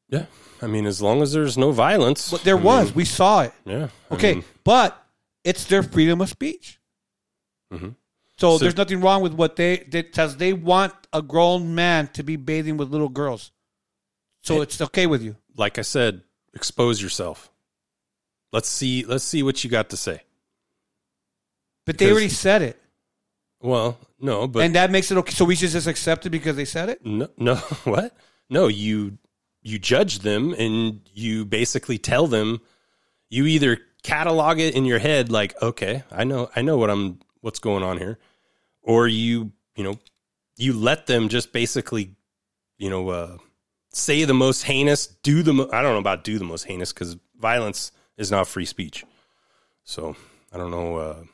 Yeah. 0.08 0.26
I 0.62 0.66
mean, 0.66 0.86
as 0.86 1.02
long 1.02 1.20
as 1.22 1.32
there's 1.32 1.58
no 1.58 1.70
violence. 1.72 2.30
But 2.30 2.42
there 2.42 2.56
I 2.56 2.60
was. 2.62 2.86
mean, 2.86 2.94
we 2.94 3.04
saw 3.04 3.42
it. 3.42 3.52
Yeah. 3.64 3.88
I 4.10 4.14
Okay, 4.14 4.34
mean, 4.36 4.44
but 4.64 5.00
it's 5.44 5.64
their 5.66 5.82
freedom 5.82 6.20
of 6.20 6.28
speech. 6.28 6.80
mhm. 7.72 7.94
So, 8.38 8.52
So- 8.52 8.58
there's 8.58 8.76
nothing 8.76 9.00
wrong 9.00 9.22
with 9.22 9.32
what 9.34 9.56
they 9.56 9.78
because 9.88 10.36
they 10.36 10.52
want 10.52 10.94
a 11.12 11.22
grown 11.22 11.74
man 11.74 12.08
to 12.14 12.22
be 12.22 12.36
bathing 12.36 12.76
with 12.76 12.90
little 12.90 13.08
girls. 13.08 13.50
So 14.42 14.60
it's 14.62 14.80
okay 14.80 15.06
with 15.06 15.22
you. 15.22 15.36
Like 15.56 15.78
I 15.78 15.82
said, 15.82 16.22
expose 16.54 17.02
yourself. 17.02 17.50
Let's 18.52 18.68
see. 18.68 19.04
Let's 19.04 19.24
see 19.24 19.42
what 19.42 19.62
you 19.64 19.70
got 19.70 19.90
to 19.90 19.96
say. 19.96 20.22
But 21.84 21.98
they 21.98 22.06
Because- 22.06 22.12
already 22.12 22.28
said 22.30 22.62
it, 22.62 22.80
Well, 23.60 23.98
no, 24.20 24.46
but 24.46 24.62
and 24.64 24.74
that 24.74 24.90
makes 24.90 25.10
it 25.10 25.16
okay. 25.18 25.32
So 25.32 25.44
we 25.44 25.56
should 25.56 25.70
just 25.70 25.86
accept 25.86 26.26
it 26.26 26.30
because 26.30 26.56
they 26.56 26.64
said 26.64 26.88
it. 26.88 27.04
No, 27.04 27.28
no, 27.36 27.54
what? 27.84 28.16
No, 28.50 28.68
you 28.68 29.18
you 29.62 29.78
judge 29.78 30.20
them 30.20 30.54
and 30.54 31.00
you 31.12 31.44
basically 31.44 31.98
tell 31.98 32.26
them 32.28 32.60
you 33.30 33.46
either 33.46 33.78
catalog 34.04 34.60
it 34.60 34.74
in 34.76 34.84
your 34.84 35.00
head 35.00 35.32
like, 35.32 35.60
okay, 35.60 36.04
I 36.12 36.24
know 36.24 36.50
I 36.54 36.62
know 36.62 36.76
what 36.76 36.90
I'm 36.90 37.18
what's 37.40 37.58
going 37.58 37.82
on 37.82 37.98
here, 37.98 38.18
or 38.82 39.08
you 39.08 39.52
you 39.74 39.84
know 39.84 39.98
you 40.56 40.72
let 40.72 41.06
them 41.06 41.28
just 41.28 41.52
basically 41.52 42.14
you 42.78 42.90
know 42.90 43.08
uh, 43.08 43.38
say 43.90 44.24
the 44.24 44.34
most 44.34 44.62
heinous, 44.64 45.06
do 45.06 45.42
the 45.42 45.52
mo- 45.54 45.70
I 45.72 45.82
don't 45.82 45.92
know 45.94 45.98
about 45.98 46.24
do 46.24 46.38
the 46.38 46.44
most 46.44 46.64
heinous 46.64 46.92
because 46.92 47.16
violence 47.38 47.90
is 48.16 48.30
not 48.30 48.46
free 48.48 48.64
speech. 48.64 49.04
So 49.84 50.16
I 50.52 50.56
don't 50.58 50.70
know. 50.70 50.96
Uh, 50.96 51.24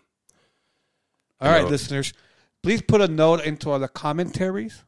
All 1.40 1.50
right, 1.50 1.62
know- 1.62 1.68
listeners, 1.68 2.12
please 2.62 2.82
put 2.82 3.00
a 3.00 3.08
note 3.08 3.44
into 3.44 3.76
the 3.78 3.88
commentaries 3.88 4.84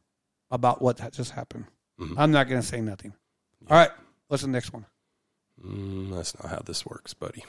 about 0.51 0.81
what 0.81 0.99
ha- 0.99 1.09
just 1.09 1.31
happened. 1.31 1.65
Mhm. 1.99 2.15
I'm 2.17 2.31
not 2.31 2.47
going 2.49 2.61
to 2.61 2.67
say 2.67 2.81
nothing. 2.81 3.13
All 3.69 3.77
right, 3.77 3.91
what's 4.27 4.43
the 4.43 4.49
next 4.49 4.71
one? 4.73 4.85
mm, 5.63 6.13
that's 6.13 6.35
not 6.41 6.51
how 6.51 6.59
this 6.65 6.85
works, 6.85 7.13
buddy. 7.13 7.43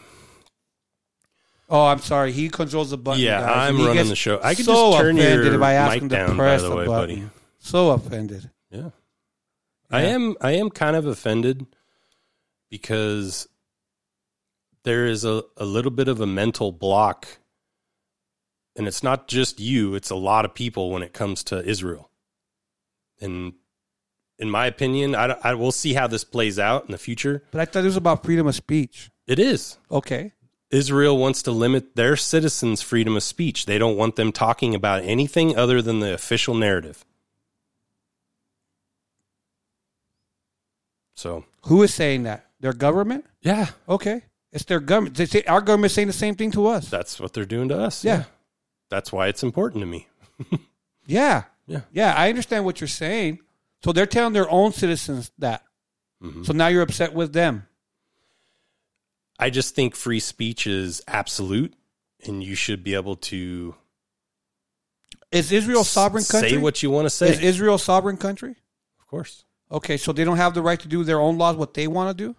Oh, 1.69 1.87
I'm 1.87 1.99
sorry. 1.99 2.31
He 2.31 2.49
controls 2.49 2.91
the 2.91 2.97
button. 2.99 3.21
Yeah, 3.21 3.41
guys, 3.41 3.69
I'm 3.71 3.85
running 3.85 4.07
the 4.09 4.15
show. 4.15 4.39
I 4.43 4.55
could 4.55 4.65
so 4.65 4.93
just 4.93 5.03
turn 5.03 5.19
offended 5.19 5.45
your 5.47 5.55
if 5.57 5.63
I 5.63 5.73
ask 5.73 5.95
mic 5.95 6.03
him 6.03 6.09
to 6.11 6.15
down, 6.17 6.29
by 6.31 6.37
press 6.37 6.63
the 6.63 6.69
the 6.71 6.77
way, 6.77 6.87
button. 6.87 7.17
buddy. 7.17 7.31
So 7.59 7.91
offended. 7.91 8.51
Yeah. 8.71 8.91
I 9.91 10.03
am 10.03 10.37
I 10.41 10.53
am 10.53 10.71
kind 10.71 10.95
of 10.95 11.07
offended 11.07 11.67
because 12.71 13.49
there 14.87 15.05
is 15.05 15.25
a, 15.25 15.43
a 15.57 15.65
little 15.65 15.91
bit 15.91 16.09
of 16.09 16.21
a 16.21 16.27
mental 16.27 16.73
block 16.73 17.27
and 18.77 18.87
it's 18.87 19.03
not 19.03 19.27
just 19.27 19.59
you, 19.59 19.95
it's 19.95 20.11
a 20.11 20.15
lot 20.17 20.45
of 20.45 20.55
people 20.55 20.91
when 20.91 21.03
it 21.03 21.13
comes 21.13 21.43
to 21.45 21.65
Israel. 21.65 22.11
And 23.21 23.55
in 24.39 24.51
my 24.51 24.67
opinion, 24.67 25.15
I, 25.15 25.37
I 25.43 25.55
will 25.55 25.73
see 25.73 25.95
how 25.95 26.07
this 26.07 26.25
plays 26.25 26.59
out 26.59 26.85
in 26.85 26.93
the 26.93 26.99
future. 26.99 27.43
But 27.51 27.63
I 27.63 27.65
thought 27.65 27.83
it 27.83 27.87
was 27.87 27.97
about 27.97 28.23
freedom 28.23 28.47
of 28.47 28.55
speech. 28.55 29.11
It 29.27 29.39
is. 29.39 29.79
Okay. 29.91 30.33
Israel 30.71 31.17
wants 31.17 31.43
to 31.45 31.53
limit 31.53 31.97
their 31.97 32.17
citizens' 32.17 32.83
freedom 32.83 33.17
of 33.17 33.23
speech. 33.23 33.67
They 33.67 33.79
don't 33.79 33.97
want 33.97 34.17
them 34.17 34.31
talking 34.31 34.75
about 34.75 35.05
anything 35.05 35.57
other 35.57 35.81
than 35.81 36.01
the 36.01 36.13
official 36.13 36.55
narrative. 36.55 37.05
So 41.15 41.45
Who 41.63 41.83
is 41.83 41.95
saying 41.95 42.25
that? 42.25 42.45
Their 42.61 42.75
government? 42.75 43.25
Yeah. 43.41 43.69
Okay. 43.89 44.23
It's 44.53 44.65
their 44.65 44.81
government. 44.81 45.17
They 45.17 45.27
say 45.27 45.43
our 45.45 45.61
government 45.61 45.91
is 45.91 45.95
saying 45.95 46.07
the 46.09 46.13
same 46.15 46.35
thing 46.35 46.51
to 46.53 46.67
us. 46.67 46.89
That's 46.89 47.21
what 47.21 47.33
they're 47.33 47.45
doing 47.45 47.69
to 47.69 47.79
us. 47.79 48.05
Yeah. 48.05 48.25
That's 48.89 49.13
why 49.13 49.29
it's 49.29 49.43
important 49.43 49.83
to 49.83 49.87
me. 49.87 50.09
Yeah. 51.09 51.45
Yeah. 51.69 51.83
Yeah. 51.93 52.15
I 52.17 52.29
understand 52.29 52.65
what 52.65 52.81
you're 52.81 52.89
saying. 52.89 53.39
So 53.85 53.93
they're 53.93 54.07
telling 54.07 54.33
their 54.33 54.51
own 54.51 54.73
citizens 54.73 55.31
that. 55.39 55.63
Mm-hmm. 56.21 56.43
So 56.43 56.53
now 56.53 56.67
you're 56.67 56.83
upset 56.83 57.15
with 57.15 57.33
them. 57.33 57.69
I 59.39 59.51
just 59.51 59.77
think 59.77 59.95
free 59.95 60.19
speech 60.19 60.67
is 60.67 61.01
absolute 61.07 61.75
and 62.27 62.43
you 62.43 62.57
should 62.57 62.83
be 62.83 62.95
able 62.95 63.17
to 63.17 63.77
Is 65.31 65.53
Israel 65.53 65.83
a 65.83 65.85
sovereign 65.85 66.25
country? 66.25 66.51
say 66.51 66.57
what 66.57 66.83
you 66.83 66.91
want 66.91 67.07
to 67.07 67.11
say. 67.11 67.29
Is 67.29 67.39
Israel 67.41 67.77
a 67.77 67.79
sovereign 67.79 68.17
country? 68.17 68.57
Of 68.99 69.07
course. 69.07 69.45
Okay, 69.71 69.97
so 69.97 70.13
they 70.13 70.25
don't 70.25 70.39
have 70.39 70.55
the 70.55 70.63
right 70.63 70.81
to 70.81 70.89
do 70.89 71.05
their 71.05 71.21
own 71.21 71.39
laws, 71.39 71.57
what 71.57 71.75
they 71.75 71.87
want 71.87 72.17
to 72.17 72.25
do? 72.25 72.35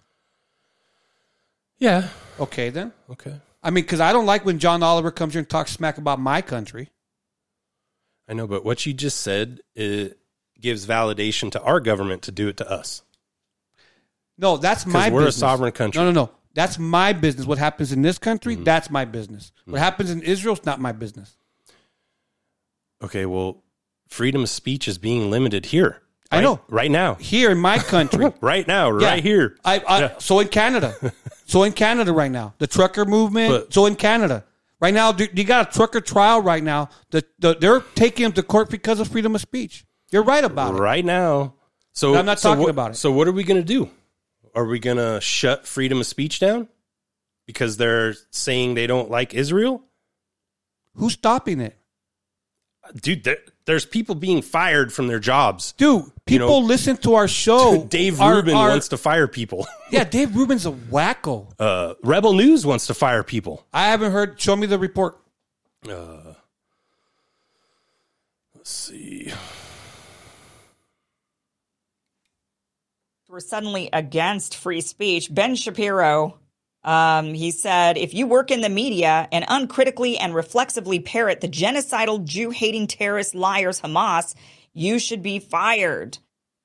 Yeah. 1.80 2.10
Okay, 2.40 2.70
then. 2.70 2.92
Okay. 3.10 3.34
I 3.64 3.70
mean, 3.70 3.84
because 3.84 4.00
I 4.00 4.14
don't 4.14 4.26
like 4.26 4.46
when 4.46 4.60
John 4.60 4.84
Oliver 4.84 5.12
comes 5.12 5.34
here 5.34 5.40
and 5.40 5.50
talks 5.50 5.72
smack 5.72 5.98
about 5.98 6.20
my 6.20 6.42
country. 6.42 6.90
I 8.28 8.34
know, 8.34 8.48
but 8.48 8.64
what 8.66 8.86
you 8.86 8.94
just 8.94 9.22
said 9.22 9.62
it 9.76 10.18
gives 10.60 10.86
validation 10.86 11.52
to 11.52 11.62
our 11.62 11.80
government 11.80 12.24
to 12.24 12.32
do 12.32 12.48
it 12.48 12.58
to 12.58 12.70
us. 12.70 13.04
No, 14.38 14.58
that's 14.58 14.86
my 14.86 15.10
we're 15.10 15.28
a 15.28 15.32
sovereign 15.32 15.72
country. 15.72 16.00
No, 16.02 16.12
no, 16.12 16.26
no. 16.26 16.32
That's 16.54 16.80
my 16.80 17.14
business. 17.14 17.46
What 17.46 17.58
happens 17.60 17.92
in 17.92 18.02
this 18.02 18.18
country, 18.18 18.56
Mm-hmm. 18.56 18.64
that's 18.64 18.90
my 18.90 19.06
business. 19.06 19.52
What 19.66 19.80
happens 19.80 20.10
in 20.12 20.22
Israel 20.24 20.54
is 20.56 20.66
not 20.66 20.80
my 20.80 20.92
business. 20.92 21.38
Okay, 23.04 23.26
well, 23.28 23.64
freedom 24.08 24.42
of 24.44 24.50
speech 24.50 24.88
is 24.88 24.98
being 24.98 25.30
limited 25.30 25.68
here. 25.68 26.02
I 26.32 26.42
know. 26.42 26.60
Right 26.68 26.92
now. 26.92 27.16
Here 27.16 27.52
in 27.52 27.58
my 27.58 27.78
country. 27.94 28.32
right 28.42 28.68
now, 28.68 28.98
Yeah. 28.98 29.08
right 29.12 29.24
here. 29.24 29.58
I, 29.64 29.82
I 29.88 30.16
so 30.20 30.40
in 30.40 30.48
Canada, 30.50 30.96
so 31.46 31.64
in 31.64 31.72
Canada 31.74 32.12
right 32.14 32.32
now, 32.32 32.54
the 32.58 32.68
trucker 32.68 33.06
movement. 33.06 33.50
But- 33.52 33.74
so 33.74 33.86
in 33.86 33.96
Canada 33.96 34.44
right 34.80 34.94
now, 34.94 35.12
do- 35.12 35.28
you 35.34 35.44
got 35.44 35.70
a 35.70 35.72
trucker 35.78 36.02
trial 36.02 36.42
right 36.42 36.64
now. 36.64 36.90
The, 37.12 37.24
the, 37.40 37.56
they're 37.56 37.80
taking 37.96 38.26
him 38.26 38.34
to 38.34 38.44
court 38.44 38.70
because 38.70 39.00
of 39.00 39.08
freedom 39.08 39.36
of 39.36 39.42
speech. 39.42 39.86
You're 40.12 40.24
right 40.24 40.44
about 40.44 40.76
it. 40.76 40.78
Right 40.80 41.04
now. 41.06 41.56
So 41.94 42.16
I'm 42.16 42.26
not 42.26 42.40
so 42.40 42.50
talking 42.50 42.64
what- 42.64 42.70
about 42.72 42.92
it. 42.92 42.96
So 42.96 43.12
what 43.12 43.28
are 43.28 43.32
we 43.32 43.44
going 43.44 43.60
to 43.62 43.66
do? 43.66 43.90
Are 44.56 44.66
we 44.66 44.80
going 44.80 44.98
to 44.98 45.20
shut 45.22 45.68
freedom 45.68 46.00
of 46.00 46.06
speech 46.08 46.40
down 46.40 46.68
because 47.46 47.78
they're 47.78 48.16
saying 48.32 48.74
they 48.74 48.88
don't 48.88 49.10
like 49.12 49.34
Israel? 49.34 49.84
Who's 50.96 51.14
stopping 51.14 51.62
it? 51.62 51.78
Dude, 53.02 53.28
there's 53.68 53.86
people 53.86 54.16
being 54.16 54.42
fired 54.42 54.92
from 54.92 55.08
their 55.08 55.20
jobs. 55.20 55.74
Dude, 55.74 56.06
You 56.28 56.40
know, 56.40 56.46
people 56.48 56.64
listen 56.64 56.98
to 56.98 57.14
our 57.16 57.28
show. 57.28 57.84
Dave 57.90 58.20
Our- 58.20 58.36
Rubin 58.38 58.56
our- 58.56 58.70
wants 58.70 58.88
to 58.88 58.98
fire 58.98 59.28
people. 59.28 59.68
Yeah, 59.90 60.04
Dave 60.04 60.36
Rubin's 60.36 60.66
a 60.66 60.72
wacko. 60.72 61.48
Uh, 61.58 61.94
Rebel 62.04 62.34
News 62.34 62.66
wants 62.66 62.88
to 62.88 62.94
fire 62.94 63.24
people. 63.24 63.66
I 63.72 63.88
haven't 63.88 64.12
heard. 64.12 64.38
Show 64.38 64.56
me 64.58 64.68
the 64.68 64.78
report. 64.78 65.18
Uh, 65.88 66.34
let's 68.54 68.70
see. 68.70 69.32
We're 73.30 73.40
suddenly 73.40 73.90
against 73.94 74.58
free 74.58 74.82
speech. 74.82 75.34
Ben 75.34 75.56
Shapiro, 75.56 76.38
um, 76.84 77.34
he 77.34 77.52
said, 77.52 77.98
if 77.98 78.14
you 78.14 78.28
work 78.28 78.52
in 78.52 78.62
the 78.62 78.70
media 78.70 79.28
and 79.32 79.46
uncritically 79.48 80.18
and 80.18 80.34
reflexively 80.34 81.00
parrot 81.00 81.42
the 81.42 81.50
genocidal 81.50 82.24
Jew 82.24 82.50
hating 82.50 82.88
terrorist 82.88 83.36
liars 83.36 83.82
Hamas, 83.82 84.36
you 84.74 85.00
should 85.00 85.22
be 85.22 85.40
fired. 85.40 86.18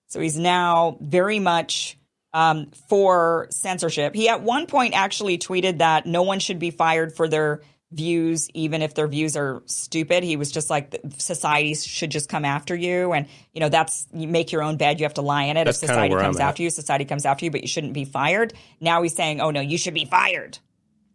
So 0.08 0.20
he's 0.20 0.38
now 0.38 0.98
very 1.00 1.38
much 1.38 1.98
um, 2.34 2.70
for 2.88 3.48
censorship. 3.50 4.14
He 4.14 4.28
at 4.28 4.42
one 4.42 4.66
point 4.66 4.94
actually 4.94 5.38
tweeted 5.38 5.78
that 5.78 6.06
no 6.06 6.22
one 6.22 6.38
should 6.38 6.58
be 6.58 6.70
fired 6.70 7.14
for 7.14 7.28
their 7.28 7.62
views, 7.92 8.50
even 8.54 8.82
if 8.82 8.94
their 8.94 9.06
views 9.06 9.36
are 9.36 9.62
stupid. 9.66 10.24
He 10.24 10.36
was 10.36 10.50
just 10.50 10.70
like, 10.70 10.98
society 11.18 11.74
should 11.74 12.10
just 12.10 12.28
come 12.28 12.44
after 12.44 12.74
you. 12.74 13.12
And, 13.12 13.26
you 13.52 13.60
know, 13.60 13.68
that's, 13.68 14.06
you 14.12 14.26
make 14.26 14.52
your 14.52 14.62
own 14.62 14.76
bed, 14.76 14.98
you 14.98 15.04
have 15.04 15.14
to 15.14 15.22
lie 15.22 15.44
in 15.44 15.56
it. 15.56 15.64
That's 15.64 15.82
if 15.82 15.88
society 15.88 16.14
comes 16.14 16.40
after 16.40 16.62
you, 16.62 16.70
society 16.70 17.04
comes 17.04 17.26
after 17.26 17.44
you, 17.44 17.50
but 17.50 17.60
you 17.62 17.68
shouldn't 17.68 17.92
be 17.92 18.04
fired. 18.04 18.54
Now 18.80 19.02
he's 19.02 19.14
saying, 19.14 19.40
oh 19.40 19.50
no, 19.50 19.60
you 19.60 19.78
should 19.78 19.94
be 19.94 20.04
fired. 20.04 20.58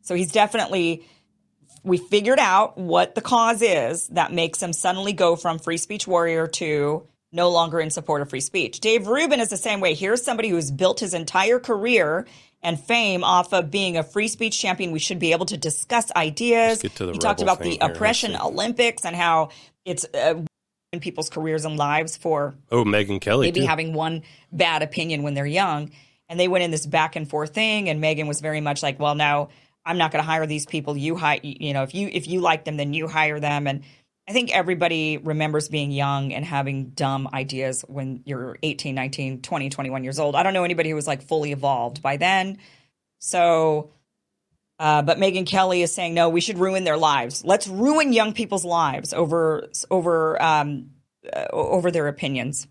So 0.02 0.16
he's 0.16 0.32
definitely, 0.32 1.06
we 1.84 1.98
figured 1.98 2.40
out 2.40 2.78
what 2.78 3.16
the 3.16 3.22
cause 3.22 3.62
is 3.62 4.08
that 4.10 4.32
makes 4.32 4.62
him 4.62 4.74
suddenly 4.74 5.14
go 5.14 5.36
from 5.36 5.60
free 5.60 5.78
speech 5.78 6.08
warrior 6.08 6.48
to 6.48 7.08
no 7.32 7.50
longer 7.50 7.80
in 7.80 7.90
support 7.90 8.22
of 8.22 8.30
free 8.30 8.40
speech. 8.40 8.80
Dave 8.80 9.08
Rubin 9.08 9.42
is 9.42 9.50
the 9.50 9.58
same 9.58 9.82
way. 9.82 9.94
Here's 9.94 10.24
somebody 10.24 10.48
who's 10.48 10.72
built 10.72 11.02
his 11.02 11.14
entire 11.14 11.60
career 11.60 12.26
and 12.64 12.80
fame 12.80 13.24
off 13.24 13.54
of 13.54 13.70
being 13.72 13.98
a 13.98 14.04
free 14.04 14.28
speech 14.28 14.60
champion. 14.60 14.92
We 14.92 15.00
should 15.00 15.20
be 15.20 15.32
able 15.32 15.46
to 15.48 15.58
discuss 15.58 16.12
ideas. 16.16 16.80
To 16.80 17.12
he 17.12 17.18
talked 17.20 17.42
about 17.42 17.60
the 17.60 17.70
here. 17.72 17.78
oppression 17.82 18.36
Olympics 18.36 19.06
and 19.06 19.16
how 19.16 19.50
it's 19.86 20.06
uh, 20.14 20.44
in 20.94 21.00
people's 21.00 21.30
careers 21.30 21.66
and 21.66 21.78
lives 21.78 22.18
for 22.18 22.56
Oh, 22.72 22.84
Megyn 22.84 23.22
Kelly. 23.22 23.48
maybe 23.48 23.62
too. 23.62 23.66
having 23.68 23.94
one 23.94 24.24
bad 24.52 24.82
opinion 24.84 25.24
when 25.24 25.34
they're 25.34 25.46
young. 25.46 25.92
And 26.30 26.38
they 26.40 26.48
went 26.50 26.64
in 26.64 26.72
this 26.72 26.86
back 26.86 27.16
and 27.16 27.30
forth 27.30 27.54
thing, 27.54 27.88
and 27.88 28.04
Megyn 28.04 28.28
was 28.28 28.42
very 28.42 28.60
much 28.60 28.84
like, 28.84 29.00
"Well, 29.00 29.16
no, 29.16 29.48
I'm 29.86 29.98
not 29.98 30.12
going 30.12 30.22
to 30.22 30.28
hire 30.30 30.46
these 30.46 30.66
people. 30.66 30.98
You 30.98 31.16
hire, 31.16 31.40
you 31.42 31.72
know, 31.74 31.84
if 31.84 31.96
you 31.96 32.10
if 32.12 32.28
you 32.28 32.42
like 32.42 32.66
them, 32.66 32.76
then 32.76 32.94
you 32.94 33.08
hire 33.08 33.40
them." 33.40 33.66
And 33.66 33.84
I 34.28 34.34
think 34.34 34.54
everybody 34.54 35.18
remembers 35.18 35.70
being 35.70 35.92
young 35.92 36.34
and 36.34 36.44
having 36.44 36.90
dumb 36.90 37.30
ideas 37.34 37.86
when 37.88 38.24
you're 38.26 38.58
18, 38.62 38.94
19, 38.94 39.42
20, 39.42 39.70
21 39.70 40.04
years 40.04 40.20
old. 40.20 40.36
I 40.36 40.44
don't 40.44 40.54
know 40.54 40.66
anybody 40.66 40.90
who 40.90 40.96
was 40.96 41.08
like 41.08 41.22
fully 41.22 41.54
evolved 41.54 42.02
by 42.02 42.18
then. 42.18 42.58
So, 43.20 43.92
uh, 44.80 45.02
but 45.02 45.18
Megyn 45.18 45.48
Kelly 45.48 45.82
is 45.82 45.94
saying, 45.94 46.14
no, 46.14 46.28
we 46.28 46.42
should 46.42 46.58
ruin 46.58 46.84
their 46.84 46.98
lives. 46.98 47.46
Let's 47.46 47.70
ruin 47.70 48.12
young 48.12 48.34
people's 48.34 48.66
lives 48.66 49.14
over 49.14 49.70
over 49.90 50.42
um, 50.42 50.92
uh, 51.34 51.46
over 51.52 51.90
their 51.90 52.10
opinions. 52.10 52.68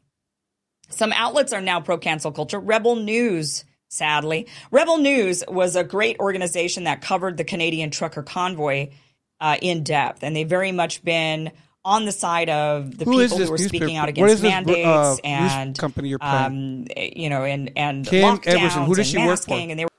Some 0.91 1.13
outlets 1.13 1.55
are 1.55 1.63
now 1.63 1.81
pro 1.81 1.97
cancel 1.97 2.33
culture. 2.33 2.61
Rebel 2.61 2.97
News, 2.97 3.65
sadly, 3.89 4.47
Rebel 4.71 4.99
News 4.99 5.43
was 5.49 5.75
a 5.75 5.83
great 5.83 6.19
organization 6.21 6.85
that 6.85 7.01
covered 7.01 7.39
the 7.39 7.45
Canadian 7.45 7.91
trucker 7.91 8.23
convoy 8.23 8.91
uh, 9.41 9.57
in 9.61 9.83
depth, 9.83 10.23
and 10.23 10.35
they've 10.35 10.49
very 10.49 10.73
much 10.73 11.05
been 11.05 11.51
on 11.85 12.05
the 12.05 12.13
side 12.13 12.49
of 12.49 12.99
the 12.99 13.05
Who 13.05 13.21
is 13.21 13.31
people 13.33 13.39
this 13.39 13.47
who 13.49 13.53
were 13.53 13.59
speaking 13.59 13.97
out 13.97 14.09
against 14.09 14.35
is 14.35 14.41
this, 14.41 14.49
uh, 14.51 14.55
mandates 14.55 15.21
and 15.23 15.79
company 15.79 16.09
you're 16.09 16.19
um, 16.21 16.87
you 16.97 17.31
know, 17.31 17.45
and 17.45 17.71
and 17.77 18.07
Kim 18.07 18.23
lockdowns 18.39 18.47
Everson. 18.47 18.83
Who 18.85 18.95
does 18.95 19.07
she 19.07 19.19
work 19.19 19.41
for? 19.41 19.55
and 19.55 19.79
they 19.79 19.85
were 19.85 19.91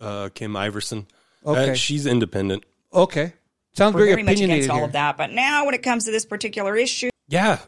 uh, 0.00 0.28
Kim 0.34 0.52
Iversen. 0.54 1.06
Okay. 1.44 1.70
Uh, 1.70 1.74
she's 1.74 2.06
independent. 2.06 2.64
Okay, 2.94 3.32
sounds 3.72 3.94
were 3.94 4.00
very, 4.00 4.10
very 4.12 4.22
much 4.22 4.34
opinionated 4.34 4.64
against 4.66 4.78
all 4.78 4.84
of 4.84 4.92
that. 4.92 5.16
But 5.16 5.30
now, 5.32 5.64
when 5.64 5.74
it 5.74 5.82
comes 5.82 6.04
to 6.04 6.10
this 6.10 6.24
particular 6.24 6.76
issue, 6.76 7.10
Yeah. 7.28 7.58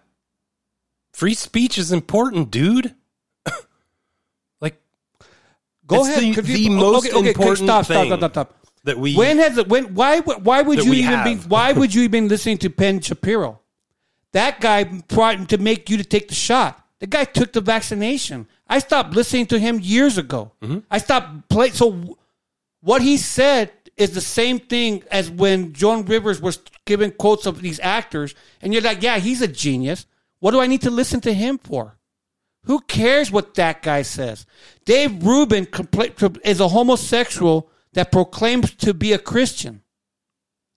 Free 1.13 1.35
speech 1.35 1.77
is 1.79 1.93
important, 1.93 2.51
dude. 2.51 2.95
like, 4.61 4.81
Go 5.87 6.01
it's 6.01 6.09
ahead. 6.09 6.23
The, 6.23 6.33
Could 6.35 6.49
you- 6.49 6.57
the 6.57 6.67
okay, 6.67 6.75
most 6.75 7.07
okay, 7.07 7.17
okay, 7.19 7.29
important 7.29 7.59
stop, 7.69 7.85
stop, 7.85 7.95
thing 7.97 8.07
stop, 8.09 8.19
stop, 8.19 8.31
stop. 8.33 8.62
That 8.85 8.99
we. 8.99 9.15
when 9.15 9.39
has 9.39 9.59
it? 9.59 9.69
When? 9.69 9.95
Why? 9.95 10.21
would- 10.21 10.45
Why 10.45 10.63
would 10.63 10.79
you 10.85 10.93
even 10.95 11.25
be? 11.25 11.35
Why 11.37 11.73
would 11.73 11.95
you 11.95 12.03
even 12.03 12.29
listening 12.29 12.59
to 12.59 12.71
Ben 12.71 13.01
Shapiro? 13.01 13.61
That 14.33 14.61
guy 14.61 14.85
tried 15.09 15.49
to 15.51 15.59
make 15.59 15.91
you 15.91 15.97
to 15.99 16.05
take 16.05 16.29
the 16.29 16.35
shot. 16.35 16.79
The 17.01 17.07
guy 17.07 17.25
took 17.25 17.53
the 17.53 17.61
vaccination. 17.61 18.47
I 18.69 18.79
stopped 18.79 19.15
listening 19.15 19.47
to 19.47 19.59
him 19.59 19.79
years 19.81 20.17
ago. 20.19 20.53
Mm-hmm. 20.63 20.79
I 20.91 20.99
stopped 20.99 21.49
playing. 21.49 21.73
So 21.75 22.17
what 22.81 23.03
he 23.03 23.17
said 23.19 23.71
is 23.97 24.13
the 24.13 24.21
same 24.23 24.59
thing 24.59 25.03
as 25.11 25.31
when 25.31 25.73
Joan 25.75 26.05
Rivers 26.07 26.41
was 26.41 26.61
giving 26.87 27.11
quotes 27.11 27.45
of 27.47 27.61
these 27.61 27.79
actors, 27.81 28.35
and 28.63 28.73
you're 28.73 28.83
like, 28.83 29.03
yeah, 29.03 29.19
he's 29.19 29.43
a 29.43 29.49
genius. 29.49 30.07
What 30.41 30.53
do 30.53 30.61
I 30.61 30.67
need 30.67 30.83
to 30.83 30.91
listen 30.91 31.21
to 31.23 31.33
him 31.35 31.59
for? 31.59 31.99
Who 32.65 32.81
cares 32.81 33.31
what 33.31 33.55
that 33.55 33.83
guy 33.83 34.03
says? 34.03 34.47
Dave 34.85 35.23
Rubin 35.25 35.67
is 36.45 36.61
a 36.61 36.69
homosexual 36.69 37.69
that 37.95 38.13
proclaims 38.13 38.75
to 38.77 38.95
be 38.95 39.13
a 39.13 39.19
Christian. 39.19 39.83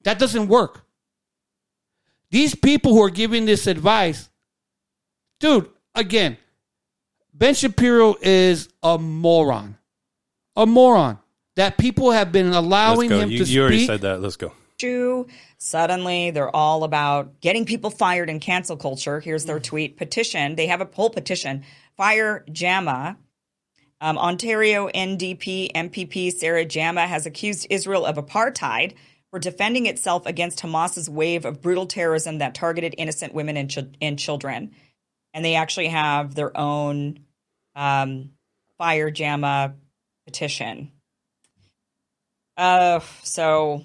That 0.03 0.19
doesn't 0.19 0.47
work. 0.47 0.85
These 2.31 2.55
people 2.55 2.93
who 2.93 3.03
are 3.03 3.09
giving 3.09 3.45
this 3.45 3.67
advice, 3.67 4.29
dude, 5.39 5.69
again, 5.93 6.37
Ben 7.33 7.53
Shapiro 7.53 8.15
is 8.21 8.69
a 8.83 8.97
moron. 8.97 9.77
A 10.55 10.65
moron. 10.65 11.19
That 11.55 11.77
people 11.77 12.11
have 12.11 12.31
been 12.31 12.51
allowing 12.51 13.09
him 13.09 13.29
You, 13.31 13.45
to 13.45 13.51
you 13.51 13.61
already 13.61 13.85
said 13.85 14.01
that. 14.01 14.21
Let's 14.21 14.35
go. 14.35 14.51
issue. 14.77 15.25
Suddenly, 15.57 16.31
they're 16.31 16.53
all 16.53 16.83
about 16.83 17.39
getting 17.39 17.65
people 17.65 17.89
fired 17.89 18.29
in 18.29 18.39
cancel 18.39 18.75
culture. 18.75 19.19
Here's 19.19 19.45
their 19.45 19.59
mm. 19.59 19.63
tweet 19.63 19.97
petition. 19.97 20.55
They 20.55 20.67
have 20.67 20.81
a 20.81 20.85
whole 20.85 21.09
petition. 21.09 21.63
Fire 21.95 22.43
JAMA. 22.51 23.17
Um, 24.01 24.17
Ontario 24.17 24.89
NDP 24.89 25.72
MPP 25.73 26.34
Sarah 26.34 26.65
Jama 26.65 27.07
has 27.07 27.26
accused 27.26 27.67
Israel 27.69 28.05
of 28.05 28.17
apartheid 28.17 28.93
for 29.31 29.39
defending 29.39 29.85
itself 29.85 30.26
against 30.26 30.61
Hamas's 30.61 31.09
wave 31.09 31.45
of 31.45 31.61
brutal 31.61 31.85
terrorism 31.85 32.39
that 32.39 32.55
targeted 32.55 32.95
innocent 32.97 33.34
women 33.34 33.57
and, 33.57 33.69
chil- 33.69 33.91
and 34.01 34.19
children. 34.19 34.72
And 35.34 35.43
they 35.43 35.55
actually 35.55 35.88
have 35.88 36.35
their 36.35 36.55
own 36.57 37.19
um, 37.76 38.31
Fire 38.77 39.09
JAMA 39.09 39.76
petition. 40.26 40.91
Uh, 42.57 42.99
so 43.23 43.84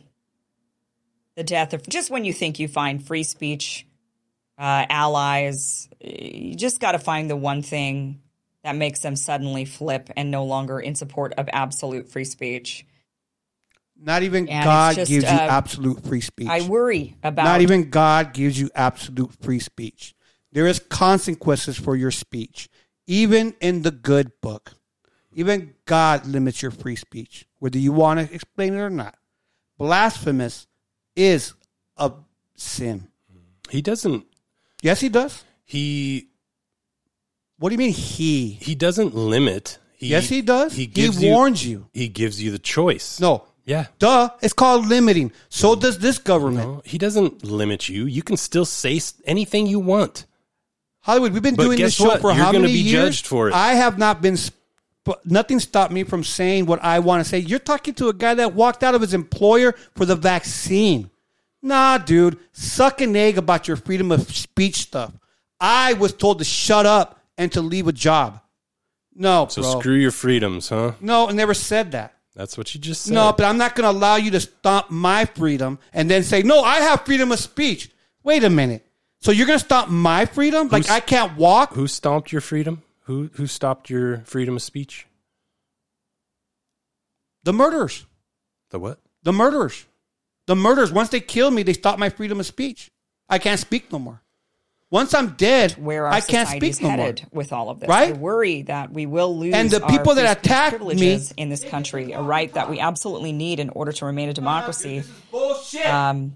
the 1.36 1.44
death 1.44 1.72
of 1.72 1.88
just 1.88 2.10
when 2.10 2.24
you 2.24 2.32
think 2.32 2.58
you 2.58 2.68
find 2.68 3.04
free 3.04 3.22
speech 3.22 3.86
uh, 4.58 4.86
allies, 4.88 5.88
you 6.00 6.54
just 6.54 6.80
got 6.80 6.92
to 6.92 6.98
find 6.98 7.30
the 7.30 7.36
one 7.36 7.62
thing 7.62 8.20
that 8.64 8.76
makes 8.76 9.00
them 9.00 9.16
suddenly 9.16 9.64
flip 9.64 10.10
and 10.16 10.30
no 10.30 10.44
longer 10.44 10.80
in 10.80 10.94
support 10.94 11.32
of 11.34 11.48
absolute 11.52 12.08
free 12.08 12.24
speech. 12.24 12.86
Not 14.02 14.22
even 14.22 14.48
And 14.48 14.64
God 14.64 14.94
just, 14.96 15.10
gives 15.10 15.24
you 15.24 15.30
uh, 15.30 15.48
absolute 15.50 16.02
free 16.04 16.22
speech. 16.22 16.48
I 16.48 16.62
worry 16.62 17.16
about 17.22 17.44
Not 17.44 17.60
even 17.60 17.90
God 17.90 18.32
gives 18.32 18.58
you 18.58 18.70
absolute 18.74 19.32
free 19.42 19.58
speech. 19.58 20.14
There 20.52 20.66
is 20.66 20.78
consequences 20.78 21.76
for 21.76 21.94
your 21.94 22.10
speech, 22.10 22.68
even 23.06 23.54
in 23.60 23.82
the 23.82 23.90
good 23.90 24.32
book. 24.40 24.72
Even 25.32 25.74
God 25.84 26.26
limits 26.26 26.60
your 26.62 26.70
free 26.70 26.96
speech, 26.96 27.46
whether 27.58 27.78
you 27.78 27.92
want 27.92 28.20
to 28.20 28.34
explain 28.34 28.74
it 28.74 28.78
or 28.78 28.90
not. 28.90 29.16
Blasphemous 29.78 30.66
is 31.14 31.54
a 31.96 32.12
sin. 32.56 33.08
He 33.70 33.80
doesn't. 33.80 34.26
Yes, 34.82 35.00
he 35.00 35.08
does. 35.08 35.44
He. 35.64 36.29
What 37.60 37.68
do 37.68 37.74
you 37.74 37.78
mean 37.78 37.92
he? 37.92 38.48
He 38.60 38.74
doesn't 38.74 39.14
limit. 39.14 39.78
yes, 39.98 40.28
he 40.30 40.40
does. 40.40 40.72
He, 40.72 40.86
gives 40.86 41.20
warns 41.22 41.64
you. 41.64 41.86
He 41.92 42.08
gives 42.08 42.42
you 42.42 42.50
the 42.50 42.58
choice. 42.58 43.20
No. 43.20 43.44
Yeah. 43.66 43.86
Duh. 43.98 44.30
It's 44.40 44.54
called 44.54 44.86
limiting. 44.88 45.30
So 45.50 45.76
does 45.76 45.98
this 45.98 46.18
government. 46.18 46.66
No, 46.66 46.82
he 46.86 46.96
doesn't 46.96 47.44
limit 47.44 47.88
you. 47.88 48.06
You 48.06 48.22
can 48.22 48.38
still 48.38 48.64
say 48.64 48.98
anything 49.26 49.66
you 49.66 49.78
want. 49.78 50.24
Hollywood, 51.02 51.34
we've 51.34 51.42
been 51.42 51.54
But 51.54 51.64
doing 51.64 51.78
this 51.78 51.94
show 51.94 52.06
what? 52.06 52.20
for 52.22 52.32
You're 52.32 52.42
how 52.42 52.52
many 52.52 52.68
be 52.68 52.78
years? 52.78 53.16
judged 53.16 53.26
for 53.26 53.48
it. 53.48 53.54
I 53.54 53.74
have 53.74 53.98
not 53.98 54.22
been. 54.22 54.38
Sp- 54.40 54.56
nothing 55.26 55.60
stopped 55.60 55.92
me 55.92 56.04
from 56.04 56.24
saying 56.24 56.64
what 56.66 56.82
I 56.82 56.98
want 57.00 57.22
to 57.22 57.28
say. 57.28 57.38
You're 57.38 57.58
talking 57.58 57.92
to 57.94 58.08
a 58.08 58.14
guy 58.14 58.34
that 58.34 58.54
walked 58.54 58.82
out 58.82 58.94
of 58.94 59.02
his 59.02 59.12
employer 59.14 59.74
for 59.94 60.06
the 60.06 60.16
vaccine. 60.16 61.10
Nah, 61.62 61.98
dude, 61.98 62.38
suck 62.52 63.02
an 63.02 63.14
egg 63.14 63.36
about 63.36 63.68
your 63.68 63.76
freedom 63.76 64.10
of 64.10 64.34
speech 64.34 64.76
stuff. 64.76 65.12
I 65.60 65.92
was 65.92 66.14
told 66.14 66.38
to 66.38 66.44
shut 66.44 66.86
up 66.86 67.19
and 67.40 67.50
to 67.52 67.62
leave 67.62 67.88
a 67.88 67.92
job. 67.92 68.40
No, 69.14 69.46
So 69.48 69.62
bro. 69.62 69.80
screw 69.80 69.94
your 69.94 70.10
freedoms, 70.10 70.68
huh? 70.68 70.92
No, 71.00 71.28
I 71.28 71.32
never 71.32 71.54
said 71.54 71.92
that. 71.92 72.14
That's 72.36 72.58
what 72.58 72.74
you 72.74 72.80
just 72.80 73.04
said. 73.04 73.14
No, 73.14 73.32
but 73.32 73.44
I'm 73.46 73.56
not 73.56 73.74
going 73.74 73.90
to 73.90 73.98
allow 73.98 74.16
you 74.16 74.30
to 74.32 74.40
stop 74.40 74.90
my 74.90 75.24
freedom 75.24 75.78
and 75.94 76.10
then 76.10 76.22
say, 76.22 76.42
no, 76.42 76.62
I 76.62 76.76
have 76.80 77.04
freedom 77.06 77.32
of 77.32 77.38
speech. 77.38 77.90
Wait 78.22 78.44
a 78.44 78.50
minute. 78.50 78.86
So 79.22 79.32
you're 79.32 79.46
going 79.46 79.58
to 79.58 79.64
stop 79.64 79.88
my 79.88 80.26
freedom? 80.26 80.68
Like 80.68 80.90
I 80.90 81.00
can't 81.00 81.36
walk? 81.38 81.72
Who 81.74 81.86
stomped 81.86 82.30
your 82.30 82.42
freedom? 82.42 82.82
Who 83.04 83.30
who 83.34 83.46
stopped 83.46 83.90
your 83.90 84.18
freedom 84.18 84.56
of 84.56 84.62
speech? 84.62 85.06
The 87.42 87.52
murderers. 87.52 88.06
The 88.70 88.78
what? 88.78 89.00
The 89.22 89.32
murderers. 89.32 89.86
The 90.46 90.54
murderers. 90.56 90.92
Once 90.92 91.08
they 91.08 91.20
kill 91.20 91.50
me, 91.50 91.62
they 91.62 91.72
stop 91.72 91.98
my 91.98 92.10
freedom 92.10 92.38
of 92.38 92.46
speech. 92.46 92.90
I 93.28 93.38
can't 93.38 93.58
speak 93.60 93.90
no 93.90 93.98
more. 93.98 94.22
Once 94.90 95.14
I'm 95.14 95.30
dead, 95.30 95.72
where 95.72 96.08
I 96.08 96.20
can't 96.20 96.48
speak 96.48 96.82
no 96.82 96.90
more. 96.96 97.14
with 97.32 97.52
all 97.52 97.70
of 97.70 97.78
this. 97.78 97.88
Right? 97.88 98.08
I 98.10 98.18
worry 98.18 98.62
that 98.62 98.92
we 98.92 99.06
will 99.06 99.38
lose 99.38 99.54
And 99.54 99.70
the 99.70 99.80
our 99.82 99.88
people 99.88 100.16
that 100.16 100.38
attack 100.38 100.80
me- 100.82 101.20
in 101.36 101.48
this 101.48 101.62
country, 101.62 102.10
a 102.12 102.20
right 102.20 102.52
that 102.54 102.68
we 102.68 102.80
absolutely 102.80 103.30
need 103.32 103.60
in 103.60 103.70
order 103.70 103.92
to 103.92 104.06
remain 104.06 104.28
a 104.28 104.32
democracy. 104.32 105.04
Um, 105.86 106.34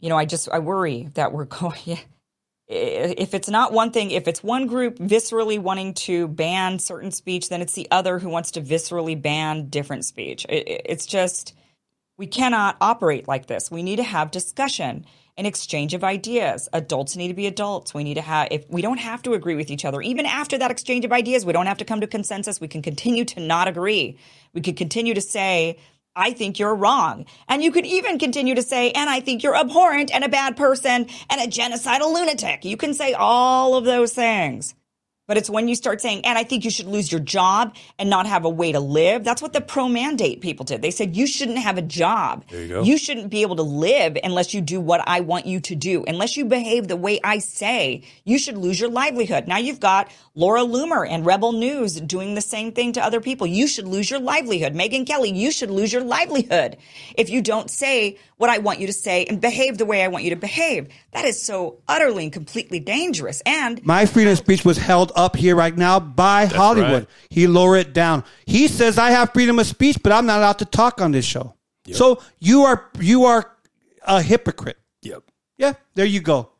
you 0.00 0.10
know, 0.10 0.18
I 0.18 0.26
just 0.26 0.50
I 0.50 0.58
worry 0.58 1.08
that 1.14 1.32
we're 1.32 1.44
going. 1.60 1.98
If 2.68 3.34
it's 3.34 3.48
not 3.48 3.72
one 3.72 3.90
thing, 3.90 4.10
if 4.10 4.28
it's 4.28 4.42
one 4.42 4.66
group 4.66 4.98
viscerally 4.98 5.58
wanting 5.58 5.94
to 5.94 6.28
ban 6.28 6.78
certain 6.78 7.10
speech, 7.10 7.48
then 7.48 7.60
it's 7.62 7.74
the 7.74 7.86
other 7.90 8.18
who 8.18 8.28
wants 8.28 8.52
to 8.52 8.60
viscerally 8.60 9.20
ban 9.20 9.68
different 9.68 10.04
speech. 10.04 10.44
It- 10.48 10.82
it's 10.86 11.06
just 11.06 11.54
we 12.18 12.26
cannot 12.26 12.76
operate 12.82 13.26
like 13.26 13.46
this. 13.46 13.70
We 13.70 13.82
need 13.82 13.96
to 13.96 14.02
have 14.02 14.30
discussion 14.30 15.06
and 15.36 15.46
exchange 15.46 15.94
of 15.94 16.04
ideas. 16.04 16.68
Adults 16.72 17.16
need 17.16 17.28
to 17.28 17.34
be 17.34 17.46
adults. 17.46 17.94
We 17.94 18.04
need 18.04 18.14
to 18.14 18.22
have 18.22 18.48
if 18.50 18.68
we 18.68 18.82
don't 18.82 18.98
have 18.98 19.22
to 19.22 19.32
agree 19.32 19.54
with 19.54 19.70
each 19.70 19.84
other. 19.84 20.00
Even 20.02 20.26
after 20.26 20.58
that 20.58 20.70
exchange 20.70 21.04
of 21.04 21.12
ideas, 21.12 21.46
we 21.46 21.52
don't 21.52 21.66
have 21.66 21.78
to 21.78 21.84
come 21.84 22.00
to 22.00 22.06
consensus. 22.06 22.60
We 22.60 22.68
can 22.68 22.82
continue 22.82 23.24
to 23.26 23.40
not 23.40 23.68
agree. 23.68 24.18
We 24.52 24.60
could 24.60 24.76
continue 24.76 25.14
to 25.14 25.20
say 25.20 25.78
I 26.14 26.32
think 26.32 26.58
you're 26.58 26.74
wrong. 26.74 27.24
And 27.48 27.62
you 27.62 27.72
could 27.72 27.86
even 27.86 28.18
continue 28.18 28.54
to 28.54 28.62
say, 28.62 28.90
and 28.90 29.08
I 29.08 29.20
think 29.20 29.42
you're 29.42 29.56
abhorrent 29.56 30.14
and 30.14 30.24
a 30.24 30.28
bad 30.28 30.56
person 30.56 31.06
and 31.30 31.40
a 31.40 31.46
genocidal 31.46 32.12
lunatic. 32.12 32.64
You 32.64 32.76
can 32.76 32.92
say 32.92 33.14
all 33.14 33.76
of 33.76 33.84
those 33.84 34.12
things. 34.12 34.74
But 35.28 35.36
it's 35.36 35.48
when 35.48 35.68
you 35.68 35.76
start 35.76 36.00
saying, 36.00 36.26
and 36.26 36.36
I 36.36 36.42
think 36.42 36.64
you 36.64 36.70
should 36.70 36.88
lose 36.88 37.12
your 37.12 37.20
job 37.20 37.76
and 37.96 38.10
not 38.10 38.26
have 38.26 38.44
a 38.44 38.50
way 38.50 38.72
to 38.72 38.80
live. 38.80 39.22
That's 39.22 39.40
what 39.40 39.52
the 39.52 39.60
pro 39.60 39.88
mandate 39.88 40.40
people 40.40 40.64
did. 40.64 40.82
They 40.82 40.90
said, 40.90 41.16
you 41.16 41.28
shouldn't 41.28 41.58
have 41.58 41.78
a 41.78 41.82
job. 41.82 42.44
There 42.50 42.62
you 42.62 42.68
go. 42.68 42.82
You 42.82 42.98
shouldn't 42.98 43.30
be 43.30 43.42
able 43.42 43.54
to 43.56 43.62
live 43.62 44.18
unless 44.22 44.52
you 44.52 44.60
do 44.60 44.80
what 44.80 45.00
I 45.06 45.20
want 45.20 45.46
you 45.46 45.60
to 45.60 45.76
do. 45.76 46.04
Unless 46.08 46.36
you 46.36 46.44
behave 46.46 46.88
the 46.88 46.96
way 46.96 47.20
I 47.22 47.38
say, 47.38 48.02
you 48.24 48.36
should 48.36 48.58
lose 48.58 48.80
your 48.80 48.90
livelihood. 48.90 49.46
Now 49.46 49.58
you've 49.58 49.78
got 49.78 50.10
Laura 50.34 50.62
Loomer 50.62 51.08
and 51.08 51.24
Rebel 51.24 51.52
News 51.52 52.00
doing 52.00 52.34
the 52.34 52.40
same 52.40 52.72
thing 52.72 52.92
to 52.94 53.04
other 53.04 53.20
people. 53.20 53.46
You 53.46 53.68
should 53.68 53.86
lose 53.86 54.10
your 54.10 54.20
livelihood. 54.20 54.74
Megyn 54.74 55.06
Kelly, 55.06 55.30
you 55.30 55.52
should 55.52 55.70
lose 55.70 55.92
your 55.92 56.02
livelihood 56.02 56.78
if 57.16 57.30
you 57.30 57.42
don't 57.42 57.70
say 57.70 58.18
what 58.38 58.50
I 58.50 58.58
want 58.58 58.80
you 58.80 58.88
to 58.88 58.92
say 58.92 59.24
and 59.24 59.40
behave 59.40 59.78
the 59.78 59.86
way 59.86 60.02
I 60.02 60.08
want 60.08 60.24
you 60.24 60.30
to 60.30 60.36
behave. 60.36 60.88
That 61.12 61.24
is 61.26 61.40
so 61.40 61.78
utterly 61.86 62.24
and 62.24 62.32
completely 62.32 62.80
dangerous. 62.80 63.40
And 63.46 63.84
My 63.86 64.04
freedom 64.04 64.32
of 64.32 64.38
speech 64.38 64.64
was 64.64 64.78
held 64.78 65.11
up 65.14 65.36
here 65.36 65.54
right 65.56 65.76
now 65.76 66.00
by 66.00 66.46
Hollywood. 66.46 66.92
right. 66.92 67.08
He 67.30 67.46
lower 67.46 67.76
it 67.76 67.92
down. 67.92 68.24
He 68.46 68.68
says 68.68 68.98
I 68.98 69.10
have 69.10 69.32
freedom 69.32 69.58
of 69.58 69.66
speech, 69.66 69.98
but 70.02 70.12
I'm 70.12 70.26
not 70.26 70.38
allowed 70.38 70.58
to 70.58 70.64
talk 70.64 71.00
on 71.00 71.12
this 71.12 71.24
show. 71.24 71.54
So 71.92 72.22
you 72.38 72.62
are 72.62 72.90
you 73.00 73.24
are 73.24 73.50
a 74.06 74.22
hypocrite. 74.22 74.78
Yep. 75.02 75.24
Yeah, 75.58 75.72
there 75.94 76.06
you 76.06 76.20
go. 76.20 76.50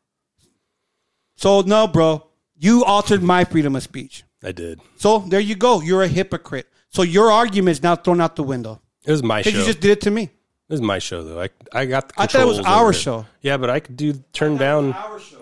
So 1.36 1.60
no, 1.62 1.86
bro, 1.88 2.26
you 2.56 2.84
altered 2.84 3.22
my 3.22 3.44
freedom 3.44 3.76
of 3.76 3.82
speech. 3.82 4.24
I 4.42 4.52
did. 4.52 4.80
So 4.96 5.18
there 5.20 5.40
you 5.40 5.54
go. 5.54 5.80
You're 5.80 6.02
a 6.02 6.08
hypocrite. 6.08 6.66
So 6.88 7.02
your 7.02 7.30
argument 7.30 7.72
is 7.78 7.82
now 7.82 7.96
thrown 7.96 8.20
out 8.20 8.36
the 8.36 8.42
window. 8.42 8.80
It 9.04 9.10
was 9.10 9.22
my 9.22 9.42
show. 9.42 9.50
You 9.50 9.64
just 9.64 9.80
did 9.80 9.90
it 9.92 10.00
to 10.02 10.10
me. 10.10 10.30
It 10.68 10.74
is 10.74 10.80
my 10.80 10.98
show 10.98 11.22
though. 11.22 11.40
I 11.40 11.50
I 11.72 11.86
got 11.86 12.08
the 12.08 12.14
I 12.16 12.26
thought 12.26 12.42
it 12.42 12.46
was 12.46 12.60
our 12.60 12.84
over 12.84 12.92
show. 12.92 13.26
Yeah, 13.40 13.56
but 13.56 13.68
I 13.68 13.80
could 13.80 13.96
do 13.96 14.14
turn 14.32 14.56
down. 14.56 14.94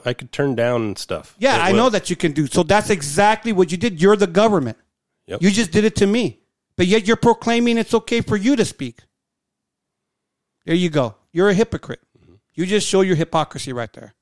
I 0.05 0.13
could 0.13 0.33
turn 0.33 0.55
down 0.55 0.97
stuff. 0.97 1.37
Yeah, 1.39 1.57
It 1.57 1.71
I 1.71 1.73
know 1.73 1.89
that 1.91 2.11
you 2.11 2.17
can 2.17 2.33
do. 2.33 2.47
So 2.47 2.63
that's 2.63 2.91
exactly 2.91 3.53
what 3.53 3.71
you 3.71 3.79
did. 3.79 4.01
You're 4.01 4.17
the 4.17 4.27
government. 4.27 4.79
Yep. 5.27 5.43
You 5.43 5.51
just 5.51 5.71
did 5.71 5.85
it 5.85 5.97
to 5.97 6.07
me. 6.07 6.41
But 6.77 6.87
yet 6.87 7.07
you're 7.07 7.17
proclaiming 7.17 7.79
it's 7.79 7.95
okay 7.95 8.23
for 8.23 8.37
you 8.37 8.57
to 8.57 8.65
speak. 8.65 9.01
There 10.65 10.75
you 10.75 10.89
go. 10.89 11.15
You're 11.33 11.51
a 11.51 11.55
hypocrite. 11.55 12.01
Mm-hmm. 12.19 12.35
You 12.55 12.67
just 12.67 12.87
show 12.89 13.03
your 13.03 13.17
hypocrisy 13.17 13.73
right 13.73 13.93
there. 13.93 14.15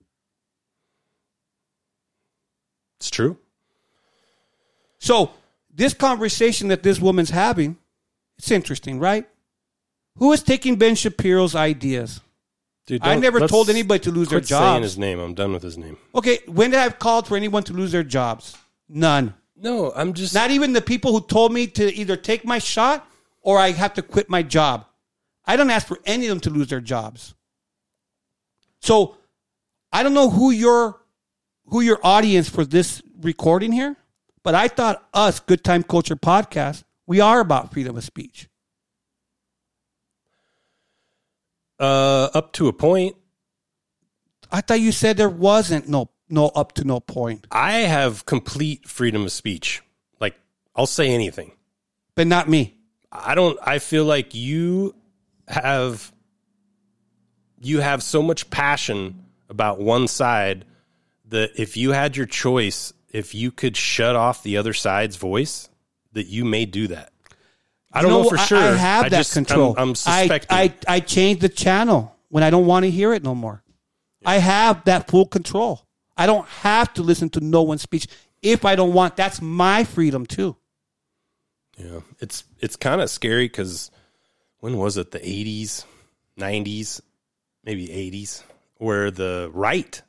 It's 2.98 3.10
true. 3.10 3.38
So 4.98 5.30
this 5.72 5.94
conversation 5.94 6.68
that 6.68 6.82
this 6.82 7.00
woman's 7.00 7.30
having, 7.30 7.76
it's 8.38 8.50
interesting, 8.50 8.98
right? 8.98 9.28
Who 10.18 10.32
is 10.32 10.42
taking 10.42 10.76
Ben 10.76 10.94
Shapiro's 10.94 11.54
ideas? 11.54 12.20
Dude, 12.86 13.02
I 13.04 13.16
never 13.16 13.46
told 13.46 13.68
anybody 13.68 14.00
to 14.04 14.10
lose 14.10 14.28
their 14.28 14.38
quit 14.38 14.48
saying 14.48 14.60
jobs. 14.60 14.82
his 14.82 14.98
name. 14.98 15.18
I'm 15.18 15.34
done 15.34 15.52
with 15.52 15.62
his 15.62 15.76
name. 15.76 15.98
Okay, 16.14 16.38
when 16.46 16.70
did 16.70 16.80
I 16.80 16.88
called 16.88 17.26
for 17.28 17.36
anyone 17.36 17.62
to 17.64 17.74
lose 17.74 17.92
their 17.92 18.02
jobs? 18.02 18.56
None. 18.88 19.34
No, 19.56 19.92
I'm 19.94 20.14
just 20.14 20.34
not 20.34 20.50
even 20.50 20.72
the 20.72 20.80
people 20.80 21.12
who 21.12 21.20
told 21.20 21.52
me 21.52 21.66
to 21.66 21.92
either 21.92 22.16
take 22.16 22.44
my 22.44 22.58
shot 22.58 23.06
or 23.42 23.58
I 23.58 23.72
have 23.72 23.94
to 23.94 24.02
quit 24.02 24.30
my 24.30 24.42
job. 24.42 24.86
I 25.44 25.56
don't 25.56 25.70
ask 25.70 25.86
for 25.86 25.98
any 26.06 26.26
of 26.26 26.30
them 26.30 26.40
to 26.40 26.50
lose 26.50 26.68
their 26.68 26.80
jobs. 26.80 27.34
So 28.80 29.16
I 29.92 30.02
don't 30.02 30.14
know 30.14 30.30
who 30.30 30.50
your 30.50 31.00
who 31.66 31.80
your 31.80 32.00
audience 32.02 32.48
for 32.48 32.64
this 32.64 33.02
recording 33.20 33.72
here, 33.72 33.96
but 34.42 34.54
I 34.54 34.68
thought 34.68 35.06
us, 35.12 35.40
Good 35.40 35.62
Time 35.62 35.82
Culture 35.82 36.16
Podcast, 36.16 36.84
we 37.06 37.20
are 37.20 37.40
about 37.40 37.72
freedom 37.72 37.96
of 37.96 38.04
speech. 38.04 38.47
Uh, 41.78 42.28
up 42.34 42.52
to 42.54 42.68
a 42.68 42.72
point. 42.72 43.16
I 44.50 44.60
thought 44.62 44.80
you 44.80 44.92
said 44.92 45.16
there 45.16 45.28
wasn't 45.28 45.88
no 45.88 46.10
no 46.30 46.48
up 46.48 46.72
to 46.72 46.84
no 46.84 47.00
point, 47.00 47.46
I 47.50 47.72
have 47.80 48.26
complete 48.26 48.86
freedom 48.86 49.22
of 49.24 49.32
speech. 49.32 49.82
Like 50.20 50.34
I'll 50.76 50.86
say 50.86 51.08
anything. 51.10 51.52
but 52.14 52.26
not 52.26 52.48
me. 52.48 52.76
I 53.10 53.34
don't 53.34 53.58
I 53.62 53.78
feel 53.78 54.04
like 54.04 54.34
you 54.34 54.94
have 55.46 56.12
you 57.60 57.80
have 57.80 58.02
so 58.02 58.22
much 58.22 58.50
passion 58.50 59.24
about 59.48 59.80
one 59.80 60.06
side 60.08 60.64
that 61.28 61.52
if 61.56 61.76
you 61.76 61.92
had 61.92 62.16
your 62.16 62.26
choice, 62.26 62.92
if 63.10 63.34
you 63.34 63.50
could 63.50 63.76
shut 63.76 64.16
off 64.16 64.42
the 64.42 64.56
other 64.58 64.72
side's 64.74 65.16
voice, 65.16 65.68
that 66.12 66.26
you 66.26 66.44
may 66.44 66.66
do 66.66 66.88
that. 66.88 67.12
I 67.92 68.02
don't 68.02 68.10
know, 68.10 68.28
for 68.28 68.38
I- 68.38 68.44
sure. 68.44 68.58
I 68.58 68.76
have 68.76 69.10
that 69.10 69.18
just- 69.18 69.36
I'm- 69.36 69.44
control. 69.44 69.74
I'm, 69.78 69.94
suspecting. 69.94 70.56
I, 70.56 70.62
I 70.62 70.96
I 70.96 71.00
change 71.00 71.40
the 71.40 71.48
channel 71.48 72.14
when 72.28 72.42
I 72.42 72.50
don't 72.50 72.66
want 72.66 72.84
to 72.84 72.90
hear 72.90 73.12
it 73.14 73.22
no 73.22 73.34
more. 73.34 73.62
I 74.24 74.38
have 74.38 74.84
that 74.84 75.08
full 75.08 75.26
control. 75.26 75.86
I 76.16 76.26
don't 76.26 76.46
have 76.48 76.92
to 76.94 77.02
listen 77.02 77.30
to 77.30 77.40
no 77.40 77.62
one's 77.62 77.82
speech 77.82 78.06
if 78.42 78.64
I 78.64 78.74
don't 78.74 78.92
want. 78.92 79.16
That's 79.16 79.40
my 79.40 79.84
freedom 79.84 80.26
too. 80.26 80.56
Yeah, 81.78 82.00
it's 82.18 82.44
it's 82.60 82.76
kind 82.76 83.00
of 83.00 83.08
scary 83.08 83.46
because 83.46 83.90
when 84.58 84.76
was 84.76 84.96
it? 84.96 85.12
The 85.12 85.26
eighties, 85.26 85.84
nineties, 86.36 87.00
maybe 87.64 87.90
eighties, 87.90 88.42
where 88.78 89.10
the 89.12 89.50
right, 89.54 90.02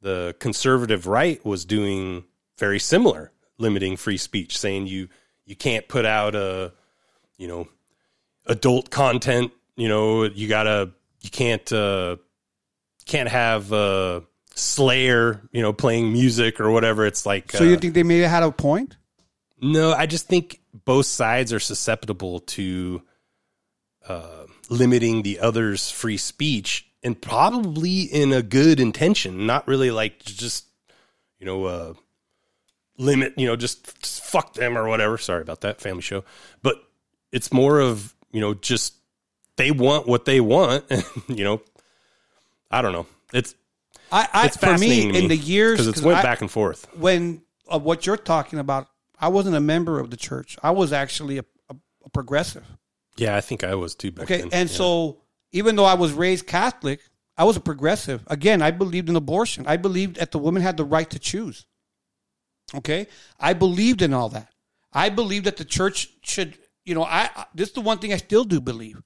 the 0.00 0.36
conservative 0.38 1.06
right, 1.08 1.44
was 1.44 1.64
doing 1.64 2.24
very 2.56 2.78
similar, 2.78 3.32
limiting 3.58 3.96
free 3.96 4.16
speech, 4.16 4.56
saying 4.56 4.86
you 4.86 5.08
you 5.44 5.56
can't 5.56 5.88
put 5.88 6.06
out 6.06 6.36
a, 6.36 6.72
you 7.38 7.48
know, 7.48 7.68
adult 8.46 8.90
content. 8.90 9.52
You 9.76 9.88
know, 9.88 10.24
you 10.24 10.48
gotta 10.48 10.90
you 11.20 11.30
can't 11.30 11.72
uh, 11.72 12.16
can't 13.06 13.28
have 13.28 13.72
uh, 13.72 14.20
Slayer, 14.54 15.48
you 15.52 15.62
know, 15.62 15.72
playing 15.72 16.12
music 16.12 16.60
or 16.60 16.70
whatever. 16.70 17.06
It's 17.06 17.24
like 17.24 17.52
So 17.52 17.64
you 17.64 17.76
uh, 17.76 17.78
think 17.78 17.94
they 17.94 18.02
may 18.02 18.18
have 18.18 18.30
had 18.30 18.42
a 18.42 18.52
point? 18.52 18.96
no, 19.60 19.92
I 19.92 20.06
just 20.06 20.26
think 20.28 20.60
both 20.84 21.06
sides 21.06 21.52
are 21.52 21.60
susceptible 21.60 22.40
to 22.40 23.02
uh, 24.06 24.44
limiting 24.68 25.22
the 25.22 25.40
other's 25.40 25.90
free 25.90 26.16
speech, 26.16 26.86
and 27.02 27.20
probably 27.20 28.02
in 28.02 28.32
a 28.32 28.42
good 28.42 28.80
intention, 28.80 29.46
not 29.46 29.66
really 29.68 29.90
like 29.90 30.20
just 30.24 30.66
you 31.38 31.46
know 31.46 31.64
uh, 31.64 31.94
limit, 32.98 33.34
you 33.36 33.46
know, 33.46 33.56
just 33.56 34.06
fuck 34.06 34.54
them 34.54 34.76
or 34.76 34.88
whatever. 34.88 35.18
Sorry 35.18 35.42
about 35.42 35.60
that 35.62 35.80
family 35.80 36.02
show, 36.02 36.24
but 36.62 36.82
it's 37.32 37.52
more 37.52 37.80
of 37.80 38.14
you 38.32 38.40
know 38.40 38.54
just 38.54 38.94
they 39.56 39.70
want 39.70 40.06
what 40.06 40.24
they 40.24 40.40
want, 40.40 40.84
and 40.90 41.04
you 41.28 41.44
know, 41.44 41.60
I 42.70 42.82
don't 42.82 42.92
know. 42.92 43.06
It's 43.32 43.54
I, 44.12 44.28
I 44.32 44.46
it's 44.46 44.56
for 44.56 44.76
me 44.78 45.12
to 45.12 45.18
in 45.18 45.28
the 45.28 45.36
years 45.36 45.78
because 45.78 45.88
it's 45.88 46.02
went 46.02 46.18
I- 46.18 46.22
back 46.22 46.40
and 46.40 46.50
forth. 46.50 46.86
when 46.96 47.42
uh, 47.72 47.78
what 47.78 48.06
you're 48.06 48.16
talking 48.16 48.58
about. 48.58 48.88
I 49.20 49.26
wasn't 49.26 49.56
a 49.56 49.60
member 49.60 49.98
of 49.98 50.10
the 50.10 50.16
church. 50.16 50.56
I 50.62 50.70
was 50.70 50.92
actually 50.92 51.38
a, 51.38 51.44
a, 51.68 51.74
a 52.04 52.08
progressive. 52.10 52.64
Yeah, 53.16 53.34
I 53.34 53.40
think 53.40 53.64
I 53.64 53.74
was 53.74 53.96
too 53.96 54.12
back 54.12 54.26
Okay, 54.30 54.42
then. 54.42 54.50
and 54.52 54.70
Yeah. 54.70 54.76
so 54.76 55.18
even 55.50 55.74
though 55.74 55.86
I 55.86 55.94
was 55.94 56.12
raised 56.12 56.46
Catholic, 56.46 57.00
I 57.36 57.42
was 57.42 57.56
a 57.56 57.60
progressive. 57.60 58.22
Again, 58.28 58.62
I 58.62 58.70
believed 58.70 59.08
in 59.08 59.16
abortion. 59.16 59.66
I 59.66 59.76
believed 59.76 60.18
that 60.20 60.30
the 60.30 60.38
woman 60.38 60.62
had 60.62 60.76
the 60.76 60.84
right 60.84 61.10
to 61.10 61.18
choose. 61.18 61.66
Okay, 62.76 63.08
I 63.40 63.54
believed 63.54 64.02
in 64.02 64.14
all 64.14 64.28
that. 64.28 64.52
I 64.92 65.08
believed 65.08 65.46
that 65.46 65.56
the 65.56 65.64
church 65.64 66.10
should, 66.22 66.56
you 66.88 66.94
know, 66.94 67.04
I 67.04 67.30
I- 67.36 67.46
this 67.54 67.68
is 67.68 67.74
the 67.74 67.80
one 67.80 67.98
thing 67.98 68.12
I 68.12 68.16
still 68.16 68.44
do 68.44 68.60
believe. 68.60 69.00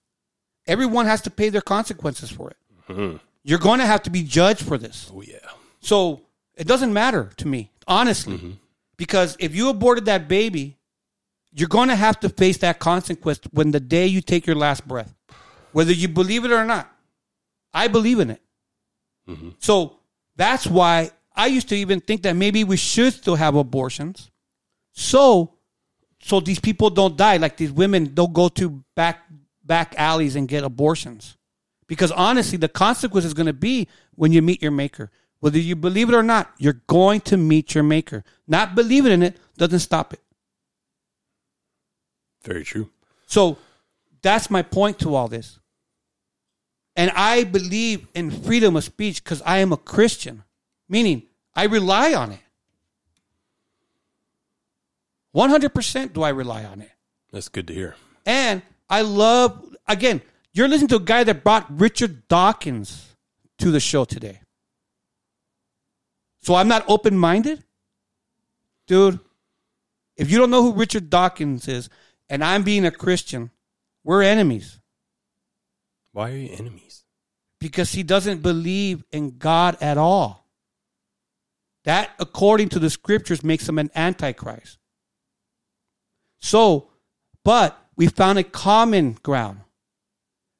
Everyone 0.66 1.06
has 1.06 1.20
to 1.22 1.30
pay 1.30 1.48
their 1.50 1.60
consequences 1.76 2.30
for 2.30 2.50
it. 2.50 2.56
Mhm. 2.88 3.20
You're 3.42 3.58
going 3.58 3.80
to 3.80 3.86
have 3.86 4.02
to 4.04 4.10
be 4.10 4.22
judged 4.22 4.62
for 4.64 4.78
this. 4.78 5.10
Oh 5.12 5.22
yeah. 5.22 5.38
So 5.80 6.22
it 6.54 6.66
doesn't 6.66 6.92
matter 6.92 7.32
to 7.38 7.48
me, 7.48 7.70
honestly, 7.88 8.58
because 8.96 9.36
if 9.40 9.54
you 9.56 9.68
aborted 9.68 10.04
that 10.04 10.28
baby, 10.28 10.76
you're 11.52 11.68
going 11.68 11.88
to 11.88 11.96
have 11.96 12.20
to 12.20 12.28
face 12.28 12.58
that 12.58 12.78
consequence 12.78 13.40
when 13.50 13.72
the 13.72 13.80
day 13.80 14.06
you 14.06 14.20
take 14.20 14.46
your 14.46 14.56
last 14.56 14.86
breath, 14.86 15.12
whether 15.72 15.92
you 15.92 16.08
believe 16.08 16.44
it 16.44 16.52
or 16.52 16.64
not. 16.64 16.88
I 17.74 17.88
believe 17.88 18.20
in 18.20 18.30
it. 18.30 18.42
So 19.58 19.98
that's 20.36 20.66
why 20.66 21.10
I 21.34 21.46
used 21.46 21.68
to 21.70 21.76
even 21.76 22.00
think 22.00 22.22
that 22.22 22.36
maybe 22.36 22.64
we 22.64 22.76
should 22.76 23.12
still 23.14 23.36
have 23.36 23.54
abortions, 23.56 24.30
so 24.92 25.54
so 26.22 26.40
these 26.40 26.60
people 26.60 26.90
don't 26.90 27.16
die. 27.16 27.36
Like 27.36 27.56
these 27.56 27.72
women 27.72 28.14
don't 28.14 28.32
go 28.32 28.48
to 28.48 28.82
back 28.94 29.24
back 29.64 29.94
alleys 29.98 30.36
and 30.36 30.48
get 30.48 30.64
abortions, 30.64 31.36
because 31.86 32.10
honestly, 32.12 32.58
the 32.58 32.68
consequence 32.68 33.24
is 33.24 33.34
going 33.34 33.46
to 33.46 33.52
be 33.52 33.88
when 34.14 34.32
you 34.32 34.42
meet 34.42 34.62
your 34.62 34.72
maker. 34.72 35.10
Whether 35.40 35.58
you 35.58 35.74
believe 35.74 36.08
it 36.08 36.14
or 36.14 36.22
not, 36.22 36.52
you're 36.58 36.82
going 36.86 37.20
to 37.22 37.36
meet 37.36 37.74
your 37.74 37.82
maker. 37.82 38.22
Not 38.46 38.76
believing 38.76 39.10
in 39.10 39.22
it 39.24 39.36
doesn't 39.56 39.80
stop 39.80 40.12
it. 40.12 40.20
Very 42.44 42.62
true. 42.62 42.90
So 43.26 43.58
that's 44.22 44.50
my 44.50 44.62
point 44.62 45.00
to 45.00 45.16
all 45.16 45.26
this. 45.26 45.58
And 46.94 47.10
I 47.16 47.44
believe 47.44 48.06
in 48.14 48.30
freedom 48.30 48.76
of 48.76 48.84
speech 48.84 49.24
because 49.24 49.42
I 49.42 49.58
am 49.58 49.72
a 49.72 49.76
Christian, 49.76 50.44
meaning 50.88 51.22
I 51.56 51.64
rely 51.64 52.14
on 52.14 52.32
it. 52.32 52.41
100% 55.34 56.12
do 56.12 56.22
I 56.22 56.30
rely 56.30 56.64
on 56.64 56.80
it. 56.82 56.90
That's 57.32 57.48
good 57.48 57.66
to 57.68 57.74
hear. 57.74 57.96
And 58.26 58.62
I 58.88 59.02
love, 59.02 59.74
again, 59.88 60.20
you're 60.52 60.68
listening 60.68 60.88
to 60.88 60.96
a 60.96 61.00
guy 61.00 61.24
that 61.24 61.42
brought 61.42 61.66
Richard 61.70 62.28
Dawkins 62.28 63.14
to 63.58 63.70
the 63.70 63.80
show 63.80 64.04
today. 64.04 64.40
So 66.42 66.54
I'm 66.54 66.68
not 66.68 66.84
open 66.88 67.16
minded? 67.16 67.64
Dude, 68.86 69.20
if 70.16 70.30
you 70.30 70.38
don't 70.38 70.50
know 70.50 70.62
who 70.62 70.72
Richard 70.72 71.08
Dawkins 71.08 71.68
is, 71.68 71.88
and 72.28 72.44
I'm 72.44 72.62
being 72.62 72.84
a 72.84 72.90
Christian, 72.90 73.50
we're 74.04 74.22
enemies 74.22 74.80
Why 76.12 76.30
are 76.30 76.36
you 76.36 76.50
enemies? 76.52 77.04
because 77.60 77.92
he 77.92 78.02
doesn't 78.02 78.42
believe 78.42 79.04
in 79.12 79.38
God 79.38 79.78
at 79.80 79.96
all. 79.96 80.48
That, 81.84 82.10
according 82.18 82.70
to 82.70 82.80
the 82.80 82.90
scriptures, 82.90 83.44
makes 83.44 83.68
him 83.68 83.78
an 83.78 83.88
antichrist. 83.94 84.78
So, 86.42 86.88
but 87.44 87.78
we 87.96 88.08
found 88.08 88.38
a 88.38 88.44
common 88.44 89.12
ground 89.22 89.60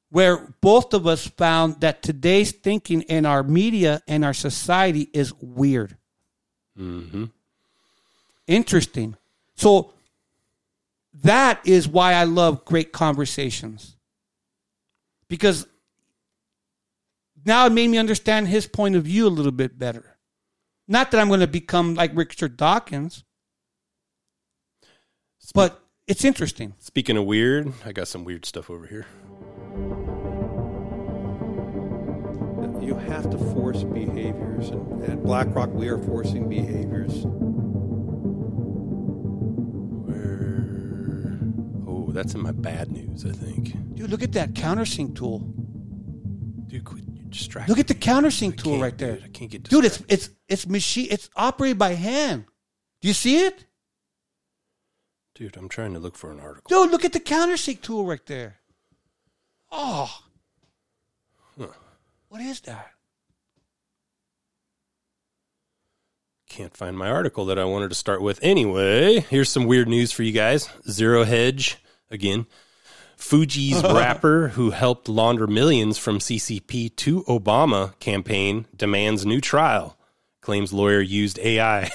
where 0.09 0.47
both 0.61 0.93
of 0.93 1.05
us 1.05 1.27
found 1.27 1.81
that 1.81 2.01
today's 2.01 2.51
thinking 2.51 3.01
in 3.01 3.25
our 3.25 3.43
media 3.43 4.01
and 4.07 4.23
our 4.23 4.33
society 4.33 5.09
is 5.13 5.33
weird. 5.41 5.97
Mm-hmm. 6.79 7.25
Interesting. 8.47 9.17
So 9.55 9.93
that 11.21 11.59
is 11.65 11.87
why 11.87 12.13
I 12.13 12.23
love 12.23 12.63
great 12.63 12.91
conversations. 12.91 13.97
Because 15.27 15.67
now 17.45 17.65
it 17.65 17.73
made 17.73 17.89
me 17.89 17.97
understand 17.97 18.47
his 18.47 18.67
point 18.67 18.95
of 18.95 19.03
view 19.03 19.27
a 19.27 19.29
little 19.29 19.51
bit 19.51 19.77
better. 19.77 20.17
Not 20.87 21.11
that 21.11 21.19
I'm 21.19 21.27
going 21.27 21.39
to 21.41 21.47
become 21.47 21.95
like 21.95 22.11
Richard 22.15 22.55
Dawkins, 22.55 23.23
but 25.51 25.83
it's 26.07 26.23
interesting. 26.23 26.73
Speaking 26.79 27.17
of 27.17 27.25
weird, 27.25 27.73
I 27.85 27.91
got 27.91 28.07
some 28.07 28.23
weird 28.23 28.45
stuff 28.45 28.69
over 28.69 28.87
here. 28.87 29.05
You 32.81 32.95
have 32.95 33.29
to 33.29 33.37
force 33.37 33.83
behaviors, 33.83 34.69
and 34.69 35.03
at 35.03 35.23
BlackRock, 35.23 35.73
we 35.73 35.87
are 35.87 35.97
forcing 35.97 36.49
behaviors. 36.49 37.25
Oh, 41.87 42.11
that's 42.11 42.33
in 42.35 42.41
my 42.41 42.51
bad 42.51 42.91
news, 42.91 43.25
I 43.25 43.31
think. 43.31 43.95
Dude, 43.95 44.09
look 44.09 44.23
at 44.23 44.33
that 44.33 44.53
countersink 44.53 45.15
tool. 45.15 45.39
Dude, 46.67 46.83
quit 46.83 47.03
you're. 47.33 47.67
Look 47.67 47.79
at 47.79 47.87
the 47.87 47.95
countersink 47.95 48.57
tool 48.57 48.79
right 48.79 48.97
there. 48.97 49.19
I 49.23 49.27
can't 49.27 49.49
get 49.49 49.63
Dude, 49.63 49.85
it's 49.85 50.03
it's 50.07 50.29
it's 50.47 50.67
machine 50.67 51.07
it's 51.09 51.29
operated 51.35 51.79
by 51.79 51.93
hand. 51.93 52.45
Do 53.01 53.07
you 53.07 53.13
see 53.13 53.45
it? 53.45 53.65
Dude, 55.35 55.57
I'm 55.57 55.69
trying 55.69 55.93
to 55.93 55.99
look 55.99 56.15
for 56.15 56.31
an 56.31 56.39
article. 56.39 56.67
Dude, 56.69 56.91
look 56.91 57.05
at 57.05 57.13
the 57.13 57.19
countersink 57.19 57.81
tool 57.81 58.05
right 58.05 58.23
there. 58.27 58.57
Oh. 59.71 60.09
Huh. 61.59 61.67
What 62.29 62.41
is 62.41 62.61
that? 62.61 62.91
Can't 66.49 66.77
find 66.77 66.95
my 66.95 67.09
article 67.09 67.45
that 67.45 67.57
I 67.57 67.63
wanted 67.65 67.89
to 67.89 67.95
start 67.95 68.21
with. 68.21 68.39
Anyway, 68.43 69.21
here's 69.21 69.49
some 69.49 69.65
weird 69.65 69.87
news 69.87 70.11
for 70.11 70.21
you 70.21 70.31
guys. 70.31 70.69
Zero 70.87 71.23
Hedge, 71.23 71.77
again. 72.11 72.45
Fugees 73.17 73.81
rapper 73.95 74.49
who 74.49 74.69
helped 74.69 75.09
launder 75.09 75.47
millions 75.47 75.97
from 75.97 76.19
CCP 76.19 76.95
to 76.97 77.23
Obama 77.23 77.97
campaign 77.99 78.67
demands 78.75 79.25
new 79.25 79.41
trial. 79.41 79.97
Claims 80.41 80.71
lawyer 80.73 80.99
used 81.01 81.39
AI. 81.39 81.89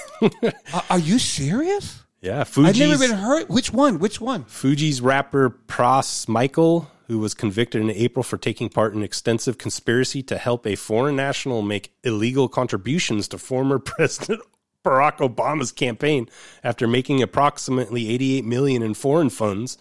Are- 0.73 0.82
Are 0.90 0.98
you 0.98 1.20
serious? 1.20 2.02
Yeah, 2.20 2.42
Fugees, 2.42 2.66
I've 2.66 2.78
never 2.78 3.04
even 3.04 3.16
heard. 3.16 3.48
Which 3.48 3.72
one? 3.72 3.98
Which 3.98 4.20
one? 4.20 4.44
Fuji's 4.44 5.00
rapper 5.00 5.50
Pras 5.50 6.28
Michel, 6.28 6.90
who 7.06 7.18
was 7.20 7.32
convicted 7.32 7.80
in 7.80 7.90
April 7.90 8.22
for 8.22 8.36
taking 8.36 8.68
part 8.68 8.94
in 8.94 9.02
extensive 9.02 9.56
conspiracy 9.56 10.22
to 10.24 10.36
help 10.36 10.66
a 10.66 10.74
foreign 10.74 11.16
national 11.16 11.62
make 11.62 11.92
illegal 12.02 12.48
contributions 12.48 13.28
to 13.28 13.38
former 13.38 13.78
President 13.78 14.40
Barack 14.84 15.18
Obama's 15.18 15.70
campaign 15.70 16.28
after 16.64 16.88
making 16.88 17.22
approximately 17.22 18.08
88 18.08 18.44
million 18.44 18.82
in 18.82 18.94
foreign 18.94 19.30
funds 19.30 19.78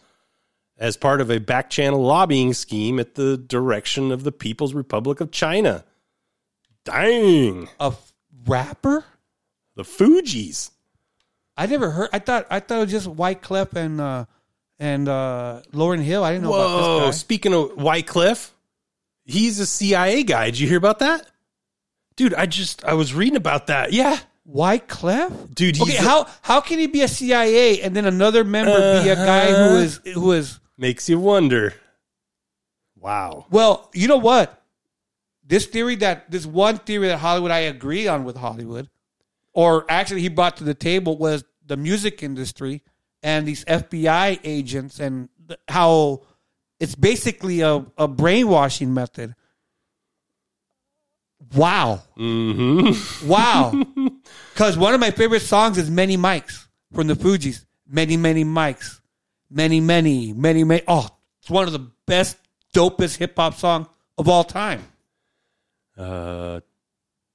as 0.78 0.96
part 0.96 1.22
of 1.22 1.32
a 1.32 1.40
back-channel 1.40 2.00
lobbying 2.00 2.54
scheme 2.54 3.00
at 3.00 3.16
the 3.16 3.36
direction 3.36 4.12
of 4.12 4.24
the 4.24 4.32
People's 4.32 4.76
Republic 4.76 5.20
of 5.20 5.32
China. 5.32 5.84
Dang. 6.86 7.68
A 7.80 7.94
rapper? 8.46 9.06
The 9.76 9.84
Fugees. 9.84 10.72
I 11.58 11.66
never 11.66 11.90
heard. 11.90 12.10
I 12.14 12.20
thought 12.20 12.46
I 12.50 12.60
thought 12.60 12.78
it 12.78 12.82
was 12.82 12.92
just 12.92 13.08
Wyclef 13.08 13.74
and 13.74 14.00
uh, 14.00 14.26
and 14.80 15.10
uh, 15.10 15.62
Lauryn 15.74 16.02
Hill. 16.04 16.24
I 16.24 16.32
didn't 16.34 16.44
know 16.44 16.54
about 16.54 16.98
this 17.00 17.06
guy. 17.06 17.12
Speaking 17.12 17.54
of 17.54 17.72
Wyclef, 17.72 18.52
he's 19.26 19.60
a 19.60 19.66
CIA 19.66 20.24
guy. 20.24 20.46
Did 20.52 20.60
you 20.60 20.68
hear 20.68 20.78
about 20.78 21.00
that, 21.00 21.26
dude? 22.16 22.34
I 22.34 22.46
just 22.46 22.84
I 22.86 22.94
was 22.94 23.14
reading 23.14 23.38
about 23.38 23.68
that. 23.68 23.92
Yeah, 23.92 24.20
Wyclef, 24.48 25.54
dude. 25.56 25.82
Okay, 25.82 25.92
he's 25.94 26.00
how 26.00 26.28
how 26.42 26.62
can 26.62 26.78
he 26.80 26.88
be 26.88 27.02
a 27.02 27.08
CIA 27.08 27.82
and 27.82 27.96
then 27.96 28.06
another 28.06 28.44
member 28.44 29.02
be 29.04 29.10
a 29.10 29.16
guy 29.16 29.52
Uh-huh. 29.52 29.70
who 29.70 29.76
is 29.78 30.00
who 30.14 30.32
is 30.34 30.60
makes 30.78 31.10
you 31.10 31.20
wonder. 31.20 31.74
Wow. 33.00 33.46
well? 33.52 33.90
You 33.94 34.08
know 34.08 34.18
what? 34.18 34.62
This 35.46 35.66
theory 35.66 35.96
that 35.98 36.30
this 36.30 36.46
one 36.46 36.78
theory 36.78 37.08
that 37.08 37.20
Hollywood 37.20 37.52
I 37.52 37.60
agree 37.60 38.08
on 38.08 38.26
with 38.26 38.36
Hollywood, 38.36 38.90
or 39.58 39.86
actually 39.90 40.22
he 40.22 40.30
brought 40.30 40.56
to 40.56 40.64
the 40.64 40.76
table 40.76 41.18
was 41.18 41.44
the 41.66 41.76
music 41.76 42.22
industry 42.22 42.84
and 43.24 43.48
these 43.48 43.66
FBI 43.66 44.40
agents 44.44 45.00
and 45.00 45.30
how 45.68 46.22
it's 46.80 46.94
basically 46.94 47.62
a, 47.62 47.84
a 47.98 48.08
brainwashing 48.08 48.94
method. 48.94 49.34
Wow. 51.56 52.04
Mm-hmm. 52.18 53.28
Wow. 53.28 53.84
Because 54.54 54.76
one 54.76 54.94
of 54.96 55.00
my 55.00 55.12
favorite 55.12 55.44
songs 55.44 55.78
is 55.78 55.90
Many 55.90 56.18
Mics 56.18 56.66
from 56.94 57.08
the 57.08 57.14
Fugees. 57.14 57.64
Many, 57.88 58.18
many 58.18 58.44
mics. 58.44 59.00
Many, 59.50 59.80
many, 59.80 60.34
many, 60.34 60.64
many. 60.64 60.82
Oh, 60.88 61.08
it's 61.40 61.50
one 61.50 61.68
of 61.68 61.74
the 61.74 61.88
best, 62.08 62.38
dopest 62.74 63.18
hip 63.18 63.34
hop 63.38 63.54
song 63.54 63.88
of 64.18 64.28
all 64.28 64.44
time. 64.44 64.82
Uh, 65.96 66.60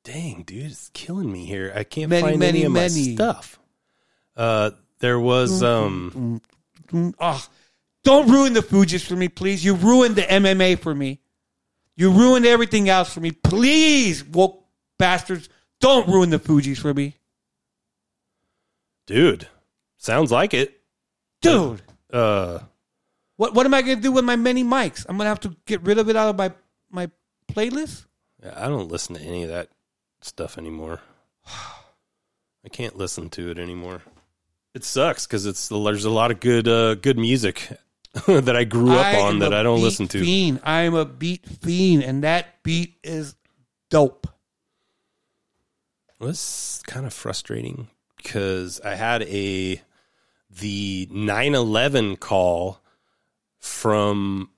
dang, 0.04 0.42
dude, 0.42 0.66
it's 0.66 0.90
killing 0.92 1.30
me 1.30 1.44
here. 1.44 1.72
I 1.74 1.84
can't 1.84 2.10
Many, 2.10 2.22
find 2.22 2.38
many, 2.38 2.64
any 2.64 2.66
of 2.66 2.72
my 2.72 2.88
stuff. 2.88 3.58
Uh, 4.36 4.70
there 4.98 5.18
was 5.20 5.62
um 5.62 6.40
Mm, 6.88 7.14
ah, 7.18 7.48
don't 8.04 8.28
ruin 8.30 8.52
the 8.52 8.60
Fugees 8.60 9.04
for 9.06 9.16
me, 9.16 9.28
please. 9.28 9.64
You 9.64 9.74
ruined 9.74 10.16
the 10.16 10.22
MMA 10.22 10.78
for 10.78 10.94
me. 10.94 11.20
You 11.96 12.10
ruined 12.10 12.44
everything 12.44 12.88
else 12.90 13.12
for 13.12 13.20
me. 13.20 13.30
Please, 13.32 14.22
woke 14.24 14.64
bastards, 14.98 15.48
don't 15.80 16.06
ruin 16.08 16.28
the 16.30 16.38
Fugees 16.38 16.78
for 16.78 16.92
me. 16.92 17.16
dude. 19.06 19.48
Sounds 19.96 20.32
like 20.32 20.52
it. 20.52 20.80
Dude. 21.40 21.80
Uh 22.12 22.58
What 23.36 23.54
what 23.54 23.66
am 23.66 23.74
I 23.74 23.82
gonna 23.82 23.96
do 23.96 24.12
with 24.12 24.24
my 24.24 24.36
many 24.36 24.64
mics? 24.64 25.06
I'm 25.08 25.16
gonna 25.16 25.28
have 25.28 25.40
to 25.40 25.56
get 25.66 25.82
rid 25.82 25.98
of 25.98 26.08
it 26.08 26.16
out 26.16 26.28
of 26.28 26.36
my 26.36 26.52
my 26.90 27.10
playlist. 27.50 28.04
I 28.44 28.66
don't 28.68 28.88
listen 28.90 29.14
to 29.14 29.20
any 29.22 29.44
of 29.44 29.50
that 29.50 29.68
stuff 30.24 30.58
anymore. 30.58 31.00
I 31.46 32.68
can't 32.70 32.96
listen 32.96 33.28
to 33.30 33.50
it 33.50 33.58
anymore. 33.58 34.02
It 34.74 34.84
sucks 34.84 35.26
because 35.26 35.44
it's 35.44 35.68
there's 35.68 36.04
a 36.04 36.10
lot 36.10 36.30
of 36.30 36.40
good 36.40 36.66
uh, 36.66 36.94
good 36.94 37.18
music 37.18 37.68
that 38.26 38.56
I 38.56 38.64
grew 38.64 38.92
up 38.92 39.06
I 39.06 39.20
on 39.20 39.40
that 39.40 39.52
I 39.52 39.62
don't 39.62 39.82
listen 39.82 40.08
to. 40.08 40.20
Fiend. 40.20 40.60
I 40.64 40.82
am 40.82 40.94
a 40.94 41.04
beat 41.04 41.46
fiend, 41.46 42.02
and 42.04 42.24
that 42.24 42.62
beat 42.62 42.96
is 43.02 43.34
dope. 43.90 44.26
It 46.08 46.24
was 46.24 46.82
kind 46.86 47.04
of 47.04 47.12
frustrating 47.12 47.88
because 48.16 48.80
I 48.80 48.94
had 48.94 49.22
a 49.24 49.82
the 50.48 51.08
9/11 51.10 52.20
call 52.20 52.80
from 53.58 54.50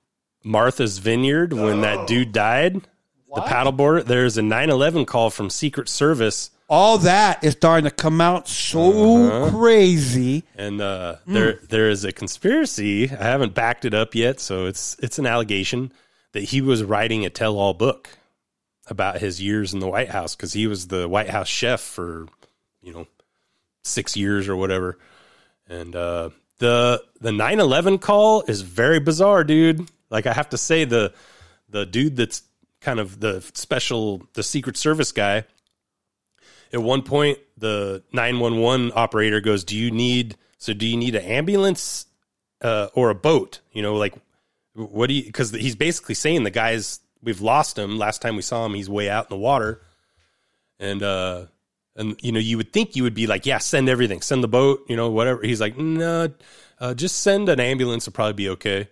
Martha's 0.43 0.99
Vineyard 0.99 1.53
when 1.53 1.81
that 1.81 2.07
dude 2.07 2.31
died. 2.31 2.87
The 3.35 3.41
paddleboard. 3.41 4.05
There's 4.05 4.37
a 4.37 4.41
9/11 4.41 5.05
call 5.05 5.29
from 5.29 5.49
Secret 5.49 5.89
Service, 5.89 6.51
All 6.67 6.97
that 6.99 7.43
is 7.43 7.53
starting 7.53 7.83
to 7.83 7.91
come 7.95 8.19
out 8.21 8.47
so 8.47 8.81
Uh-huh. 9.27 9.49
crazy. 9.51 10.43
and 10.55 10.81
uh, 10.81 11.17
Mm. 11.27 11.33
there 11.33 11.59
there 11.69 11.89
is 11.89 12.03
a 12.03 12.11
conspiracy. 12.11 13.03
I 13.11 13.23
haven't 13.23 13.53
backed 13.53 13.85
it 13.85 13.93
up 13.93 14.15
yet, 14.15 14.39
so 14.39 14.65
it's 14.65 14.95
it's 14.99 15.19
an 15.19 15.25
allegation 15.27 15.91
that 16.31 16.43
he 16.45 16.61
was 16.61 16.83
writing 16.83 17.23
a 17.25 17.29
tell-all 17.29 17.73
book 17.75 18.17
about 18.87 19.19
his 19.19 19.41
years 19.41 19.73
in 19.73 19.79
the 19.79 19.87
White 19.87 20.09
House 20.09 20.35
because 20.35 20.53
he 20.53 20.67
was 20.67 20.87
the 20.87 21.07
White 21.07 21.29
House 21.29 21.47
chef 21.47 21.81
for 21.81 22.27
you 22.81 22.93
know 22.93 23.05
six 23.83 24.15
years 24.17 24.47
or 24.47 24.55
whatever. 24.55 24.97
And 25.67 25.95
uh, 25.95 26.29
the 26.59 27.03
the 27.21 27.31
9/11 27.31 27.99
call 28.01 28.43
is 28.47 28.61
very 28.61 28.99
bizarre, 28.99 29.43
dude. 29.43 29.87
Like 30.09 30.25
I 30.25 30.33
have 30.33 30.49
to 30.49 30.57
say 30.57 30.85
the 30.85 31.13
the 31.69 31.85
dude 31.85 32.15
that's 32.15 32.41
kind 32.85 32.99
of 32.99 33.19
the 33.19 33.41
special 33.53 34.23
the 34.33 34.43
Secret 34.43 34.77
Service 34.77 35.11
guy. 35.11 35.43
At 36.71 36.81
one 36.81 37.01
point, 37.01 37.39
the 37.57 38.03
911 38.13 38.91
operator 38.95 39.41
goes, 39.41 39.63
"Do 39.63 39.75
you 39.75 39.89
need 39.89 40.37
so 40.59 40.73
do 40.73 40.85
you 40.85 40.95
need 40.95 41.15
an 41.15 41.23
ambulance 41.23 42.05
uh, 42.61 42.87
or 42.93 43.09
a 43.09 43.15
boat? 43.15 43.59
You 43.73 43.81
know, 43.81 43.95
like 43.95 44.15
what 44.73 45.07
do 45.07 45.15
you 45.15 45.23
because 45.23 45.51
he's 45.51 45.75
basically 45.75 46.15
saying 46.15 46.43
the 46.43 46.51
guys 46.51 46.99
we've 47.23 47.41
lost 47.41 47.77
him. 47.77 47.97
Last 47.97 48.21
time 48.21 48.35
we 48.35 48.43
saw 48.43 48.65
him, 48.65 48.75
he's 48.75 48.89
way 48.89 49.09
out 49.09 49.25
in 49.25 49.29
the 49.35 49.41
water, 49.41 49.81
and 50.79 51.01
uh, 51.01 51.45
and 51.95 52.15
you 52.21 52.31
know 52.31 52.39
you 52.39 52.57
would 52.57 52.71
think 52.71 52.95
you 52.95 53.03
would 53.03 53.15
be 53.15 53.27
like, 53.27 53.45
yeah, 53.45 53.57
send 53.57 53.89
everything, 53.89 54.21
send 54.21 54.43
the 54.43 54.47
boat, 54.47 54.85
you 54.87 54.95
know, 54.95 55.09
whatever. 55.09 55.41
He's 55.41 55.59
like, 55.59 55.77
no, 55.77 56.29
uh, 56.79 56.93
just 56.93 57.19
send 57.19 57.49
an 57.49 57.59
ambulance, 57.59 58.05
will 58.05 58.13
probably 58.13 58.33
be 58.33 58.49
okay. 58.49 58.89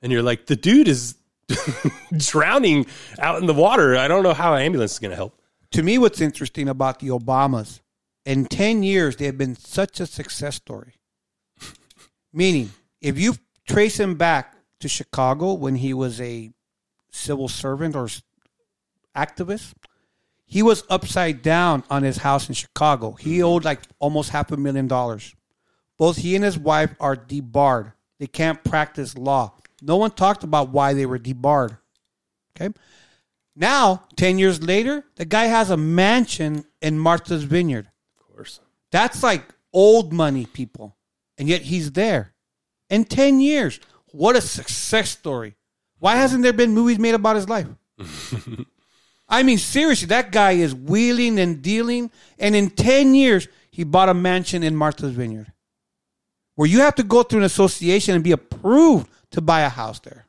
And 0.00 0.10
you're 0.10 0.22
like, 0.22 0.46
the 0.46 0.56
dude 0.56 0.88
is 0.88 1.14
drowning 2.16 2.86
out 3.18 3.40
in 3.40 3.46
the 3.46 3.54
water. 3.54 3.96
I 3.96 4.08
don't 4.08 4.22
know 4.22 4.34
how 4.34 4.54
an 4.54 4.62
ambulance 4.62 4.92
is 4.92 4.98
going 4.98 5.10
to 5.10 5.16
help. 5.16 5.38
To 5.72 5.82
me, 5.82 5.98
what's 5.98 6.20
interesting 6.20 6.68
about 6.68 6.98
the 6.98 7.08
Obamas, 7.08 7.80
in 8.24 8.44
10 8.46 8.82
years, 8.82 9.16
they 9.16 9.26
have 9.26 9.38
been 9.38 9.56
such 9.56 10.00
a 10.00 10.06
success 10.06 10.56
story. 10.56 10.94
Meaning, 12.32 12.70
if 13.00 13.18
you 13.18 13.34
trace 13.66 13.98
him 13.98 14.14
back 14.16 14.54
to 14.80 14.88
Chicago 14.88 15.54
when 15.54 15.76
he 15.76 15.94
was 15.94 16.20
a 16.20 16.50
civil 17.10 17.48
servant 17.48 17.96
or 17.96 18.08
activist, 19.16 19.72
he 20.44 20.62
was 20.62 20.84
upside 20.90 21.42
down 21.42 21.82
on 21.88 22.02
his 22.02 22.18
house 22.18 22.48
in 22.48 22.54
Chicago. 22.54 23.12
He 23.12 23.38
mm-hmm. 23.38 23.46
owed 23.46 23.64
like 23.64 23.80
almost 23.98 24.30
half 24.30 24.52
a 24.52 24.56
million 24.56 24.86
dollars. 24.86 25.34
Both 25.98 26.18
he 26.18 26.34
and 26.34 26.44
his 26.44 26.58
wife 26.58 26.94
are 27.00 27.16
debarred. 27.16 27.92
They 28.18 28.26
can't 28.26 28.62
practice 28.62 29.16
law. 29.16 29.54
No 29.82 29.96
one 29.96 30.12
talked 30.12 30.44
about 30.44 30.70
why 30.70 30.94
they 30.94 31.06
were 31.06 31.18
debarred. 31.18 31.76
Okay. 32.56 32.72
Now, 33.54 34.04
10 34.16 34.38
years 34.38 34.62
later, 34.62 35.04
the 35.16 35.24
guy 35.24 35.44
has 35.44 35.70
a 35.70 35.76
mansion 35.76 36.64
in 36.80 36.98
Martha's 36.98 37.44
Vineyard. 37.44 37.90
Of 38.18 38.34
course. 38.34 38.60
That's 38.90 39.22
like 39.22 39.44
old 39.72 40.12
money, 40.12 40.46
people. 40.46 40.96
And 41.36 41.48
yet 41.48 41.62
he's 41.62 41.92
there. 41.92 42.32
In 42.88 43.04
10 43.04 43.40
years. 43.40 43.80
What 44.12 44.36
a 44.36 44.40
success 44.40 45.10
story. 45.10 45.56
Why 45.98 46.16
hasn't 46.16 46.42
there 46.42 46.52
been 46.52 46.72
movies 46.72 46.98
made 46.98 47.14
about 47.14 47.36
his 47.36 47.48
life? 47.48 47.66
I 49.28 49.42
mean, 49.42 49.58
seriously, 49.58 50.08
that 50.08 50.30
guy 50.30 50.52
is 50.52 50.74
wheeling 50.74 51.38
and 51.38 51.62
dealing. 51.62 52.10
And 52.38 52.54
in 52.54 52.70
10 52.70 53.14
years, 53.14 53.48
he 53.70 53.84
bought 53.84 54.08
a 54.08 54.14
mansion 54.14 54.62
in 54.62 54.76
Martha's 54.76 55.12
Vineyard 55.12 55.52
where 56.54 56.68
you 56.68 56.80
have 56.80 56.94
to 56.96 57.02
go 57.02 57.22
through 57.22 57.40
an 57.40 57.44
association 57.44 58.14
and 58.14 58.24
be 58.24 58.32
approved 58.32 59.10
to 59.32 59.40
buy 59.40 59.62
a 59.62 59.68
house 59.68 60.00
there. 60.00 60.26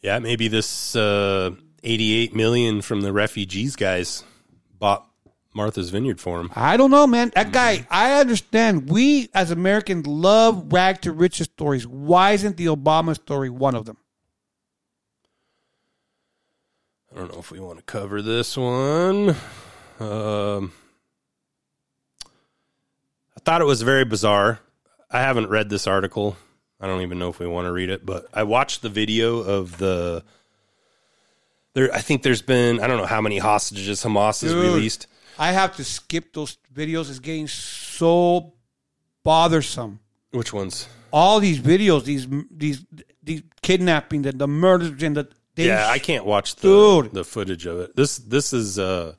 Yeah, 0.00 0.18
maybe 0.18 0.48
this 0.48 0.96
uh, 0.96 1.52
88 1.84 2.34
million 2.34 2.82
from 2.82 3.02
the 3.02 3.12
refugees 3.12 3.76
guys 3.76 4.24
bought 4.78 5.06
Martha's 5.54 5.90
Vineyard 5.90 6.20
for 6.20 6.40
him. 6.40 6.50
I 6.56 6.76
don't 6.76 6.90
know, 6.90 7.06
man. 7.06 7.30
That 7.34 7.52
guy, 7.52 7.86
I 7.90 8.20
understand. 8.20 8.88
We 8.88 9.28
as 9.34 9.50
Americans 9.50 10.06
love 10.06 10.72
rag 10.72 11.02
to 11.02 11.12
riches 11.12 11.44
stories. 11.44 11.86
Why 11.86 12.32
isn't 12.32 12.56
the 12.56 12.66
Obama 12.66 13.14
story 13.14 13.50
one 13.50 13.74
of 13.74 13.84
them? 13.84 13.98
I 17.12 17.18
don't 17.18 17.32
know 17.32 17.38
if 17.38 17.50
we 17.50 17.60
want 17.60 17.78
to 17.78 17.84
cover 17.84 18.22
this 18.22 18.56
one. 18.56 19.36
Um, 20.00 20.72
I 23.36 23.40
thought 23.44 23.60
it 23.60 23.66
was 23.66 23.82
very 23.82 24.06
bizarre. 24.06 24.60
I 25.10 25.20
haven't 25.20 25.50
read 25.50 25.68
this 25.68 25.86
article. 25.86 26.36
I 26.82 26.88
don't 26.88 27.02
even 27.02 27.18
know 27.20 27.28
if 27.28 27.38
we 27.38 27.46
want 27.46 27.66
to 27.66 27.72
read 27.72 27.90
it, 27.90 28.04
but 28.04 28.26
I 28.34 28.42
watched 28.42 28.82
the 28.82 28.88
video 28.88 29.38
of 29.38 29.78
the. 29.78 30.24
There, 31.74 31.94
I 31.94 32.00
think 32.00 32.22
there's 32.22 32.42
been 32.42 32.80
I 32.80 32.88
don't 32.88 32.98
know 32.98 33.06
how 33.06 33.20
many 33.20 33.38
hostages 33.38 34.02
Hamas 34.02 34.42
has 34.42 34.52
Dude, 34.52 34.64
released. 34.64 35.06
I 35.38 35.52
have 35.52 35.76
to 35.76 35.84
skip 35.84 36.34
those 36.34 36.58
videos. 36.74 37.08
It's 37.08 37.20
getting 37.20 37.46
so 37.46 38.52
bothersome. 39.22 40.00
Which 40.32 40.52
ones? 40.52 40.88
All 41.12 41.40
these 41.40 41.60
videos, 41.60 42.04
these 42.04 42.26
these 42.50 42.84
these 43.22 43.42
kidnapping, 43.62 44.22
the, 44.22 44.32
the 44.32 44.48
murders, 44.48 45.02
and 45.02 45.16
the 45.16 45.28
yeah, 45.56 45.86
I 45.88 45.98
can't 45.98 46.24
watch 46.24 46.56
the 46.56 46.62
Dude. 47.02 47.12
the 47.12 47.24
footage 47.24 47.66
of 47.66 47.78
it. 47.78 47.94
This 47.94 48.18
this 48.18 48.52
is 48.52 48.78
uh 48.78 49.14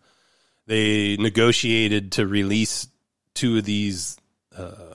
they 0.65 1.17
negotiated 1.17 2.13
to 2.13 2.27
release 2.27 2.87
two 3.33 3.57
of 3.57 3.65
these 3.65 4.17
uh, 4.55 4.92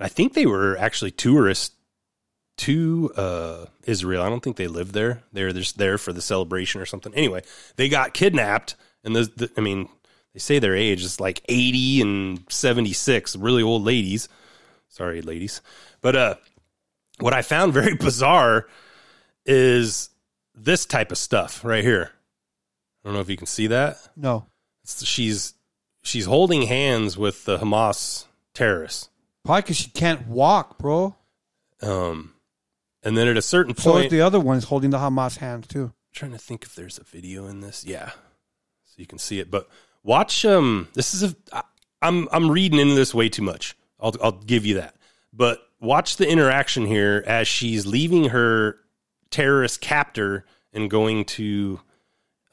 I 0.00 0.08
think 0.08 0.34
they 0.34 0.46
were 0.46 0.76
actually 0.78 1.10
tourists 1.10 1.74
to 2.58 3.12
uh 3.16 3.66
Israel. 3.84 4.22
I 4.22 4.28
don't 4.28 4.42
think 4.42 4.56
they 4.56 4.66
lived 4.66 4.92
there. 4.94 5.22
They 5.32 5.44
were 5.44 5.52
just 5.52 5.78
there 5.78 5.98
for 5.98 6.12
the 6.12 6.22
celebration 6.22 6.80
or 6.80 6.86
something. 6.86 7.14
Anyway, 7.14 7.42
they 7.76 7.88
got 7.88 8.14
kidnapped 8.14 8.76
and 9.04 9.14
the, 9.14 9.30
the 9.36 9.50
I 9.56 9.60
mean, 9.60 9.88
they 10.32 10.40
say 10.40 10.58
their 10.58 10.74
age 10.74 11.02
is 11.02 11.20
like 11.20 11.42
80 11.48 12.00
and 12.00 12.40
76, 12.48 13.36
really 13.36 13.62
old 13.62 13.84
ladies. 13.84 14.28
Sorry, 14.88 15.20
ladies. 15.20 15.60
But 16.00 16.16
uh 16.16 16.34
what 17.20 17.34
I 17.34 17.42
found 17.42 17.72
very 17.80 17.94
bizarre 17.94 18.66
is 19.44 20.10
this 20.54 20.86
type 20.86 21.12
of 21.12 21.18
stuff 21.18 21.64
right 21.64 21.84
here. 21.84 22.10
I 23.04 23.08
don't 23.08 23.14
know 23.14 23.20
if 23.20 23.30
you 23.30 23.36
can 23.36 23.46
see 23.46 23.68
that. 23.68 23.98
no. 24.16 24.46
It's, 24.82 25.04
she's 25.04 25.54
she's 26.02 26.26
holding 26.26 26.62
hands 26.62 27.18
with 27.18 27.44
the 27.44 27.58
Hamas 27.58 28.24
terrorists. 28.54 29.10
Probably 29.46 29.62
because 29.62 29.76
she 29.76 29.90
can't 29.90 30.26
walk, 30.28 30.78
bro. 30.78 31.16
Um, 31.82 32.34
and 33.02 33.16
then 33.16 33.28
at 33.28 33.36
a 33.36 33.42
certain 33.42 33.76
So 33.76 33.90
is 33.96 34.02
point, 34.02 34.10
the 34.10 34.20
other 34.20 34.40
one 34.40 34.56
is 34.56 34.64
holding 34.64 34.90
the 34.90 34.98
Hamas 34.98 35.38
hand 35.38 35.68
too. 35.68 35.92
trying 36.12 36.32
to 36.32 36.38
think 36.38 36.64
if 36.64 36.74
there's 36.74 36.98
a 36.98 37.04
video 37.04 37.46
in 37.46 37.60
this. 37.60 37.84
Yeah, 37.84 38.10
so 38.10 38.94
you 38.96 39.06
can 39.06 39.18
see 39.18 39.38
it. 39.38 39.50
But 39.50 39.68
watch. 40.02 40.44
Um, 40.44 40.88
this 40.94 41.14
is 41.14 41.22
a. 41.22 41.36
I, 41.52 41.62
I'm 42.02 42.28
I'm 42.32 42.50
reading 42.50 42.80
into 42.80 42.94
this 42.94 43.14
way 43.14 43.28
too 43.28 43.42
much. 43.42 43.76
I'll 44.00 44.14
I'll 44.22 44.32
give 44.32 44.66
you 44.66 44.74
that. 44.74 44.96
But 45.32 45.60
watch 45.80 46.16
the 46.16 46.28
interaction 46.28 46.86
here 46.86 47.22
as 47.26 47.46
she's 47.46 47.86
leaving 47.86 48.30
her 48.30 48.78
terrorist 49.30 49.80
captor 49.80 50.44
and 50.72 50.90
going 50.90 51.24
to. 51.24 51.80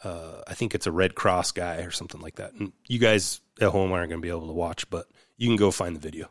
Uh, 0.03 0.41
I 0.45 0.53
think 0.53 0.76
it's 0.76 0.86
a 0.86 0.91
Red 0.91 1.15
Cross 1.15 1.53
guy 1.53 1.78
or 1.78 1.90
something 1.91 2.20
like 2.20 2.36
that. 2.36 2.53
And 2.53 2.74
you 2.90 2.99
guys 2.99 3.40
at 3.61 3.70
home 3.70 3.94
aren't 3.94 4.10
going 4.10 4.22
to 4.22 4.26
be 4.26 4.30
able 4.30 4.48
to 4.48 4.53
watch, 4.53 4.90
but 4.90 5.07
you 5.38 5.48
can 5.48 5.56
go 5.56 5.72
find 5.72 5.95
the 5.95 5.99
video. 6.02 6.30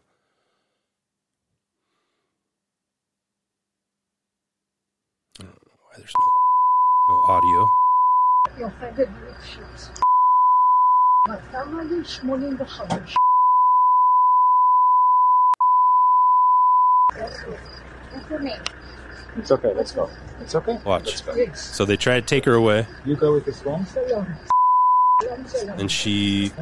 Why 5.93 5.99
there's 5.99 6.15
no 6.21 6.29
no 7.09 7.23
audio? 7.29 7.69
יפה 8.59 8.91
בברית 8.91 9.91
ואתה 11.29 11.65
מעלים 11.65 12.05
85. 12.05 13.15
It's 19.37 19.51
okay, 19.51 19.75
let's 19.75 19.93
go. 19.93 20.09
It's 20.41 20.55
okay? 20.55 20.79
Watch. 20.85 21.27
Go. 21.27 21.53
So 21.55 21.85
they 21.85 21.97
try 21.97 22.21
to 22.21 22.27
take 22.27 22.45
her 22.47 22.55
away. 22.55 22.87
You 23.05 23.17
go 23.17 23.35
with 23.35 23.45
this 23.45 23.63
one. 23.65 23.87
And 25.79 25.91
she 25.91 26.53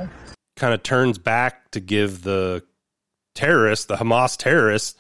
kind 0.56 0.74
of 0.74 0.82
turns 0.82 1.18
back 1.18 1.70
to 1.70 1.80
give 1.80 2.22
the 2.22 2.64
terrorist, 3.34 3.86
the 3.88 3.96
Hamas 3.96 4.36
terrorist, 4.36 4.98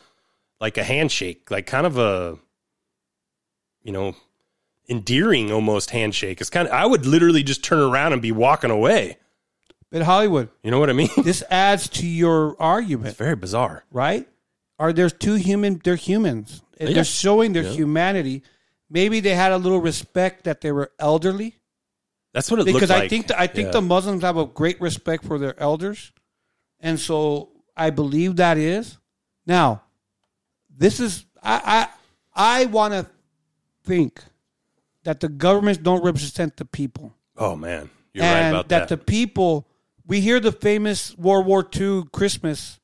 like 0.60 0.78
a 0.78 0.84
handshake, 0.84 1.50
like 1.50 1.66
kind 1.66 1.86
of 1.86 1.98
a 1.98 2.38
you 3.82 3.92
know, 3.92 4.14
endearing 4.88 5.52
almost 5.52 5.90
handshake. 5.90 6.40
It's 6.40 6.50
kind 6.50 6.68
of 6.68 6.74
I 6.74 6.84
would 6.86 7.06
literally 7.06 7.42
just 7.42 7.62
turn 7.64 7.78
around 7.80 8.12
and 8.12 8.20
be 8.22 8.32
walking 8.32 8.70
away. 8.70 9.18
But 9.90 10.02
Hollywood, 10.02 10.48
You 10.62 10.70
know 10.70 10.78
what 10.78 10.90
I 10.90 10.92
mean? 10.92 11.08
this 11.24 11.42
adds 11.50 11.88
to 11.90 12.06
your 12.06 12.56
argument. 12.62 13.08
It's 13.08 13.18
very 13.18 13.36
bizarre. 13.36 13.84
right? 13.90 14.28
Are 14.78 14.92
there's 14.92 15.12
two 15.12 15.34
human? 15.34 15.80
They're 15.82 15.96
humans. 15.96 16.62
And 16.78 16.88
Yeah. 16.88 16.94
They're 16.96 17.04
showing 17.04 17.52
their 17.52 17.64
Yeah. 17.64 17.72
humanity. 17.72 18.42
Maybe 18.88 19.20
they 19.20 19.34
had 19.34 19.52
a 19.52 19.58
little 19.58 19.80
respect 19.80 20.44
that 20.44 20.60
they 20.60 20.72
were 20.72 20.90
elderly. 20.98 21.56
That's 22.32 22.50
what 22.50 22.60
it 22.60 22.66
because 22.66 22.90
looked 22.90 23.02
I 23.02 23.08
think 23.08 23.26
the, 23.26 23.38
I 23.40 23.46
think 23.48 23.66
Yeah. 23.66 23.72
the 23.72 23.82
Muslims 23.82 24.22
have 24.22 24.36
a 24.36 24.46
great 24.46 24.80
respect 24.80 25.24
for 25.24 25.38
their 25.38 25.58
elders, 25.60 26.12
and 26.78 26.98
so 26.98 27.50
I 27.76 27.90
believe 27.90 28.36
that 28.36 28.56
is. 28.56 28.98
Now, 29.46 29.82
this 30.74 31.00
is 31.00 31.24
I 31.42 31.88
I 32.34 32.62
I 32.62 32.64
want 32.66 32.94
to 32.94 33.06
think 33.90 34.22
that 35.04 35.20
the 35.20 35.28
governments 35.28 35.80
don't 35.82 36.04
represent 36.04 36.56
the 36.56 36.64
people 36.64 37.12
Oh 37.36 37.56
man, 37.56 37.90
you're 38.12 38.24
and 38.24 38.34
right 38.34 38.48
about 38.50 38.68
that. 38.68 38.88
the 38.88 38.96
people 38.96 39.66
we 40.06 40.20
hear 40.20 40.40
the 40.40 40.52
famous 40.52 41.16
World 41.16 41.46
War 41.46 41.66
II 41.74 42.04
Christmas 42.12 42.78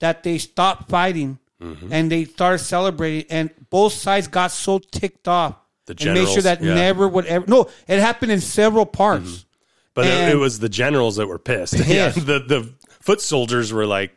that 0.00 0.22
they 0.22 0.38
stopped 0.38 0.88
fighting 0.88 1.38
Mm-hmm. 1.62 1.92
and 1.92 2.10
they 2.10 2.24
started 2.24 2.58
celebrating, 2.58 3.30
and 3.30 3.48
both 3.70 3.92
sides 3.92 4.26
got 4.26 4.50
so 4.50 4.80
ticked 4.80 5.28
off 5.28 5.54
The 5.86 5.94
and 6.00 6.14
made 6.18 6.26
sure 6.28 6.42
that 6.42 6.60
yeah. 6.60 6.74
never 6.74 7.06
would 7.06 7.24
ever. 7.26 7.46
No, 7.46 7.70
it 7.86 8.00
happened 8.00 8.32
in 8.32 8.40
several 8.40 8.84
parts. 8.84 9.46
But 9.94 10.06
it, 10.08 10.30
it 10.34 10.36
was 10.36 10.58
the 10.58 10.68
generals 10.68 11.14
that 11.16 11.28
were 11.28 11.38
pissed. 11.38 11.74
Pissed. 11.74 11.88
Yeah, 11.98 12.08
the 12.10 12.40
the 12.40 12.74
foot 13.00 13.20
soldiers 13.20 13.72
were 13.72 13.86
like, 13.86 14.10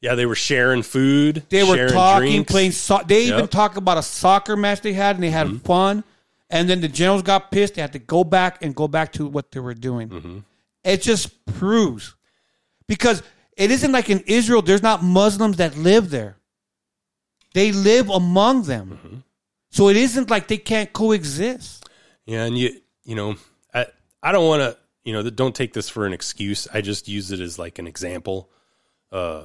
yeah, 0.00 0.14
they 0.14 0.26
were 0.26 0.34
sharing 0.34 0.82
food. 0.82 1.44
They 1.48 1.62
were 1.64 1.74
sharing 1.76 1.92
talking, 1.92 2.30
drinks. 2.32 2.52
playing. 2.52 2.72
So- 2.72 3.02
they 3.06 3.22
even 3.22 3.30
Yep. 3.30 3.38
Mm-hmm. 3.44 3.50
talk 3.50 3.76
about 3.76 3.98
a 3.98 4.02
soccer 4.02 4.56
match 4.56 4.80
they 4.80 4.92
had, 4.92 5.16
and 5.16 5.22
they 5.22 5.30
had 5.30 5.62
fun. 5.62 6.04
And 6.50 6.68
then 6.70 6.80
the 6.80 6.88
generals 6.88 7.22
got 7.22 7.50
pissed. 7.50 7.74
They 7.74 7.82
had 7.82 7.92
to 7.92 7.98
go 7.98 8.24
back 8.24 8.62
and 8.62 8.74
go 8.74 8.88
back 8.88 9.12
to 9.14 9.26
what 9.26 9.50
they 9.50 9.60
were 9.60 9.74
doing. 9.74 10.08
Mm-hmm. 10.08 10.38
It 10.84 11.02
just 11.02 11.44
proves 11.44 12.14
because 12.86 13.22
it 13.56 13.70
isn't 13.70 13.92
like 13.92 14.08
in 14.08 14.20
Israel. 14.26 14.62
There's 14.62 14.82
not 14.82 15.02
Muslims 15.02 15.58
that 15.58 15.76
live 15.76 16.08
there. 16.10 16.36
They 17.54 17.72
live 17.72 18.08
among 18.08 18.62
them, 18.64 18.98
Mm-hmm. 19.04 19.16
so 19.70 19.88
it 19.88 19.96
isn't 19.96 20.30
like 20.30 20.48
they 20.48 20.58
can't 20.58 20.92
coexist. 20.92 21.84
Yeah, 22.24 22.44
and 22.44 22.56
you 22.56 22.80
you 23.04 23.14
know, 23.14 23.36
I 23.74 23.86
I 24.22 24.32
don't 24.32 24.46
want 24.46 24.62
to 24.62 24.76
you 25.04 25.12
know, 25.14 25.22
don't 25.30 25.54
take 25.54 25.72
this 25.72 25.88
for 25.88 26.06
an 26.06 26.12
excuse. 26.12 26.68
I 26.72 26.82
just 26.82 27.08
use 27.08 27.30
it 27.32 27.40
as 27.40 27.58
like 27.58 27.78
an 27.78 27.86
example. 27.86 28.50
Uh, 29.10 29.44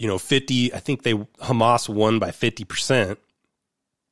you 0.00 0.06
know, 0.06 0.16
fifty. 0.16 0.72
I 0.72 0.78
think 0.78 1.02
they 1.02 1.12
Hamas 1.12 1.86
won 1.86 2.18
by 2.18 2.30
fifty 2.30 2.64
percent, 2.64 3.18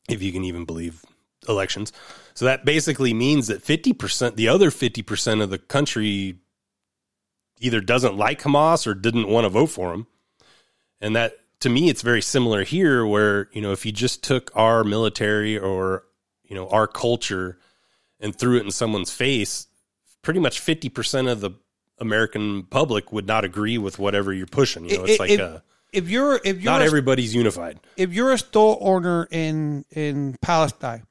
if 0.07 0.23
you 0.23 0.33
can 0.33 0.45
even 0.45 0.67
believe 0.67 1.03
elections. 1.49 1.95
So 2.35 2.45
that 2.45 2.67
basically 2.67 3.15
means 3.15 3.47
that 3.47 3.63
fifty 3.63 3.95
percent, 3.95 4.37
the 4.37 4.49
other 4.49 4.71
fifty 4.71 5.01
percent 5.01 5.41
of 5.41 5.49
the 5.49 5.57
country, 5.57 6.37
either 7.59 7.81
doesn't 7.81 8.19
like 8.19 8.43
Hamas 8.43 8.87
or 8.87 8.93
didn't 8.93 9.29
want 9.29 9.47
to 9.47 9.49
vote 9.49 9.69
for 9.69 9.95
him, 9.95 10.07
and 11.01 11.17
that 11.17 11.33
to 11.61 11.71
me 11.71 11.89
it's 11.89 12.03
very 12.03 12.21
similar 12.21 12.65
here 12.65 13.07
where 13.07 13.49
you 13.53 13.63
know 13.63 13.73
if 13.73 13.87
you 13.87 13.91
just 13.91 14.23
took 14.23 14.51
our 14.55 14.85
military 14.85 15.59
or 15.59 16.05
you 16.45 16.55
know 16.55 16.69
our 16.69 16.87
culture 16.87 17.59
and 18.21 18.37
threw 18.37 18.59
it 18.59 18.65
in 18.65 18.71
someone's 18.71 19.11
face 19.11 19.69
pretty 20.21 20.41
much 20.41 20.61
50% 20.61 21.31
of 21.31 21.41
the 21.41 21.51
american 22.01 22.63
public 22.65 23.11
would 23.13 23.27
not 23.27 23.45
agree 23.45 23.77
with 23.79 23.99
whatever 23.99 24.33
you're 24.33 24.47
pushing 24.47 24.89
you 24.89 24.99
know 24.99 25.05
it's 25.05 25.15
If- 25.15 25.21
like 25.21 25.31
if, 25.31 25.41
uh 25.41 25.59
if 25.93 26.09
you're 26.09 26.41
if 26.45 26.61
you're 26.63 26.73
not 26.73 26.83
a- 26.83 26.85
everybody's 26.85 27.35
unified 27.35 27.79
if 27.97 28.13
you're 28.13 28.33
a 28.33 28.39
store 28.39 28.77
owner 28.81 29.27
in 29.31 29.85
in 29.91 30.37
Palestine 30.43 31.05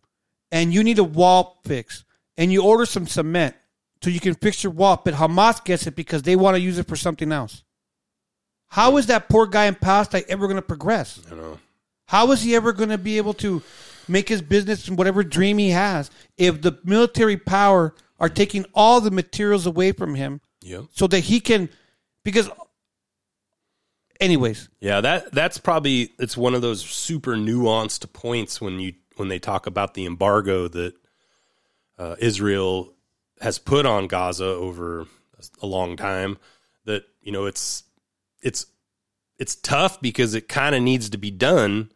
and 0.51 0.73
you 0.73 0.83
need 0.83 0.99
a 0.99 1.03
wall 1.03 1.59
fix 1.65 2.03
and 2.37 2.51
you 2.53 2.63
order 2.63 2.85
some 2.85 3.07
cement 3.07 3.55
so 4.03 4.09
you 4.11 4.19
can 4.19 4.35
fix 4.35 4.63
your 4.63 4.71
wall, 4.71 5.01
but 5.03 5.15
Hamas 5.15 5.63
gets 5.65 5.87
it 5.87 5.95
because 5.95 6.21
they 6.21 6.35
want 6.35 6.55
to 6.55 6.61
use 6.61 6.77
it 6.77 6.87
for 6.87 6.95
something 6.95 7.31
else. 7.31 7.63
How 8.67 8.97
is 8.97 9.07
that 9.07 9.27
poor 9.29 9.47
guy 9.47 9.65
in 9.65 9.75
Palestine 9.75 10.23
ever 10.29 10.45
going 10.45 10.57
to 10.57 10.61
progress? 10.61 11.19
I 11.31 11.35
know. 11.35 11.57
How 12.05 12.31
is 12.31 12.41
he 12.43 12.55
ever 12.55 12.73
going 12.73 12.89
to 12.89 12.97
be 12.97 13.17
able 13.17 13.33
to 13.35 13.63
make 14.07 14.29
his 14.29 14.41
business 14.41 14.87
and 14.87 14.97
whatever 14.97 15.23
dream 15.23 15.57
he 15.57 15.71
has 15.71 16.11
if 16.37 16.61
the 16.61 16.77
military 16.83 17.37
power 17.37 17.93
are 18.19 18.29
taking 18.29 18.65
all 18.73 19.01
the 19.01 19.11
materials 19.11 19.65
away 19.65 19.91
from 19.91 20.15
him 20.15 20.41
Yep. 20.61 20.85
so 20.93 21.07
that 21.07 21.21
he 21.21 21.39
can 21.39 21.67
because 22.23 22.49
anyways 24.19 24.69
Yeah, 24.79 25.01
that 25.01 25.31
that's 25.31 25.57
probably 25.57 26.11
it's 26.19 26.37
one 26.37 26.55
of 26.55 26.61
those 26.61 26.81
super 26.81 27.35
nuanced 27.35 28.11
points 28.13 28.61
when 28.61 28.79
you 28.79 28.93
when 29.15 29.29
they 29.29 29.39
talk 29.39 29.67
about 29.67 29.93
the 29.93 30.05
embargo 30.05 30.67
that 30.67 30.93
uh, 31.97 32.15
Israel 32.19 32.93
has 33.41 33.59
put 33.59 33.85
on 33.85 34.07
Gaza 34.07 34.45
over 34.45 35.05
a 35.61 35.67
long 35.67 35.95
time. 35.97 36.37
That 36.85 37.03
you 37.21 37.31
know 37.31 37.45
it's 37.45 37.83
it's 38.41 38.65
it's 39.37 39.55
tough 39.55 40.01
because 40.01 40.33
it 40.33 40.47
kind 40.47 40.75
of 40.75 40.81
needs 40.81 41.09
to 41.09 41.17
be 41.17 41.31
done, 41.31 41.91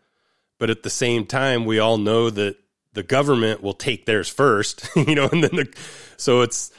but 0.59 0.69
at 0.69 0.83
the 0.83 0.89
same 0.89 1.25
time 1.25 1.65
we 1.65 1.79
all 1.79 1.97
know 1.97 2.29
that 2.29 2.57
the 2.93 3.03
government 3.03 3.63
will 3.63 3.73
take 3.73 4.05
theirs 4.05 4.27
first, 4.27 4.87
you 4.95 5.15
know, 5.15 5.29
and 5.31 5.43
then 5.43 5.55
the 5.55 5.73
so 6.17 6.41
it's 6.41 6.71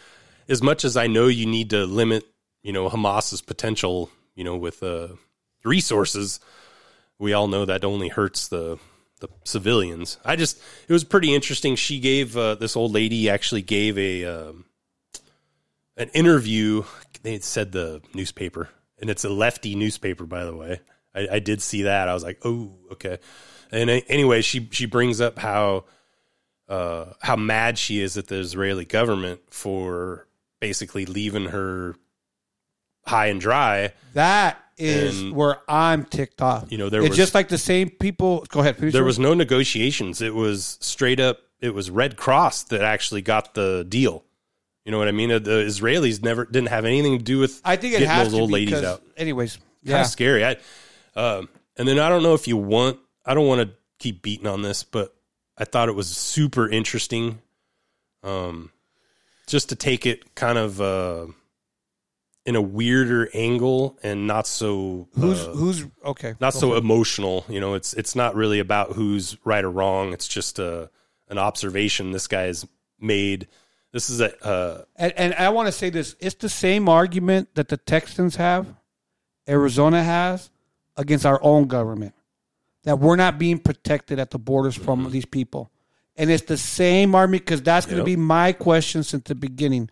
as 0.48 0.62
much 0.62 0.84
as 0.84 0.96
I 0.96 1.06
know 1.06 1.26
you 1.26 1.46
need 1.46 1.70
to 1.70 1.86
limit, 1.86 2.24
you 2.62 2.72
know, 2.72 2.88
Hamas's 2.88 3.40
potential, 3.40 4.10
you 4.34 4.44
know, 4.44 4.56
with 4.56 4.82
uh, 4.82 5.08
resources. 5.64 6.40
We 7.18 7.32
all 7.32 7.48
know 7.48 7.64
that 7.64 7.84
only 7.84 8.08
hurts 8.08 8.48
the 8.48 8.78
the 9.20 9.28
civilians. 9.44 10.18
I 10.24 10.36
just 10.36 10.60
it 10.88 10.92
was 10.92 11.04
pretty 11.04 11.34
interesting. 11.34 11.76
She 11.76 12.00
gave 12.00 12.36
uh, 12.36 12.56
this 12.56 12.76
old 12.76 12.92
lady 12.92 13.30
actually 13.30 13.62
gave 13.62 13.96
a 13.96 14.24
um, 14.24 14.64
an 15.96 16.08
interview. 16.10 16.84
They 17.22 17.32
had 17.32 17.44
said 17.44 17.72
the 17.72 18.02
newspaper, 18.14 18.68
and 19.00 19.08
it's 19.08 19.24
a 19.24 19.30
lefty 19.30 19.74
newspaper, 19.74 20.26
by 20.26 20.44
the 20.44 20.56
way. 20.56 20.80
I, 21.14 21.28
I 21.32 21.38
did 21.38 21.62
see 21.62 21.82
that. 21.82 22.08
I 22.08 22.14
was 22.14 22.24
like, 22.24 22.44
oh, 22.44 22.72
okay. 22.92 23.18
And 23.70 23.88
anyway, 24.08 24.42
she 24.42 24.68
she 24.72 24.86
brings 24.86 25.20
up 25.20 25.38
how 25.38 25.84
uh, 26.68 27.12
how 27.20 27.36
mad 27.36 27.78
she 27.78 28.00
is 28.00 28.18
at 28.18 28.26
the 28.26 28.38
Israeli 28.38 28.84
government 28.84 29.40
for 29.50 30.26
basically 30.60 31.06
leaving 31.06 31.46
her 31.46 31.96
high 33.06 33.26
and 33.26 33.40
dry. 33.40 33.92
That 34.14 34.62
is 34.82 35.20
And- 35.20 35.32
where 35.34 35.58
I'm 35.68 36.04
ticked 36.04 36.42
off. 36.42 36.66
You 36.70 36.78
know, 36.78 36.88
there 36.88 37.00
it's 37.02 37.10
was- 37.10 37.16
just 37.18 37.34
like 37.34 37.48
the 37.48 37.58
same 37.58 37.90
people. 37.90 38.44
Go 38.48 38.60
ahead. 38.60 38.76
There 38.78 39.04
was 39.04 39.18
no 39.18 39.34
negotiations. 39.34 40.20
It 40.20 40.34
was 40.34 40.78
straight 40.80 41.20
up. 41.20 41.38
It 41.60 41.72
was 41.74 41.90
Red 41.90 42.16
Cross 42.16 42.64
that 42.64 42.82
actually 42.82 43.22
got 43.22 43.54
the 43.54 43.84
deal. 43.88 44.24
You 44.84 44.90
know 44.90 44.98
what 44.98 45.06
I 45.08 45.12
mean? 45.12 45.30
Uh, 45.30 45.38
The 45.38 45.62
Israelis 45.64 46.22
never 46.22 46.44
didn't 46.44 46.68
have 46.70 46.84
anything 46.84 47.16
to 47.18 47.22
do 47.24 47.38
with. 47.38 47.60
I 47.64 47.76
think 47.76 47.94
it 47.94 48.02
has 48.02 48.28
those 48.28 48.34
to 48.34 48.40
old 48.40 48.50
ladies 48.50 48.74
'cause- 48.74 48.84
out. 48.84 49.02
Anyways, 49.16 49.54
Kind 49.56 49.64
yeah. 49.84 50.00
of 50.00 50.06
scary. 50.08 50.44
I, 50.44 50.56
um, 51.14 51.48
and 51.76 51.86
then 51.86 51.98
I 52.00 52.08
don't 52.08 52.22
know 52.24 52.34
if 52.34 52.48
you 52.48 52.56
want. 52.56 52.98
I 53.24 53.34
don't 53.34 53.46
want 53.46 53.60
to 53.68 53.74
keep 54.00 54.22
beating 54.22 54.48
on 54.48 54.62
this, 54.62 54.82
but 54.82 55.14
I 55.56 55.64
thought 55.64 55.88
it 55.88 55.94
was 55.94 56.08
super 56.08 56.68
interesting. 56.68 57.40
Um, 58.24 58.70
just 59.46 59.68
to 59.68 59.76
take 59.76 60.06
it 60.06 60.34
kind 60.34 60.58
of 60.58 60.80
uh, 60.80 61.26
in 62.44 62.56
a 62.56 62.60
weirder 62.62 63.28
angle 63.34 63.98
and 64.02 64.26
not 64.26 64.46
so 64.46 65.08
Who's 65.14 65.40
uh, 65.40 65.52
who's 65.52 65.86
okay? 66.04 66.34
not 66.40 66.54
so 66.54 66.74
it. 66.74 66.78
emotional. 66.78 67.44
You 67.48 67.60
know, 67.60 67.74
it's 67.74 67.92
it's 67.94 68.14
not 68.16 68.34
really 68.34 68.58
about 68.58 68.92
who's 68.92 69.36
right 69.44 69.64
or 69.64 69.70
wrong. 69.70 70.12
It's 70.12 70.26
just 70.28 70.58
a 70.58 70.90
an 71.28 71.38
observation 71.38 72.10
this 72.10 72.26
guy's 72.26 72.66
made. 73.00 73.46
This 73.92 74.08
is 74.10 74.20
a 74.20 74.44
uh, 74.44 74.84
And, 74.96 75.12
and 75.16 75.34
I 75.34 75.50
want 75.50 75.66
to 75.68 75.72
say 75.72 75.90
this: 75.90 76.16
it's 76.18 76.34
the 76.36 76.48
same 76.48 76.88
argument 76.88 77.54
that 77.54 77.68
the 77.68 77.76
Texans 77.76 78.36
have, 78.36 78.66
Arizona 79.48 80.02
has, 80.02 80.50
against 80.96 81.26
our 81.26 81.38
own 81.42 81.66
government, 81.68 82.14
that 82.84 82.98
we're 82.98 83.16
not 83.16 83.38
being 83.38 83.58
protected 83.58 84.18
at 84.18 84.30
the 84.30 84.38
borders 84.38 84.74
from 84.74 85.10
these 85.10 85.26
people, 85.26 85.70
and 86.16 86.30
it's 86.30 86.44
the 86.44 86.56
same 86.56 87.14
argument 87.14 87.44
because 87.44 87.62
that's 87.62 87.86
going 87.86 88.02
to 88.04 88.10
Yep. 88.10 88.16
be 88.16 88.16
my 88.16 88.52
question 88.52 89.02
since 89.02 89.24
the 89.24 89.34
beginning. 89.34 89.90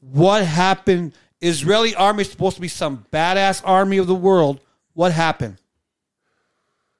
What 0.00 0.44
happened? 0.44 1.12
Israeli 1.44 1.94
army 1.94 2.22
is 2.22 2.30
supposed 2.30 2.56
to 2.56 2.62
be 2.62 2.68
some 2.68 3.06
badass 3.12 3.62
army 3.64 3.98
of 3.98 4.06
the 4.06 4.14
world. 4.14 4.60
What 4.94 5.12
happened? 5.12 5.58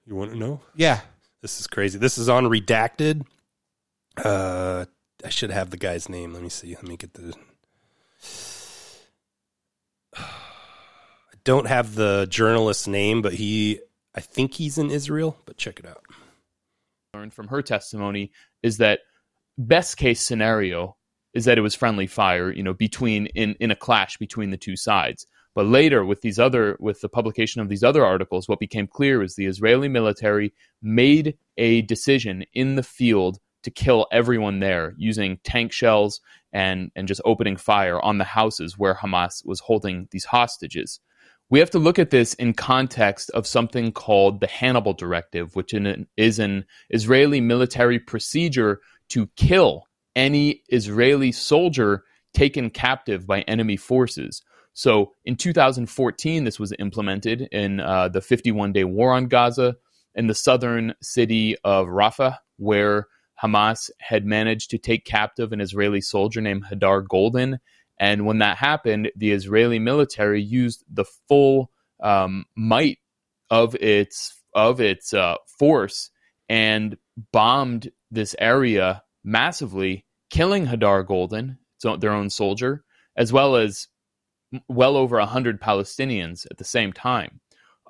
you 0.06 0.14
want 0.14 0.32
to 0.32 0.38
know? 0.38 0.60
Yeah. 0.74 1.00
This 1.40 1.60
is 1.60 1.66
crazy. 1.66 1.98
This 1.98 2.18
is 2.18 2.28
on 2.28 2.44
redacted. 2.44 3.26
Uh, 4.22 4.84
I 5.24 5.28
should 5.28 5.50
have 5.50 5.70
the 5.70 5.76
guy's 5.76 6.08
name. 6.08 6.32
Let 6.32 6.42
me 6.42 6.48
see. 6.48 6.74
Let 6.74 6.86
me 6.86 6.96
get 6.96 7.14
the. 7.14 7.34
I 10.16 11.36
don't 11.44 11.66
have 11.66 11.94
the 11.94 12.26
journalist's 12.30 12.86
name, 12.86 13.22
but 13.22 13.34
he 13.34 13.80
I 14.14 14.20
think 14.20 14.54
he's 14.54 14.78
in 14.78 14.90
Israel, 14.90 15.36
but 15.44 15.56
check 15.56 15.78
it 15.80 15.86
out. 15.86 16.04
learned 17.12 17.34
from 17.34 17.48
her 17.48 17.62
testimony 17.62 18.32
is 18.62 18.78
that 18.78 19.00
best 19.58 19.96
case 19.96 20.26
scenario 20.26 20.96
is 21.34 21.44
that 21.44 21.58
it 21.58 21.62
was 21.62 21.74
friendly 21.74 22.06
fire, 22.06 22.50
you 22.52 22.62
know, 22.62 22.74
between 22.74 23.26
in 23.26 23.54
in 23.60 23.70
a 23.70 23.76
clash 23.76 24.16
between 24.16 24.50
the 24.50 24.56
two 24.56 24.76
sides. 24.76 25.26
But 25.54 25.66
later, 25.66 26.04
with 26.04 26.20
these 26.20 26.38
other 26.38 26.76
with 26.80 27.00
the 27.00 27.08
publication 27.08 27.60
of 27.60 27.68
these 27.68 27.84
other 27.84 28.04
articles, 28.04 28.48
what 28.48 28.58
became 28.58 28.86
clear 28.86 29.22
is 29.22 29.34
the 29.34 29.46
Israeli 29.46 29.88
military 29.88 30.52
made 30.82 31.36
a 31.56 31.82
decision 31.82 32.44
in 32.54 32.74
the 32.74 32.82
field 32.82 33.38
to 33.62 33.70
kill 33.70 34.06
everyone 34.12 34.60
there 34.60 34.94
using 34.96 35.38
tank 35.44 35.72
shells 35.72 36.20
and 36.52 36.90
and 36.96 37.08
just 37.08 37.20
opening 37.24 37.56
fire 37.56 38.00
on 38.00 38.18
the 38.18 38.24
houses 38.24 38.78
where 38.78 38.94
Hamas 38.94 39.44
was 39.44 39.60
holding 39.60 40.08
these 40.10 40.24
hostages. 40.24 41.00
We 41.50 41.58
have 41.60 41.70
to 41.70 41.78
look 41.78 41.98
at 41.98 42.10
this 42.10 42.34
in 42.34 42.54
context 42.54 43.30
of 43.30 43.46
something 43.46 43.92
called 43.92 44.40
the 44.40 44.46
Hannibal 44.46 44.94
Directive, 44.94 45.54
which 45.54 45.74
is 46.16 46.38
an 46.38 46.64
Israeli 46.88 47.40
military 47.40 47.98
procedure 47.98 48.80
to 49.10 49.28
kill 49.36 49.86
any 50.16 50.62
Israeli 50.68 51.32
soldier 51.32 52.04
taken 52.32 52.70
captive 52.70 53.26
by 53.26 53.42
enemy 53.42 53.76
forces. 53.76 54.42
So 54.72 55.12
in 55.24 55.36
2014, 55.36 56.44
this 56.44 56.58
was 56.58 56.72
implemented 56.78 57.42
in 57.52 57.80
uh, 57.80 58.08
the 58.08 58.20
51 58.20 58.72
day 58.72 58.84
war 58.84 59.12
on 59.12 59.26
Gaza 59.26 59.76
in 60.14 60.26
the 60.26 60.34
southern 60.34 60.94
city 61.00 61.56
of 61.64 61.86
Rafah, 61.86 62.38
where 62.56 63.06
Hamas 63.42 63.90
had 64.00 64.24
managed 64.24 64.70
to 64.70 64.78
take 64.78 65.04
captive 65.04 65.52
an 65.52 65.60
Israeli 65.60 66.00
soldier 66.00 66.40
named 66.40 66.64
Hadar 66.64 67.04
Goldin. 67.06 67.58
And 67.98 68.26
when 68.26 68.38
that 68.38 68.56
happened, 68.56 69.12
the 69.16 69.30
Israeli 69.30 69.78
military 69.78 70.42
used 70.42 70.84
the 70.92 71.04
full 71.28 71.70
um, 72.02 72.44
might 72.56 72.98
of 73.50 73.76
its 73.76 74.34
of 74.54 74.80
its 74.80 75.14
uh, 75.14 75.36
force 75.58 76.10
and 76.48 76.96
bombed 77.32 77.90
this 78.10 78.34
area 78.38 79.02
massively, 79.24 80.04
killing 80.30 80.66
Hadar 80.66 81.04
Goldin, 81.04 81.56
their 82.00 82.12
own 82.12 82.30
soldier, 82.30 82.84
as 83.16 83.32
well 83.32 83.56
as 83.56 83.88
well 84.68 84.96
over 84.96 85.18
100 85.18 85.60
Palestinians 85.60 86.46
at 86.50 86.58
the 86.58 86.64
same 86.64 86.92
time. 86.92 87.40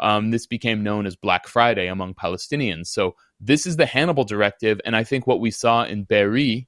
Um, 0.00 0.30
this 0.30 0.46
became 0.46 0.82
known 0.82 1.06
as 1.06 1.14
Black 1.14 1.46
Friday 1.46 1.86
among 1.86 2.14
Palestinians. 2.14 2.88
So 2.88 3.14
this 3.40 3.66
is 3.66 3.76
the 3.76 3.86
Hannibal 3.86 4.24
Directive, 4.24 4.80
and 4.84 4.96
I 4.96 5.04
think 5.04 5.26
what 5.26 5.40
we 5.40 5.50
saw 5.50 5.84
in 5.84 6.04
Be'eri, 6.04 6.66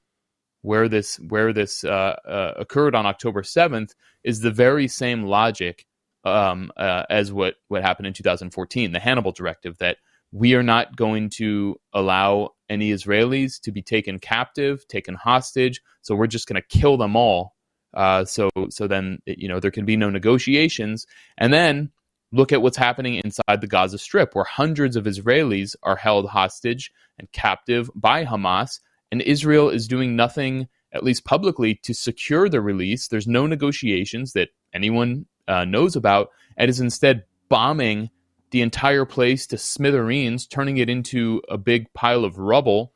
where 0.61 0.87
this 0.87 1.17
where 1.17 1.51
this 1.53 1.83
uh, 1.83 2.15
uh, 2.25 2.53
occurred 2.57 2.95
on 2.95 3.05
October 3.05 3.41
7th, 3.41 3.91
is 4.23 4.39
the 4.39 4.51
very 4.51 4.87
same 4.87 5.23
logic 5.23 5.85
um, 6.23 6.71
uh, 6.77 7.03
as 7.09 7.31
what 7.31 7.55
what 7.67 7.83
happened 7.83 8.07
in 8.07 8.13
2014, 8.13 8.91
the 8.91 8.99
Hannibal 8.99 9.31
Directive, 9.31 9.77
that 9.79 9.97
we 10.31 10.53
are 10.55 10.63
not 10.63 10.95
going 10.95 11.29
to 11.29 11.75
allow 11.93 12.49
any 12.69 12.91
Israelis 12.91 13.59
to 13.61 13.71
be 13.71 13.81
taken 13.81 14.19
captive, 14.19 14.87
taken 14.87 15.15
hostage. 15.15 15.81
So 16.01 16.15
we're 16.15 16.27
just 16.27 16.47
going 16.47 16.61
to 16.61 16.79
kill 16.79 16.97
them 16.97 17.15
all. 17.15 17.55
Uh, 17.93 18.25
so 18.25 18.49
so 18.69 18.87
then 18.87 19.19
you 19.25 19.47
know 19.47 19.59
there 19.59 19.71
can 19.71 19.85
be 19.85 19.95
no 19.95 20.09
negotiations, 20.09 21.07
and 21.37 21.53
then 21.53 21.89
look 22.31 22.51
at 22.51 22.61
what's 22.61 22.77
happening 22.77 23.21
inside 23.23 23.61
the 23.61 23.67
Gaza 23.67 23.97
Strip, 23.97 24.35
where 24.35 24.43
hundreds 24.43 24.95
of 24.95 25.05
Israelis 25.05 25.75
are 25.83 25.95
held 25.95 26.29
hostage 26.29 26.91
and 27.17 27.31
captive 27.31 27.89
by 27.95 28.25
Hamas, 28.25 28.81
and 29.11 29.21
Israel 29.21 29.69
is 29.69 29.87
doing 29.87 30.15
nothing, 30.15 30.67
at 30.91 31.03
least 31.03 31.25
publicly, 31.25 31.75
to 31.83 31.93
secure 31.93 32.49
the 32.49 32.61
release. 32.61 33.07
There's 33.07 33.27
no 33.27 33.47
negotiations 33.47 34.33
that 34.33 34.49
anyone 34.73 35.25
uh, 35.47 35.63
knows 35.63 35.95
about, 35.95 36.29
and 36.57 36.69
is 36.69 36.81
instead 36.81 37.23
bombing 37.49 38.09
the 38.51 38.61
entire 38.61 39.05
place 39.05 39.47
to 39.47 39.57
smithereens, 39.57 40.47
turning 40.47 40.77
it 40.77 40.89
into 40.89 41.41
a 41.49 41.57
big 41.57 41.91
pile 41.93 42.23
of 42.23 42.37
rubble. 42.37 42.93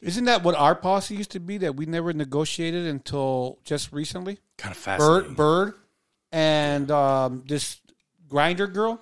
Isn't 0.00 0.26
that 0.26 0.44
what 0.44 0.54
our 0.54 0.74
policy 0.74 1.16
used 1.16 1.32
to 1.32 1.40
be 1.40 1.58
that 1.58 1.74
we 1.74 1.86
never 1.86 2.12
negotiated 2.12 2.86
until 2.86 3.58
just 3.64 3.92
recently? 3.92 4.38
Kind 4.56 4.72
of 4.72 4.78
fascinating. 4.78 5.34
Bird, 5.34 5.36
Bird, 5.36 5.74
and 6.30 6.90
um, 6.90 7.44
this 7.46 7.80
grinder 8.28 8.66
girl, 8.66 9.00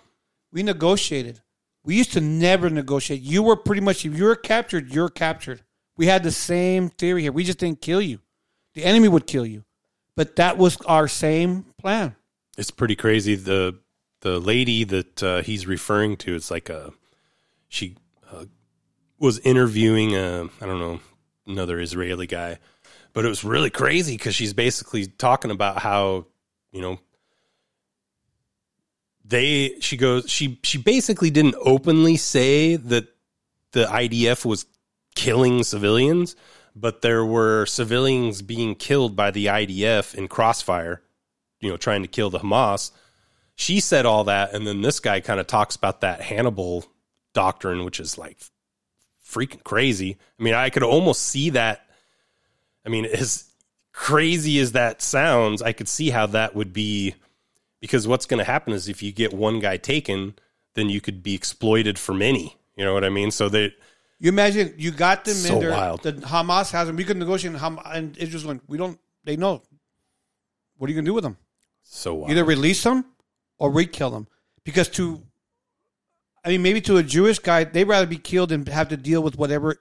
we 0.52 0.62
negotiated. 0.62 1.40
We 1.84 1.96
used 1.96 2.12
to 2.14 2.20
never 2.20 2.70
negotiate. 2.70 3.20
You 3.20 3.42
were 3.42 3.56
pretty 3.56 3.82
much 3.82 4.04
if 4.04 4.16
you 4.16 4.24
were 4.24 4.36
captured, 4.36 4.92
you're 4.92 5.08
captured. 5.08 5.62
We 5.96 6.06
had 6.06 6.22
the 6.22 6.32
same 6.32 6.88
theory 6.88 7.22
here. 7.22 7.32
We 7.32 7.44
just 7.44 7.58
didn't 7.58 7.80
kill 7.80 8.00
you. 8.00 8.20
The 8.74 8.84
enemy 8.84 9.08
would 9.08 9.26
kill 9.26 9.46
you, 9.46 9.64
but 10.16 10.36
that 10.36 10.58
was 10.58 10.76
our 10.82 11.08
same 11.08 11.66
plan. 11.78 12.16
It's 12.58 12.70
pretty 12.70 12.96
crazy. 12.96 13.34
The 13.34 13.78
the 14.20 14.38
lady 14.38 14.84
that 14.84 15.22
uh, 15.22 15.42
he's 15.42 15.66
referring 15.66 16.16
to, 16.18 16.34
it's 16.34 16.50
like 16.50 16.68
a 16.68 16.92
she 17.68 17.96
uh, 18.30 18.46
was 19.18 19.38
interviewing 19.40 20.14
a 20.14 20.48
I 20.60 20.66
don't 20.66 20.80
know 20.80 21.00
another 21.46 21.80
Israeli 21.80 22.26
guy, 22.26 22.58
but 23.12 23.24
it 23.24 23.28
was 23.28 23.44
really 23.44 23.70
crazy 23.70 24.16
because 24.16 24.34
she's 24.34 24.52
basically 24.52 25.06
talking 25.06 25.50
about 25.50 25.78
how 25.78 26.26
you 26.72 26.80
know 26.80 26.98
they 29.24 29.76
she 29.80 29.96
goes 29.96 30.30
she 30.30 30.58
she 30.62 30.78
basically 30.78 31.30
didn't 31.30 31.56
openly 31.60 32.16
say 32.16 32.76
that 32.76 33.08
the 33.72 33.84
IDF 33.84 34.44
was 34.44 34.66
killing 35.14 35.62
civilians, 35.64 36.36
but 36.74 37.02
there 37.02 37.24
were 37.24 37.66
civilians 37.66 38.42
being 38.42 38.74
killed 38.74 39.16
by 39.16 39.30
the 39.30 39.46
IDF 39.46 40.14
in 40.14 40.28
crossfire, 40.28 41.02
you 41.60 41.68
know, 41.68 41.76
trying 41.76 42.02
to 42.02 42.08
kill 42.08 42.30
the 42.30 42.38
Hamas. 42.38 42.92
She 43.56 43.80
said 43.80 44.04
all 44.06 44.24
that, 44.24 44.52
and 44.54 44.66
then 44.66 44.82
this 44.82 45.00
guy 45.00 45.20
kind 45.20 45.40
of 45.40 45.46
talks 45.46 45.76
about 45.76 46.02
that 46.02 46.20
Hannibal 46.20 46.84
doctrine, 47.32 47.84
which 47.84 47.98
is 47.98 48.18
like 48.18 48.38
freaking 49.26 49.64
crazy. 49.64 50.16
I 50.38 50.42
mean, 50.42 50.54
I 50.54 50.70
could 50.70 50.82
almost 50.82 51.22
see 51.22 51.50
that. 51.50 51.86
I 52.84 52.88
mean, 52.90 53.06
as 53.06 53.44
crazy 53.92 54.58
as 54.58 54.72
that 54.72 55.00
sounds, 55.02 55.62
I 55.62 55.72
could 55.72 55.88
see 55.88 56.10
how 56.10 56.26
that 56.26 56.54
would 56.54 56.72
be 56.72 57.14
because 57.80 58.06
what's 58.06 58.26
going 58.26 58.38
to 58.38 58.44
happen 58.44 58.72
is 58.74 58.88
if 58.88 59.02
you 59.02 59.10
get 59.10 59.32
one 59.32 59.58
guy 59.58 59.76
taken, 59.78 60.34
then 60.74 60.88
you 60.90 61.00
could 61.00 61.22
be 61.22 61.34
exploited 61.34 61.98
for 61.98 62.14
many. 62.14 62.56
You 62.76 62.84
know 62.84 62.92
what 62.92 63.04
I 63.04 63.08
mean? 63.08 63.30
So 63.30 63.48
that 63.48 63.72
You 64.18 64.28
imagine 64.28 64.74
you 64.76 64.90
got 64.90 65.24
them 65.24 65.34
So 65.34 65.54
in 65.54 65.60
there. 65.60 65.70
wild. 65.70 66.02
The 66.02 66.12
Hamas 66.12 66.70
has 66.72 66.88
them. 66.88 66.96
We 66.96 67.04
could 67.04 67.16
negotiate, 67.16 67.52
and, 67.52 67.60
Ham- 67.60 67.80
and 67.86 68.16
Israel's 68.18 68.44
going. 68.44 68.60
We 68.66 68.76
don't. 68.76 68.98
They 69.24 69.36
know. 69.36 69.62
What 70.76 70.88
are 70.88 70.90
you 70.90 70.94
going 70.96 71.06
to 71.06 71.08
do 71.08 71.14
with 71.14 71.24
them? 71.24 71.38
so 71.82 72.14
wild. 72.14 72.30
Either 72.32 72.44
release 72.44 72.82
them 72.82 73.04
or 73.58 73.70
re-kill 73.70 74.10
them. 74.10 74.26
Because 74.64 74.88
to, 74.90 75.22
I 76.44 76.48
mean, 76.48 76.62
maybe 76.62 76.80
to 76.82 76.96
a 76.96 77.02
Jewish 77.02 77.38
guy, 77.38 77.64
they'd 77.64 77.84
rather 77.84 78.06
be 78.06 78.18
killed 78.18 78.52
and 78.52 78.66
have 78.68 78.88
to 78.88 78.96
deal 78.96 79.22
with 79.22 79.38
whatever 79.38 79.76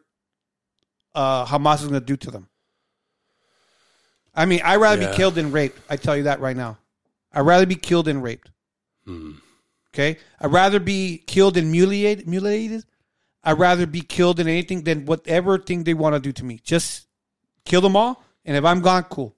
uh, 1.14 1.46
Hamas 1.46 1.76
is 1.76 1.82
going 1.88 1.94
to 1.94 2.00
do 2.06 2.18
to 2.18 2.32
them. 2.32 2.48
I 4.34 4.46
mean, 4.46 4.62
I'd 4.64 4.78
rather 4.78 5.02
Yeah. 5.02 5.12
be 5.12 5.16
killed 5.16 5.36
than 5.36 5.52
raped. 5.52 5.80
I 5.90 5.96
tell 5.98 6.16
you 6.18 6.24
that 6.24 6.40
right 6.40 6.58
now. 6.58 6.78
I'd 7.32 7.42
rather 7.42 7.66
be 7.66 7.76
killed 7.76 8.06
than 8.06 8.22
raped. 8.22 8.50
Hmm. 9.06 9.34
Okay, 9.94 10.18
I'd 10.42 10.52
rather 10.52 10.80
be 10.80 11.20
killed 11.26 11.56
and 11.56 11.72
mutilated. 11.72 12.28
Mutilated. 12.28 12.84
I'd 13.44 13.58
rather 13.60 13.86
be 13.88 14.02
killed 14.02 14.38
than 14.38 14.48
anything 14.48 14.84
than 14.84 15.06
whatever 15.06 15.58
thing 15.58 15.84
they 15.84 15.94
want 15.94 16.16
to 16.16 16.20
do 16.20 16.34
to 16.34 16.44
me. 16.44 16.60
Just 16.64 17.08
kill 17.64 17.80
them 17.80 17.96
all, 17.96 18.22
and 18.44 18.58
if 18.58 18.66
I'm 18.66 18.82
gone, 18.82 19.04
cool. 19.04 19.36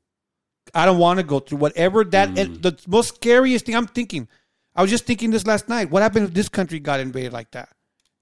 I 0.74 0.86
don't 0.86 0.98
want 0.98 1.20
to 1.20 1.24
go 1.24 1.40
through 1.40 1.60
whatever 1.60 2.04
that. 2.06 2.38
and 2.38 2.62
the 2.62 2.78
most 2.88 3.16
scariest 3.16 3.66
thing 3.66 3.76
I'm 3.76 3.88
thinking. 3.88 4.28
I 4.76 4.82
was 4.82 4.92
just 4.92 5.06
thinking 5.06 5.32
this 5.32 5.46
last 5.48 5.68
night. 5.70 5.90
What 5.90 6.04
happened 6.04 6.28
if 6.28 6.34
this 6.34 6.50
country 6.50 6.80
got 6.80 7.00
invaded 7.00 7.34
like 7.34 7.52
that? 7.52 7.70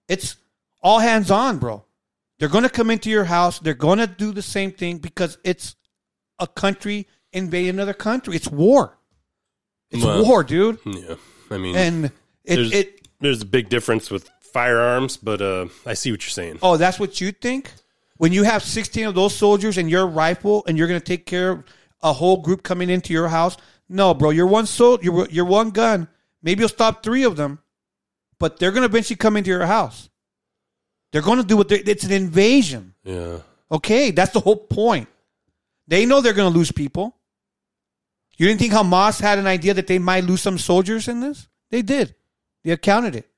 It's 0.08 0.36
all 0.82 1.00
hands 1.00 1.30
on, 1.32 1.58
bro. 1.60 1.84
They're 2.40 2.50
going 2.50 2.64
to 2.64 2.70
come 2.70 2.90
into 2.92 3.10
your 3.10 3.26
house. 3.26 3.60
They're 3.60 3.74
going 3.74 4.00
to 4.00 4.08
do 4.08 4.32
the 4.32 4.42
same 4.42 4.72
thing 4.72 4.98
because 5.00 5.38
it's 5.44 5.76
a 6.40 6.48
country 6.48 7.08
invading 7.34 7.70
another 7.72 7.94
country. 7.94 8.36
It's 8.36 8.48
war. 8.48 8.98
It's 9.92 10.04
Well, 10.04 10.24
war, 10.26 10.44
dude. 10.44 10.80
Yeah, 10.86 11.16
I 11.52 11.58
mean, 11.58 11.76
And 11.76 12.06
it- 12.06 12.56
there's, 12.56 12.72
it- 12.74 13.08
there's 13.22 13.42
a 13.42 13.46
big 13.46 13.70
difference 13.70 14.12
with 14.12 14.30
firearms, 14.54 15.18
but 15.18 15.42
uh, 15.42 15.68
I 15.86 15.94
see 15.94 16.12
what 16.12 16.24
you're 16.24 16.30
saying. 16.30 16.60
Oh, 16.62 16.78
that's 16.78 17.00
what 17.00 17.20
you 17.22 17.32
think? 17.32 17.72
When 18.18 18.32
you 18.32 18.44
have 18.44 18.64
16 18.64 19.08
of 19.08 19.16
those 19.16 19.36
soldiers 19.36 19.78
and 19.78 19.90
your 19.90 20.08
rifle 20.08 20.64
and 20.68 20.78
you're 20.78 20.88
going 20.88 21.00
to 21.00 21.06
take 21.06 21.26
care 21.26 21.52
of 21.52 21.64
a 22.06 22.14
whole 22.14 22.38
group 22.38 22.64
coming 22.64 22.90
into 22.90 23.12
your 23.12 23.28
house? 23.28 23.58
No, 23.90 24.14
bro. 24.14 24.30
You're 24.30 24.48
one 24.48 24.66
soul. 24.68 25.00
You're, 25.02 25.28
you're 25.30 25.46
one 25.46 25.72
gun. 25.72 26.08
Maybe 26.42 26.62
you'll 26.62 26.70
stop 26.70 27.04
three 27.04 27.24
of 27.24 27.36
them, 27.36 27.60
but 28.40 28.60
they're 28.60 28.72
going 28.72 28.84
to 28.84 28.90
eventually 28.90 29.18
come 29.18 29.36
into 29.36 29.50
your 29.50 29.66
house. 29.66 30.10
They're 31.12 31.22
going 31.24 31.40
to 31.40 31.46
do 31.46 31.58
what 31.58 31.70
they 31.70 31.78
It's 31.80 32.04
an 32.04 32.12
invasion. 32.12 32.94
Yeah, 33.04 33.40
Okay, 33.72 34.12
that's 34.12 34.32
the 34.32 34.40
whole 34.40 34.58
point. 34.58 35.10
They 35.88 36.06
know 36.06 36.22
they're 36.22 36.34
going 36.34 36.52
to 36.52 36.58
lose 36.58 36.72
people. 36.72 37.18
You 38.38 38.48
didn't 38.48 38.60
think 38.60 38.74
Hamas 38.74 39.20
had 39.20 39.40
an 39.40 39.48
idea 39.48 39.74
that 39.74 39.88
they 39.88 39.98
might 39.98 40.24
lose 40.26 40.42
some 40.42 40.58
soldiers 40.58 41.08
in 41.08 41.22
this? 41.22 41.48
They 41.72 41.82
did. 41.82 42.16
They 42.64 42.72
accounted 42.72 43.16
it. 43.16 43.30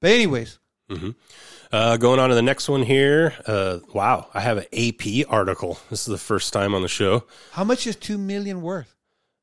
But 0.00 0.12
anyways, 0.12 0.58
hmm 0.90 1.10
Uh, 1.72 1.96
going 1.96 2.18
on 2.18 2.28
to 2.30 2.34
the 2.34 2.42
next 2.42 2.68
one 2.68 2.82
here. 2.82 3.32
Uh, 3.46 3.78
wow, 3.94 4.28
I 4.34 4.40
have 4.40 4.58
an 4.58 4.64
AP 4.72 5.26
article. 5.28 5.78
This 5.88 6.00
is 6.00 6.06
the 6.06 6.18
first 6.18 6.52
time 6.52 6.74
on 6.74 6.82
the 6.82 6.88
show. 6.88 7.24
how 7.52 7.62
much 7.64 7.86
is 7.86 7.94
two 7.96 8.18
million 8.18 8.60
worth? 8.62 8.94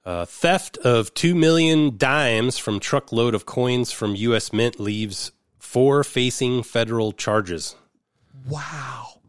Uh, 0.06 0.24
theft 0.26 0.78
of 0.78 1.14
2 1.16 1.36
million 1.36 1.98
dimes 1.98 2.58
from 2.58 2.80
truckload 2.80 3.36
of 3.36 3.46
coins 3.46 3.92
from 3.92 4.16
U.S. 4.16 4.54
Mint 4.54 4.80
leaves 4.80 5.34
four 5.60 6.02
facing 6.06 6.64
federal 6.64 7.12
charges. 7.12 7.76
Wow. 8.48 9.20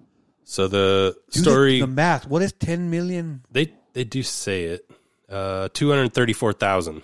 So 0.44 0.68
the 0.68 1.16
Do 1.30 1.40
story 1.40 1.74
the, 1.80 1.86
the 1.86 1.92
math. 1.92 2.28
What 2.28 2.42
is 2.42 2.52
ten 2.52 2.90
million? 2.90 3.42
they 3.50 3.72
they 3.92 4.04
do 4.04 4.22
say 4.22 4.64
it. 4.66 4.88
Uh, 5.28 5.68
two 5.74 5.90
hundred 5.90 6.14
thirty 6.14 6.32
four 6.32 6.52
thousand 6.52 7.02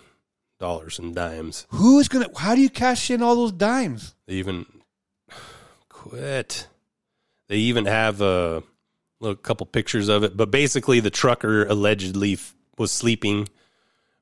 dollars 0.60 0.98
in 1.00 1.12
dimes. 1.12 1.66
Who 1.70 1.98
is 1.98 2.06
gonna? 2.08 2.28
How 2.36 2.54
do 2.54 2.60
you 2.60 2.70
cash 2.70 3.10
in 3.10 3.22
all 3.22 3.34
those 3.34 3.52
dimes? 3.52 4.14
They 4.26 4.34
even 4.34 4.66
quit. 6.10 6.68
They 7.48 7.56
even 7.56 7.86
have 7.86 8.20
a 8.20 8.62
little 9.20 9.36
couple 9.36 9.66
pictures 9.66 10.08
of 10.08 10.22
it, 10.24 10.36
but 10.36 10.50
basically 10.50 11.00
the 11.00 11.10
trucker 11.10 11.64
allegedly 11.66 12.34
f- 12.34 12.54
was 12.78 12.90
sleeping, 12.92 13.48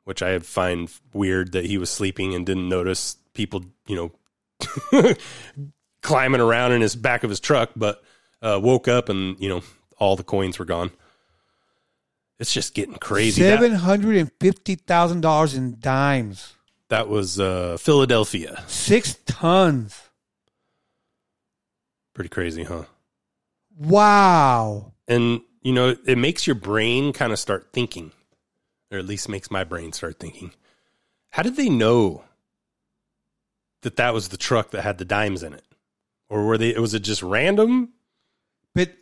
which 0.04 0.22
I 0.22 0.38
find 0.38 0.90
weird 1.12 1.52
that 1.52 1.64
he 1.66 1.78
was 1.78 1.90
sleeping 1.90 2.34
and 2.34 2.46
didn't 2.46 2.68
notice 2.68 3.16
people, 3.34 3.64
you 3.86 3.96
know, 3.96 5.14
climbing 6.02 6.40
around 6.40 6.72
in 6.72 6.80
his 6.80 6.94
back 6.96 7.24
of 7.24 7.30
his 7.30 7.40
truck, 7.40 7.70
but 7.74 8.02
uh, 8.42 8.60
woke 8.62 8.88
up 8.88 9.08
and 9.08 9.38
you 9.40 9.48
know 9.48 9.62
all 9.98 10.16
the 10.16 10.22
coins 10.24 10.58
were 10.58 10.64
gone. 10.64 10.90
It's 12.38 12.52
just 12.52 12.74
getting 12.74 12.94
crazy. 12.96 13.42
Seven 13.42 13.72
hundred 13.74 14.16
and 14.16 14.30
fifty 14.40 14.74
thousand 14.74 15.20
dollars 15.20 15.54
in 15.54 15.76
dimes. 15.80 16.54
that 16.88 17.08
was 17.08 17.38
uh, 17.40 17.76
Philadelphia. 17.78 18.62
Six 18.66 19.18
tons. 19.26 20.00
Pretty 22.22 22.34
crazy, 22.34 22.62
huh? 22.62 22.84
Wow. 23.76 24.92
and 25.08 25.40
you 25.60 25.72
know 25.72 25.96
it 26.06 26.16
makes 26.16 26.46
your 26.46 26.54
brain 26.54 27.12
kind 27.12 27.32
of 27.32 27.38
start 27.40 27.70
thinking 27.72 28.12
or 28.92 28.98
at 28.98 29.06
least 29.06 29.28
makes 29.28 29.50
my 29.50 29.64
brain 29.64 29.92
start 29.92 30.20
thinking 30.20 30.52
how 31.30 31.42
did 31.42 31.56
they 31.56 31.68
know 31.68 32.22
that 33.80 33.96
that 33.96 34.14
was 34.14 34.28
the 34.28 34.36
truck 34.36 34.70
that 34.70 34.82
had 34.82 34.98
the 34.98 35.04
dimes 35.04 35.42
in 35.42 35.52
it 35.52 35.64
or 36.28 36.44
were 36.44 36.58
they 36.58 36.74
was 36.74 36.94
it 36.94 37.00
just 37.00 37.24
random 37.24 37.88
But 38.72 38.92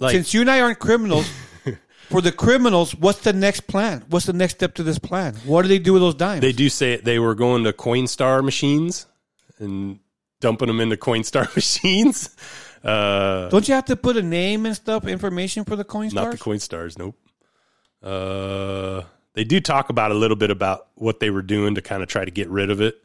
like 0.00 0.14
since 0.14 0.34
you 0.34 0.40
and 0.40 0.50
I 0.50 0.60
aren't 0.60 0.80
criminals, 0.80 1.30
for 2.08 2.20
the 2.20 2.32
criminals, 2.32 2.92
what's 2.94 3.20
the 3.20 3.32
next 3.32 3.68
plan? 3.68 4.04
What's 4.08 4.26
the 4.26 4.32
next 4.32 4.54
step 4.54 4.74
to 4.76 4.82
this 4.82 4.98
plan? 4.98 5.36
What 5.44 5.62
do 5.62 5.68
they 5.68 5.78
do 5.78 5.92
with 5.92 6.02
those 6.02 6.14
dimes? 6.16 6.40
they 6.40 6.52
do 6.52 6.68
say 6.70 6.96
they 6.96 7.20
were 7.20 7.36
going 7.36 7.62
to 7.64 7.72
coinstar 7.72 8.42
machines 8.42 9.06
and 9.60 10.00
dumping 10.40 10.68
them 10.68 10.80
into 10.80 10.96
coinstar 10.96 11.52
machines 11.56 12.34
uh 12.84 13.48
Don't 13.48 13.66
you 13.68 13.74
have 13.74 13.86
to 13.86 13.96
put 13.96 14.16
a 14.16 14.22
name 14.22 14.66
and 14.66 14.76
stuff, 14.76 15.06
information 15.06 15.64
for 15.64 15.76
the 15.76 15.84
coin 15.84 16.10
not 16.12 16.30
the 16.32 16.38
coinstars 16.38 16.98
nope 16.98 17.16
uh 18.02 19.02
they 19.34 19.44
do 19.44 19.60
talk 19.60 19.90
about 19.90 20.10
a 20.10 20.14
little 20.14 20.36
bit 20.36 20.50
about 20.50 20.86
what 20.94 21.20
they 21.20 21.30
were 21.30 21.42
doing 21.42 21.74
to 21.74 21.82
kind 21.82 22.02
of 22.02 22.08
try 22.08 22.24
to 22.24 22.30
get 22.30 22.48
rid 22.48 22.70
of 22.70 22.80
it 22.80 22.96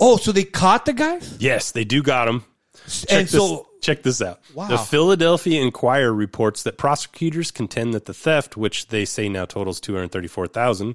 oh, 0.00 0.16
so 0.16 0.32
they 0.32 0.44
caught 0.44 0.84
the 0.84 0.92
guys? 0.92 1.36
Yes, 1.40 1.72
they 1.72 1.84
do 1.84 2.02
got 2.02 2.26
them. 2.26 2.44
Check 2.88 3.10
And 3.10 3.22
this, 3.26 3.30
so- 3.32 3.68
check 3.80 4.02
this 4.02 4.20
out. 4.20 4.40
Wow. 4.54 4.68
The 4.68 4.76
Philadelphia 4.78 5.62
Inquirer 5.62 6.12
reports 6.12 6.62
that 6.64 6.76
prosecutors 6.76 7.50
contend 7.50 7.94
that 7.94 8.04
the 8.06 8.12
theft, 8.12 8.56
which 8.56 8.88
they 8.88 9.04
say 9.06 9.28
now 9.30 9.44
totals 9.46 9.80
two 9.80 9.94
hundred 9.94 10.12
thirty-four 10.12 10.48
thousand, 10.48 10.94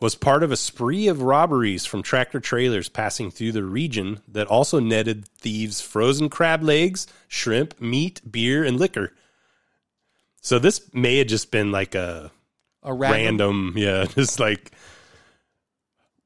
was 0.00 0.14
part 0.14 0.42
of 0.42 0.50
a 0.50 0.56
spree 0.56 1.08
of 1.08 1.22
robberies 1.22 1.84
from 1.84 2.02
tractor 2.02 2.40
trailers 2.40 2.88
passing 2.88 3.30
through 3.30 3.52
the 3.52 3.64
region 3.64 4.20
that 4.26 4.46
also 4.46 4.80
netted 4.80 5.26
thieves 5.38 5.80
frozen 5.80 6.28
crab 6.28 6.62
legs, 6.62 7.06
shrimp, 7.28 7.78
meat, 7.80 8.20
beer, 8.30 8.64
and 8.64 8.78
liquor. 8.78 9.12
So 10.40 10.58
this 10.58 10.92
may 10.94 11.18
have 11.18 11.26
just 11.26 11.50
been 11.50 11.70
like 11.70 11.94
a, 11.94 12.30
A 12.82 12.92
random- 12.94 13.72
random, 13.72 13.72
yeah, 13.76 14.04
just 14.14 14.40
like 14.40 14.72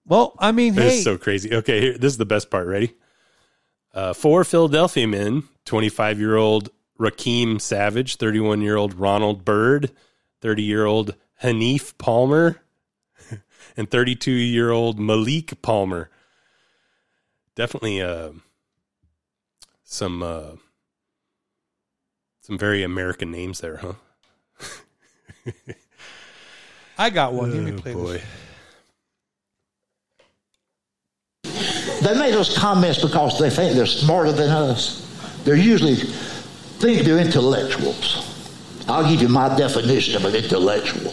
Well, 0.06 0.34
I 0.38 0.52
mean, 0.52 0.74
it's 0.74 0.82
hey, 0.96 1.00
so 1.00 1.18
crazy. 1.18 1.52
Okay, 1.52 1.80
here, 1.80 1.98
this 1.98 2.12
is 2.12 2.18
the 2.18 2.24
best 2.26 2.50
part. 2.50 2.66
Ready? 2.68 2.94
Uh, 3.92 4.12
four 4.12 4.44
Philadelphia 4.44 5.06
men 5.08 5.44
25 5.64 6.20
year 6.20 6.36
old 6.36 6.70
Rakeem 6.98 7.60
Savage, 7.60 8.16
31 8.16 8.60
year 8.60 8.76
old 8.76 8.94
Ronald 8.94 9.44
Bird, 9.44 9.90
30 10.42 10.62
year 10.62 10.84
old 10.84 11.14
Hanif 11.42 11.98
Palmer, 11.98 12.60
and 13.76 13.90
32 13.90 14.30
year 14.30 14.70
old 14.70 14.98
Malik 14.98 15.60
Palmer. 15.62 16.10
Definitely 17.54 18.00
uh, 18.02 18.30
some 19.84 20.22
uh, 20.22 20.52
some 22.40 22.58
very 22.58 22.82
American 22.82 23.30
names 23.30 23.60
there, 23.60 23.76
huh? 23.76 23.92
I 26.98 27.10
got 27.10 27.32
one. 27.32 27.50
Let 27.52 27.62
me 27.62 27.72
Oh, 27.72 27.80
play 27.80 27.92
boy. 27.94 28.12
this. 28.12 28.22
They 32.02 32.14
made 32.18 32.34
those 32.34 32.56
comments 32.56 33.00
because 33.00 33.38
they 33.38 33.50
think 33.50 33.74
they're 33.74 33.86
smarter 33.86 34.32
than 34.32 34.50
us. 34.50 35.00
They're 35.44 35.54
usually 35.56 35.94
think 35.96 37.02
they're 37.02 37.18
intellectuals. 37.18 38.30
I'll 38.88 39.08
give 39.08 39.22
you 39.22 39.28
my 39.28 39.54
definition 39.56 40.16
of 40.16 40.24
an 40.26 40.34
intellectual. 40.34 41.12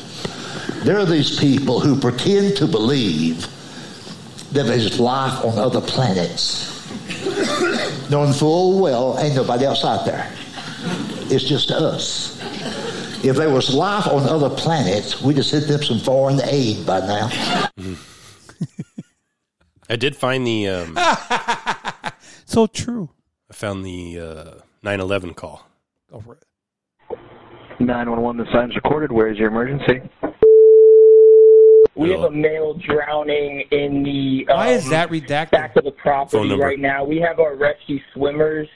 There 0.83 0.97
are 0.97 1.05
these 1.05 1.39
people 1.39 1.79
who 1.79 1.99
pretend 1.99 2.57
to 2.57 2.67
believe 2.67 3.47
that 4.51 4.63
there's 4.63 4.99
life 4.99 5.43
on 5.45 5.57
other 5.57 5.81
planets, 5.81 6.67
knowing 8.09 8.33
full 8.33 8.81
well 8.81 9.17
ain't 9.19 9.35
nobody 9.35 9.65
else 9.65 9.85
out 9.85 10.05
there. 10.05 10.31
It's 11.29 11.43
just 11.43 11.71
us. 11.71 12.39
If 13.23 13.35
there 13.35 13.49
was 13.51 13.73
life 13.73 14.07
on 14.07 14.23
other 14.23 14.49
planets, 14.49 15.21
we'd 15.21 15.37
have 15.37 15.45
sent 15.45 15.67
them 15.67 15.83
some 15.83 15.99
foreign 15.99 16.41
aid 16.43 16.85
by 16.85 16.99
now. 16.99 17.29
I 19.89 19.95
did 19.95 20.15
find 20.15 20.45
the 20.47 20.67
um, 20.67 20.97
So 22.45 22.67
true. 22.67 23.09
I 23.49 23.53
found 23.53 23.85
the 23.85 24.19
uh, 24.19 24.53
9/11 24.83 25.35
call. 25.37 25.65
Go 26.11 26.19
for 26.19 26.33
it. 26.33 26.43
911, 27.79 28.45
the 28.45 28.51
sign's 28.51 28.75
recorded. 28.75 29.11
Where 29.11 29.27
is 29.27 29.37
your 29.37 29.47
emergency? 29.47 30.01
We 31.95 32.11
have 32.11 32.21
a 32.21 32.31
male 32.31 32.73
drowning 32.75 33.63
in 33.71 34.03
the 34.03 34.51
um, 34.51 34.57
Why 34.57 34.69
is 34.69 34.89
that 34.89 35.09
redacted? 35.09 35.51
back 35.51 35.75
of 35.75 35.83
the 35.83 35.91
property 35.91 36.55
right 36.55 36.79
now. 36.79 37.03
We 37.03 37.17
have 37.19 37.39
our 37.39 37.55
rescue 37.55 37.99
swimmers. 38.13 38.67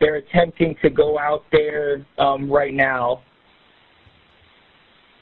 They're 0.00 0.16
attempting 0.16 0.74
to 0.82 0.90
go 0.90 1.18
out 1.18 1.44
there 1.52 2.04
um, 2.18 2.50
right 2.50 2.72
now. 2.72 3.22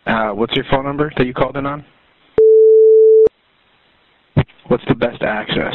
Uh, 0.07 0.31
what's 0.31 0.55
your 0.55 0.65
phone 0.71 0.85
number 0.85 1.13
that 1.17 1.27
you 1.27 1.35
called 1.35 1.57
in 1.57 1.67
on? 1.67 1.85
What's 4.69 4.85
the 4.89 4.95
best 4.95 5.23
access? 5.23 5.75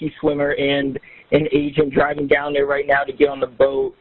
Rescue 0.00 0.10
swimmer 0.20 0.50
and 0.52 0.98
an 1.32 1.46
agent 1.52 1.92
driving 1.92 2.26
down 2.26 2.52
there 2.52 2.66
right 2.66 2.86
now 2.86 3.04
to 3.04 3.12
get 3.12 3.28
on 3.28 3.40
the 3.40 3.46
boat. 3.46 3.94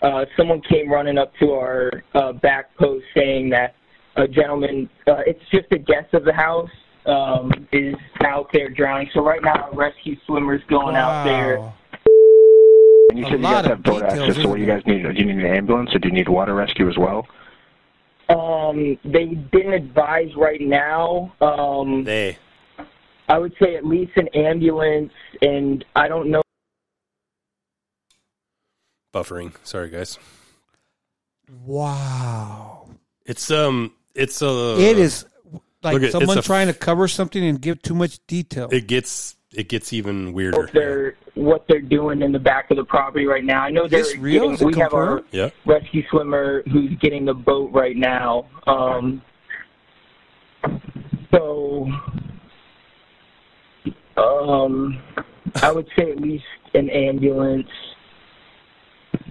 Uh, 0.00 0.24
someone 0.36 0.60
came 0.70 0.90
running 0.90 1.18
up 1.18 1.32
to 1.40 1.52
our 1.52 1.90
uh, 2.14 2.32
back 2.32 2.76
post 2.76 3.04
saying 3.16 3.50
that 3.50 3.74
a 4.18 4.28
gentleman, 4.28 4.90
uh, 5.06 5.22
it's 5.26 5.42
just 5.50 5.66
a 5.70 5.78
guest 5.78 6.12
of 6.12 6.24
the 6.24 6.32
house, 6.32 6.70
um, 7.06 7.50
is 7.72 7.94
out 8.24 8.50
there 8.52 8.68
drowning. 8.68 9.08
So 9.14 9.22
right 9.22 9.42
now, 9.42 9.54
our 9.54 9.74
rescue 9.74 10.16
swimmer's 10.26 10.62
going 10.68 10.96
out 10.96 11.24
there. 11.24 11.56
And 13.10 13.18
you 13.18 13.24
A 13.24 13.30
said 13.30 13.38
you 13.38 13.42
guys 13.42 13.66
have 13.66 13.82
boat 13.82 14.02
access, 14.02 14.36
so 14.36 14.48
what 14.48 14.56
do 14.56 14.60
you 14.62 14.66
guys 14.66 14.82
need? 14.86 15.02
Do 15.02 15.12
you 15.12 15.24
need 15.24 15.44
an 15.44 15.46
ambulance 15.46 15.94
or 15.94 15.98
do 15.98 16.08
you 16.08 16.14
need 16.14 16.28
water 16.28 16.54
rescue 16.54 16.88
as 16.88 16.98
well? 16.98 17.26
Um, 18.28 18.98
they 19.04 19.26
didn't 19.26 19.72
advise 19.72 20.34
right 20.36 20.60
now. 20.60 21.32
Um, 21.40 22.04
they. 22.04 22.36
I 23.30 23.38
would 23.38 23.54
say 23.60 23.76
at 23.76 23.86
least 23.86 24.12
an 24.16 24.28
ambulance, 24.28 25.12
and 25.40 25.84
I 25.96 26.08
don't 26.08 26.30
know. 26.30 26.42
Buffering. 29.14 29.54
Sorry, 29.62 29.88
guys. 29.88 30.18
Wow. 31.64 32.88
It's 33.24 33.50
um, 33.50 33.94
it's 34.14 34.42
a. 34.42 34.76
it 34.78 34.98
is 34.98 35.24
like 35.82 36.02
at- 36.02 36.12
someone 36.12 36.38
it's 36.38 36.46
a- 36.46 36.48
trying 36.48 36.66
to 36.68 36.74
cover 36.74 37.08
something 37.08 37.44
and 37.44 37.60
give 37.60 37.80
too 37.82 37.94
much 37.94 38.18
detail. 38.26 38.68
It 38.72 38.86
gets 38.86 39.36
it 39.52 39.68
gets 39.68 39.92
even 39.92 40.32
weirder. 40.32 40.58
What 40.58 40.72
they're 40.72 41.16
what 41.34 41.64
they're 41.68 41.80
doing 41.80 42.20
in 42.22 42.32
the 42.32 42.38
back 42.38 42.70
of 42.70 42.76
the 42.76 42.84
property 42.84 43.24
right 43.26 43.44
now. 43.44 43.60
I 43.62 43.70
know 43.70 43.86
they're 43.88 44.02
this 44.02 44.16
real? 44.16 44.40
getting. 44.42 44.54
Is 44.54 44.62
it 44.62 44.66
We 44.66 44.78
have 44.80 44.92
our? 44.94 45.22
Yeah. 45.30 45.50
rescue 45.66 46.02
swimmer 46.10 46.62
who's 46.72 46.90
getting 47.00 47.24
the 47.24 47.34
boat 47.34 47.70
right 47.72 47.96
now. 47.96 48.46
Um, 48.66 49.22
so, 51.32 51.86
um, 54.16 55.00
I 55.62 55.70
would 55.72 55.88
say 55.96 56.10
at 56.10 56.20
least 56.20 56.44
an 56.74 56.90
ambulance. 56.90 57.68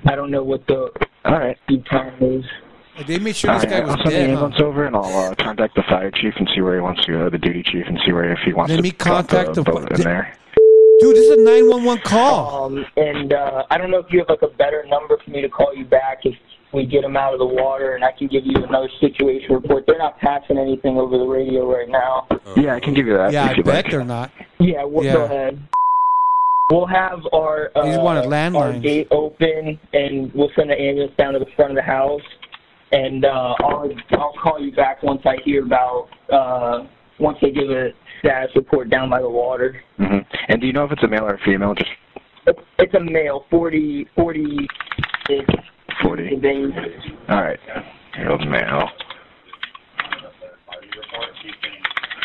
I 0.06 0.16
don't 0.16 0.32
know 0.32 0.44
what 0.44 0.66
the 0.68 0.90
All 1.26 1.38
right. 1.38 1.58
lead 1.70 1.86
time 1.88 2.16
is. 2.22 2.46
They 3.06 3.20
made 3.20 3.36
sure 3.36 3.52
All 3.52 3.60
this 3.60 3.70
right, 3.72 3.80
guy 3.84 3.86
was 3.86 3.92
I'll 3.92 3.98
send 3.98 4.08
the 4.08 4.12
dead. 4.12 4.26
huh? 4.30 4.32
ambulance 4.34 4.62
over 4.62 4.86
and 4.86 4.96
I'll 4.96 5.04
uh, 5.32 5.36
contact 5.36 5.76
the 5.76 5.84
fire 5.84 6.10
chief 6.12 6.34
and 6.38 6.50
see 6.56 6.62
where 6.62 6.76
he 6.76 6.82
wants 6.82 7.06
to 7.06 7.12
go, 7.12 7.30
the 7.30 7.38
duty 7.38 7.64
chief, 7.64 7.86
and 7.88 8.00
see 8.06 8.12
where 8.12 8.32
if 8.32 8.40
he 8.46 8.54
wants 8.54 8.72
Let 8.72 8.78
to 8.78 8.82
me 8.84 8.92
contact 8.92 9.54
the 9.54 9.64
the- 9.64 9.72
boat 9.72 9.92
in 9.92 10.02
there. 10.02 10.34
Dude, 11.00 11.16
this 11.16 11.26
is 11.26 11.32
a 11.38 11.42
911 11.44 12.02
call. 12.04 12.66
Um, 12.66 12.86
and 12.98 13.32
uh, 13.32 13.66
I 13.70 13.78
don't 13.78 13.92
know 13.92 14.00
if 14.00 14.08
you 14.12 14.18
have 14.18 14.30
like 14.30 14.42
a 14.42 14.48
better 14.48 14.84
number 14.88 15.16
for 15.24 15.30
me 15.30 15.42
to 15.42 15.50
call 15.50 15.72
you 15.76 15.86
back 15.86 16.22
if 16.26 16.34
we 16.74 16.88
get 16.88 17.04
them 17.04 17.16
out 17.16 17.34
of 17.34 17.40
the 17.40 17.46
water, 17.46 17.94
and 17.94 18.04
I 18.04 18.12
can 18.14 18.28
give 18.28 18.44
you 18.48 18.56
another 18.64 18.90
situation 19.00 19.54
report. 19.54 19.84
They're 19.86 20.00
not 20.00 20.18
passing 20.18 20.58
anything 20.58 20.98
over 20.98 21.20
the 21.20 21.24
radio 21.26 21.72
right 21.72 21.88
now. 21.88 22.26
Yeah, 22.56 22.74
I 22.74 22.80
can 22.80 22.96
give 22.96 23.06
you 23.06 23.16
that. 23.16 23.32
yeah, 23.32 23.46
if 23.46 23.52
I 23.52 23.54
you'd 23.58 23.66
bet 23.66 23.76
like. 23.86 23.92
they're 23.92 24.04
not. 24.04 24.32
Yeah, 24.60 24.84
we'll 24.86 25.06
Yeah. 25.06 25.14
go 25.14 25.24
ahead. 25.26 25.68
We'll 26.72 26.88
have 26.88 27.20
our 27.32 27.72
uh, 27.76 27.86
These 27.86 27.98
wanted 28.00 28.26
our 28.26 28.32
landlines. 28.32 28.82
gate 28.82 29.08
open, 29.12 29.80
and 29.94 30.34
we'll 30.34 30.50
send 30.56 30.72
an 30.72 30.80
ambulance 30.80 31.14
down 31.16 31.34
to 31.34 31.40
the 31.40 31.46
front 31.56 31.72
of 31.72 31.76
the 31.76 31.82
house. 31.84 32.22
And 32.92 33.26
uh, 33.26 33.54
I'll 33.60 33.90
I'll 34.12 34.34
call 34.42 34.60
you 34.62 34.72
back 34.74 35.04
once 35.04 35.22
I 35.26 35.36
hear 35.44 35.66
about 35.66 36.08
uh, 36.32 36.88
once 37.20 37.38
they 37.42 37.52
give 37.52 37.70
a 37.70 37.90
status 38.20 38.52
report 38.56 38.90
down 38.90 39.10
by 39.10 39.22
the 39.22 39.30
water. 39.30 39.82
hmm 39.98 40.20
And 40.48 40.62
do 40.62 40.68
you 40.68 40.74
know 40.74 40.86
if 40.86 40.92
it's 40.92 41.04
a 41.04 41.08
male 41.08 41.26
or 41.26 41.34
a 41.36 41.40
female? 41.44 41.74
Just 41.74 41.90
It's, 42.48 42.60
it's 42.80 42.94
a 42.94 43.00
male, 43.00 43.46
40, 43.50 44.08
40 44.16 44.68
40. 46.02 46.36
days. 46.38 46.72
All 47.30 47.42
right. 47.44 47.60
Male, 48.18 48.38
male. 48.46 48.90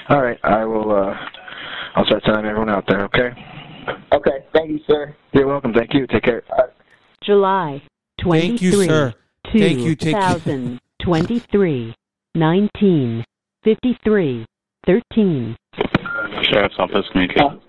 All 0.09 0.23
right. 0.23 0.39
I 0.45 0.65
will. 0.65 0.91
Uh, 0.93 1.15
I'll 1.95 2.07
start 2.07 2.23
sending 2.25 2.45
everyone 2.47 2.71
out 2.71 2.85
there. 2.87 3.05
Okay. 3.05 3.31
Okay. 4.13 4.45
Thank 4.55 4.71
you, 4.71 4.81
sir. 4.87 5.15
You're 5.33 5.47
welcome. 5.47 5.73
Thank 5.73 5.95
you. 5.95 6.07
Take 6.07 6.23
care. 6.23 6.43
July 7.23 7.83
23, 8.23 8.49
Thank 8.49 8.63
you, 8.63 8.85
sir. 8.85 9.15
Thank 9.53 9.81
you, 9.81 9.95
take- 9.95 10.15
2023, 10.15 11.95
19, 12.35 13.25
53, 13.63 14.47
13. 14.87 15.57
Sheriff's 16.43 16.75
Office 16.79 17.07
communication. 17.13 17.61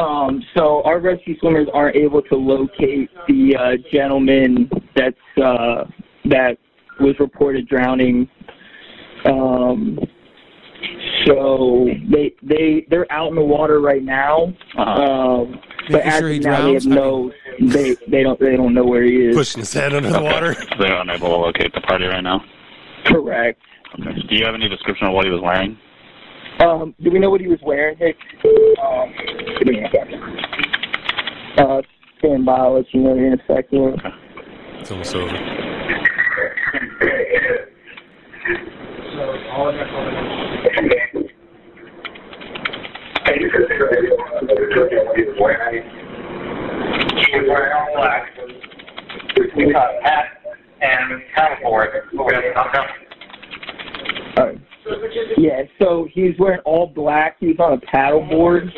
Um, 0.00 0.42
so 0.54 0.82
our 0.84 1.00
rescue 1.00 1.36
swimmers 1.38 1.68
aren't 1.72 1.96
able 1.96 2.22
to 2.22 2.36
locate 2.36 3.10
the 3.26 3.56
uh, 3.56 3.76
gentleman 3.90 4.70
that's 4.94 5.16
uh, 5.42 5.84
that 6.26 6.58
was 7.00 7.18
reported 7.18 7.66
drowning. 7.66 8.28
Um, 9.24 9.98
so 11.26 11.88
they 12.10 12.34
they 12.42 12.86
they're 12.88 13.10
out 13.12 13.28
in 13.28 13.34
the 13.34 13.44
water 13.44 13.80
right 13.80 14.02
now. 14.02 14.54
Um, 14.76 15.60
but 15.90 16.04
Making 16.04 16.10
as 16.10 16.18
sure 16.18 16.28
he 16.30 16.38
of 16.38 16.44
now, 16.44 16.66
they 16.66 16.74
have 16.74 16.82
drowns? 16.82 16.86
no 16.86 17.32
they 17.60 17.96
they 18.08 18.22
don't 18.22 18.38
they 18.40 18.56
don't 18.56 18.74
know 18.74 18.84
where 18.84 19.02
he 19.02 19.26
is. 19.26 19.36
Pushing 19.36 19.60
his 19.60 19.72
head 19.72 19.94
under 19.94 20.10
the 20.10 20.22
water. 20.22 20.54
They're 20.78 21.00
unable 21.00 21.28
to 21.28 21.36
locate 21.36 21.72
the 21.74 21.80
party 21.80 22.06
right 22.06 22.22
now. 22.22 22.44
Correct. 23.06 23.60
Okay. 24.00 24.20
Do 24.28 24.34
you 24.36 24.44
have 24.44 24.54
any 24.54 24.68
description 24.68 25.06
of 25.06 25.14
what 25.14 25.24
he 25.26 25.30
was 25.30 25.40
wearing? 25.40 25.78
Um, 26.60 26.94
do 27.02 27.10
we 27.10 27.18
know 27.18 27.30
what 27.30 27.40
he 27.40 27.48
was 27.48 27.60
wearing, 27.62 27.96
Hicks? 27.98 28.18
Um, 28.82 29.12
give 29.58 29.68
me 29.68 29.80
a 29.80 29.90
second. 29.90 30.22
Uh, 31.58 31.82
stand 32.18 32.46
by. 32.46 32.54
I'll 32.56 32.74
let 32.74 32.92
you 32.94 33.00
know 33.02 33.14
in 33.16 33.34
a 33.34 33.38
second. 33.46 34.00
It's 34.80 34.90
almost 34.90 35.14
over. 35.14 35.36
Yeah, 55.38 55.62
so 55.80 56.06
he's 56.12 56.32
wearing 56.38 56.60
all 56.64 56.86
black. 56.86 57.36
He 57.40 57.48
was 57.48 57.56
on 57.58 57.72
a 57.72 57.80
paddleboard. 57.80 58.68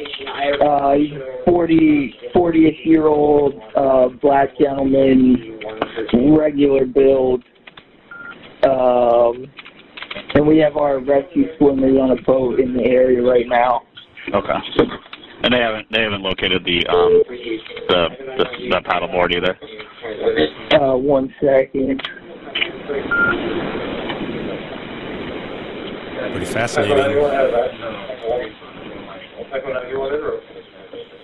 Uh, 0.62 0.94
he's 0.94 1.12
a 1.12 1.44
40, 1.44 2.14
40-ish 2.34 2.86
year 2.86 3.06
old 3.06 3.54
uh, 3.76 4.08
black 4.22 4.56
gentleman, 4.58 5.60
regular 6.36 6.86
build. 6.86 7.44
Um, 8.64 9.46
and 10.34 10.46
we 10.46 10.58
have 10.58 10.76
our 10.76 10.98
rescue 10.98 11.56
swimmers 11.56 11.96
on 11.98 12.10
a 12.10 12.22
boat 12.22 12.60
in 12.60 12.74
the 12.74 12.84
area 12.84 13.22
right 13.22 13.46
now. 13.48 13.82
Okay. 14.32 14.58
And 15.42 15.54
they 15.54 15.58
haven't 15.58 15.90
they 15.90 16.02
haven't 16.02 16.22
located 16.22 16.64
the 16.64 16.86
um 16.88 17.22
the 17.88 18.08
the, 18.36 18.44
the 18.70 18.80
paddleboard 18.84 19.32
either. 19.34 19.56
Uh, 20.80 20.96
one 20.96 21.32
second. 21.40 22.02
Pretty 26.32 26.46
fascinating. 26.46 27.14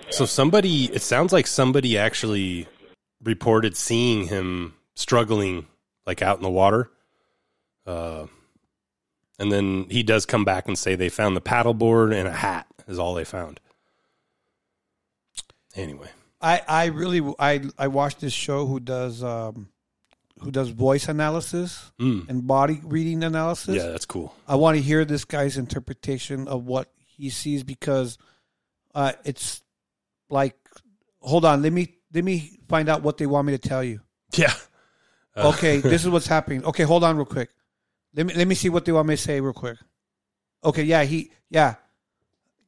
So 0.09 0.25
somebody, 0.25 0.85
it 0.85 1.01
sounds 1.01 1.33
like 1.33 1.47
somebody 1.47 1.97
actually 1.97 2.67
reported 3.23 3.75
seeing 3.75 4.27
him 4.27 4.73
struggling, 4.95 5.67
like 6.05 6.21
out 6.21 6.37
in 6.37 6.43
the 6.43 6.49
water. 6.49 6.89
Uh, 7.85 8.27
and 9.39 9.51
then 9.51 9.85
he 9.89 10.03
does 10.03 10.25
come 10.25 10.45
back 10.45 10.67
and 10.67 10.77
say 10.77 10.95
they 10.95 11.09
found 11.09 11.35
the 11.35 11.41
paddleboard 11.41 12.13
and 12.13 12.27
a 12.27 12.31
hat 12.31 12.67
is 12.87 12.97
all 12.99 13.13
they 13.13 13.23
found. 13.25 13.59
Anyway, 15.75 16.07
I, 16.41 16.61
I 16.67 16.85
really 16.85 17.21
I 17.37 17.61
I 17.77 17.87
watched 17.87 18.21
this 18.21 18.33
show 18.33 18.65
who 18.65 18.79
does 18.79 19.23
um 19.23 19.69
who 20.39 20.51
does 20.51 20.69
voice 20.69 21.07
analysis 21.09 21.91
Mm. 21.99 22.29
and 22.29 22.47
body 22.47 22.79
reading 22.83 23.23
analysis. 23.23 23.75
Yeah, 23.75 23.87
that's 23.87 24.05
cool. 24.05 24.33
I 24.47 24.55
want 24.55 24.77
to 24.77 24.81
hear 24.81 25.03
this 25.05 25.25
guy's 25.25 25.57
interpretation 25.57 26.47
of 26.47 26.65
what 26.65 26.91
he 26.97 27.29
sees 27.29 27.63
because 27.63 28.17
uh 28.93 29.13
it's 29.25 29.61
like 30.29 30.55
hold 31.19 31.43
on, 31.43 31.61
let 31.61 31.73
me 31.73 31.95
let 32.13 32.23
me 32.23 32.57
find 32.69 32.87
out 32.87 33.01
what 33.01 33.17
they 33.17 33.25
want 33.25 33.47
me 33.47 33.53
to 33.57 33.59
tell 33.69 33.83
you. 33.83 33.99
Yeah. 34.33 34.53
Uh, 35.35 35.49
okay, 35.49 35.77
this 35.81 36.03
is 36.03 36.09
what's 36.09 36.27
happening. 36.27 36.63
Okay, 36.63 36.83
hold 36.83 37.03
on 37.03 37.17
real 37.17 37.25
quick. 37.25 37.49
Let 38.15 38.25
me 38.25 38.33
let 38.33 38.47
me 38.47 38.55
see 38.55 38.69
what 38.69 38.85
they 38.85 38.91
want 38.91 39.07
me 39.07 39.15
to 39.15 39.21
say 39.21 39.41
real 39.41 39.53
quick. 39.53 39.77
Okay, 40.63 40.83
yeah, 40.83 41.03
he 41.03 41.31
yeah. 41.49 41.75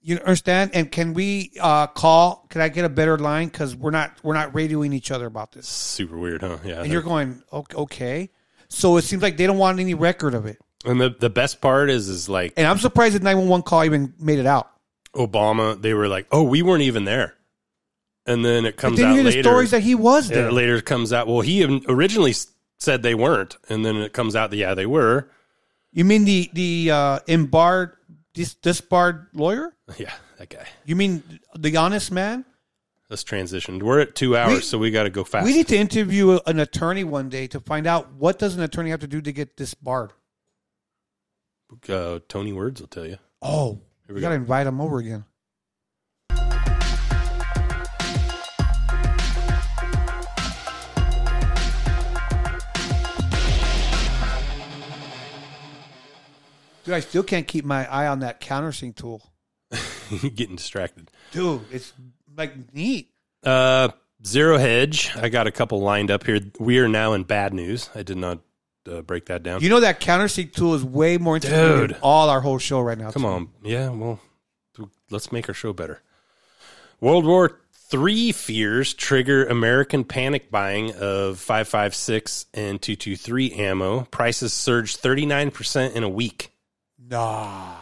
You 0.02 0.18
understand? 0.20 0.72
And 0.74 0.92
can 0.92 1.14
we 1.14 1.52
uh 1.60 1.88
call? 1.88 2.46
Can 2.50 2.62
I 2.62 2.70
get 2.70 2.86
a 2.86 2.90
better 2.90 3.18
line? 3.18 3.48
Because 3.48 3.76
we're 3.76 3.92
not 3.92 4.18
we're 4.24 4.34
not 4.34 4.54
radioing 4.54 4.94
each 4.94 5.12
other 5.12 5.26
about 5.26 5.52
this. 5.52 5.68
super 5.68 6.18
weird, 6.18 6.42
huh? 6.42 6.58
Yeah. 6.64 6.82
And 6.82 6.92
you're 6.92 7.02
going 7.02 7.42
"Ok- 7.52 7.76
okay. 7.76 8.30
So 8.70 8.98
it 8.98 9.04
seems 9.04 9.22
like 9.22 9.38
they 9.38 9.48
don't 9.48 9.58
want 9.58 9.80
any 9.80 9.94
record 9.94 10.34
of 10.34 10.46
it. 10.46 10.60
And 10.86 11.02
the 11.02 11.16
the 11.18 11.30
best 11.30 11.62
part 11.62 11.90
is 11.90 12.08
is 12.08 12.30
like 12.30 12.54
And 12.58 12.68
I'm 12.68 12.78
surprised 12.78 13.16
the 13.16 13.20
911 13.20 13.64
call 13.64 13.84
even 13.84 14.14
made 14.20 14.40
it 14.40 14.46
out. 14.46 14.70
Obama, 15.16 15.82
they 15.82 15.94
were 15.94 16.08
like, 16.08 16.28
"Oh, 16.32 16.44
we 16.44 16.62
weren't 16.62 16.84
even 16.84 17.06
there," 17.06 17.34
and 18.26 18.46
then 18.46 18.66
it 18.66 18.78
comes 18.78 19.00
out 19.02 19.16
later. 19.16 19.42
stories 19.42 19.72
that 19.72 19.82
he 19.82 19.96
was 19.96 20.30
there. 20.30 20.50
it 20.50 20.52
later 20.54 20.80
comes 20.82 21.12
out. 21.12 21.28
Well, 21.28 21.42
he 21.42 21.82
originally 21.88 22.36
said 22.78 23.02
they 23.02 23.16
weren't, 23.16 23.58
and 23.68 23.84
then 23.84 23.96
it 23.98 24.14
comes 24.14 24.36
out 24.36 24.52
that 24.52 24.58
yeah, 24.58 24.76
they 24.76 24.86
were. 24.86 25.30
You 25.92 26.06
mean 26.06 26.26
the 26.26 26.50
the 26.54 26.92
uh, 26.92 27.20
embarred 27.28 27.94
this 28.34 28.54
disbarred 28.54 29.28
lawyer? 29.34 29.74
Yeah, 29.98 30.14
that 30.38 30.50
guy. 30.50 30.68
You 30.86 30.96
mean 30.98 31.24
the 31.58 31.78
honest 31.78 32.12
man? 32.12 32.44
Let's 33.10 33.24
transition. 33.24 33.80
We're 33.80 34.02
at 34.02 34.16
two 34.16 34.36
hours, 34.36 34.54
We- 34.56 34.62
so 34.62 34.78
we 34.78 34.92
got 34.92 35.04
to 35.04 35.10
go 35.10 35.24
fast. 35.24 35.46
We 35.46 35.54
need 35.54 35.68
to 35.70 35.78
interview 35.78 36.32
a- 36.32 36.42
an 36.46 36.60
attorney 36.60 37.06
one 37.06 37.30
day 37.30 37.48
to 37.48 37.60
find 37.62 37.88
out 37.88 38.12
what 38.14 38.38
does 38.38 38.56
an 38.58 38.62
attorney 38.64 38.90
have 38.90 39.00
to 39.00 39.08
do 39.08 39.22
to 39.22 39.32
get 39.32 39.56
disbarred. 39.56 40.12
uh, 41.90 42.20
Tony 42.28 42.52
Words 42.54 42.82
will 42.82 42.88
tell 42.90 43.06
you. 43.06 43.18
Oh, 43.42 43.80
we 44.08 44.16
we 44.16 44.22
got 44.22 44.30
to 44.30 44.36
invite 44.36 44.68
him 44.68 44.82
over 44.82 44.98
again. 45.00 45.24
Dude, 56.88 56.96
I 56.96 57.02
still 57.02 57.24
can't 57.24 57.46
keep 57.46 57.66
my 57.66 57.86
eye 57.92 58.08
on 58.08 58.22
that 58.22 58.40
countersink 58.40 58.96
tool. 58.96 59.22
Getting 60.10 60.56
distracted. 60.56 61.12
Dude, 61.34 61.66
it's 61.70 61.92
like 62.38 62.74
neat. 62.74 63.10
Uh, 63.44 63.90
zero 64.26 64.58
hedge. 64.58 65.12
I 65.18 65.28
got 65.28 65.48
a 65.48 65.52
couple 65.52 65.82
lined 65.82 66.12
up 66.12 66.26
here. 66.26 66.40
We 66.62 66.80
are 66.80 66.88
now 66.88 67.12
in 67.12 67.24
bad 67.24 67.54
news. 67.54 67.90
I 67.94 68.04
did 68.04 68.16
not 68.16 68.40
uh, 68.90 69.02
break 69.02 69.26
that 69.26 69.44
down. 69.44 69.60
You 69.60 69.68
know 69.68 69.82
that 69.82 70.00
countersink 70.00 70.54
tool 70.54 70.76
is 70.76 70.84
way 70.86 71.18
more 71.18 71.36
interesting 71.36 71.88
than 71.90 71.96
all 72.02 72.30
our 72.30 72.40
whole 72.40 72.58
show 72.58 72.80
right 72.80 72.98
now. 72.98 73.12
Come 73.12 73.24
too. 73.24 73.28
on. 73.28 73.50
Yeah, 73.66 73.90
well, 73.90 74.22
let's 75.10 75.30
make 75.34 75.50
our 75.50 75.54
show 75.54 75.74
better. 75.74 76.02
World 77.02 77.26
War 77.26 77.60
III 77.94 78.32
fears 78.32 78.94
trigger 78.94 79.46
American 79.46 80.06
panic 80.06 80.50
buying 80.50 80.96
of 80.96 81.38
556 81.38 82.46
and 82.54 82.82
223 82.82 83.52
ammo. 83.52 84.06
Prices 84.06 84.54
surged 84.54 85.04
39% 85.04 85.94
in 85.94 86.04
a 86.04 86.10
week. 86.10 86.54
Nah. 87.10 87.76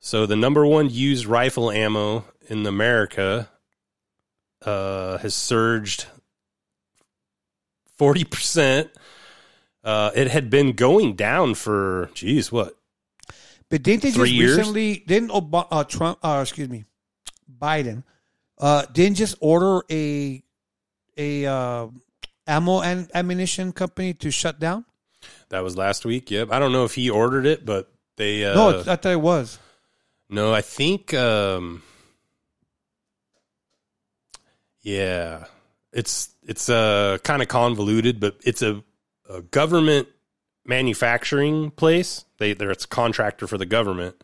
So 0.00 0.26
the 0.26 0.36
number 0.36 0.64
one 0.66 0.88
used 0.90 1.26
rifle 1.26 1.70
ammo 1.70 2.24
in 2.48 2.64
America 2.66 3.48
uh, 4.62 5.18
has 5.18 5.34
surged 5.34 6.06
40%. 7.98 8.90
Uh, 9.84 10.10
it 10.14 10.28
had 10.28 10.50
been 10.50 10.72
going 10.72 11.14
down 11.14 11.54
for, 11.54 12.10
geez, 12.14 12.52
what? 12.52 12.76
But 13.70 13.82
didn't 13.82 14.02
they 14.02 14.10
Three 14.12 14.28
just 14.30 14.34
years? 14.34 14.56
recently? 14.58 15.04
Didn't 15.06 15.30
Obama, 15.30 15.66
uh, 15.70 15.84
Trump? 15.84 16.18
Uh, 16.22 16.40
excuse 16.42 16.68
me, 16.68 16.84
Biden 17.60 18.02
uh, 18.58 18.86
didn't 18.92 19.16
just 19.16 19.36
order 19.40 19.82
a 19.90 20.42
a 21.16 21.46
uh, 21.46 21.88
ammo 22.46 22.80
and 22.80 23.10
ammunition 23.14 23.72
company 23.72 24.14
to 24.14 24.30
shut 24.30 24.58
down? 24.58 24.84
That 25.50 25.62
was 25.62 25.76
last 25.76 26.04
week. 26.04 26.30
Yep. 26.30 26.50
I 26.50 26.58
don't 26.58 26.72
know 26.72 26.84
if 26.84 26.94
he 26.94 27.10
ordered 27.10 27.44
it, 27.44 27.66
but 27.66 27.90
they. 28.18 28.44
Uh, 28.44 28.54
no, 28.54 28.80
I 28.80 28.96
thought 28.96 29.06
it 29.06 29.20
was. 29.20 29.58
No, 30.28 30.52
I 30.52 30.60
think. 30.60 31.14
Um, 31.14 31.82
yeah, 34.82 35.46
it's 35.92 36.30
it's 36.46 36.68
uh, 36.68 37.18
kind 37.24 37.40
of 37.40 37.48
convoluted, 37.48 38.20
but 38.20 38.36
it's 38.44 38.62
a, 38.62 38.82
a 39.28 39.40
government 39.40 40.08
manufacturing 40.64 41.70
place. 41.70 42.24
They 42.38 42.52
they're 42.52 42.70
it's 42.70 42.84
a 42.84 42.88
contractor 42.88 43.46
for 43.46 43.56
the 43.56 43.66
government, 43.66 44.22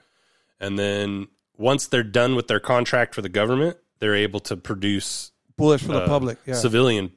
and 0.61 0.79
then 0.79 1.29
once 1.57 1.87
they're 1.87 2.03
done 2.03 2.35
with 2.35 2.49
their 2.49 2.61
contract 2.61 3.15
for 3.15 3.23
the 3.23 3.29
government, 3.29 3.79
they're 4.01 4.15
able 4.15 4.41
to 4.41 4.57
produce 4.57 5.33
Bullets 5.57 5.85
for 5.85 5.93
the 5.93 6.03
uh, 6.03 6.07
public, 6.09 6.39
yeah. 6.47 6.55
civilian. 6.55 7.12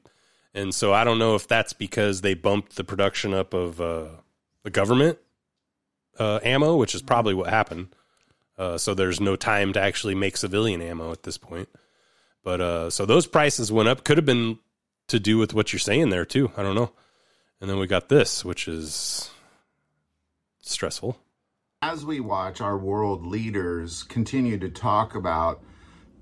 And 0.54 0.74
so 0.74 0.94
I 0.94 1.04
don't 1.04 1.20
know 1.20 1.36
if 1.36 1.48
that's 1.48 1.74
because 1.74 2.22
they 2.22 2.34
bumped 2.34 2.76
the 2.76 2.84
production 2.84 3.34
up 3.34 3.54
of 3.54 3.80
uh, 3.80 4.08
the 4.64 4.70
government 4.72 5.20
uh, 6.20 6.40
ammo, 6.44 6.76
which 6.78 6.96
is 6.96 7.02
probably 7.02 7.34
what 7.34 7.50
happened. 7.50 7.88
Uh, 8.58 8.78
so 8.78 8.94
there's 8.94 9.20
no 9.22 9.36
time 9.36 9.74
to 9.74 9.80
actually 9.80 10.16
make 10.16 10.36
civilian 10.38 10.82
ammo 10.82 11.12
at 11.12 11.24
this 11.24 11.38
point. 11.38 11.70
But 12.44 12.62
uh, 12.62 12.90
so 12.90 13.06
those 13.06 13.28
prices 13.28 13.72
went 13.72 13.90
up. 13.90 14.04
Could 14.04 14.18
have 14.18 14.26
been 14.26 14.58
to 15.08 15.20
do 15.20 15.38
with 15.38 15.54
what 15.54 15.72
you're 15.72 15.80
saying 15.80 16.10
there 16.10 16.26
too. 16.26 16.52
I 16.58 16.64
don't 16.64 16.76
know. 16.76 16.92
And 17.62 17.70
then 17.70 17.78
we 17.80 17.88
got 17.88 18.10
this, 18.10 18.44
which 18.46 18.68
is 18.68 19.30
stressful. 20.62 21.18
As 21.82 22.06
we 22.06 22.20
watch 22.20 22.62
our 22.62 22.78
world 22.78 23.26
leaders 23.26 24.04
continue 24.04 24.58
to 24.60 24.70
talk 24.70 25.16
about 25.16 25.62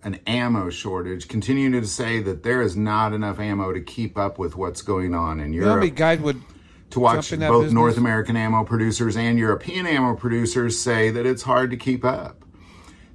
an 0.04 0.20
ammo 0.28 0.70
shortage, 0.70 1.28
continue 1.28 1.72
to 1.80 1.88
say 1.88 2.22
that 2.22 2.44
there 2.44 2.62
is 2.62 2.76
not 2.76 3.14
enough 3.14 3.40
ammo 3.40 3.74
to 3.74 3.82
keep 3.82 4.18
up 4.18 4.38
with 4.38 4.56
what's 4.56 4.82
going 4.82 5.14
on 5.16 5.40
in 5.40 5.54
You 5.54 5.62
know 5.62 5.68
how 5.68 5.72
Europe. 5.74 5.84
many 5.86 5.96
guys 5.96 6.20
would 6.20 6.42
to 6.96 7.00
watch 7.00 7.30
jump 7.30 7.34
in 7.34 7.40
that 7.42 7.50
both 7.50 7.64
business? 7.66 7.74
North 7.74 7.98
American 7.98 8.36
ammo 8.36 8.64
producers 8.64 9.16
and 9.16 9.38
European 9.38 9.86
ammo 9.86 10.16
producers 10.16 10.80
say 10.80 11.12
that 11.12 11.26
it's 11.26 11.44
hard 11.44 11.70
to 11.72 11.78
keep 11.78 12.04
up. 12.04 12.44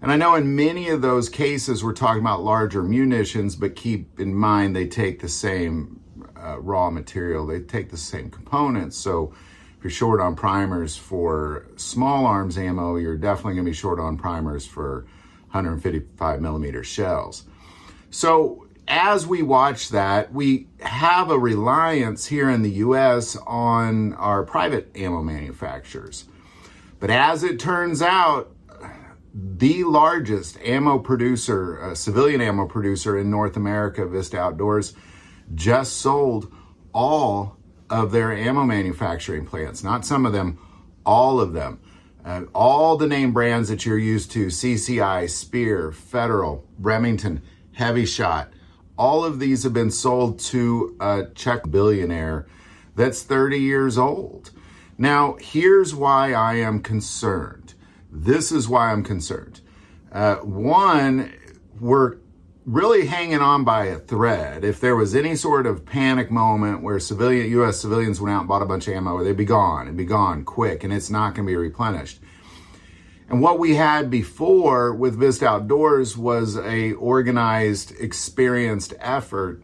And 0.03 0.11
I 0.13 0.17
know 0.17 0.35
in 0.35 0.55
many 0.55 0.89
of 0.89 1.03
those 1.03 1.29
cases 1.29 1.83
we're 1.85 1.93
talking 1.93 2.21
about 2.21 2.43
larger 2.43 2.83
munitions, 2.83 3.57
but 3.57 3.77
keep 3.77 4.21
in 4.21 4.35
mind 4.35 4.77
they 4.77 4.87
take 4.87 5.21
the 5.21 5.29
same 5.29 6.01
uh, 6.37 6.59
raw 6.61 6.91
material, 6.91 7.47
they 7.47 7.61
take 7.61 7.91
the 7.91 7.97
same 7.97 8.31
components. 8.31 8.97
So 8.97 9.35
if 9.77 9.85
you're 9.85 9.91
short 9.91 10.21
on 10.21 10.37
primers 10.37 10.97
for 10.97 11.67
small 11.77 12.27
arms 12.27 12.57
ammo, 12.57 12.97
you're 12.97 13.17
definitely 13.17 13.55
going 13.55 13.65
to 13.65 13.71
be 13.71 13.75
short 13.75 13.99
on 13.99 14.17
primers 14.17 14.67
for 14.67 15.07
155 15.53 16.41
millimeter 16.41 16.85
shells. 16.85 17.45
So 18.11 18.67
as 18.89 19.27
we 19.27 19.43
watch 19.43 19.91
that, 19.91 20.33
we 20.33 20.69
have 20.81 21.31
a 21.31 21.39
reliance 21.39 22.27
here 22.27 22.51
in 22.51 22.63
the 22.63 22.71
US 22.71 23.37
on 23.47 24.13
our 24.15 24.43
private 24.43 24.91
ammo 24.97 25.23
manufacturers. 25.23 26.27
But 26.99 27.11
as 27.11 27.43
it 27.43 27.59
turns 27.59 28.03
out, 28.03 28.55
the 29.33 29.85
largest 29.85 30.59
ammo 30.61 30.99
producer, 30.99 31.83
uh, 31.83 31.95
civilian 31.95 32.41
ammo 32.41 32.67
producer 32.67 33.17
in 33.17 33.31
North 33.31 33.57
America, 33.57 34.07
Vista 34.07 34.39
Outdoors, 34.39 34.95
just 35.55 35.99
sold 35.99 36.53
all 36.93 37.57
of 37.89 38.13
their 38.13 38.33
ammo 38.33 38.65
manufacturing 38.65 39.47
plants. 39.47 39.85
Not 39.85 40.05
some 40.05 40.27
of 40.27 40.33
them, 40.33 40.59
all 41.07 41.41
of 41.41 41.53
them. 41.53 41.81
Uh, 42.25 42.43
all 42.55 42.97
the 42.97 43.07
name 43.07 43.33
brands 43.33 43.69
that 43.69 43.87
you're 43.87 43.99
used 43.99 44.31
to 44.33 44.47
CCI, 44.47 45.31
Speer, 45.31 45.91
Federal, 45.91 46.67
Remington, 46.79 47.43
Hevi-Shot 47.79 48.53
all 49.01 49.25
of 49.25 49.41
these 49.41 49.63
have 49.63 49.73
been 49.73 49.91
sold 49.91 50.39
to 50.39 50.95
a 51.01 51.25
Czech 51.35 51.71
billionaire 51.71 52.47
that's 52.95 53.23
30 53.23 53.59
years 53.59 53.97
old. 53.97 54.51
Now, 54.99 55.39
here's 55.41 55.95
why 55.95 56.35
I 56.35 56.57
am 56.57 56.83
concerned. 56.83 57.73
This 58.13 58.53
is 58.53 58.69
why 58.69 58.93
I'm 58.93 59.03
concerned. 59.03 59.63
Uh, 60.13 60.37
one, 60.37 61.33
we're 61.81 62.19
really 62.67 63.07
hanging 63.07 63.41
on 63.41 63.65
by 63.65 63.87
a 63.87 63.99
thread. 63.99 64.65
If 64.65 64.81
there 64.81 64.97
was 64.97 65.15
any 65.15 65.35
sort 65.35 65.65
of 65.65 65.87
panic 65.87 66.31
moment 66.31 66.83
where 66.83 67.01
civilian 67.01 67.51
U.S. 67.53 67.81
civilians 67.81 68.21
went 68.21 68.35
out 68.35 68.41
and 68.41 68.49
bought 68.49 68.61
a 68.61 68.67
bunch 68.67 68.87
of 68.87 68.93
ammo, 68.93 69.25
they'd 69.25 69.35
be 69.35 69.47
gone. 69.47 69.87
It'd 69.87 69.97
be 69.97 70.05
gone 70.05 70.45
quick, 70.45 70.85
and 70.85 70.93
it's 70.93 71.09
not 71.09 71.35
going 71.35 71.47
to 71.47 71.51
be 71.51 71.57
replenished. 71.57 72.21
And 73.31 73.41
what 73.41 73.61
we 73.61 73.77
had 73.77 74.11
before 74.11 74.93
with 74.93 75.17
Vista 75.17 75.47
Outdoors 75.47 76.19
was 76.19 76.59
a 76.59 76.95
organized, 76.95 77.93
experienced 78.01 78.93
effort. 78.99 79.63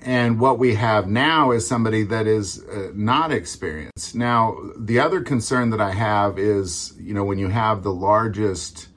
And 0.00 0.40
what 0.40 0.58
we 0.58 0.74
have 0.74 1.06
now 1.06 1.50
is 1.50 1.66
somebody 1.66 2.02
that 2.04 2.26
is 2.26 2.64
uh, 2.64 2.90
not 2.94 3.30
experienced. 3.30 4.14
Now, 4.14 4.56
the 4.78 4.98
other 4.98 5.20
concern 5.20 5.68
that 5.70 5.82
I 5.82 5.92
have 5.92 6.38
is, 6.38 6.94
you 6.98 7.12
know, 7.12 7.24
when 7.24 7.38
you 7.38 7.48
have 7.48 7.82
the 7.82 7.92
largest 7.92 8.88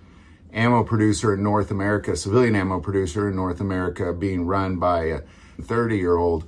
ammo 0.54 0.86
producer 0.86 1.34
in 1.34 1.44
North 1.44 1.70
America, 1.70 2.16
civilian 2.16 2.56
ammo 2.56 2.80
producer 2.80 3.28
in 3.28 3.36
North 3.36 3.60
America, 3.60 4.14
being 4.14 4.46
run 4.46 4.78
by 4.78 5.04
a 5.04 5.22
30 5.62 5.98
year 5.98 6.16
old, 6.16 6.46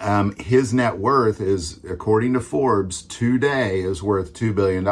um, 0.00 0.32
his 0.36 0.72
net 0.72 0.96
worth 0.96 1.40
is, 1.40 1.80
according 1.84 2.34
to 2.34 2.40
Forbes, 2.40 3.02
today 3.02 3.80
is 3.80 4.00
worth 4.00 4.32
$2 4.32 4.54
billion. 4.54 4.84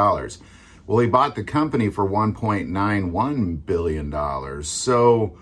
Well, 0.87 0.99
he 0.99 1.09
bought 1.09 1.35
the 1.35 1.43
company 1.43 1.91
for 1.91 2.09
$1.91 2.09 3.67
billion. 3.67 4.63
So 4.63 5.39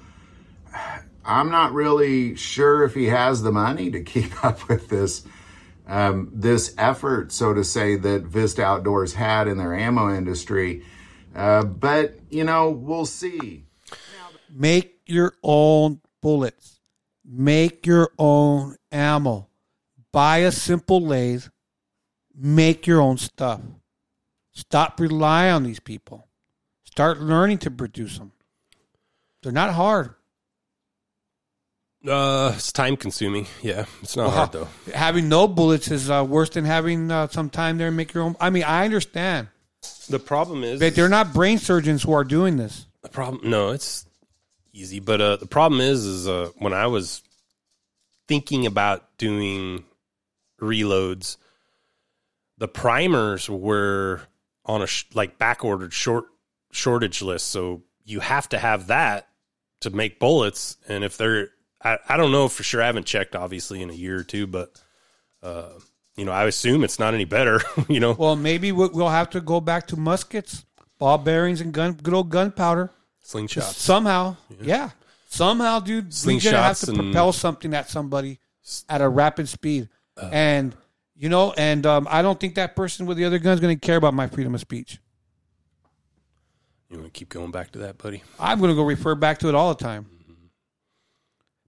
I'm 1.24 1.50
not 1.50 1.72
really 1.72 2.34
sure 2.34 2.84
if 2.84 2.94
he 2.94 3.06
has 3.06 3.42
the 3.42 3.52
money 3.52 3.90
to 3.90 4.02
keep 4.02 4.44
up 4.44 4.68
with 4.68 4.88
this. 4.88 5.24
Um, 5.86 6.30
this 6.32 6.74
effort, 6.78 7.30
so 7.30 7.52
to 7.52 7.62
say, 7.62 7.96
that 7.96 8.22
Vista 8.22 8.64
Outdoors 8.64 9.12
had 9.12 9.48
in 9.48 9.58
their 9.58 9.74
ammo 9.74 10.14
industry. 10.16 10.82
Uh, 11.34 11.62
but, 11.64 12.14
you 12.30 12.42
know, 12.44 12.70
we'll 12.70 13.04
see. 13.04 13.66
Make 14.50 15.00
your 15.04 15.34
own 15.42 16.00
bullets. 16.22 16.80
Make 17.22 17.86
your 17.86 18.10
own 18.18 18.76
ammo. 18.90 19.48
Buy 20.10 20.38
a 20.38 20.52
simple 20.52 21.02
lathe. 21.02 21.44
Make 22.34 22.86
your 22.86 23.02
own 23.02 23.18
stuff. 23.18 23.60
Stop 24.54 25.00
relying 25.00 25.52
on 25.52 25.62
these 25.64 25.80
people. 25.80 26.28
Start 26.84 27.20
learning 27.20 27.58
to 27.58 27.70
produce 27.70 28.18
them. 28.18 28.32
They're 29.42 29.52
not 29.52 29.74
hard. 29.74 30.14
Uh, 32.06 32.52
it's 32.54 32.70
time 32.70 32.96
consuming. 32.96 33.46
Yeah, 33.62 33.86
it's 34.02 34.16
not 34.16 34.28
Well, 34.28 34.36
hard 34.36 34.52
though. 34.52 34.68
Having 34.94 35.28
no 35.28 35.48
bullets 35.48 35.90
is 35.90 36.10
uh, 36.10 36.24
worse 36.28 36.50
than 36.50 36.64
having 36.64 37.10
uh, 37.10 37.28
some 37.28 37.48
time 37.50 37.78
there 37.78 37.88
and 37.88 37.96
make 37.96 38.12
your 38.12 38.24
own. 38.24 38.36
I 38.40 38.50
mean, 38.50 38.62
I 38.64 38.84
understand. 38.84 39.48
The 40.08 40.18
problem 40.18 40.64
is, 40.64 40.80
that 40.80 40.94
they're 40.94 41.08
not 41.08 41.32
brain 41.32 41.58
surgeons 41.58 42.02
who 42.02 42.12
are 42.12 42.24
doing 42.24 42.56
this. 42.56 42.86
The 43.02 43.08
problem, 43.08 43.50
no, 43.50 43.70
it's 43.70 44.06
easy. 44.72 45.00
But 45.00 45.20
uh, 45.20 45.36
the 45.36 45.46
problem 45.46 45.80
is, 45.80 46.04
is 46.04 46.28
uh, 46.28 46.50
when 46.56 46.72
I 46.72 46.86
was 46.86 47.22
thinking 48.28 48.66
about 48.66 49.16
doing 49.18 49.84
reloads, 50.60 51.36
the 52.58 52.68
primers 52.68 53.48
were 53.48 54.22
on 54.66 54.82
a 54.82 54.86
sh- 54.86 55.04
like 55.14 55.38
back 55.38 55.64
ordered 55.64 55.92
short 55.92 56.24
shortage 56.72 57.22
list. 57.22 57.48
So 57.48 57.82
you 58.04 58.20
have 58.20 58.48
to 58.50 58.58
have 58.58 58.88
that 58.88 59.28
to 59.80 59.90
make 59.90 60.18
bullets. 60.18 60.76
And 60.88 61.04
if 61.04 61.16
they're, 61.16 61.48
I, 61.82 61.98
I 62.08 62.16
don't 62.16 62.32
know 62.32 62.48
for 62.48 62.62
sure. 62.62 62.82
I 62.82 62.86
haven't 62.86 63.06
checked 63.06 63.36
obviously 63.36 63.82
in 63.82 63.90
a 63.90 63.94
year 63.94 64.18
or 64.18 64.24
two, 64.24 64.46
but 64.46 64.70
uh, 65.42 65.68
you 66.16 66.24
know, 66.24 66.32
I 66.32 66.44
assume 66.46 66.84
it's 66.84 66.98
not 66.98 67.14
any 67.14 67.24
better. 67.24 67.60
you 67.88 68.00
know, 68.00 68.12
Well, 68.12 68.36
maybe 68.36 68.72
we'll 68.72 69.08
have 69.08 69.30
to 69.30 69.40
go 69.40 69.60
back 69.60 69.86
to 69.88 69.96
muskets, 69.96 70.64
ball 70.98 71.18
bearings, 71.18 71.60
and 71.60 71.72
gun, 71.72 71.92
good 71.92 72.14
old 72.14 72.30
gunpowder. 72.30 72.90
Slingshots. 73.24 73.74
Somehow, 73.74 74.36
yeah. 74.60 74.90
Somehow, 75.28 75.80
dude, 75.80 76.12
we're 76.24 76.38
gonna 76.40 76.62
have 76.62 76.78
to 76.80 76.92
propel 76.92 77.32
something 77.32 77.74
at 77.74 77.88
somebody 77.90 78.38
at 78.88 79.00
a 79.00 79.08
rapid 79.08 79.48
speed, 79.48 79.88
Uh. 80.16 80.28
and 80.32 80.76
you 81.16 81.28
know, 81.28 81.52
and 81.56 81.86
um, 81.86 82.06
I 82.10 82.22
don't 82.22 82.38
think 82.38 82.56
that 82.56 82.74
person 82.76 83.06
with 83.06 83.16
the 83.16 83.24
other 83.24 83.38
gun 83.38 83.54
is 83.54 83.60
going 83.60 83.78
to 83.78 83.86
care 83.86 83.96
about 83.96 84.14
my 84.14 84.26
freedom 84.26 84.54
of 84.54 84.60
speech. 84.60 84.98
you 86.90 86.98
want 86.98 87.12
to 87.12 87.18
keep 87.18 87.28
going 87.28 87.50
back 87.50 87.70
to 87.72 87.80
that, 87.80 87.98
buddy? 87.98 88.22
I'm 88.38 88.58
going 88.58 88.70
to 88.70 88.74
go 88.74 88.84
refer 88.84 89.14
back 89.14 89.38
to 89.38 89.48
it 89.48 89.54
all 89.54 89.74
the 89.74 89.82
time. 89.82 90.06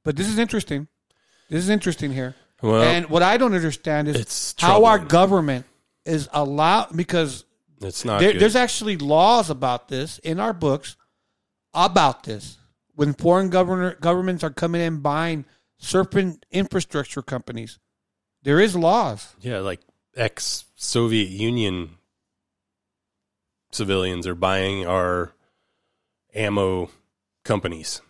But 0.05 0.17
this 0.17 0.29
is 0.29 0.39
interesting. 0.39 0.89
This 1.49 1.63
is 1.65 1.71
interesting 1.71 2.13
here. 2.13 2.35
Well, 2.63 2.83
and 2.83 3.11
what 3.11 3.23
I 3.23 3.37
don't 3.37 3.55
understand 3.55 4.09
is 4.09 4.55
how 4.59 4.85
our 4.85 4.99
government 4.99 5.67
is 6.05 6.29
allowed 6.33 6.97
because 6.97 7.45
It's 7.83 8.05
not 8.05 8.21
there, 8.21 8.33
there's 8.33 8.57
actually 8.57 8.97
laws 8.97 9.51
about 9.51 9.89
this 9.89 10.19
in 10.19 10.41
our 10.41 10.53
books 10.53 10.97
about 11.75 12.23
this. 12.23 12.59
When 12.95 13.13
foreign 13.13 13.51
governor, 13.51 13.95
governments 14.01 14.43
are 14.43 14.51
coming 14.51 14.81
in 14.81 15.01
buying 15.01 15.45
certain 15.79 16.41
infrastructure 16.51 17.21
companies, 17.21 17.79
there 18.47 18.61
is 18.61 18.77
laws. 18.77 19.35
Yeah, 19.41 19.59
like 19.59 19.81
ex 20.17 20.65
Soviet 20.77 21.29
Union 21.29 21.91
civilians 23.73 24.25
are 24.27 24.37
buying 24.37 24.87
our 24.87 25.33
ammo 26.33 26.91
companies. 27.45 28.01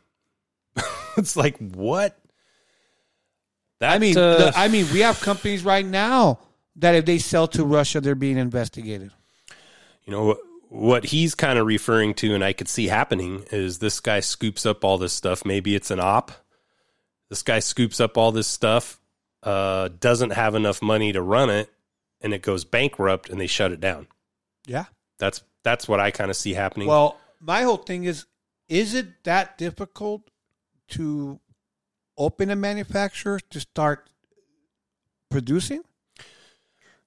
it's 1.17 1.37
like 1.37 1.57
what? 1.57 2.19
That 3.81 3.93
I 3.95 3.99
mean, 3.99 4.17
uh, 4.17 4.37
the- 4.37 4.53
I 4.55 4.69
mean, 4.69 4.87
we 4.93 5.01
have 5.01 5.21
companies 5.23 5.65
right 5.65 5.85
now 5.87 6.39
that 6.77 6.95
if 6.95 7.07
they 7.07 7.17
sell 7.19 7.49
to 7.49 7.65
Russia, 7.65 8.03
they're 8.03 8.15
being 8.15 8.37
investigated. 8.37 9.11
you 10.05 10.13
know, 10.13 10.37
what 10.69 11.05
he's 11.05 11.35
kind 11.35 11.59
of 11.59 11.67
referring 11.67 12.13
to, 12.15 12.35
and 12.35 12.45
I 12.45 12.53
could 12.53 12.69
see 12.69 12.89
happening, 12.89 13.45
is 13.51 13.79
this 13.79 14.01
guy 14.01 14.21
scoops 14.21 14.67
up 14.67 14.85
all 14.85 14.99
this 14.99 15.15
stuff. 15.15 15.47
Maybe 15.47 15.75
it's 15.75 15.91
an 15.91 16.01
op. 16.01 16.33
This 17.31 17.43
guy 17.43 17.61
scoops 17.61 18.01
up 18.01 18.19
all 18.19 18.33
this 18.33 18.47
stuff, 18.47 19.01
uh, 19.43 19.89
doesn't 20.01 20.31
have 20.31 20.55
enough 20.55 20.83
money 20.83 21.13
to 21.13 21.23
run 21.23 21.51
it, 21.51 21.71
and 22.21 22.33
it 22.35 22.43
goes 22.43 22.65
bankrupt, 22.65 23.29
and 23.31 23.41
they 23.41 23.47
shut 23.47 23.73
it 23.73 23.81
down. 23.81 24.07
Yeah. 24.67 24.85
That's 25.19 25.43
that's 25.63 25.89
what 25.89 26.01
I 26.01 26.11
kind 26.11 26.31
of 26.31 26.37
see 26.37 26.55
happening. 26.55 26.89
Well, 26.89 27.19
my 27.41 27.63
whole 27.63 27.77
thing 27.79 28.05
is 28.05 28.27
is 28.69 28.95
it 28.95 29.25
that 29.25 29.57
difficult 29.59 30.23
to 30.89 31.41
open 32.19 32.51
a 32.51 32.57
manufacturer 32.57 33.41
to 33.51 33.61
start 33.61 34.09
producing? 35.31 35.83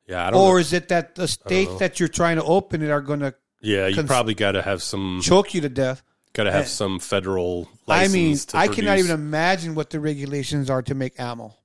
yeah, 0.07 0.27
I 0.27 0.31
don't. 0.31 0.41
Or 0.41 0.53
know. 0.53 0.57
is 0.57 0.73
it 0.73 0.89
that 0.89 1.15
the 1.15 1.27
states 1.27 1.75
that 1.79 1.99
you're 1.99 2.09
trying 2.09 2.37
to 2.37 2.43
open 2.43 2.81
it 2.81 2.89
are 2.89 3.01
going 3.01 3.19
to 3.21 3.35
Yeah, 3.61 3.87
you 3.87 3.95
cons- 3.95 4.07
probably 4.07 4.33
got 4.33 4.53
to 4.53 4.61
have 4.61 4.81
some 4.81 5.19
choke 5.21 5.53
you 5.53 5.61
to 5.61 5.69
death? 5.69 6.01
Got 6.33 6.43
to 6.43 6.51
have 6.51 6.65
Uh, 6.65 6.67
some 6.67 6.99
federal 6.99 7.67
I 7.87 8.07
mean, 8.07 8.37
I 8.53 8.67
cannot 8.67 8.99
even 8.99 9.11
imagine 9.11 9.75
what 9.75 9.89
the 9.89 9.99
regulations 9.99 10.69
are 10.69 10.81
to 10.83 10.95
make 10.95 11.19
ammo. 11.19 11.55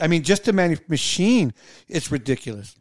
I 0.00 0.08
mean, 0.08 0.22
just 0.22 0.44
the 0.44 0.52
manu- 0.52 0.76
machine, 0.88 1.52
it's 1.88 2.10
ridiculous. 2.10 2.76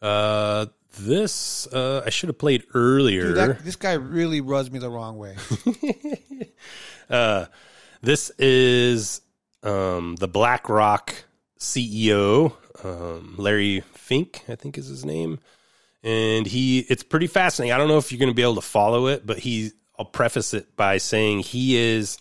Uh, 0.00 0.66
this 0.98 1.66
uh, 1.68 2.02
I 2.04 2.10
should 2.10 2.28
have 2.28 2.38
played 2.38 2.64
earlier. 2.74 3.28
Dude, 3.28 3.36
that, 3.36 3.64
this 3.64 3.76
guy 3.76 3.92
really 3.94 4.40
rubs 4.40 4.70
me 4.70 4.78
the 4.78 4.90
wrong 4.90 5.18
way. 5.18 5.36
uh, 7.10 7.46
this 8.02 8.30
is 8.38 9.20
um, 9.62 10.16
the 10.16 10.28
BlackRock 10.28 11.14
CEO, 11.58 12.54
um, 12.84 13.34
Larry 13.36 13.80
Fink, 13.92 14.44
I 14.48 14.54
think 14.54 14.78
is 14.78 14.86
his 14.86 15.04
name, 15.04 15.40
and 16.02 16.46
he. 16.46 16.80
It's 16.80 17.02
pretty 17.02 17.26
fascinating. 17.26 17.72
I 17.72 17.78
don't 17.78 17.88
know 17.88 17.98
if 17.98 18.12
you're 18.12 18.20
going 18.20 18.30
to 18.30 18.34
be 18.34 18.42
able 18.42 18.56
to 18.56 18.60
follow 18.60 19.06
it, 19.06 19.26
but 19.26 19.38
he. 19.38 19.72
I'll 19.98 20.04
preface 20.04 20.54
it 20.54 20.76
by 20.76 20.98
saying 20.98 21.40
he 21.40 21.76
is 21.76 22.18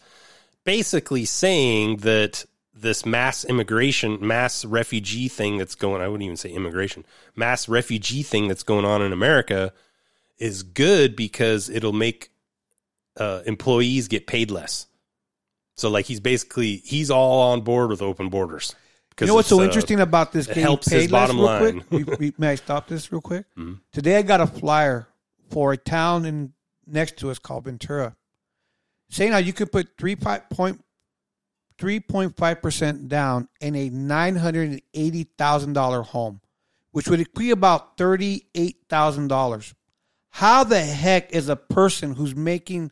basically 0.63 1.25
saying 1.25 1.97
that 1.97 2.43
this 2.79 3.05
mass 3.05 3.43
immigration, 3.45 4.17
mass 4.25 4.63
refugee 4.65 5.27
thing 5.27 5.57
that's 5.57 5.75
going. 5.75 6.01
I 6.01 6.07
wouldn't 6.07 6.23
even 6.23 6.37
say 6.37 6.49
immigration, 6.49 7.05
mass 7.35 7.67
refugee 7.67 8.23
thing 8.23 8.47
that's 8.47 8.63
going 8.63 8.85
on 8.85 9.01
in 9.01 9.11
America 9.13 9.73
is 10.37 10.63
good 10.63 11.15
because 11.15 11.69
it'll 11.69 11.93
make 11.93 12.29
uh, 13.17 13.41
employees 13.45 14.07
get 14.07 14.27
paid 14.27 14.51
less. 14.51 14.87
So 15.75 15.89
like 15.89 16.05
he's 16.05 16.19
basically 16.19 16.77
he's 16.77 17.09
all 17.11 17.51
on 17.51 17.61
board 17.61 17.89
with 17.89 18.01
open 18.01 18.29
borders. 18.29 18.75
You 19.19 19.25
know 19.27 19.33
what's 19.35 19.47
so 19.49 19.59
uh, 19.61 19.63
interesting 19.63 19.99
about 19.99 20.31
this? 20.31 20.47
It 20.47 20.57
helps 20.57 20.87
his 20.89 21.07
bottom 21.09 21.39
line. 21.39 21.83
We- 21.89 22.03
we- 22.03 22.33
may 22.37 22.49
I 22.49 22.55
stop 22.55 22.87
this 22.87 23.11
real 23.11 23.21
quick? 23.21 23.45
Mhm. 23.57 23.79
Today 23.91 24.17
I 24.17 24.21
got 24.21 24.41
a 24.41 24.45
flyer 24.47 25.07
for 25.49 25.73
a 25.73 25.77
town 25.77 26.25
in 26.25 26.53
next 26.85 27.17
to 27.17 27.31
us 27.31 27.39
called 27.39 27.63
Ventura, 27.65 28.15
saying 29.09 29.31
how 29.31 29.39
you 29.39 29.53
could 29.53 29.71
put 29.71 29.87
three 29.97 30.15
point 30.15 30.83
three 31.77 31.99
point 31.99 32.35
five 32.37 32.61
percent 32.61 33.07
down 33.07 33.47
in 33.61 33.75
a 33.75 33.89
nine 33.89 34.35
hundred 34.35 34.69
and 34.69 34.81
eighty 34.93 35.23
thousand 35.37 35.73
dollar 35.73 36.01
home, 36.01 36.41
which 36.91 37.07
would 37.07 37.19
equate 37.19 37.51
about 37.51 37.97
thirty 37.97 38.45
eight 38.55 38.77
thousand 38.89 39.27
dollars. 39.27 39.73
How 40.29 40.63
the 40.63 40.81
heck 40.81 41.33
is 41.33 41.49
a 41.49 41.55
person 41.55 42.13
who's 42.13 42.35
making 42.35 42.91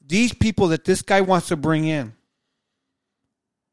these 0.00 0.32
people 0.32 0.68
that 0.68 0.84
this 0.84 1.02
guy 1.02 1.22
wants 1.22 1.48
to 1.48 1.56
bring 1.56 1.84
in? 1.84 2.14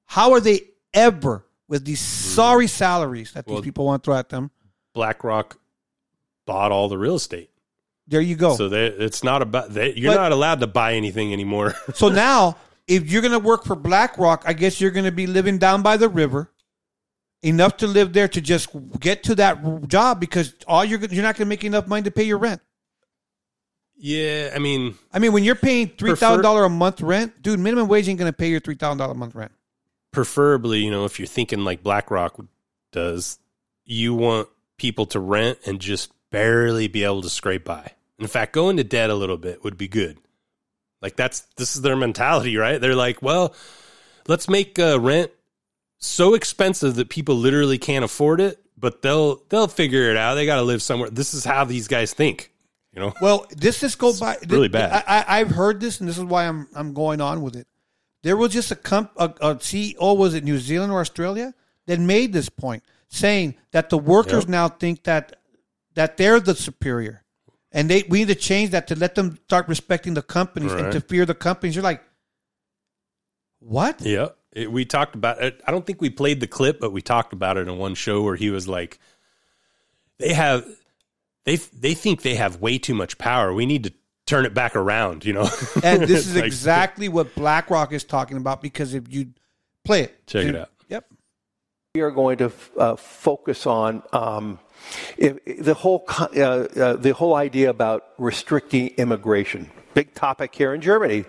How 0.06 0.34
are 0.34 0.40
they 0.40 0.62
ever 0.94 1.46
with 1.68 1.86
these 1.86 2.02
mm-hmm. 2.02 2.36
sorry 2.36 2.68
salaries 2.68 3.34
that 3.34 3.46
these 3.46 3.62
people 3.62 3.86
want 3.86 4.04
to 4.04 4.08
throw 4.08 4.18
at 4.18 4.30
them? 4.30 4.52
BlackRock 4.94 5.60
bought 6.46 6.72
all 6.72 6.90
the 6.90 6.98
real 6.98 7.16
estate. 7.16 7.50
There 8.08 8.20
you 8.20 8.36
go. 8.36 8.56
So 8.56 8.68
they, 8.68 8.88
it's 8.88 9.24
not 9.24 9.42
about 9.42 9.70
they, 9.70 9.94
you're 9.94 10.12
But- 10.12 10.22
not 10.22 10.32
allowed 10.34 10.60
to 10.60 10.68
buy 10.68 10.96
anything 10.96 11.32
anymore. 11.32 11.76
So 11.94 12.10
now, 12.10 12.58
if 12.92 13.10
you're 13.10 13.22
going 13.22 13.32
to 13.32 13.40
work 13.40 13.64
for 13.64 13.76
BlackRock, 13.76 14.44
I 14.46 14.52
guess 14.54 14.82
you're 14.82 14.92
going 14.92 15.06
to 15.06 15.12
be 15.14 15.26
living 15.26 15.58
down 15.58 15.82
by 15.82 15.96
the 15.96 16.10
river, 16.10 16.52
enough 17.42 17.78
to 17.78 17.88
live 17.88 18.12
there 18.12 18.28
to 18.28 18.42
just 18.42 18.68
get 19.00 19.24
to 19.24 19.36
that 19.36 19.88
job 19.88 20.20
because 20.20 20.54
all 20.68 20.84
you're 20.84 21.00
you're 21.00 21.24
not 21.24 21.36
going 21.36 21.46
to 21.46 21.50
make 21.50 21.64
enough 21.64 21.88
money 21.88 22.04
to 22.04 22.12
pay 22.12 22.24
your 22.24 22.38
rent. 22.38 22.62
yeah, 23.98 24.52
I 24.53 24.60
mean, 24.60 24.95
I 25.14 25.20
mean, 25.20 25.32
when 25.32 25.44
you're 25.44 25.56
paying 25.56 25.88
three 25.98 26.16
thousand 26.16 26.44
dollar 26.44 26.66
a 26.66 26.70
month 26.70 27.02
rent, 27.02 27.42
dude, 27.42 27.60
minimum 27.60 27.88
wage 27.88 28.10
ain't 28.10 28.20
going 28.20 28.32
to 28.32 28.38
pay 28.38 28.50
your 28.50 28.60
three 28.60 28.76
thousand 28.76 28.98
dollar 28.98 29.14
a 29.14 29.16
month 29.16 29.36
rent. 29.36 29.52
preferably, 30.11 30.80
you 30.80 30.92
know, 30.92 31.06
if 31.06 31.18
you're 31.20 31.28
thinking 31.28 31.64
like 31.64 31.84
BlackRock 31.84 32.40
does, 32.92 33.40
you 33.86 34.14
want 34.14 34.50
people 34.78 35.06
to 35.08 35.20
rent 35.20 35.60
and 35.66 35.80
just 35.80 36.11
barely 36.30 36.88
be 36.90 37.03
able 37.06 37.22
to 37.22 37.30
scrape 37.30 37.64
by. 37.64 37.92
In 38.20 38.28
fact, 38.28 38.53
go 38.53 38.70
into 38.70 38.84
debt 38.84 39.10
a 39.10 39.16
little 39.16 39.38
bit 39.38 39.64
would 39.64 39.78
be 39.78 39.88
good. 39.88 40.18
Like 41.02 41.16
that's 41.16 41.42
this 41.58 41.76
is 41.76 41.82
their 41.82 41.96
mentality, 41.96 42.58
right? 42.58 42.80
They're 42.80 42.96
like, 42.96 43.22
well, 43.22 43.56
let's 44.28 44.48
make 44.48 44.78
uh, 44.78 45.00
rent 45.00 45.32
so 45.98 46.34
expensive 46.34 46.96
that 46.96 47.10
people 47.10 47.36
literally 47.36 47.78
can't 47.78 48.06
afford 48.06 48.40
it, 48.40 48.60
but 48.78 49.02
they'll 49.02 49.38
they'll 49.50 49.68
figure 49.68 50.10
it 50.10 50.18
out. 50.18 50.36
They 50.36 50.46
got 50.46 50.56
to 50.58 50.64
live 50.64 50.82
somewhere. 50.82 51.10
This 51.10 51.34
is 51.34 51.44
how 51.46 51.66
these 51.66 51.88
guys 51.88 52.14
think, 52.14 52.52
you 52.94 53.00
know. 53.02 53.14
Well, 53.22 53.48
this 53.50 53.80
just 53.80 53.98
go 53.98 54.14
by 54.18 54.38
really 54.48 54.68
bad. 54.68 55.04
I, 55.08 55.20
I, 55.20 55.40
I've 55.40 55.50
heard 55.52 55.80
this, 55.80 56.00
and 56.00 56.08
this 56.10 56.18
is 56.18 56.24
why 56.24 56.48
I'm 56.48 56.68
I'm 56.76 56.94
going 56.94 57.22
on 57.22 57.42
with 57.42 57.56
it. 57.56 57.68
There 58.24 58.38
was 58.38 58.54
just 58.54 58.72
a 58.72 58.76
comp, 58.76 59.12
a, 59.18 59.26
a 59.42 59.56
CEO, 59.56 60.16
was 60.16 60.36
it 60.36 60.44
New 60.44 60.60
Zealand 60.60 60.92
or 60.92 61.00
Australia, 61.00 61.56
that 61.88 62.00
made 62.00 62.34
this 62.34 62.50
point, 62.50 62.84
saying 63.08 63.56
that 63.72 63.90
the 63.90 63.98
workers 63.98 64.44
Yep. 64.44 64.50
now 64.50 64.70
think 64.70 65.04
that 65.04 65.40
that 65.96 66.18
they're 66.18 66.40
the 66.40 66.56
superior, 66.56 67.24
and 67.72 67.90
they 67.90 68.03
we 68.09 68.19
need 68.19 68.27
to 68.27 68.35
change 68.35 68.72
that 68.72 68.88
to 68.88 68.95
let 68.95 69.16
them 69.16 69.38
start 69.45 69.67
respecting 69.67 70.14
the 70.14 70.22
companies 70.22 70.74
and 70.74 70.91
to 70.91 71.01
fear 71.01 71.25
the 71.25 71.35
companies. 71.35 71.75
You're 71.75 71.83
like, 71.83 72.03
what? 73.59 74.01
Yeah, 74.01 74.30
it, 74.51 74.72
we 74.72 74.85
talked 74.85 75.16
about 75.16 75.41
it. 75.41 75.61
I 75.66 75.72
don't 75.72 75.85
think 75.85 76.01
we 76.01 76.09
played 76.09 76.40
the 76.40 76.48
clip, 76.48 76.80
but 76.80 76.91
we 76.91 77.01
talked 77.01 77.33
about 77.33 77.58
it 77.58 77.67
in 77.67 77.77
one 77.77 77.95
show 77.95 78.22
where 78.24 78.35
he 78.35 78.50
was 78.50 78.67
like, 78.67 79.00
"They 80.19 80.33
have, 80.33 80.66
they 81.45 81.56
they 81.56 81.93
think 81.93 82.22
they 82.24 82.35
have 82.35 82.59
way 82.59 82.77
too 82.77 82.93
much 82.93 83.17
power. 83.17 83.53
We 83.53 83.66
need 83.66 83.85
to 83.85 83.93
turn 84.25 84.45
it 84.45 84.53
back 84.53 84.75
around." 84.75 85.24
You 85.24 85.33
know, 85.33 85.50
And 85.83 86.01
this 86.03 86.27
is 86.27 86.35
Like, 86.35 86.45
exactly 86.45 87.08
what 87.08 87.33
BlackRock 87.35 87.93
is 87.93 88.03
talking 88.03 88.38
about 88.38 88.61
because 88.61 88.93
if 88.93 89.14
you 89.14 89.30
play 89.85 90.01
it, 90.01 90.27
Check 90.27 90.48
it 90.48 90.56
out. 90.56 90.69
Yep. 90.90 91.06
We 91.95 92.01
are 92.01 92.11
going 92.11 92.38
to 92.40 92.51
uh, 92.77 92.95
focus 92.95 93.66
on 93.66 94.03
um, 94.11 94.59
if, 95.18 95.38
the 95.60 95.74
whole 95.74 96.06
uh, 96.10 96.24
uh, 96.42 96.95
the 96.95 97.14
whole 97.14 97.35
idea 97.35 97.69
about 97.69 98.08
restricting 98.18 98.88
immigration. 98.98 99.69
Big 99.93 100.14
topic 100.14 100.56
here 100.56 100.74
in 100.74 100.82
Germany. 100.82 101.26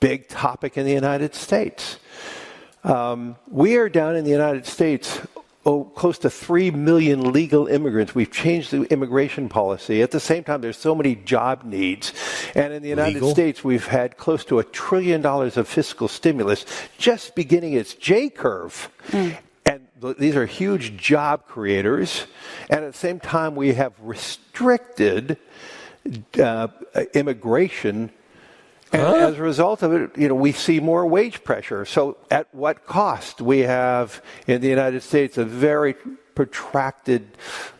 Big 0.00 0.28
topic 0.28 0.76
in 0.76 0.84
the 0.84 0.92
United 0.92 1.34
States. 1.34 1.98
Um, 2.84 3.36
we 3.50 3.76
are 3.76 3.88
down 3.88 4.16
in 4.16 4.24
the 4.24 4.30
United 4.30 4.66
States. 4.66 5.20
Oh, 5.64 5.82
close 5.82 6.18
to 6.18 6.30
three 6.30 6.70
million 6.70 7.32
legal 7.32 7.66
immigrants. 7.66 8.14
We've 8.14 8.30
changed 8.30 8.70
the 8.70 8.82
immigration 8.84 9.48
policy. 9.48 10.00
At 10.00 10.12
the 10.12 10.20
same 10.20 10.44
time, 10.44 10.60
there's 10.60 10.76
so 10.76 10.94
many 10.94 11.16
job 11.16 11.64
needs, 11.64 12.12
and 12.54 12.72
in 12.72 12.82
the 12.82 12.88
United 12.88 13.14
Legal? 13.14 13.30
States, 13.32 13.64
we've 13.64 13.86
had 13.86 14.16
close 14.16 14.44
to 14.44 14.60
a 14.60 14.64
trillion 14.64 15.22
dollars 15.22 15.56
of 15.56 15.66
fiscal 15.66 16.06
stimulus 16.06 16.66
just 16.98 17.34
beginning 17.34 17.72
its 17.72 17.94
J 17.94 18.30
curve. 18.30 18.88
Th- 19.10 19.34
these 20.00 20.36
are 20.36 20.46
huge 20.46 20.96
job 20.96 21.46
creators. 21.46 22.26
And 22.68 22.84
at 22.84 22.92
the 22.92 22.98
same 22.98 23.20
time, 23.20 23.54
we 23.54 23.74
have 23.74 23.92
restricted 24.00 25.38
uh, 26.40 26.68
immigration. 27.14 28.10
And 28.92 29.02
as 29.02 29.38
a 29.38 29.42
result 29.42 29.82
of 29.82 29.92
it, 29.92 30.16
you 30.16 30.28
know, 30.28 30.34
we 30.34 30.52
see 30.52 30.80
more 30.80 31.06
wage 31.06 31.42
pressure. 31.44 31.84
So 31.84 32.18
at 32.30 32.54
what 32.54 32.86
cost? 32.86 33.40
We 33.40 33.60
have 33.60 34.22
in 34.46 34.60
the 34.60 34.68
United 34.68 35.02
States 35.02 35.38
a 35.38 35.44
very 35.44 35.94
protracted 36.34 37.26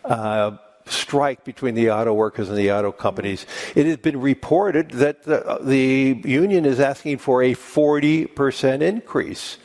uh, 0.05 0.57
strike 0.87 1.45
between 1.45 1.75
the 1.75 1.91
auto 1.91 2.15
workers 2.15 2.49
and 2.49 2.57
the 2.57 2.73
auto 2.73 2.93
companies. 2.93 3.45
It 3.75 3.87
has 3.87 3.99
been 3.99 4.21
reported 4.21 4.91
that 4.93 5.23
the, 5.25 5.59
the 5.61 6.23
union 6.29 6.65
is 6.65 6.81
asking 6.81 7.19
for 7.19 7.43
a 7.43 7.55
40% 7.55 8.81
increase. 8.83 9.59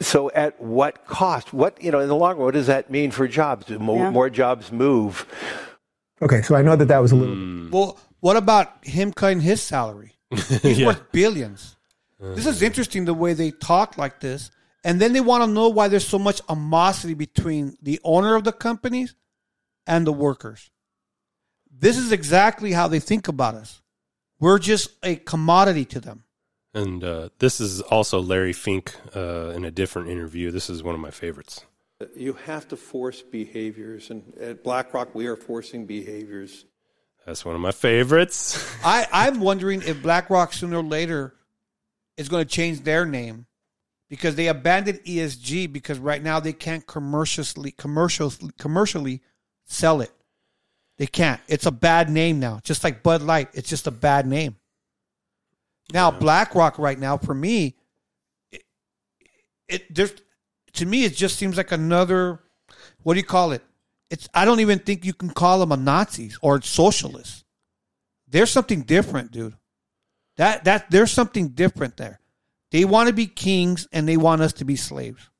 So 0.00 0.30
at 0.32 0.60
what 0.60 1.06
cost? 1.06 1.52
What, 1.52 1.82
you 1.82 1.90
know, 1.90 2.00
in 2.00 2.08
the 2.08 2.14
long 2.16 2.36
run, 2.36 2.44
what 2.46 2.54
does 2.54 2.66
that 2.66 2.90
mean 2.90 3.10
for 3.10 3.26
jobs? 3.26 3.66
Do 3.66 3.78
more, 3.78 4.04
Yeah. 4.04 4.10
more 4.10 4.28
jobs 4.30 4.70
move? 4.70 5.26
Okay, 6.22 6.42
so 6.42 6.54
I 6.54 6.62
know 6.62 6.76
that 6.76 6.86
that 6.88 6.98
was 6.98 7.12
a 7.12 7.16
little. 7.16 7.34
Hmm. 7.34 7.70
Well, 7.70 7.98
what 8.20 8.36
about 8.36 8.84
him 8.84 9.12
cutting 9.12 9.40
his 9.40 9.60
salary? 9.62 10.12
He's 10.62 10.78
Yeah. 10.78 10.86
worth 10.88 11.12
billions. 11.12 11.76
This 12.18 12.46
is 12.46 12.62
interesting 12.62 13.04
the 13.04 13.14
way 13.14 13.34
they 13.34 13.50
talk 13.50 13.98
like 13.98 14.20
this. 14.20 14.50
And 14.84 15.00
then 15.00 15.12
they 15.12 15.20
want 15.20 15.42
to 15.44 15.50
know 15.50 15.68
why 15.68 15.88
there's 15.88 16.06
so 16.06 16.18
much 16.18 16.40
animosity 16.48 17.14
between 17.14 17.76
the 17.82 18.00
owner 18.04 18.36
of 18.36 18.44
the 18.44 18.52
companies 18.52 19.14
and 19.86 20.06
the 20.06 20.12
workers. 20.12 20.70
This 21.70 21.98
is 21.98 22.12
exactly 22.12 22.72
how 22.72 22.88
they 22.88 23.00
think 23.00 23.28
about 23.28 23.54
us. 23.54 23.82
We're 24.40 24.58
just 24.58 24.90
a 25.02 25.16
commodity 25.16 25.84
to 25.86 26.00
them. 26.00 26.24
And 26.76 27.02
uh, 27.02 27.30
this 27.38 27.58
is 27.58 27.80
also 27.80 28.20
Larry 28.20 28.52
Fink 28.52 28.94
uh, 29.16 29.48
in 29.56 29.64
a 29.64 29.70
different 29.70 30.10
interview. 30.10 30.50
This 30.50 30.68
is 30.68 30.82
one 30.82 30.94
of 30.94 31.00
my 31.00 31.10
favorites. 31.10 31.64
You 32.14 32.34
have 32.34 32.68
to 32.68 32.76
force 32.76 33.22
behaviors, 33.22 34.10
and 34.10 34.34
at 34.38 34.62
BlackRock, 34.62 35.14
we 35.14 35.26
are 35.26 35.36
forcing 35.36 35.86
behaviors. 35.86 36.66
That's 37.24 37.46
one 37.46 37.54
of 37.54 37.62
my 37.62 37.72
favorites. 37.72 38.62
I, 38.84 39.06
I'm 39.10 39.40
wondering 39.40 39.80
if 39.80 40.02
BlackRock 40.02 40.52
sooner 40.52 40.76
or 40.76 40.82
later 40.82 41.34
is 42.18 42.28
going 42.28 42.44
to 42.44 42.50
change 42.50 42.82
their 42.82 43.06
name 43.06 43.46
because 44.10 44.34
they 44.34 44.48
abandoned 44.48 45.00
ESG 45.04 45.72
because 45.72 45.98
right 45.98 46.22
now 46.22 46.40
they 46.40 46.52
can't 46.52 46.86
commercially 46.86 47.70
commercially 47.70 48.50
commercially 48.58 49.22
sell 49.64 50.02
it. 50.02 50.12
They 50.98 51.06
can't. 51.06 51.40
It's 51.48 51.64
a 51.64 51.70
bad 51.70 52.10
name 52.10 52.38
now. 52.38 52.60
Just 52.62 52.84
like 52.84 53.02
Bud 53.02 53.22
Light, 53.22 53.48
it's 53.54 53.70
just 53.70 53.86
a 53.86 53.90
bad 53.90 54.26
name. 54.26 54.56
Now 55.92 56.10
BlackRock 56.10 56.78
right 56.78 56.98
now 56.98 57.16
for 57.16 57.34
me 57.34 57.76
it, 58.50 58.62
it 59.68 59.94
there's 59.94 60.14
to 60.74 60.86
me 60.86 61.04
it 61.04 61.14
just 61.14 61.36
seems 61.36 61.56
like 61.56 61.72
another 61.72 62.40
what 63.02 63.14
do 63.14 63.20
you 63.20 63.26
call 63.26 63.52
it? 63.52 63.62
It's 64.10 64.28
I 64.34 64.44
don't 64.44 64.60
even 64.60 64.78
think 64.78 65.04
you 65.04 65.14
can 65.14 65.30
call 65.30 65.60
them 65.60 65.72
a 65.72 65.76
Nazis 65.76 66.38
or 66.42 66.60
socialists. 66.62 67.44
There's 68.28 68.50
something 68.50 68.82
different, 68.82 69.30
dude. 69.30 69.54
That 70.36 70.64
that 70.64 70.90
there's 70.90 71.12
something 71.12 71.48
different 71.48 71.96
there. 71.96 72.20
They 72.70 72.84
want 72.84 73.08
to 73.08 73.14
be 73.14 73.26
kings 73.26 73.86
and 73.92 74.08
they 74.08 74.16
want 74.16 74.42
us 74.42 74.52
to 74.54 74.64
be 74.64 74.76
slaves. 74.76 75.30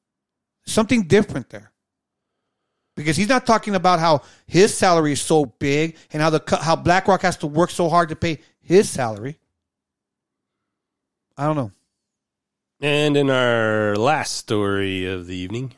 Something 0.65 1.03
different 1.03 1.51
there. 1.51 1.73
Because 2.97 3.17
he's 3.17 3.29
not 3.29 3.47
talking 3.47 3.75
about 3.75 3.99
how 3.99 4.23
his 4.47 4.77
salary 4.77 5.13
is 5.13 5.21
so 5.21 5.45
big 5.45 5.97
and 6.13 6.23
how 6.23 6.31
the 6.31 6.43
how 6.63 6.77
BlackRock 6.77 7.23
has 7.23 7.37
to 7.39 7.47
work 7.47 7.71
so 7.71 7.89
hard 7.89 8.09
to 8.09 8.17
pay 8.17 8.39
his 8.61 8.89
salary. 8.89 9.39
I 11.37 11.47
don't 11.47 11.57
know. 11.57 11.73
And 12.81 13.17
in 13.17 13.31
our 13.31 13.97
last 13.97 14.37
story 14.37 15.07
of 15.07 15.27
the 15.27 15.37
evening, 15.37 15.73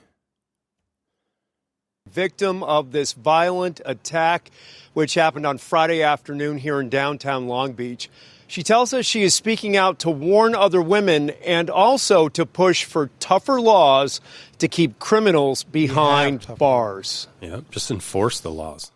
victim 2.09 2.63
of 2.63 2.93
this 2.93 3.13
violent 3.13 3.81
attack, 3.85 4.51
which 4.95 5.15
happened 5.15 5.47
on 5.47 5.59
Friday 5.59 6.03
afternoon 6.03 6.59
here 6.59 6.81
in 6.81 6.89
downtown 6.89 7.47
Long 7.49 7.73
Beach. 7.73 8.09
She 8.47 8.63
tells 8.63 8.95
us 8.95 9.05
she 9.05 9.25
is 9.25 9.35
speaking 9.35 9.77
out 9.77 9.99
to 10.01 10.11
warn 10.11 10.55
other 10.55 10.81
women 10.81 11.31
and 11.45 11.69
also 11.69 12.29
to 12.31 12.47
push 12.47 12.85
for 12.85 13.11
tougher 13.21 13.61
laws 13.61 14.21
to 14.59 14.69
keep 14.69 14.99
criminals 14.99 15.65
behind 15.65 16.47
bars. 16.57 17.29
yeah, 17.41 17.61
just 17.71 17.91
enforce 17.91 18.41
the 18.41 18.51
laws. 18.51 18.91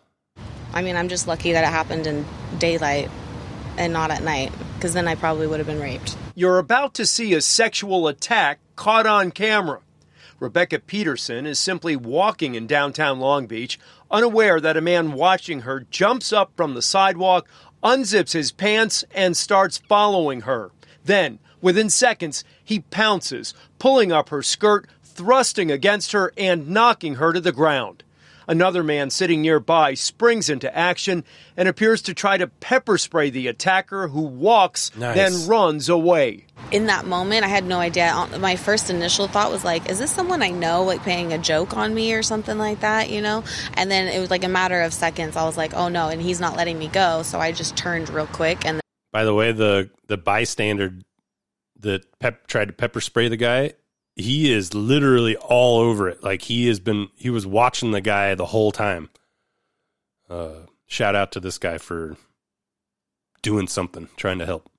I 0.73 0.81
mean, 0.81 0.95
I'm 0.95 1.07
just 1.07 1.27
lucky 1.27 1.51
that 1.51 1.63
it 1.63 1.67
happened 1.67 2.07
in 2.07 2.25
daylight 2.57 3.11
and 3.77 3.93
not 3.93 4.11
at 4.11 4.23
night, 4.23 4.51
because 4.75 4.93
then 4.93 5.07
I 5.07 5.15
probably 5.15 5.47
would 5.47 5.59
have 5.59 5.67
been 5.67 5.81
raped. 5.81 6.17
You're 6.35 6.59
about 6.59 6.93
to 6.95 7.05
see 7.05 7.33
a 7.33 7.41
sexual 7.41 8.07
attack 8.07 8.59
caught 8.75 9.05
on 9.05 9.31
camera. 9.31 9.79
Rebecca 10.39 10.79
Peterson 10.79 11.45
is 11.45 11.59
simply 11.59 11.95
walking 11.95 12.55
in 12.55 12.67
downtown 12.67 13.19
Long 13.19 13.47
Beach, 13.47 13.79
unaware 14.11 14.59
that 14.59 14.75
a 14.75 14.81
man 14.81 15.13
watching 15.13 15.61
her 15.61 15.85
jumps 15.89 16.33
up 16.33 16.51
from 16.57 16.73
the 16.73 16.81
sidewalk, 16.81 17.47
unzips 17.83 18.33
his 18.33 18.51
pants, 18.51 19.05
and 19.11 19.37
starts 19.37 19.77
following 19.77 20.41
her. 20.41 20.71
Then, 21.05 21.39
within 21.61 21.89
seconds, 21.89 22.43
he 22.63 22.79
pounces, 22.79 23.53
pulling 23.79 24.11
up 24.11 24.29
her 24.29 24.43
skirt, 24.43 24.87
thrusting 25.03 25.71
against 25.71 26.11
her, 26.11 26.33
and 26.37 26.69
knocking 26.69 27.15
her 27.15 27.31
to 27.31 27.41
the 27.41 27.51
ground. 27.51 28.02
Another 28.47 28.83
man 28.83 29.09
sitting 29.09 29.41
nearby 29.41 29.93
springs 29.93 30.49
into 30.49 30.75
action 30.75 31.23
and 31.55 31.67
appears 31.67 32.01
to 32.03 32.13
try 32.13 32.37
to 32.37 32.47
pepper 32.47 32.97
spray 32.97 33.29
the 33.29 33.47
attacker 33.47 34.07
who 34.07 34.21
walks, 34.21 34.95
Nice. 34.97 35.15
then 35.15 35.47
runs 35.47 35.89
away. 35.89 36.45
In 36.71 36.87
that 36.87 37.05
moment, 37.05 37.43
I 37.43 37.47
had 37.47 37.65
no 37.65 37.79
idea. 37.79 38.11
Uh, 38.13 38.37
My 38.39 38.55
first 38.55 38.89
initial 38.89 39.27
thought 39.27 39.51
was 39.51 39.63
like, 39.63 39.89
is 39.89 39.99
this 39.99 40.11
someone 40.11 40.41
I 40.41 40.49
know, 40.49 40.83
like 40.83 41.01
playing 41.03 41.33
a 41.33 41.37
joke 41.37 41.75
on 41.77 41.93
me 41.93 42.13
or 42.13 42.23
something 42.23 42.57
like 42.57 42.79
that, 42.81 43.09
you 43.09 43.21
know? 43.21 43.43
And 43.75 43.89
then 43.91 44.07
it 44.07 44.19
was 44.19 44.29
like 44.31 44.43
a 44.43 44.49
matter 44.49 44.81
of 44.81 44.93
seconds. 44.93 45.35
I 45.35 45.43
was 45.45 45.57
like, 45.57 45.73
oh 45.73 45.87
no, 45.89 46.09
and 46.09 46.21
he's 46.21 46.39
not 46.39 46.55
letting 46.55 46.77
me 46.79 46.87
go. 46.87 47.23
So 47.23 47.39
I 47.39 47.51
just 47.51 47.75
turned 47.75 48.09
real 48.09 48.27
quick 48.27 48.65
and 48.65 48.81
By 49.11 49.23
the 49.25 49.33
way, 49.33 49.51
the 49.51 49.89
the 50.07 50.17
bystander 50.17 50.93
that 51.79 52.03
pep 52.19 52.47
tried 52.47 52.67
to 52.69 52.73
pepper 52.73 53.01
spray 53.01 53.27
the 53.27 53.37
guy, 53.37 53.73
he 54.15 54.51
is 54.51 54.73
literally 54.73 55.35
all 55.35 55.79
over 55.79 56.09
it. 56.09 56.23
Like 56.23 56.41
he 56.43 56.67
has 56.67 56.79
been 56.79 57.09
he 57.15 57.29
was 57.29 57.45
watching 57.47 57.91
the 57.91 58.01
guy 58.01 58.35
the 58.35 58.45
whole 58.45 58.71
time. 58.71 59.09
Uh 60.29 60.67
shout 60.87 61.15
out 61.15 61.31
to 61.33 61.39
this 61.39 61.57
guy 61.57 61.77
for 61.77 62.15
doing 63.41 63.67
something, 63.67 64.09
trying 64.15 64.39
to 64.39 64.45
help. 64.45 64.69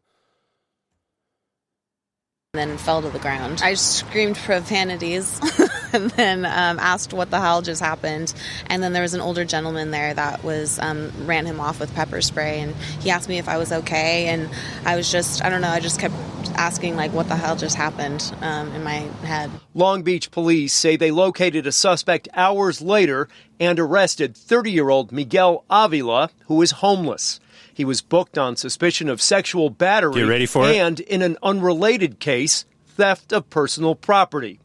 And 2.55 2.71
then 2.71 2.79
fell 2.79 3.03
to 3.03 3.11
the 3.11 3.19
ground. 3.19 3.61
I 3.65 3.75
screamed 3.75 4.37
profanities 4.37 5.41
and 5.95 6.11
then 6.17 6.45
um, 6.45 6.79
asked 6.79 7.13
what 7.13 7.31
the 7.31 7.41
hell 7.41 7.63
just 7.63 7.81
happened. 7.81 8.35
And 8.67 8.83
then 8.83 8.93
there 8.93 9.03
was 9.03 9.15
an 9.15 9.21
older 9.21 9.45
gentleman 9.45 9.91
there 9.91 10.13
that 10.15 10.45
was 10.45 10.79
um, 10.79 11.13
ran 11.27 11.47
him 11.47 11.61
off 11.61 11.81
with 11.81 11.95
pepper 11.95 12.21
spray, 12.21 12.61
and 12.61 12.75
he 13.01 13.11
asked 13.11 13.29
me 13.29 13.39
if 13.39 13.49
I 13.49 13.57
was 13.59 13.73
okay. 13.73 14.27
And 14.27 14.51
I 14.85 14.97
was 14.97 15.11
just, 15.11 15.45
I 15.45 15.49
don't 15.49 15.61
know, 15.61 15.69
I 15.69 15.81
just 15.81 16.01
kept 16.01 16.15
asking 16.57 16.97
like, 16.97 17.13
what 17.13 17.29
the 17.29 17.37
hell 17.37 17.57
just 17.57 17.77
happened 17.77 18.35
um, 18.41 18.73
in 18.73 18.83
my 18.83 19.01
head. 19.25 19.51
Long 19.75 20.03
Beach 20.03 20.31
police 20.31 20.73
say 20.73 20.97
they 20.97 21.11
located 21.11 21.67
a 21.67 21.73
suspect 21.73 22.29
hours 22.35 22.81
later 22.81 23.29
and 23.59 23.79
arrested 23.79 24.37
30 24.37 24.71
year 24.71 24.89
old 24.89 25.13
Miguel 25.13 25.65
Avila, 25.71 26.31
who 26.47 26.61
is 26.63 26.73
homeless. 26.73 27.41
He 27.73 27.85
was 27.85 28.03
booked 28.03 28.39
on 28.39 28.57
suspicion 28.57 29.09
of 29.09 29.21
sexual 29.21 29.69
battery 29.69 30.15
Get 30.15 30.29
ready 30.29 30.47
for 30.47 30.69
it. 30.69 30.77
and, 30.77 31.01
in 31.01 31.23
an 31.23 31.37
unrelated 31.43 32.21
case, 32.21 32.65
theft 32.87 33.33
of 33.33 33.51
personal 33.51 33.97
property. 33.97 34.61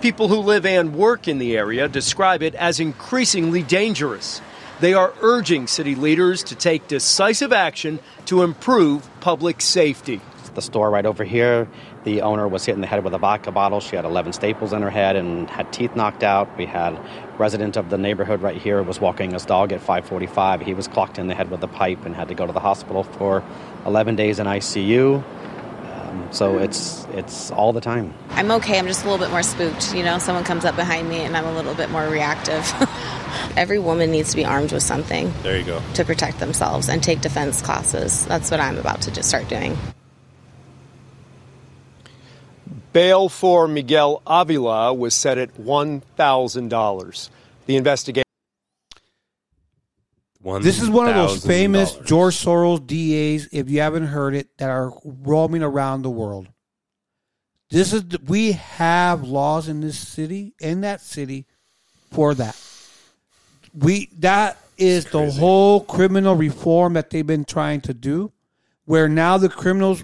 People 0.00 0.28
who 0.28 0.36
live 0.36 0.64
and 0.64 0.94
work 0.94 1.26
in 1.26 1.38
the 1.38 1.56
area 1.56 1.88
describe 1.88 2.40
it 2.40 2.54
as 2.54 2.78
increasingly 2.78 3.64
dangerous. 3.64 4.40
They 4.78 4.94
are 4.94 5.12
urging 5.22 5.66
city 5.66 5.96
leaders 5.96 6.44
to 6.44 6.54
take 6.54 6.86
decisive 6.86 7.52
action 7.52 7.98
to 8.26 8.42
improve 8.42 9.10
public 9.18 9.60
safety. 9.60 10.20
the 10.54 10.62
store 10.62 10.90
right 10.90 11.06
over 11.06 11.24
here. 11.24 11.68
The 12.02 12.22
owner 12.22 12.48
was 12.48 12.64
hit 12.64 12.74
in 12.74 12.80
the 12.80 12.86
head 12.86 13.04
with 13.04 13.14
a 13.14 13.18
vodka 13.18 13.52
bottle. 13.52 13.80
She 13.80 13.94
had 13.96 14.04
11 14.04 14.32
staples 14.32 14.72
in 14.72 14.82
her 14.82 14.90
head 14.90 15.14
and 15.14 15.48
had 15.48 15.72
teeth 15.72 15.94
knocked 15.94 16.24
out. 16.24 16.48
We 16.56 16.66
had 16.66 16.94
a 16.94 17.04
resident 17.38 17.76
of 17.76 17.90
the 17.90 17.98
neighborhood 17.98 18.40
right 18.40 18.56
here 18.56 18.82
was 18.82 19.00
walking 19.00 19.32
his 19.32 19.44
dog 19.44 19.72
at 19.72 19.80
5:45. 19.80 20.62
He 20.62 20.74
was 20.74 20.88
clocked 20.88 21.18
in 21.18 21.28
the 21.28 21.34
head 21.34 21.50
with 21.50 21.62
a 21.62 21.68
pipe 21.68 22.04
and 22.06 22.14
had 22.14 22.28
to 22.28 22.34
go 22.34 22.46
to 22.46 22.52
the 22.52 22.60
hospital 22.60 23.04
for 23.04 23.42
11 23.86 24.16
days 24.16 24.38
in 24.38 24.46
ICU. 24.46 25.22
Um, 26.08 26.28
so 26.32 26.58
it's 26.58 27.04
it's 27.12 27.50
all 27.50 27.72
the 27.72 27.80
time. 27.80 28.14
I'm 28.30 28.50
okay. 28.52 28.78
I'm 28.78 28.86
just 28.86 29.04
a 29.04 29.08
little 29.10 29.24
bit 29.24 29.30
more 29.30 29.42
spooked. 29.42 29.94
You 29.94 30.02
know, 30.02 30.18
someone 30.18 30.44
comes 30.44 30.64
up 30.64 30.76
behind 30.76 31.08
me 31.08 31.18
and 31.18 31.36
I'm 31.36 31.44
a 31.44 31.52
little 31.52 31.74
bit 31.74 31.90
more 31.90 32.06
reactive. 32.08 32.64
Every 33.56 33.78
woman 33.78 34.10
needs 34.10 34.30
to 34.30 34.36
be 34.36 34.44
armed 34.44 34.72
with 34.72 34.82
something 34.82 35.32
There 35.42 35.58
you 35.58 35.64
go. 35.64 35.82
to 35.94 36.04
protect 36.04 36.38
themselves 36.38 36.88
and 36.88 37.02
take 37.02 37.20
defense 37.20 37.60
classes. 37.60 38.24
That's 38.26 38.50
what 38.50 38.60
I'm 38.60 38.78
about 38.78 39.02
to 39.02 39.10
just 39.10 39.28
start 39.28 39.48
doing. 39.48 39.76
Bail 42.92 43.28
for 43.28 43.68
Miguel 43.68 44.22
Avila 44.26 44.94
was 44.94 45.14
set 45.14 45.36
at 45.38 45.54
$1,000. 45.56 47.30
The 47.66 47.76
investigation. 47.76 48.27
This 50.56 50.80
is 50.80 50.88
one 50.88 51.08
of 51.08 51.14
those 51.14 51.44
famous 51.44 51.92
George 51.96 52.34
Soros 52.34 52.86
DAs, 52.86 53.48
if 53.52 53.68
you 53.68 53.80
haven't 53.80 54.06
heard 54.06 54.34
it, 54.34 54.56
that 54.58 54.70
are 54.70 54.92
roaming 55.04 55.62
around 55.62 56.02
the 56.02 56.10
world. 56.10 56.48
This 57.70 57.92
is 57.92 58.04
the, 58.04 58.20
we 58.26 58.52
have 58.52 59.24
laws 59.24 59.68
in 59.68 59.80
this 59.80 59.98
city, 59.98 60.54
in 60.58 60.80
that 60.80 61.00
city, 61.02 61.46
for 62.10 62.34
that. 62.34 62.56
We 63.74 64.08
that 64.18 64.56
is 64.78 65.04
the 65.06 65.30
whole 65.30 65.82
criminal 65.82 66.34
reform 66.34 66.94
that 66.94 67.10
they've 67.10 67.26
been 67.26 67.44
trying 67.44 67.82
to 67.82 67.92
do, 67.92 68.32
where 68.86 69.08
now 69.08 69.36
the 69.36 69.50
criminals, 69.50 70.02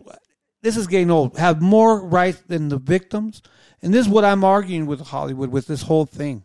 this 0.60 0.76
is 0.76 0.86
getting 0.86 1.10
old, 1.10 1.38
have 1.38 1.62
more 1.62 2.04
rights 2.04 2.42
than 2.46 2.68
the 2.68 2.78
victims, 2.78 3.40
and 3.80 3.94
this 3.94 4.06
is 4.06 4.12
what 4.12 4.24
I'm 4.24 4.44
arguing 4.44 4.84
with 4.84 5.00
Hollywood 5.00 5.50
with 5.50 5.66
this 5.66 5.82
whole 5.82 6.04
thing, 6.04 6.44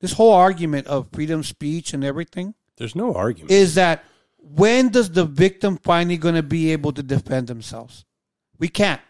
this 0.00 0.12
whole 0.12 0.32
argument 0.32 0.86
of 0.88 1.08
freedom 1.10 1.40
of 1.40 1.46
speech 1.46 1.94
and 1.94 2.04
everything 2.04 2.54
There's 2.76 2.94
no 2.94 3.14
argument. 3.14 3.50
is 3.50 3.76
that 3.76 4.04
when 4.38 4.90
does 4.90 5.10
the 5.10 5.24
victim 5.24 5.78
finally 5.78 6.16
going 6.16 6.34
to 6.34 6.42
be 6.42 6.72
able 6.72 6.92
to 6.92 7.02
defend 7.02 7.46
themselves? 7.46 8.04
We 8.58 8.68
can't. 8.68 9.00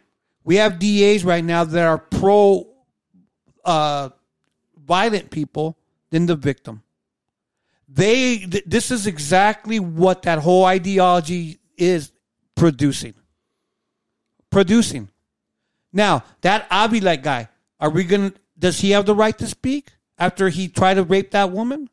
We 0.45 0.57
have 0.57 0.79
DAs 0.79 1.25
right 1.25 1.45
now 1.45 1.65
that 1.65 1.87
are 1.87 1.99
pro 1.99 2.69
uh, 3.65 4.11
violent 4.77 5.31
people 5.31 5.79
than 6.11 6.27
the 6.27 6.37
victim. 6.37 6.83
They 7.89 8.39
th- 8.39 8.65
this 8.67 8.91
is 8.91 9.07
exactly 9.07 9.81
what 9.81 10.23
that 10.23 10.41
whole 10.41 10.65
ideology 10.65 11.59
is 11.77 12.13
producing. 12.55 13.15
Producing. 14.51 15.09
Now, 15.93 16.25
that 16.43 16.69
Abilite 16.71 17.23
guy, 17.23 17.49
are 17.81 17.91
we 17.91 18.05
to 18.05 18.35
does 18.59 18.81
he 18.81 18.91
have 18.91 19.07
the 19.07 19.15
right 19.15 19.37
to 19.39 19.47
speak 19.47 19.93
after 20.19 20.49
he 20.49 20.69
tried 20.69 20.95
to 20.95 21.03
rape 21.03 21.33
that 21.33 21.51
woman? 21.51 21.89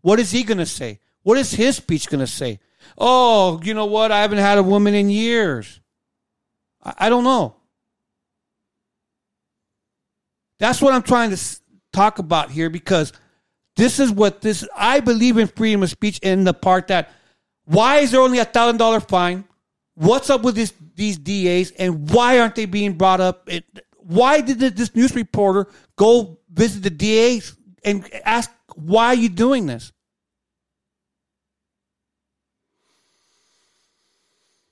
What 0.00 0.20
is 0.20 0.30
he 0.30 0.42
going 0.42 0.58
to 0.58 0.66
say? 0.66 1.00
What 1.24 1.38
is 1.38 1.52
his 1.52 1.76
speech 1.76 2.08
going 2.08 2.20
to 2.20 2.26
say? 2.26 2.60
Oh, 2.96 3.60
you 3.64 3.74
know 3.74 3.86
what? 3.86 4.12
I 4.12 4.20
haven't 4.20 4.38
had 4.38 4.58
a 4.58 4.62
woman 4.62 4.94
in 4.94 5.10
years. 5.10 5.80
I, 6.82 6.94
I 6.98 7.08
don't 7.08 7.24
know. 7.24 7.56
That's 10.60 10.80
what 10.80 10.94
I'm 10.94 11.02
trying 11.02 11.30
to 11.30 11.60
talk 11.92 12.18
about 12.18 12.50
here 12.50 12.70
because 12.70 13.12
this 13.76 13.98
is 13.98 14.12
what 14.12 14.40
this 14.40 14.66
I 14.76 15.00
believe 15.00 15.36
in 15.38 15.48
freedom 15.48 15.82
of 15.82 15.90
speech 15.90 16.18
in 16.20 16.44
the 16.44 16.54
part 16.54 16.88
that 16.88 17.10
why 17.64 17.98
is 17.98 18.10
there 18.10 18.20
only 18.20 18.38
a 18.38 18.44
thousand 18.44 18.76
dollar 18.76 19.00
fine? 19.00 19.44
What's 19.94 20.30
up 20.30 20.42
with 20.42 20.54
this 20.54 20.72
these 20.94 21.18
DAs 21.18 21.72
and 21.72 22.08
why 22.10 22.38
aren't 22.38 22.54
they 22.54 22.66
being 22.66 22.92
brought 22.94 23.20
up? 23.20 23.48
It, 23.48 23.64
why 23.96 24.42
did 24.42 24.58
this 24.58 24.94
news 24.94 25.14
reporter 25.14 25.68
go 25.96 26.38
visit 26.52 26.82
the 26.82 26.90
DAs 26.90 27.56
and 27.82 28.08
ask 28.24 28.50
why 28.76 29.06
are 29.06 29.14
you 29.14 29.28
doing 29.28 29.66
this? 29.66 29.92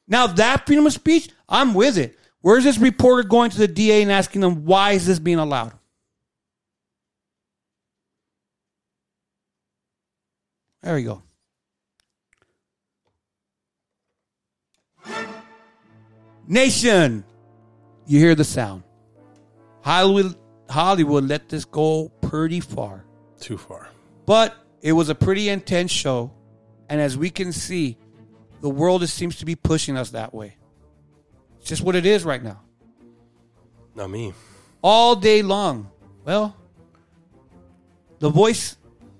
Now 0.08 0.26
that 0.26 0.66
freedom 0.66 0.86
of 0.86 0.92
speech, 0.92 1.30
I'm 1.48 1.74
with 1.74 1.98
it. 1.98 2.18
Where's 2.40 2.64
this 2.64 2.78
reporter 2.78 3.22
going 3.22 3.50
to 3.50 3.58
the 3.58 3.68
DA 3.68 4.02
and 4.02 4.10
asking 4.10 4.40
them 4.40 4.64
why 4.64 4.92
is 4.92 5.06
this 5.06 5.18
being 5.18 5.38
allowed? 5.38 5.72
There 10.82 10.96
we 10.96 11.04
go. 11.04 11.22
Nation, 16.48 17.24
you 18.06 18.18
hear 18.18 18.34
the 18.34 18.44
sound. 18.44 18.82
Hollywood, 19.82 20.34
Hollywood 20.68 21.24
let 21.24 21.48
this 21.48 21.64
go 21.64 22.08
pretty 22.20 22.58
far. 22.60 23.04
Too 23.38 23.56
far. 23.56 23.88
But 24.26 24.56
it 24.80 24.92
was 24.92 25.08
a 25.08 25.14
pretty 25.14 25.48
intense 25.48 25.92
show. 25.92 26.32
And 26.88 27.00
as 27.00 27.16
we 27.16 27.30
can 27.30 27.52
see, 27.52 27.96
the 28.62 28.70
world 28.70 29.02
is, 29.02 29.12
seems 29.12 29.36
to 29.36 29.44
be 29.44 29.56
pushing 29.56 29.98
us 29.98 30.10
that 30.10 30.32
way. 30.32 30.56
It's 31.58 31.68
just 31.68 31.82
what 31.82 31.96
it 31.96 32.06
is 32.06 32.24
right 32.24 32.42
now. 32.42 32.60
Not 33.94 34.08
me. 34.08 34.32
All 34.82 35.16
day 35.16 35.42
long. 35.42 35.90
Well, 36.24 36.56
the 38.20 38.30
voice 38.30 38.76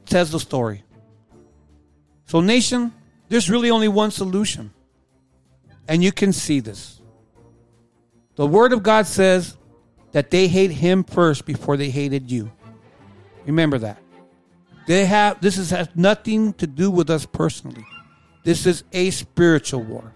tells 0.06 0.30
the 0.30 0.40
story. 0.40 0.84
So, 2.26 2.40
nation, 2.40 2.92
there's 3.28 3.50
really 3.50 3.70
only 3.70 3.88
one 3.88 4.12
solution. 4.12 4.72
And 5.88 6.02
you 6.02 6.12
can 6.12 6.32
see 6.32 6.60
this. 6.60 7.00
The 8.36 8.46
Word 8.46 8.72
of 8.72 8.82
God 8.82 9.06
says 9.06 9.56
that 10.12 10.30
they 10.30 10.46
hate 10.46 10.70
Him 10.70 11.02
first 11.02 11.44
before 11.44 11.76
they 11.76 11.90
hated 11.90 12.30
you. 12.30 12.50
Remember 13.44 13.78
that. 13.80 13.98
They 14.86 15.04
have 15.04 15.40
this 15.40 15.58
is, 15.58 15.70
has 15.70 15.88
nothing 15.94 16.52
to 16.54 16.66
do 16.66 16.90
with 16.90 17.10
us 17.10 17.26
personally. 17.26 17.84
This 18.44 18.66
is 18.66 18.84
a 18.92 19.10
spiritual 19.10 19.82
war. 19.82 20.12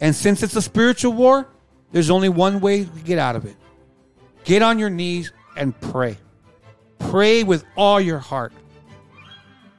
And 0.00 0.14
since 0.14 0.42
it's 0.42 0.56
a 0.56 0.62
spiritual 0.62 1.12
war, 1.12 1.46
there's 1.92 2.10
only 2.10 2.28
one 2.28 2.60
way 2.60 2.84
to 2.84 3.00
get 3.00 3.18
out 3.18 3.36
of 3.36 3.44
it. 3.44 3.56
Get 4.44 4.62
on 4.62 4.78
your 4.78 4.90
knees 4.90 5.32
and 5.56 5.78
pray. 5.80 6.18
Pray 6.98 7.42
with 7.42 7.64
all 7.76 8.00
your 8.00 8.18
heart. 8.18 8.52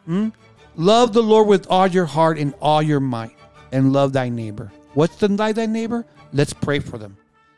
Hmm? 0.06 0.30
Love 0.76 1.14
the 1.14 1.24
Lord 1.24 1.48
with 1.48 1.68
all 1.70 1.88
your 1.88 2.06
heart 2.06 2.38
and 2.38 2.54
all 2.62 2.82
your 2.82 3.00
might, 3.00 3.36
and 3.72 3.94
love 3.94 4.14
thy 4.14 4.30
neighbor. 4.30 4.72
What's 4.94 5.16
the 5.16 5.28
love 5.28 5.56
thy 5.56 5.66
neighbor? 5.66 6.06
Let's 6.34 6.54
pray 6.54 6.80
for 6.80 6.98
them. 6.98 7.18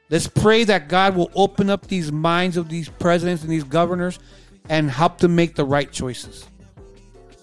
Let's 0.10 0.28
pray 0.28 0.64
that 0.64 0.88
God 0.88 1.16
will 1.16 1.30
open 1.36 1.70
up 1.70 1.88
these 1.88 2.12
minds 2.12 2.58
of 2.58 2.70
these 2.70 2.90
presidents 2.90 3.44
and 3.44 3.52
these 3.52 3.64
governors 3.64 4.20
and 4.68 4.90
help 4.90 5.20
them 5.20 5.36
make 5.36 5.56
the 5.56 5.66
right 5.66 5.92
choices. 5.92 6.48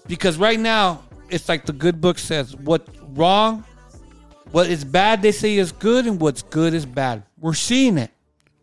Because 0.07 0.37
right 0.37 0.59
now, 0.59 1.03
it's 1.29 1.49
like 1.49 1.65
the 1.65 1.73
good 1.73 2.01
book 2.01 2.17
says 2.17 2.55
what's 2.55 2.89
wrong, 3.09 3.63
what 4.51 4.67
is 4.67 4.83
bad, 4.83 5.21
they 5.21 5.31
say 5.31 5.55
is 5.55 5.71
good, 5.71 6.07
and 6.07 6.19
what's 6.19 6.41
good 6.41 6.73
is 6.73 6.85
bad. 6.85 7.23
We're 7.39 7.53
seeing 7.53 7.97
it. 7.97 8.11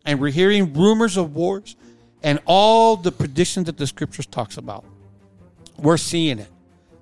And 0.05 0.19
we're 0.19 0.31
hearing 0.31 0.73
rumors 0.73 1.17
of 1.17 1.35
wars 1.35 1.75
and 2.21 2.39
all 2.45 2.95
the 2.95 3.11
predictions 3.11 3.65
that 3.65 3.77
the 3.77 3.87
scriptures 3.87 4.25
talks 4.25 4.57
about. 4.57 4.85
We're 5.77 5.97
seeing 5.97 6.39
it. 6.39 6.49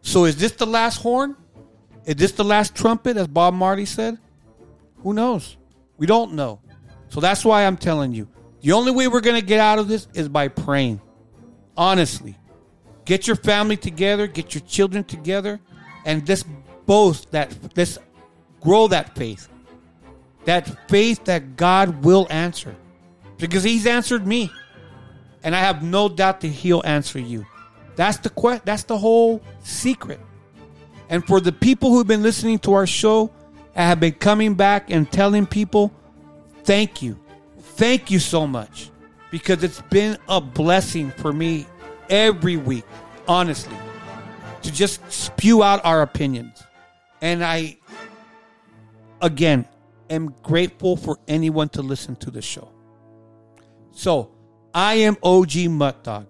So 0.02 0.26
is 0.26 0.38
this 0.38 0.54
the 0.54 0.66
last 0.66 1.02
horn? 1.02 1.36
Is 2.06 2.16
this 2.16 2.34
the 2.34 2.44
last 2.44 2.76
trumpet, 2.76 3.18
as 3.18 3.28
Bob 3.28 3.54
marty 3.54 3.86
said? 3.86 4.18
Who 4.98 5.14
knows? 5.14 5.58
We 5.98 6.08
don't 6.08 6.34
know. 6.34 6.60
So 7.10 7.20
that's 7.20 7.46
why 7.46 7.66
I'm 7.66 7.78
telling 7.78 8.14
you. 8.14 8.28
The 8.62 8.72
only 8.72 8.92
way 8.92 9.08
we're 9.08 9.22
going 9.22 9.40
to 9.40 9.46
get 9.46 9.60
out 9.60 9.80
of 9.80 9.88
this 9.88 10.08
is 10.14 10.28
by 10.28 10.48
praying. 10.48 11.02
Honestly. 11.76 12.38
Get 13.06 13.28
your 13.28 13.36
family 13.36 13.78
together, 13.78 14.28
get 14.28 14.56
your 14.56 14.62
children 14.62 15.04
together, 15.04 15.60
and 16.06 16.28
let's 16.28 16.46
both 16.86 17.30
that 17.32 17.56
let's 17.76 17.98
grow 18.62 18.88
that 18.88 19.16
faith. 19.16 19.50
That 20.46 20.90
faith 20.90 21.24
that 21.26 21.56
God 21.56 22.04
will 22.04 22.28
answer. 22.30 22.76
Because 23.38 23.64
He's 23.64 23.86
answered 23.86 24.26
me. 24.26 24.52
And 25.44 25.56
I 25.56 25.60
have 25.60 25.84
no 25.84 26.08
doubt 26.08 26.42
that 26.42 26.48
He'll 26.48 26.82
answer 26.86 27.20
you. 27.20 27.46
That's 27.96 28.18
the 28.18 28.30
que- 28.30 28.62
that's 28.64 28.84
the 28.84 28.98
whole 28.98 29.42
secret. 29.62 30.20
And 31.10 31.26
for 31.26 31.40
the 31.40 31.52
people 31.52 31.92
who've 31.92 32.08
been 32.08 32.24
listening 32.24 32.60
to 32.60 32.74
our 32.74 32.88
show 32.88 33.32
and 33.76 33.88
have 33.88 34.00
been 34.00 34.14
coming 34.14 34.56
back 34.56 34.90
and 34.90 35.12
telling 35.12 35.46
people, 35.46 35.94
thank 36.64 37.02
you. 37.02 37.20
Thank 37.60 38.10
you 38.10 38.20
so 38.20 38.48
much. 38.48 38.90
Because 39.30 39.64
it's 39.64 39.82
been 39.82 40.18
a 40.30 40.40
blessing 40.40 41.12
for 41.12 41.34
me 41.34 41.68
every 42.10 42.58
week, 42.58 42.86
honestly, 43.28 43.78
to 44.62 44.72
just 44.72 45.12
spew 45.12 45.64
out 45.64 45.84
our 45.86 46.02
opinions. 46.02 46.64
And 47.22 47.44
I, 47.44 47.78
again, 49.22 49.66
am 50.10 50.36
grateful 50.44 50.96
for 50.96 51.18
anyone 51.28 51.70
to 51.70 51.82
listen 51.82 52.16
to 52.18 52.32
the 52.32 52.42
show. 52.42 52.70
So, 53.92 54.32
I 54.74 54.96
am 54.96 55.18
OG 55.22 55.52
Muttdog. 55.70 56.26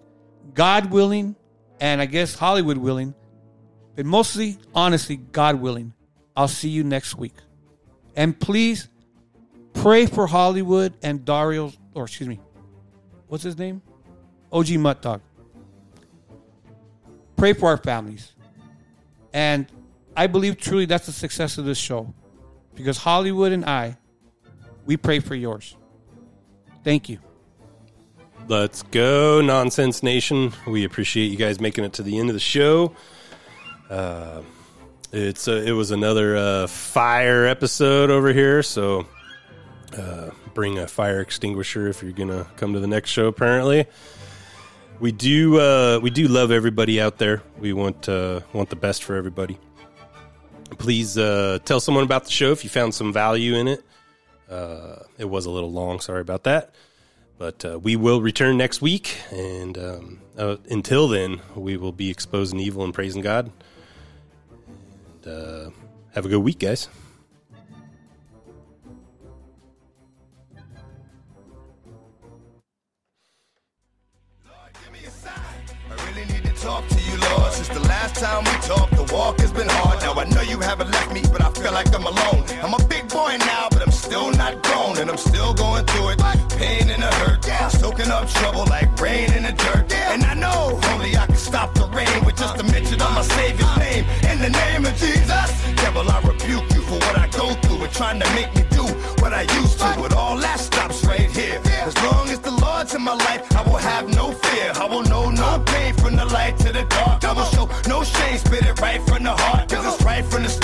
God 0.52 0.90
willing, 0.90 1.34
and 1.80 2.00
I 2.00 2.06
guess 2.06 2.34
Hollywood 2.34 2.76
willing, 2.78 3.14
but 3.96 4.06
mostly, 4.06 4.58
honestly, 4.74 5.16
God 5.16 5.60
willing, 5.60 5.92
I'll 6.36 6.48
see 6.48 6.68
you 6.68 6.84
next 6.84 7.16
week. 7.16 7.34
And 8.16 8.38
please 8.38 8.88
pray 9.72 10.06
for 10.06 10.26
Hollywood 10.26 10.94
and 11.02 11.24
Dario, 11.24 11.72
or 11.94 12.04
excuse 12.04 12.28
me, 12.28 12.40
what's 13.28 13.44
his 13.44 13.58
name? 13.58 13.82
OG 14.52 14.66
Muttdog. 14.66 15.20
Pray 17.36 17.52
for 17.52 17.68
our 17.68 17.76
families. 17.76 18.32
And 19.32 19.66
I 20.16 20.26
believe 20.26 20.58
truly 20.58 20.86
that's 20.86 21.06
the 21.06 21.12
success 21.12 21.58
of 21.58 21.64
this 21.64 21.78
show. 21.78 22.14
Because 22.74 22.98
Hollywood 22.98 23.52
and 23.52 23.64
I, 23.64 23.96
we 24.84 24.96
pray 24.96 25.20
for 25.20 25.34
yours. 25.34 25.76
Thank 26.82 27.08
you. 27.08 27.18
Let's 28.46 28.82
go, 28.82 29.40
Nonsense 29.40 30.02
Nation. 30.02 30.52
We 30.66 30.84
appreciate 30.84 31.26
you 31.28 31.36
guys 31.36 31.60
making 31.60 31.84
it 31.84 31.94
to 31.94 32.02
the 32.02 32.18
end 32.18 32.28
of 32.28 32.34
the 32.34 32.40
show. 32.40 32.94
Uh, 33.88 34.42
it's 35.12 35.48
a, 35.48 35.64
it 35.66 35.72
was 35.72 35.92
another 35.92 36.36
uh, 36.36 36.66
fire 36.66 37.46
episode 37.46 38.10
over 38.10 38.32
here, 38.32 38.62
so 38.62 39.06
uh, 39.96 40.30
bring 40.52 40.78
a 40.78 40.86
fire 40.86 41.20
extinguisher 41.20 41.88
if 41.88 42.02
you're 42.02 42.12
gonna 42.12 42.46
come 42.56 42.74
to 42.74 42.80
the 42.80 42.86
next 42.86 43.10
show. 43.10 43.28
Apparently, 43.28 43.86
we 45.00 45.12
do 45.12 45.60
uh, 45.60 45.98
we 46.02 46.10
do 46.10 46.28
love 46.28 46.50
everybody 46.50 47.00
out 47.00 47.18
there. 47.18 47.42
We 47.58 47.72
want 47.72 48.08
uh, 48.08 48.40
want 48.52 48.70
the 48.70 48.76
best 48.76 49.04
for 49.04 49.16
everybody. 49.16 49.58
Please 50.78 51.16
uh, 51.18 51.58
tell 51.64 51.80
someone 51.80 52.04
about 52.04 52.24
the 52.24 52.30
show 52.30 52.50
if 52.50 52.64
you 52.64 52.70
found 52.70 52.94
some 52.94 53.12
value 53.12 53.54
in 53.54 53.68
it. 53.68 53.84
Uh, 54.50 54.96
it 55.18 55.26
was 55.26 55.46
a 55.46 55.50
little 55.50 55.70
long, 55.70 56.00
sorry 56.00 56.20
about 56.20 56.44
that. 56.44 56.74
But 57.38 57.64
uh, 57.64 57.78
we 57.78 57.96
will 57.96 58.20
return 58.20 58.56
next 58.56 58.80
week, 58.80 59.16
and 59.30 59.76
um, 59.76 60.20
uh, 60.38 60.56
until 60.70 61.08
then, 61.08 61.40
we 61.56 61.76
will 61.76 61.92
be 61.92 62.10
exposing 62.10 62.60
evil 62.60 62.84
and 62.84 62.94
praising 62.94 63.22
God. 63.22 63.50
And, 65.24 65.72
have 66.14 66.26
a 66.26 66.28
good 66.28 66.38
week, 66.38 66.60
guys. 66.60 66.88
Talk 76.64 76.88
to 76.88 77.00
you, 77.08 77.16
Lord. 77.28 77.52
Since 77.52 77.68
the 77.68 77.84
last 77.92 78.14
time 78.16 78.42
we 78.44 78.56
talked, 78.72 78.96
the 78.96 79.06
walk 79.14 79.38
has 79.40 79.52
been 79.52 79.68
hard. 79.68 80.00
Now 80.00 80.14
I 80.14 80.24
know 80.34 80.40
you 80.40 80.58
haven't 80.60 80.90
left 80.90 81.12
me, 81.12 81.22
but 81.30 81.42
I 81.42 81.50
feel 81.60 81.72
like 81.72 81.94
I'm 81.94 82.06
alone. 82.06 82.40
I'm 82.64 82.72
a 82.72 82.82
big 82.94 83.04
boy 83.08 83.36
now, 83.52 83.68
but 83.70 83.82
I'm 83.82 83.92
still 83.92 84.30
not 84.32 84.62
grown, 84.62 84.96
and 85.00 85.10
I'm 85.10 85.22
still 85.30 85.52
going 85.52 85.84
through 85.84 86.08
it. 86.12 86.18
Pain 86.56 86.88
and 86.94 87.02
the 87.02 87.12
hurt, 87.20 87.44
soaking 87.70 88.10
up 88.10 88.26
trouble 88.40 88.64
like 88.76 88.88
rain 88.98 89.30
in 89.36 89.42
the 89.42 89.52
dirt. 89.52 89.92
And 90.12 90.24
I 90.24 90.34
know 90.34 90.80
only 90.92 91.10
I 91.16 91.26
can 91.26 91.36
stop 91.36 91.74
the 91.74 91.86
rain 91.98 92.24
with 92.24 92.36
just 92.36 92.56
a 92.62 92.64
mention 92.74 92.98
of 93.06 93.10
my 93.18 93.22
Savior's 93.36 93.76
name. 93.76 94.04
In 94.30 94.38
the 94.40 94.52
name 94.62 94.86
of 94.86 94.94
Jesus, 94.96 95.48
devil, 95.82 96.04
I 96.16 96.18
rebuke 96.32 96.68
you 96.74 96.82
for 96.88 96.98
what 97.06 97.16
I 97.24 97.26
go 97.40 97.46
through 97.62 97.84
and 97.84 97.92
trying 97.92 98.20
to 98.24 98.28
make 98.38 98.50
me 98.56 98.64
do 98.70 98.84
what 99.22 99.32
I 99.34 99.42
used 99.60 99.78
to. 99.80 99.88
But 100.00 100.14
all 100.14 100.38
that 100.38 100.58
stops 100.60 101.04
right 101.04 101.30
here. 101.30 101.60
As 101.90 101.96
long 102.08 102.30
as 102.30 102.40
the 102.40 102.54
Lord's 102.64 102.94
in 102.94 103.02
my 103.02 103.16
life, 103.28 103.42
I 103.54 103.62
will 103.68 103.82
have 103.92 104.08
no 104.20 104.32
fear. 104.32 104.72
I 104.74 104.86
will 104.86 105.02
know 105.02 105.13
right 108.80 109.00
from 109.02 109.22
the 109.22 109.30
heart. 109.30 109.68
Cause 109.68 109.94
it's 109.94 110.04
right 110.04 110.24
from 110.24 110.42
the 110.42 110.63